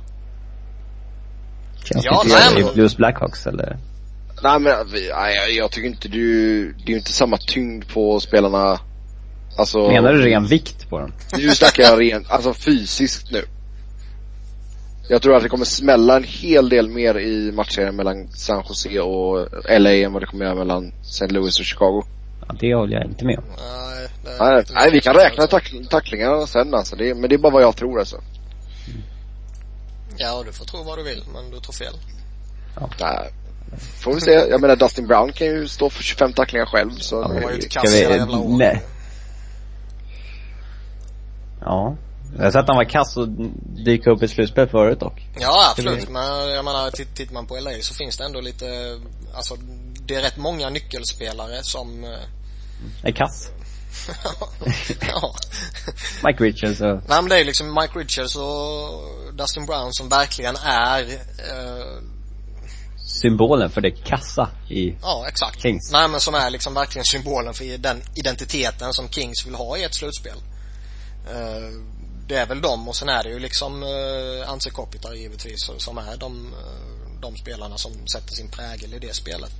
Känns 1.84 2.04
Ja, 2.04 2.22
inte 2.24 2.36
nej, 2.36 2.54
det 2.54 2.60
men- 2.60 2.70
i 2.70 2.74
Blues 2.74 2.96
Blackhawks 2.96 3.46
eller? 3.46 3.78
Nej 4.42 4.58
men 4.60 4.86
nej, 4.92 5.34
jag, 5.34 5.52
jag 5.52 5.70
tycker 5.70 5.88
inte 5.88 6.08
du, 6.08 6.72
det 6.72 6.84
är 6.84 6.90
ju 6.90 6.96
inte 6.96 7.12
samma 7.12 7.36
tyngd 7.36 7.88
på 7.88 8.20
spelarna. 8.20 8.80
Alltså. 9.58 9.78
Menar 9.78 10.12
du 10.12 10.22
ren 10.22 10.46
vikt 10.46 10.88
på 10.90 10.98
dem? 11.00 11.12
Nu 11.38 11.54
snackar 11.54 11.82
jag 11.82 12.00
rent, 12.00 12.30
alltså 12.30 12.54
fysiskt 12.54 13.30
nu. 13.30 13.44
Jag 15.08 15.22
tror 15.22 15.36
att 15.36 15.42
det 15.42 15.48
kommer 15.48 15.64
smälla 15.64 16.16
en 16.16 16.24
hel 16.24 16.68
del 16.68 16.88
mer 16.88 17.18
i 17.18 17.52
matchen 17.52 17.96
mellan 17.96 18.28
San 18.28 18.64
Jose 18.68 19.00
och 19.00 19.48
LA 19.80 19.94
än 19.94 20.12
vad 20.12 20.22
det 20.22 20.26
kommer 20.26 20.44
göra 20.44 20.54
mellan 20.54 20.92
St. 21.02 21.26
Louis 21.26 21.58
och 21.60 21.64
Chicago. 21.64 22.02
Ja, 22.48 22.54
det 22.60 22.74
håller 22.74 22.96
jag 22.96 23.04
inte 23.06 23.24
med 23.24 23.38
om. 23.38 23.44
Nej, 23.58 24.08
Nej, 24.40 24.64
nej 24.74 24.90
vi 24.92 25.00
kan 25.00 25.14
räkna 25.14 25.46
tack, 25.46 25.72
tacklingarna 25.90 26.46
sen 26.46 26.74
alltså, 26.74 26.96
det, 26.96 27.14
men 27.14 27.28
det 27.28 27.34
är 27.34 27.38
bara 27.38 27.52
vad 27.52 27.62
jag 27.62 27.76
tror 27.76 27.98
alltså. 27.98 28.20
Ja, 30.16 30.42
du 30.46 30.52
får 30.52 30.64
tro 30.64 30.82
vad 30.82 30.98
du 30.98 31.02
vill, 31.02 31.24
men 31.32 31.50
du 31.50 31.60
tror 31.60 31.72
fel. 31.72 31.94
Nej. 33.00 33.32
Får 34.04 34.14
vi 34.14 34.20
se, 34.20 34.30
jag 34.30 34.60
menar 34.60 34.76
Dustin 34.76 35.06
Brown 35.06 35.32
kan 35.32 35.46
ju 35.46 35.68
stå 35.68 35.90
för 35.90 36.02
25 36.02 36.32
tacklingar 36.32 36.66
själv 36.66 36.90
så. 36.90 37.16
Ja, 37.16 37.22
Han 37.22 37.42
var 37.42 37.50
ju 37.50 37.54
inte 37.56 37.68
kass 37.68 37.94
hela 37.94 38.16
jävla 38.16 38.38
året. 38.38 38.58
nej. 38.58 38.82
Ja. 41.60 41.96
Jag 42.36 42.44
har 42.44 42.50
sett 42.50 42.60
att 42.60 42.68
han 42.68 42.76
var 42.76 42.84
kass 42.84 43.16
och 43.16 43.28
dyka 43.84 44.10
upp 44.10 44.22
i 44.22 44.28
slutspel 44.28 44.68
förut 44.68 45.00
dock. 45.00 45.28
Ja, 45.40 45.70
absolut. 45.70 46.08
Men 46.08 46.48
jag 46.48 46.64
menar, 46.64 46.90
titt- 46.90 47.14
tittar 47.16 47.34
man 47.34 47.46
på 47.46 47.56
LA 47.56 47.70
så 47.80 47.94
finns 47.94 48.16
det 48.16 48.24
ändå 48.24 48.40
lite, 48.40 48.98
alltså 49.34 49.56
det 50.06 50.14
är 50.14 50.22
rätt 50.22 50.36
många 50.36 50.68
nyckelspelare 50.70 51.62
som, 51.62 52.04
eh, 52.04 53.08
Är 53.08 53.12
kass. 53.12 53.50
ja. 55.00 55.34
Mike 56.24 56.44
Richards 56.44 56.80
och 56.80 56.86
Nej 57.08 57.22
men 57.22 57.28
det 57.28 57.40
är 57.40 57.44
liksom 57.44 57.74
Mike 57.80 57.98
Richards 57.98 58.36
och 58.36 59.34
Dustin 59.34 59.66
Brown 59.66 59.92
som 59.92 60.08
verkligen 60.08 60.56
är, 60.56 61.02
eh, 61.02 62.02
symbolen 63.06 63.70
för 63.70 63.80
det 63.80 63.90
kassa 63.90 64.48
i 64.68 64.96
ja 65.02 65.24
exakt. 65.28 65.62
Kings. 65.62 65.92
Nej 65.92 66.08
men 66.08 66.20
som 66.20 66.34
är 66.34 66.50
liksom 66.50 66.74
verkligen 66.74 67.04
symbolen 67.04 67.54
för 67.54 67.78
den 67.78 68.02
identiteten 68.14 68.92
som 68.92 69.08
Kings 69.08 69.46
vill 69.46 69.54
ha 69.54 69.76
i 69.76 69.84
ett 69.84 69.94
slutspel. 69.94 70.36
Eh, 71.30 71.70
det 72.26 72.36
är 72.36 72.46
väl 72.46 72.60
dem 72.60 72.88
och 72.88 72.96
sen 72.96 73.08
är 73.08 73.22
det 73.22 73.28
ju 73.28 73.38
liksom 73.38 73.82
eh, 73.82 74.50
Anse 74.50 74.70
Kopitar 74.70 75.14
givetvis 75.14 75.70
som 75.78 75.98
är 75.98 76.16
de, 76.16 76.46
eh, 76.46 77.20
de 77.20 77.36
spelarna 77.36 77.78
som 77.78 78.06
sätter 78.06 78.34
sin 78.34 78.50
prägel 78.50 78.94
i 78.94 78.98
det 78.98 79.14
spelet. 79.14 79.52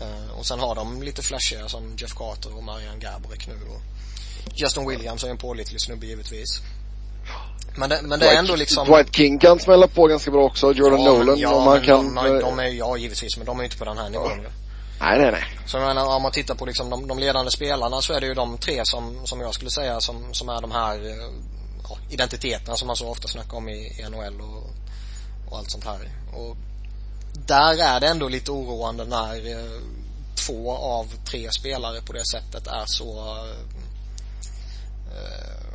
Uh, 0.00 0.38
och 0.38 0.46
sen 0.46 0.58
har 0.60 0.74
de 0.74 1.02
lite 1.02 1.22
flashiga 1.22 1.68
som 1.68 1.96
Jeff 1.96 2.14
Carter 2.14 2.56
och 2.56 2.62
Marian 2.62 3.00
Gaborik 3.00 3.46
nu 3.48 3.54
och 3.54 3.80
Justin 4.54 4.88
Williams 4.88 5.24
är 5.24 5.28
en 5.28 5.38
pålitlig 5.38 5.80
snubbe 5.80 6.06
givetvis. 6.06 6.60
Men 7.76 7.88
det, 7.88 8.00
men 8.02 8.18
det 8.20 8.28
är 8.28 8.38
ändå 8.38 8.56
liksom 8.56 8.86
Dwight 8.86 9.16
King 9.16 9.38
kan 9.38 9.58
smälla 9.58 9.88
på 9.88 10.06
ganska 10.06 10.30
bra 10.30 10.44
också, 10.44 10.72
Jordan 10.72 11.02
ja, 11.02 11.12
Nolan 11.12 11.38
ja, 11.38 11.54
om 11.54 11.64
man 11.64 11.82
kan 11.82 12.14
de, 12.14 12.40
de, 12.40 12.58
är, 12.58 12.64
Ja 12.64 12.96
givetvis, 12.96 13.36
men 13.36 13.46
de 13.46 13.60
är 13.60 13.64
inte 13.64 13.76
på 13.76 13.84
den 13.84 13.98
här 13.98 14.10
nivån 14.10 14.40
ja. 14.42 14.50
Nej, 15.00 15.18
nej, 15.18 15.32
nej. 15.32 15.44
Så 15.66 15.76
jag 15.76 15.86
menar, 15.86 16.16
om 16.16 16.22
man 16.22 16.32
tittar 16.32 16.54
på 16.54 16.66
liksom 16.66 16.90
de, 16.90 17.08
de 17.08 17.18
ledande 17.18 17.50
spelarna 17.50 18.00
så 18.00 18.12
är 18.12 18.20
det 18.20 18.26
ju 18.26 18.34
de 18.34 18.58
tre 18.58 18.80
som, 18.84 19.26
som 19.26 19.40
jag 19.40 19.54
skulle 19.54 19.70
säga 19.70 20.00
som, 20.00 20.34
som 20.34 20.48
är 20.48 20.60
de 20.60 20.70
här 20.72 20.98
ja, 20.98 21.30
identiteterna 22.10 22.76
som 22.76 22.86
man 22.86 22.96
så 22.96 23.08
ofta 23.08 23.28
snackar 23.28 23.56
om 23.56 23.68
i, 23.68 24.00
i 24.00 24.08
NHL 24.10 24.40
och, 24.40 24.70
och 25.50 25.58
allt 25.58 25.70
sånt 25.70 25.84
här. 25.84 26.10
Och 26.32 26.56
där 27.46 27.82
är 27.82 28.00
det 28.00 28.06
ändå 28.06 28.28
lite 28.28 28.50
oroande 28.50 29.04
när 29.04 29.50
eh, 29.50 29.80
två 30.46 30.76
av 30.76 31.06
tre 31.24 31.48
spelare 31.52 32.00
på 32.00 32.12
det 32.12 32.26
sättet 32.26 32.66
är 32.66 32.84
så 32.86 33.36
eh, 35.12 35.66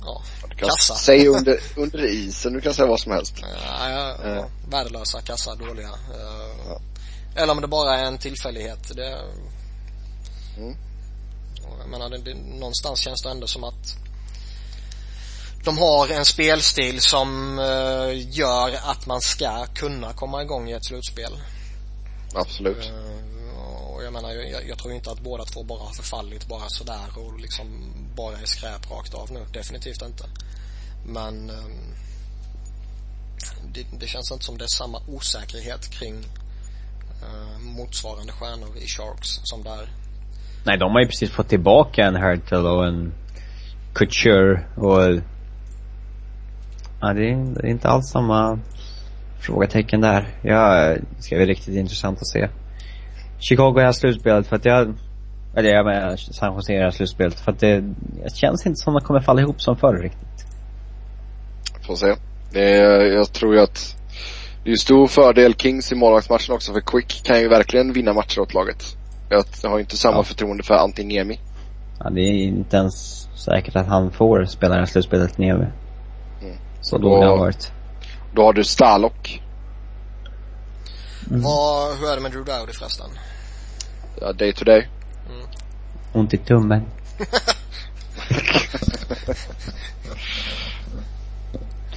ja, 0.00 0.22
du 0.42 0.56
kan 0.56 0.68
kassa. 0.68 0.94
Säg 0.94 1.28
under, 1.28 1.60
under 1.76 2.04
isen, 2.04 2.52
du 2.52 2.60
kan 2.60 2.74
säga 2.74 2.88
vad 2.88 3.00
som 3.00 3.12
helst. 3.12 3.34
Ja, 3.42 3.48
ja, 3.90 4.16
ja. 4.22 4.28
Uh. 4.28 4.46
Värdelösa, 4.68 5.20
kassa, 5.20 5.54
dåliga. 5.54 5.88
Uh, 5.88 6.68
ja. 6.68 6.80
Eller 7.36 7.52
om 7.52 7.60
det 7.60 7.68
bara 7.68 7.98
är 7.98 8.04
en 8.04 8.18
tillfällighet. 8.18 8.96
Det, 8.96 9.18
mm. 10.56 10.76
Jag 11.78 11.88
menar, 11.88 12.10
det, 12.10 12.18
det, 12.18 12.34
någonstans 12.34 13.00
känns 13.00 13.22
det 13.22 13.30
ändå 13.30 13.46
som 13.46 13.64
att 13.64 13.96
de 15.66 15.78
har 15.78 16.08
en 16.08 16.24
spelstil 16.24 17.00
som 17.00 17.58
uh, 17.58 18.38
gör 18.38 18.70
att 18.84 19.06
man 19.06 19.20
ska 19.20 19.66
kunna 19.74 20.12
komma 20.12 20.42
igång 20.42 20.68
i 20.68 20.72
ett 20.72 20.84
slutspel. 20.84 21.32
Absolut. 22.34 22.92
och 23.94 24.04
jag 24.04 24.12
menar, 24.12 24.30
jag, 24.30 24.68
jag, 24.68 24.78
tror 24.78 24.94
inte 24.94 25.10
att 25.10 25.20
båda 25.20 25.44
två 25.44 25.62
bara 25.62 25.78
har 25.78 25.92
förfallit 25.92 26.48
bara 26.48 26.68
sådär 26.68 27.08
och 27.16 27.40
liksom 27.40 27.66
bara 28.16 28.36
är 28.38 28.44
skräp 28.44 28.90
rakt 28.90 29.14
av 29.14 29.32
nu. 29.32 29.40
Definitivt 29.52 30.02
inte. 30.02 30.24
Men 31.06 31.50
um, 31.50 31.94
det, 33.74 33.86
det, 34.00 34.06
känns 34.06 34.32
inte 34.32 34.44
som 34.44 34.58
det 34.58 34.64
är 34.64 34.76
samma 34.76 35.00
osäkerhet 35.08 35.90
kring 35.90 36.14
uh, 36.14 37.58
motsvarande 37.60 38.32
stjärnor 38.32 38.76
i 38.76 38.86
Sharks 38.86 39.40
som 39.42 39.62
där. 39.62 39.88
Nej, 40.64 40.78
de 40.78 40.92
har 40.92 41.00
ju 41.00 41.06
precis 41.06 41.30
fått 41.30 41.48
tillbaka 41.48 42.04
en 42.04 42.16
Hertel 42.16 42.66
och 42.66 42.86
en 42.86 43.14
Couture 43.94 44.66
och 44.76 45.22
Ja, 47.06 47.12
det 47.12 47.30
är, 47.30 47.36
det 47.36 47.66
är 47.66 47.70
inte 47.70 47.88
alls 47.88 48.10
samma 48.10 48.58
frågetecken 49.40 50.00
där. 50.00 50.28
Ja, 50.42 50.74
det 51.16 51.22
ska 51.22 51.36
bli 51.36 51.46
riktigt 51.46 51.76
intressant 51.76 52.18
att 52.18 52.28
se. 52.28 52.48
Chicago 53.38 53.78
är 53.78 53.92
slutspelet 53.92 54.46
för 54.46 54.56
att 54.56 54.64
jag 54.64 54.94
eller 55.56 55.70
jag 55.70 55.86
menar 55.86 56.16
San 56.16 56.54
Jose 56.54 56.72
är 56.72 56.90
slutspelet. 56.90 57.40
För 57.40 57.52
att 57.52 57.60
det, 57.60 57.80
det 58.24 58.34
känns 58.34 58.66
inte 58.66 58.76
som 58.76 58.96
att 58.96 59.02
de 59.02 59.06
kommer 59.06 59.20
falla 59.20 59.40
ihop 59.40 59.62
som 59.62 59.76
förr 59.76 59.98
riktigt. 60.02 60.46
Får 61.86 61.96
se. 61.96 62.14
Det 62.52 62.74
är, 62.74 63.00
jag 63.00 63.32
tror 63.32 63.54
ju 63.54 63.60
att 63.60 63.96
det 64.64 64.70
är 64.70 64.76
stor 64.76 65.06
fördel 65.06 65.54
Kings 65.54 65.92
i 65.92 65.94
målvaktsmatchen 65.94 66.54
också 66.54 66.72
för 66.72 66.80
Quick 66.80 67.22
kan 67.24 67.40
ju 67.40 67.48
verkligen 67.48 67.92
vinna 67.92 68.12
matcher 68.12 68.40
åt 68.40 68.54
laget. 68.54 68.96
Jag 69.28 69.70
har 69.70 69.78
inte 69.78 69.96
samma 69.96 70.16
ja. 70.16 70.22
förtroende 70.22 70.62
för 70.62 70.74
Antiniemi. 70.74 71.40
Ja, 71.98 72.10
det 72.10 72.20
är 72.20 72.32
inte 72.32 72.76
ens 72.76 73.28
säkert 73.44 73.76
att 73.76 73.86
han 73.86 74.12
får 74.12 74.44
spela 74.44 74.74
det 74.74 74.80
här 74.80 74.86
slutspelet 74.86 75.38
Niemi. 75.38 75.66
Mm. 76.92 77.02
Så 77.02 77.08
då, 77.08 77.24
har 77.24 77.36
varit. 77.38 77.72
Då 78.34 78.42
har 78.42 78.52
du 78.52 78.64
Stalok. 78.64 79.42
Mm. 81.30 81.42
Vad, 81.42 81.96
hur 81.98 82.10
är 82.10 82.16
det 82.16 82.22
med 82.22 82.32
Drew 82.32 82.44
Dowdy 82.44 82.72
förresten? 82.72 83.06
Ja, 84.20 84.32
day 84.32 84.52
to 84.52 84.64
day. 84.64 84.88
Ont 86.12 86.34
i 86.34 86.36
tummen. 86.36 86.82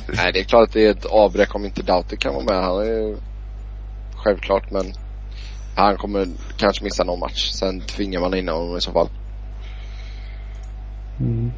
Nej, 0.08 0.32
det 0.34 0.40
är 0.40 0.44
klart 0.44 0.68
att 0.68 0.74
det 0.74 0.86
är 0.86 0.92
ett 0.92 1.06
avbräck 1.06 1.56
om 1.56 1.66
inte 1.66 1.82
Doughty 1.82 2.18
kan 2.18 2.34
vara 2.34 2.44
med. 2.44 2.64
Han 2.64 2.80
är 2.80 2.84
ju 2.84 3.18
självklart, 4.16 4.72
men 4.72 4.94
han 5.76 5.98
kommer 5.98 6.28
kanske 6.58 6.84
missa 6.84 7.04
någon 7.04 7.20
match. 7.20 7.52
Sen 7.52 7.82
tvingar 7.82 8.20
man 8.20 8.34
in 8.34 8.48
honom 8.48 8.78
i 8.78 8.82
så 8.82 8.92
fall. 8.92 9.10
Mm. 11.20 11.52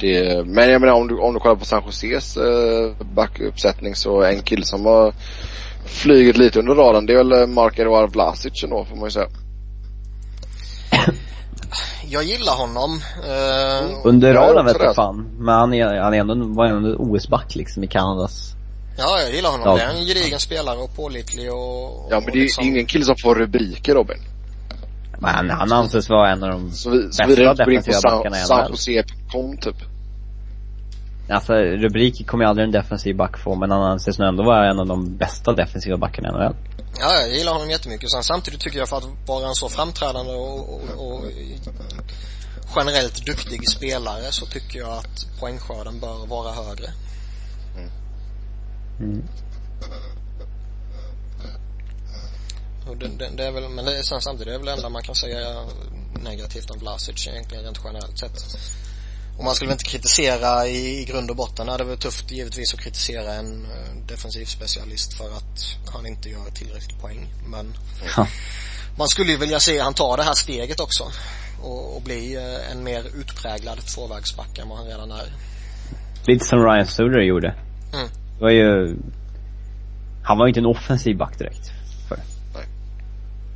Det, 0.00 0.46
men 0.46 0.70
jag 0.70 0.80
menar 0.80 0.94
om 0.94 1.08
du, 1.08 1.18
om 1.18 1.34
du 1.34 1.40
kollar 1.40 1.56
på 1.56 1.64
San 1.64 1.82
Joses 1.86 2.36
eh, 2.36 3.06
backuppsättning 3.14 3.94
så 3.94 4.22
en 4.22 4.42
kille 4.42 4.64
som 4.64 4.86
har 4.86 5.14
flugit 5.86 6.36
lite 6.36 6.58
under 6.58 6.74
radarn 6.74 7.06
det 7.06 7.12
är 7.12 7.24
väl 7.24 7.46
Mark 7.48 7.78
Edouard 7.78 8.12
Vlasic 8.12 8.64
ändå 8.64 8.84
får 8.84 8.96
man 8.96 9.04
ju 9.04 9.10
säga 9.10 9.28
jag 12.08 12.24
gillar 12.24 12.52
honom. 12.52 12.90
Uh, 12.94 14.00
Under 14.04 14.34
radarn 14.34 14.66
vet 14.66 14.76
jag 14.80 14.94
fan. 14.94 15.30
Men 15.38 15.54
han 15.54 15.74
är, 15.74 16.00
han 16.00 16.14
är 16.14 16.18
ändå, 16.18 16.34
var 16.34 16.66
ändå 16.66 16.96
OS-back 16.96 17.54
liksom 17.54 17.84
i 17.84 17.86
Kanadas 17.86 18.54
Ja, 18.98 19.20
jag 19.20 19.34
gillar 19.34 19.50
honom. 19.50 19.66
Ja. 19.66 19.76
Det 19.76 19.82
är 19.82 20.00
en 20.00 20.06
gedigen 20.06 20.38
spelare 20.38 20.78
och 20.78 20.96
pålitlig 20.96 21.52
och 21.52 22.06
Ja 22.10 22.20
men 22.20 22.32
det 22.32 22.38
är 22.38 22.42
liksom... 22.42 22.64
ingen 22.64 22.86
kille 22.86 23.04
som 23.04 23.16
får 23.22 23.34
rubriker 23.34 23.94
Robin. 23.94 24.18
Men 25.22 25.50
han 25.50 25.72
anses 25.72 26.08
vara 26.08 26.32
en 26.32 26.44
av 26.44 26.50
de 26.50 26.70
så 26.70 26.90
vi, 26.90 27.06
bästa 27.06 27.54
defensiva 27.54 28.00
backarna 28.02 28.36
i 28.36 28.40
NHL. 28.40 28.46
San 28.46 28.70
Jose.com 28.70 29.56
typ. 29.56 29.76
Alltså 31.28 31.52
rubriker 31.54 32.24
kommer 32.24 32.44
ju 32.44 32.50
aldrig 32.50 32.66
en 32.66 32.72
defensiv 32.72 33.16
back 33.16 33.38
få 33.38 33.54
men 33.54 33.70
han 33.70 33.82
anses 33.82 34.18
nog 34.18 34.28
ändå 34.28 34.44
vara 34.44 34.70
en 34.70 34.78
av 34.78 34.86
de 34.86 35.16
bästa 35.16 35.52
defensiva 35.52 35.96
backarna 35.96 36.28
i 36.28 36.32
NHL. 36.32 36.56
Ja, 37.00 37.14
jag 37.20 37.36
gillar 37.36 37.52
honom 37.52 37.70
jättemycket. 37.70 38.10
Sen 38.10 38.22
samtidigt 38.22 38.60
tycker 38.60 38.78
jag 38.78 38.88
för 38.88 38.96
att 38.96 39.08
vara 39.26 39.48
en 39.48 39.54
så 39.54 39.68
framträdande 39.68 40.32
och, 40.32 40.74
och, 40.74 40.82
och 40.98 41.24
generellt 42.76 43.26
duktig 43.26 43.68
spelare 43.68 44.32
så 44.32 44.46
tycker 44.46 44.78
jag 44.78 44.90
att 44.90 45.40
poängskörden 45.40 46.00
bör 46.00 46.26
vara 46.26 46.52
högre. 46.52 46.86
Mm. 47.76 47.90
Mm. 49.00 49.22
Och 52.88 52.96
det, 52.96 53.08
det, 53.08 53.30
det, 53.36 53.44
är 53.44 53.52
väl, 53.52 53.68
men 53.68 53.84
det 53.84 53.98
är 53.98 54.02
samtidigt 54.02 54.46
det 54.46 54.54
är 54.54 54.58
väl 54.58 54.66
det 54.66 54.72
enda 54.72 54.88
man 54.88 55.02
kan 55.02 55.14
säga 55.14 55.64
negativt 56.22 56.70
om 56.70 56.78
Vlasic 56.78 57.28
egentligen 57.28 57.64
rent 57.64 57.80
generellt 57.84 58.18
sett. 58.18 58.38
Och 59.38 59.44
man 59.44 59.54
skulle 59.54 59.68
väl 59.68 59.74
inte 59.74 59.90
kritisera 59.90 60.66
i, 60.66 61.00
i 61.00 61.04
grund 61.04 61.30
och 61.30 61.36
botten. 61.36 61.66
Det 61.66 61.72
är 61.72 61.84
väl 61.84 61.98
tufft 61.98 62.30
givetvis 62.30 62.74
att 62.74 62.80
kritisera 62.80 63.34
en 63.34 63.62
uh, 63.62 64.06
defensiv 64.06 64.44
specialist 64.44 65.14
för 65.14 65.24
att 65.24 65.76
han 65.92 66.06
inte 66.06 66.28
gör 66.28 66.50
tillräckligt 66.54 67.00
poäng. 67.00 67.28
Men 67.46 67.74
ja. 68.16 68.26
man 68.98 69.08
skulle 69.08 69.30
ju 69.30 69.36
vilja 69.38 69.60
se 69.60 69.80
han 69.80 69.94
ta 69.94 70.16
det 70.16 70.22
här 70.22 70.34
steget 70.34 70.80
också. 70.80 71.04
Och, 71.62 71.96
och 71.96 72.02
bli 72.02 72.36
uh, 72.36 72.72
en 72.72 72.84
mer 72.84 73.04
utpräglad 73.20 73.86
tvåvägsback 73.86 74.58
än 74.58 74.68
vad 74.68 74.78
han 74.78 74.86
redan 74.86 75.10
är. 75.10 75.32
Lite 76.26 76.44
som 76.44 76.58
Ryan 76.58 76.86
Suder 76.86 77.20
gjorde. 77.20 77.54
Mm. 77.92 78.08
Det 78.38 78.44
var 78.44 78.50
ju, 78.50 78.96
han 80.22 80.38
var 80.38 80.46
ju 80.46 80.50
inte 80.50 80.60
en 80.60 80.66
offensiv 80.66 81.16
back 81.16 81.38
direkt. 81.38 81.71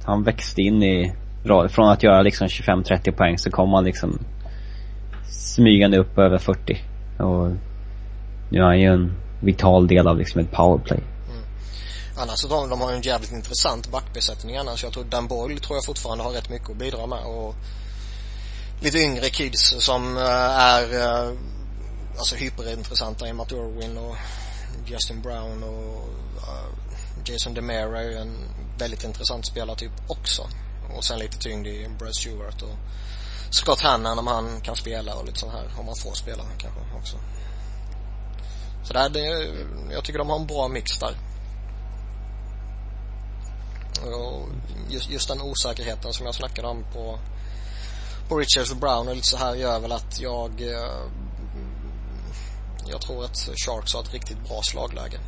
Han 0.07 0.23
växte 0.23 0.63
in 0.63 0.83
i, 0.83 1.13
från 1.69 1.89
att 1.89 2.03
göra 2.03 2.23
liksom 2.23 2.47
25-30 2.47 3.13
poäng 3.13 3.39
så 3.39 3.51
kom 3.51 3.73
han 3.73 3.85
liksom 3.85 4.19
smygande 5.29 5.99
upp 5.99 6.19
över 6.19 6.39
40. 6.39 6.83
Och 7.19 7.51
nu 8.51 8.59
är 8.59 8.63
han 8.63 8.81
ju 8.81 8.87
en 8.87 9.13
vital 9.41 9.87
del 9.87 10.09
av 10.09 10.19
liksom 10.19 10.41
ett 10.41 10.53
powerplay. 10.53 10.99
Mm. 10.99 11.43
Annars 12.17 12.39
så 12.39 12.49
de, 12.49 12.71
de 12.71 12.81
har 12.81 12.91
ju 12.91 12.97
en 12.97 13.03
jävligt 13.03 13.33
intressant 13.33 13.91
backbesättning 13.91 14.57
annars. 14.57 14.85
Jag 14.85 14.93
tror 14.93 15.05
Dan 15.05 15.27
Boyle 15.27 15.61
tror 15.61 15.77
jag 15.77 15.85
fortfarande 15.85 16.25
har 16.25 16.31
rätt 16.31 16.51
mycket 16.51 16.71
att 16.71 16.77
bidra 16.77 17.07
med 17.07 17.25
och 17.25 17.55
lite 18.81 18.99
yngre 18.99 19.29
kids 19.29 19.75
som 19.79 20.17
eh, 20.17 20.61
är 20.61 20.83
eh, 21.01 21.33
alltså 22.19 22.37
hyperintressanta 22.37 23.29
i 23.29 23.33
Matt 23.33 23.53
Irwin 23.53 23.99
och 23.99 24.17
Justin 24.87 25.23
Brown 25.23 25.63
och 25.63 26.09
eh, 26.37 26.86
Jason 27.29 27.55
DeMera 27.55 28.01
är 28.01 28.11
ju 28.11 28.17
en 28.17 28.37
väldigt 28.79 29.05
intressant 29.05 29.47
spelartyp 29.47 29.93
också. 30.09 30.49
Och 30.97 31.05
sen 31.05 31.19
lite 31.19 31.39
tyngd 31.39 31.67
i 31.67 31.89
Brad 31.99 32.17
Stewart 32.17 32.63
och 32.63 32.77
Scott 33.51 33.81
Hannan 33.81 34.19
om 34.19 34.27
han 34.27 34.61
kan 34.61 34.77
spela 34.77 35.15
och 35.15 35.25
lite 35.25 35.39
sånt 35.39 35.53
här. 35.53 35.65
Om 35.79 35.87
han 35.87 35.97
får 35.97 36.15
spela 36.15 36.45
kanske 36.59 36.81
också. 36.99 37.17
Så 38.85 38.93
där, 38.93 39.09
det, 39.09 39.55
jag 39.93 40.05
tycker 40.05 40.19
de 40.19 40.29
har 40.29 40.39
en 40.39 40.47
bra 40.47 40.69
mix 40.69 40.99
där. 40.99 41.17
Och 44.05 44.49
just, 44.89 45.11
just 45.11 45.29
den 45.29 45.41
osäkerheten 45.41 46.13
som 46.13 46.27
jag 46.27 46.35
snackade 46.35 46.69
om 46.69 46.85
på, 46.93 47.19
på 48.29 48.37
Richards 48.37 48.71
och 48.71 48.77
Brown 48.77 49.09
och 49.09 49.15
lite 49.15 49.27
så 49.27 49.37
här 49.37 49.55
gör 49.55 49.81
väl 49.81 49.93
att 49.93 50.21
jag 50.21 50.63
eh, 50.63 51.07
jag 52.89 53.01
tror 53.01 53.25
att 53.25 53.37
Sharks 53.37 53.95
har 53.95 54.03
ett 54.03 54.13
riktigt 54.13 54.49
bra 54.49 54.61
slagläge. 54.63 55.21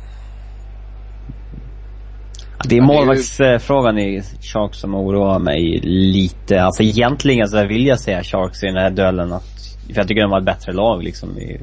Det 2.63 2.77
är 2.77 2.81
målvaktsfrågan 2.81 3.99
i 3.99 4.21
Sharks 4.41 4.79
som 4.79 4.95
oroar 4.95 5.39
mig 5.39 5.79
lite. 5.83 6.61
Alltså 6.61 6.83
egentligen 6.83 7.47
så 7.47 7.67
vill 7.67 7.85
jag 7.85 7.99
säga 7.99 8.23
Sharks 8.23 8.63
i 8.63 8.65
den 8.65 8.77
här 8.77 8.89
duellen 8.89 9.33
att, 9.33 9.77
för 9.87 9.95
jag 9.95 10.07
tycker 10.07 10.21
de 10.21 10.31
har 10.31 10.39
ett 10.39 10.45
bättre 10.45 10.73
lag 10.73 11.03
liksom 11.03 11.37
i 11.37 11.61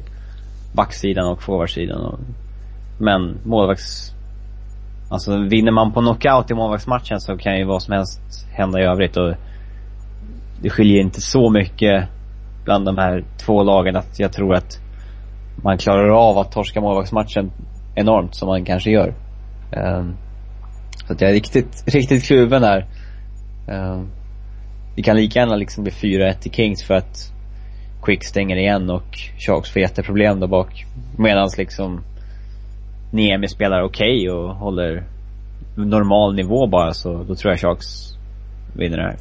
backsidan 0.73 1.27
och 1.27 1.43
forwardsidan 1.43 2.01
och 2.01 2.19
Men 2.99 3.37
målvakts... 3.43 4.13
Alltså 5.09 5.37
vinner 5.37 5.71
man 5.71 5.93
på 5.93 6.01
knockout 6.01 6.51
i 6.51 6.53
målvaktsmatchen 6.53 7.19
så 7.19 7.37
kan 7.37 7.57
ju 7.57 7.65
vad 7.65 7.83
som 7.83 7.93
helst 7.93 8.47
hända 8.51 8.79
i 8.79 8.83
övrigt 8.83 9.17
och 9.17 9.33
det 10.61 10.69
skiljer 10.69 11.01
inte 11.01 11.21
så 11.21 11.49
mycket 11.49 12.07
bland 12.65 12.85
de 12.85 12.97
här 12.97 13.23
två 13.45 13.63
lagen 13.63 13.95
att 13.95 14.19
jag 14.19 14.33
tror 14.33 14.53
att 14.53 14.79
man 15.63 15.77
klarar 15.77 16.29
av 16.29 16.37
att 16.37 16.51
torska 16.51 16.81
målvaktsmatchen 16.81 17.51
enormt 17.95 18.35
som 18.35 18.47
man 18.47 18.65
kanske 18.65 18.91
gör. 18.91 19.13
Um, 19.71 20.17
så 21.07 21.13
att 21.13 21.21
jag 21.21 21.29
är 21.29 21.33
riktigt, 21.33 21.83
riktigt 21.85 22.23
kluven 22.23 22.61
där. 22.61 22.85
Um, 23.67 24.09
det 24.95 25.01
kan 25.01 25.15
lika 25.15 25.39
gärna 25.39 25.55
liksom 25.55 25.83
bli 25.83 25.93
4-1 25.93 26.33
till 26.33 26.51
Kings 26.51 26.83
för 26.83 26.93
att 26.93 27.31
Quick 28.03 28.23
stänger 28.23 28.55
igen 28.55 28.89
och 28.89 29.17
Sharks 29.37 29.69
får 29.69 29.81
jätteproblem 29.81 30.39
där 30.39 30.47
bak. 30.47 30.85
Medans 31.17 31.57
liksom 31.57 32.03
Niemi 33.11 33.47
spelar 33.47 33.81
okej 33.81 34.29
okay 34.29 34.29
och 34.29 34.55
håller 34.55 35.03
normal 35.75 36.35
nivå 36.35 36.67
bara 36.67 36.93
så 36.93 37.23
då 37.23 37.35
tror 37.35 37.51
jag 37.51 37.59
Sharks 37.59 38.17
vinner 38.75 38.97
det 38.97 39.03
här. 39.03 39.17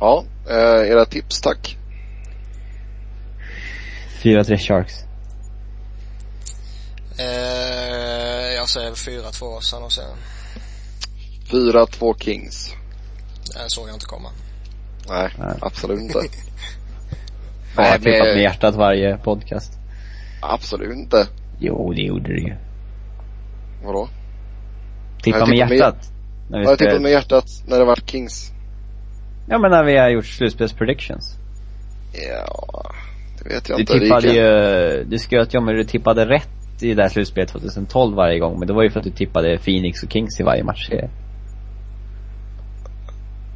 Ja, 0.00 0.24
eh, 0.48 0.90
era 0.90 1.04
tips 1.04 1.40
tack. 1.40 1.76
4-3 4.22 4.56
Sharks. 4.56 5.04
Eh, 7.18 8.25
jag 8.66 8.96
säger 8.96 9.20
4-2 9.20 9.60
San 9.60 9.82
Jose. 9.82 10.02
4-2 11.50 12.18
Kings. 12.18 12.74
Det 13.44 13.70
såg 13.70 13.88
jag 13.88 13.94
inte 13.94 14.06
komma. 14.06 14.28
Nej, 15.08 15.30
Nej. 15.38 15.54
absolut 15.60 16.00
inte. 16.00 16.18
Jag 17.76 18.02
tippat 18.02 18.04
med 18.04 18.42
hjärtat 18.42 18.74
varje 18.74 19.16
podcast. 19.16 19.72
Absolut 20.42 20.96
inte. 20.96 21.26
Jo, 21.58 21.92
det 21.92 22.02
gjorde 22.02 22.28
du 22.28 22.40
ju. 22.40 22.54
Vadå? 23.84 24.08
Tippa 25.22 25.46
med 25.46 25.58
hjärtat. 25.58 25.96
Med, 26.50 26.64
har 26.64 26.70
jag 26.72 26.78
tippat 26.78 27.02
med 27.02 27.10
hjärtat 27.10 27.44
när 27.66 27.78
det 27.78 27.84
var 27.84 27.96
Kings? 27.96 28.52
Ja 29.48 29.58
men 29.58 29.70
när 29.70 29.84
vi 29.84 29.98
har 29.98 30.08
gjort 30.08 30.26
slutspelspredictions. 30.26 31.36
Ja, 32.12 32.92
det 33.38 33.48
vet 33.48 33.68
jag 33.68 33.78
du 33.78 33.80
inte. 33.80 33.92
Du 33.94 34.00
tippade 34.00 34.28
ju, 34.28 35.04
du 35.04 35.18
sköt 35.18 35.54
ju 35.54 35.58
om 35.58 35.66
du 35.66 35.84
tippade 35.84 36.26
rätt 36.26 36.65
i 36.80 36.94
det 36.94 37.02
här 37.02 37.08
slutspelet 37.08 37.50
2012 37.50 38.16
varje 38.16 38.38
gång. 38.38 38.58
Men 38.58 38.68
det 38.68 38.74
var 38.74 38.82
ju 38.82 38.90
för 38.90 39.00
att 39.00 39.04
du 39.04 39.10
tippade 39.10 39.58
Phoenix 39.58 40.02
och 40.02 40.12
Kings 40.12 40.40
i 40.40 40.42
varje 40.42 40.64
match. 40.64 40.90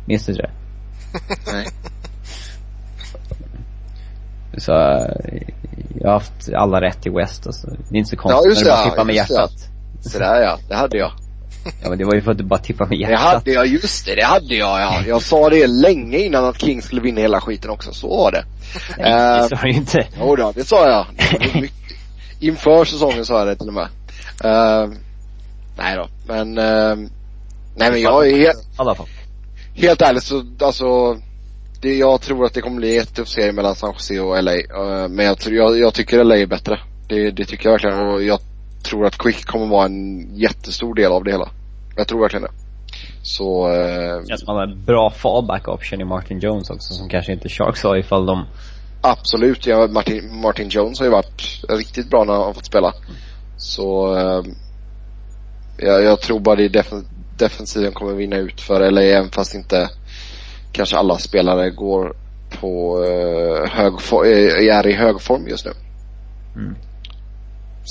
Minns 0.07 0.27
du 0.27 0.33
det? 0.33 0.51
Nej. 1.53 1.67
Så, 4.59 4.73
jag 6.01 6.09
har 6.09 6.13
haft 6.13 6.53
alla 6.55 6.81
rätt 6.81 7.07
i 7.07 7.11
West 7.11 7.47
alltså. 7.47 7.67
Det 7.67 7.97
är 7.97 7.99
inte 7.99 8.11
så 8.11 8.17
konstigt 8.17 8.45
ja, 8.45 8.51
just 8.51 8.65
när 8.65 8.71
du 8.71 8.71
bara 8.71 8.85
ja, 8.85 8.91
tippar 8.91 9.05
med 9.05 9.15
hjärtat. 9.15 9.53
Ja. 10.03 10.11
Sådär 10.11 10.43
ja, 10.43 10.59
det 10.69 10.75
hade 10.75 10.99
jag. 10.99 11.13
Ja 11.83 11.89
men 11.89 11.99
det 11.99 12.05
var 12.05 12.15
ju 12.15 12.23
för 12.23 12.31
att 12.31 12.39
du 12.39 12.45
bara 12.45 12.61
tippade 12.61 12.91
med 12.91 12.99
hjärtat. 12.99 13.45
Det 13.45 13.51
hade 13.51 13.53
jag, 13.53 13.67
just 13.67 14.07
det, 14.07 14.15
det 14.15 14.25
hade 14.25 14.55
jag 14.55 14.81
ja. 14.81 15.03
Jag 15.07 15.23
sa 15.23 15.51
det 15.51 15.67
länge 15.67 16.19
innan 16.19 16.45
att 16.45 16.61
King 16.61 16.83
skulle 16.83 17.01
vinna 17.01 17.21
hela 17.21 17.41
skiten 17.41 17.71
också, 17.71 17.93
så 17.93 18.09
var 18.09 18.33
det. 18.33 18.45
Nej, 18.99 19.13
uh, 19.13 19.49
det 19.49 19.57
sa 19.57 19.63
du 19.63 19.71
inte. 19.71 20.07
Jo 20.21 20.37
då, 20.37 20.53
det 20.55 20.65
sa 20.65 20.89
jag. 20.89 21.07
Det 21.53 21.69
Inför 22.41 22.85
säsongen 22.85 23.25
sa 23.27 23.39
jag 23.39 23.47
det 23.47 23.57
till 23.57 23.69
och 23.69 23.75
med. 23.75 23.89
Uh, 24.45 24.95
nej 25.77 25.97
då, 25.97 26.09
men 26.27 26.59
uh, 26.59 27.09
Nej 27.77 27.91
men 27.91 28.01
jag 28.01 28.29
är 28.29 28.37
helt, 28.37 28.67
alla 28.77 28.95
fall. 28.95 29.07
helt 29.75 30.03
ärligt 30.03 30.23
så, 30.23 30.45
alltså 30.61 31.17
det, 31.81 31.97
jag 31.97 32.21
tror 32.21 32.45
att 32.45 32.55
det 32.55 32.61
kommer 32.61 32.77
bli 32.77 32.89
en 32.89 32.95
jättetuff 32.95 33.29
serie 33.29 33.53
mellan 33.53 33.75
San 33.75 33.93
Jose 33.93 34.21
och 34.21 34.43
LA. 34.43 34.53
Uh, 34.53 35.09
men 35.09 35.27
jag, 35.27 35.37
jag, 35.45 35.79
jag 35.79 35.95
tycker 35.95 36.25
LA 36.25 36.37
är 36.37 36.47
bättre. 36.47 36.79
Det, 37.09 37.31
det 37.31 37.45
tycker 37.45 37.65
jag 37.69 37.73
verkligen 37.73 37.99
och 37.99 38.23
jag 38.23 38.41
tror 38.83 39.07
att 39.07 39.19
Quick 39.19 39.45
kommer 39.45 39.67
vara 39.67 39.85
en 39.85 40.29
jättestor 40.37 40.95
del 40.95 41.13
av 41.13 41.25
det 41.25 41.31
hela. 41.31 41.51
Jag 41.97 42.09
tror 42.09 42.21
verkligen 42.21 42.43
det. 42.43 42.53
Så... 43.23 43.69
Uh, 43.69 44.27
Känns 44.29 44.41
som 44.41 44.59
en 44.59 44.85
bra 44.85 45.11
fallback 45.11 45.69
option 45.69 46.01
i 46.01 46.05
Martin 46.05 46.39
Jones 46.39 46.71
också 46.71 46.95
som 46.95 47.09
kanske 47.09 47.33
inte 47.33 47.49
Sharks 47.49 47.83
har 47.83 47.97
ifall 47.97 48.27
de 48.27 48.45
Absolut, 49.01 49.67
ja, 49.67 49.87
Martin, 49.87 50.41
Martin 50.41 50.69
Jones 50.69 50.99
har 50.99 51.07
ju 51.07 51.13
varit 51.13 51.65
riktigt 51.69 52.11
bra 52.11 52.25
när 52.25 52.33
han 52.33 52.43
har 52.43 52.53
fått 52.53 52.67
spela. 52.67 52.95
Så 53.57 54.15
uh, 54.15 54.45
jag, 55.79 56.03
jag 56.03 56.21
tror 56.21 56.41
bara 56.41 56.57
det 56.57 56.69
def 56.69 56.93
defensiven 57.39 57.93
kommer 57.93 58.15
vinna 58.15 58.37
ut 58.37 58.61
för 58.61 58.91
LA 58.91 59.03
även 59.03 59.31
fast 59.31 59.55
inte 59.55 59.89
kanske 60.73 60.97
alla 60.97 61.19
spelare 61.19 61.71
går 61.71 62.17
på 62.61 62.99
uh, 62.99 63.67
hög 63.71 63.95
är 64.27 64.87
i 64.87 64.93
hög 64.93 65.21
form 65.21 65.49
just 65.49 65.65
nu. 65.65 65.73
Mm. 66.57 66.77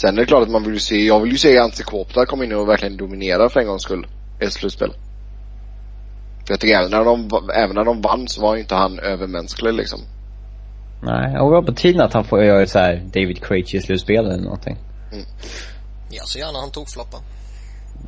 Sen 0.02 0.18
är 0.18 0.22
det 0.22 0.26
klart 0.26 0.44
att 0.44 0.52
man 0.52 0.64
vill 0.64 0.74
ju 0.74 0.80
se, 0.80 1.06
jag 1.06 1.20
vill 1.20 1.32
ju 1.32 1.38
se 1.38 1.58
Ante 1.58 1.84
Kåpta 1.84 2.26
komma 2.26 2.44
in 2.44 2.54
och 2.54 2.70
verkligen 2.70 2.98
dominera 2.98 3.50
för 3.50 3.60
en 3.60 3.68
gångs 3.68 3.84
skull 3.84 4.08
i 4.42 4.46
ett 4.46 4.54
slutspel. 4.54 4.94
För 6.46 6.54
jag 6.54 6.60
tycker 6.60 6.76
även 6.76 6.92
när 6.92 7.06
de, 7.06 7.30
även 7.56 7.76
när 7.76 7.86
de 7.86 8.02
vann 8.02 8.28
så 8.28 8.42
var 8.42 8.56
ju 8.56 8.62
inte 8.62 8.76
han 8.76 9.00
övermänsklig 9.00 9.74
liksom. 9.74 10.00
Nej, 11.02 11.40
och 11.40 11.50
det 11.50 11.56
var 11.56 11.62
på 11.62 11.74
tiden 11.74 12.02
att 12.02 12.14
han 12.14 12.24
får 12.24 12.44
göra 12.44 12.68
så 12.68 12.80
här 12.80 13.04
David 13.14 13.44
Krejci 13.44 13.82
slutspel 13.82 14.26
eller 14.26 14.44
någonting. 14.44 14.78
Mm. 15.12 15.26
Jag 16.10 16.28
ser 16.28 16.40
gärna 16.40 16.60
han 16.60 16.72
tog 16.72 16.90
floppa. 16.90 17.18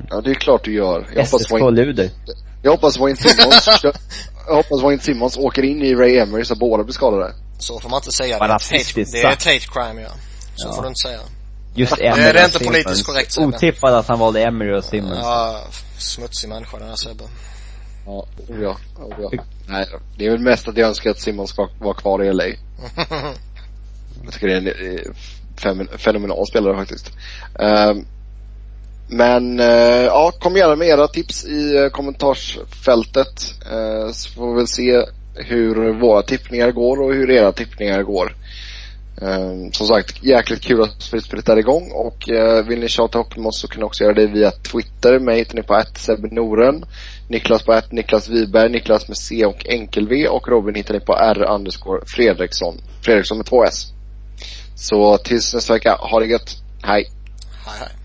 Ja, 0.10 0.22
det 0.22 0.30
är 0.30 0.36
klart 0.36 0.64
du 0.64 0.74
gör. 0.74 1.08
Jag 1.16 1.24
hoppas 1.24 1.42
SSK 1.42 1.52
Luder. 1.72 2.10
Jag 2.64 2.72
hoppas 2.72 3.00
Wayne 3.00 3.18
Simmons, 3.18 3.84
jag 4.48 4.56
hoppas 4.56 4.82
Wayne 4.84 5.02
Simmons 5.02 5.38
åker 5.38 5.64
in 5.64 5.82
i 5.82 5.96
Ray 5.96 6.18
Emery 6.18 6.46
så 6.46 6.56
båda 6.56 6.84
blir 6.84 6.94
skadade. 6.94 7.34
Så 7.60 7.80
får 7.80 7.90
man 7.90 7.98
inte 7.98 8.12
säga. 8.12 8.40
det, 8.40 8.46
är 8.46 8.50
hate, 8.50 9.12
det 9.12 9.22
är 9.22 9.32
ett 9.32 9.46
hate 9.46 9.60
crime 9.60 10.02
ja. 10.02 10.10
Så 10.56 10.68
ja. 10.68 10.74
får 10.74 10.82
du 10.82 10.88
inte 10.88 11.00
säga. 11.08 11.20
Just 11.74 12.02
Emery 12.02 12.34
Det 12.34 12.40
är 12.40 12.46
inte 12.46 12.60
politiskt 12.60 13.06
korrekt 13.06 13.32
Sebbe. 13.32 13.48
Otippad 13.48 13.94
att 13.94 14.08
han 14.08 14.20
valde 14.20 14.44
Emery 14.44 14.78
och 14.78 14.84
Simmons. 14.84 15.20
Ja, 15.22 15.62
smutsig 15.98 16.50
människa 16.50 16.78
den 16.78 16.88
här 16.88 16.96
Sebbe. 16.96 17.24
Ja, 18.06 18.26
oh 18.48 18.62
ja, 18.62 18.78
oh 19.00 19.14
ja. 19.22 19.44
Nej, 19.68 19.86
det 20.18 20.26
är 20.26 20.32
väl 20.32 20.40
mest 20.40 20.68
att 20.68 20.78
jag 20.78 20.88
önskar 20.88 21.10
att 21.10 21.20
Simmons 21.20 21.50
ska 21.50 21.70
vara 21.80 21.94
kvar 21.94 22.24
i 22.24 22.34
LA. 22.34 22.46
jag 24.24 24.34
tycker 24.34 24.48
det 24.48 24.54
är 24.54 25.70
en 25.70 25.88
fenomenal 25.98 26.48
spelare 26.48 26.76
faktiskt. 26.76 27.12
Uh, 27.62 28.02
men 29.10 29.60
uh, 29.60 30.06
ja, 30.06 30.32
kom 30.40 30.56
gärna 30.56 30.76
med 30.76 30.88
era 30.88 31.08
tips 31.08 31.46
i 31.46 31.78
uh, 31.78 31.90
kommentarsfältet. 31.90 33.56
Uh, 33.74 34.12
så 34.12 34.30
får 34.30 34.52
vi 34.52 34.56
väl 34.56 34.68
se 34.68 35.06
hur 35.36 36.00
våra 36.00 36.22
tippningar 36.22 36.72
går 36.72 37.02
och 37.02 37.14
hur 37.14 37.32
era 37.32 37.52
tippningar 37.52 38.04
går. 38.04 38.36
Um, 39.24 39.72
som 39.74 39.88
sagt, 39.88 40.24
jäkligt 40.24 40.62
kul 40.62 40.82
att 40.82 41.02
slutspelet 41.02 41.50
är 41.50 41.58
igång 41.58 41.92
och 41.92 42.30
uh, 42.30 42.68
vill 42.68 42.80
ni 42.80 42.88
tjata 42.88 43.20
ihop 43.20 43.38
med 43.38 43.46
oss 43.46 43.62
så 43.62 43.68
kan 43.68 43.80
ni 43.80 43.86
också 43.86 44.04
göra 44.04 44.14
det 44.14 44.28
via 44.28 44.52
Twitter. 44.52 45.20
Mig 45.20 45.38
hittar 45.38 45.56
ni 45.56 45.64
på 45.64 46.36
Noren. 46.36 46.86
Niklas 47.28 47.64
på 47.64 47.72
att 47.72 47.92
Niklas 47.92 48.30
Wiberg, 48.30 48.70
Niklas 48.70 49.08
med 49.08 49.18
C 49.18 49.46
och 49.46 49.66
enkel-V 49.66 50.28
och 50.28 50.48
Robin 50.48 50.76
hittar 50.76 50.94
ni 50.94 51.00
på 51.00 51.14
R 51.14 51.46
underscore 51.50 52.02
Fredriksson. 52.06 52.78
Fredriksson 53.02 53.38
med 53.38 53.46
två 53.46 53.64
S. 53.64 53.94
Så 54.76 55.18
tills 55.18 55.54
nästa 55.54 55.74
vecka, 55.74 55.96
ha 56.00 56.20
det 56.20 56.26
gött. 56.26 56.58
Hej. 56.84 57.06
Hej 57.66 57.80
hej. 57.80 58.01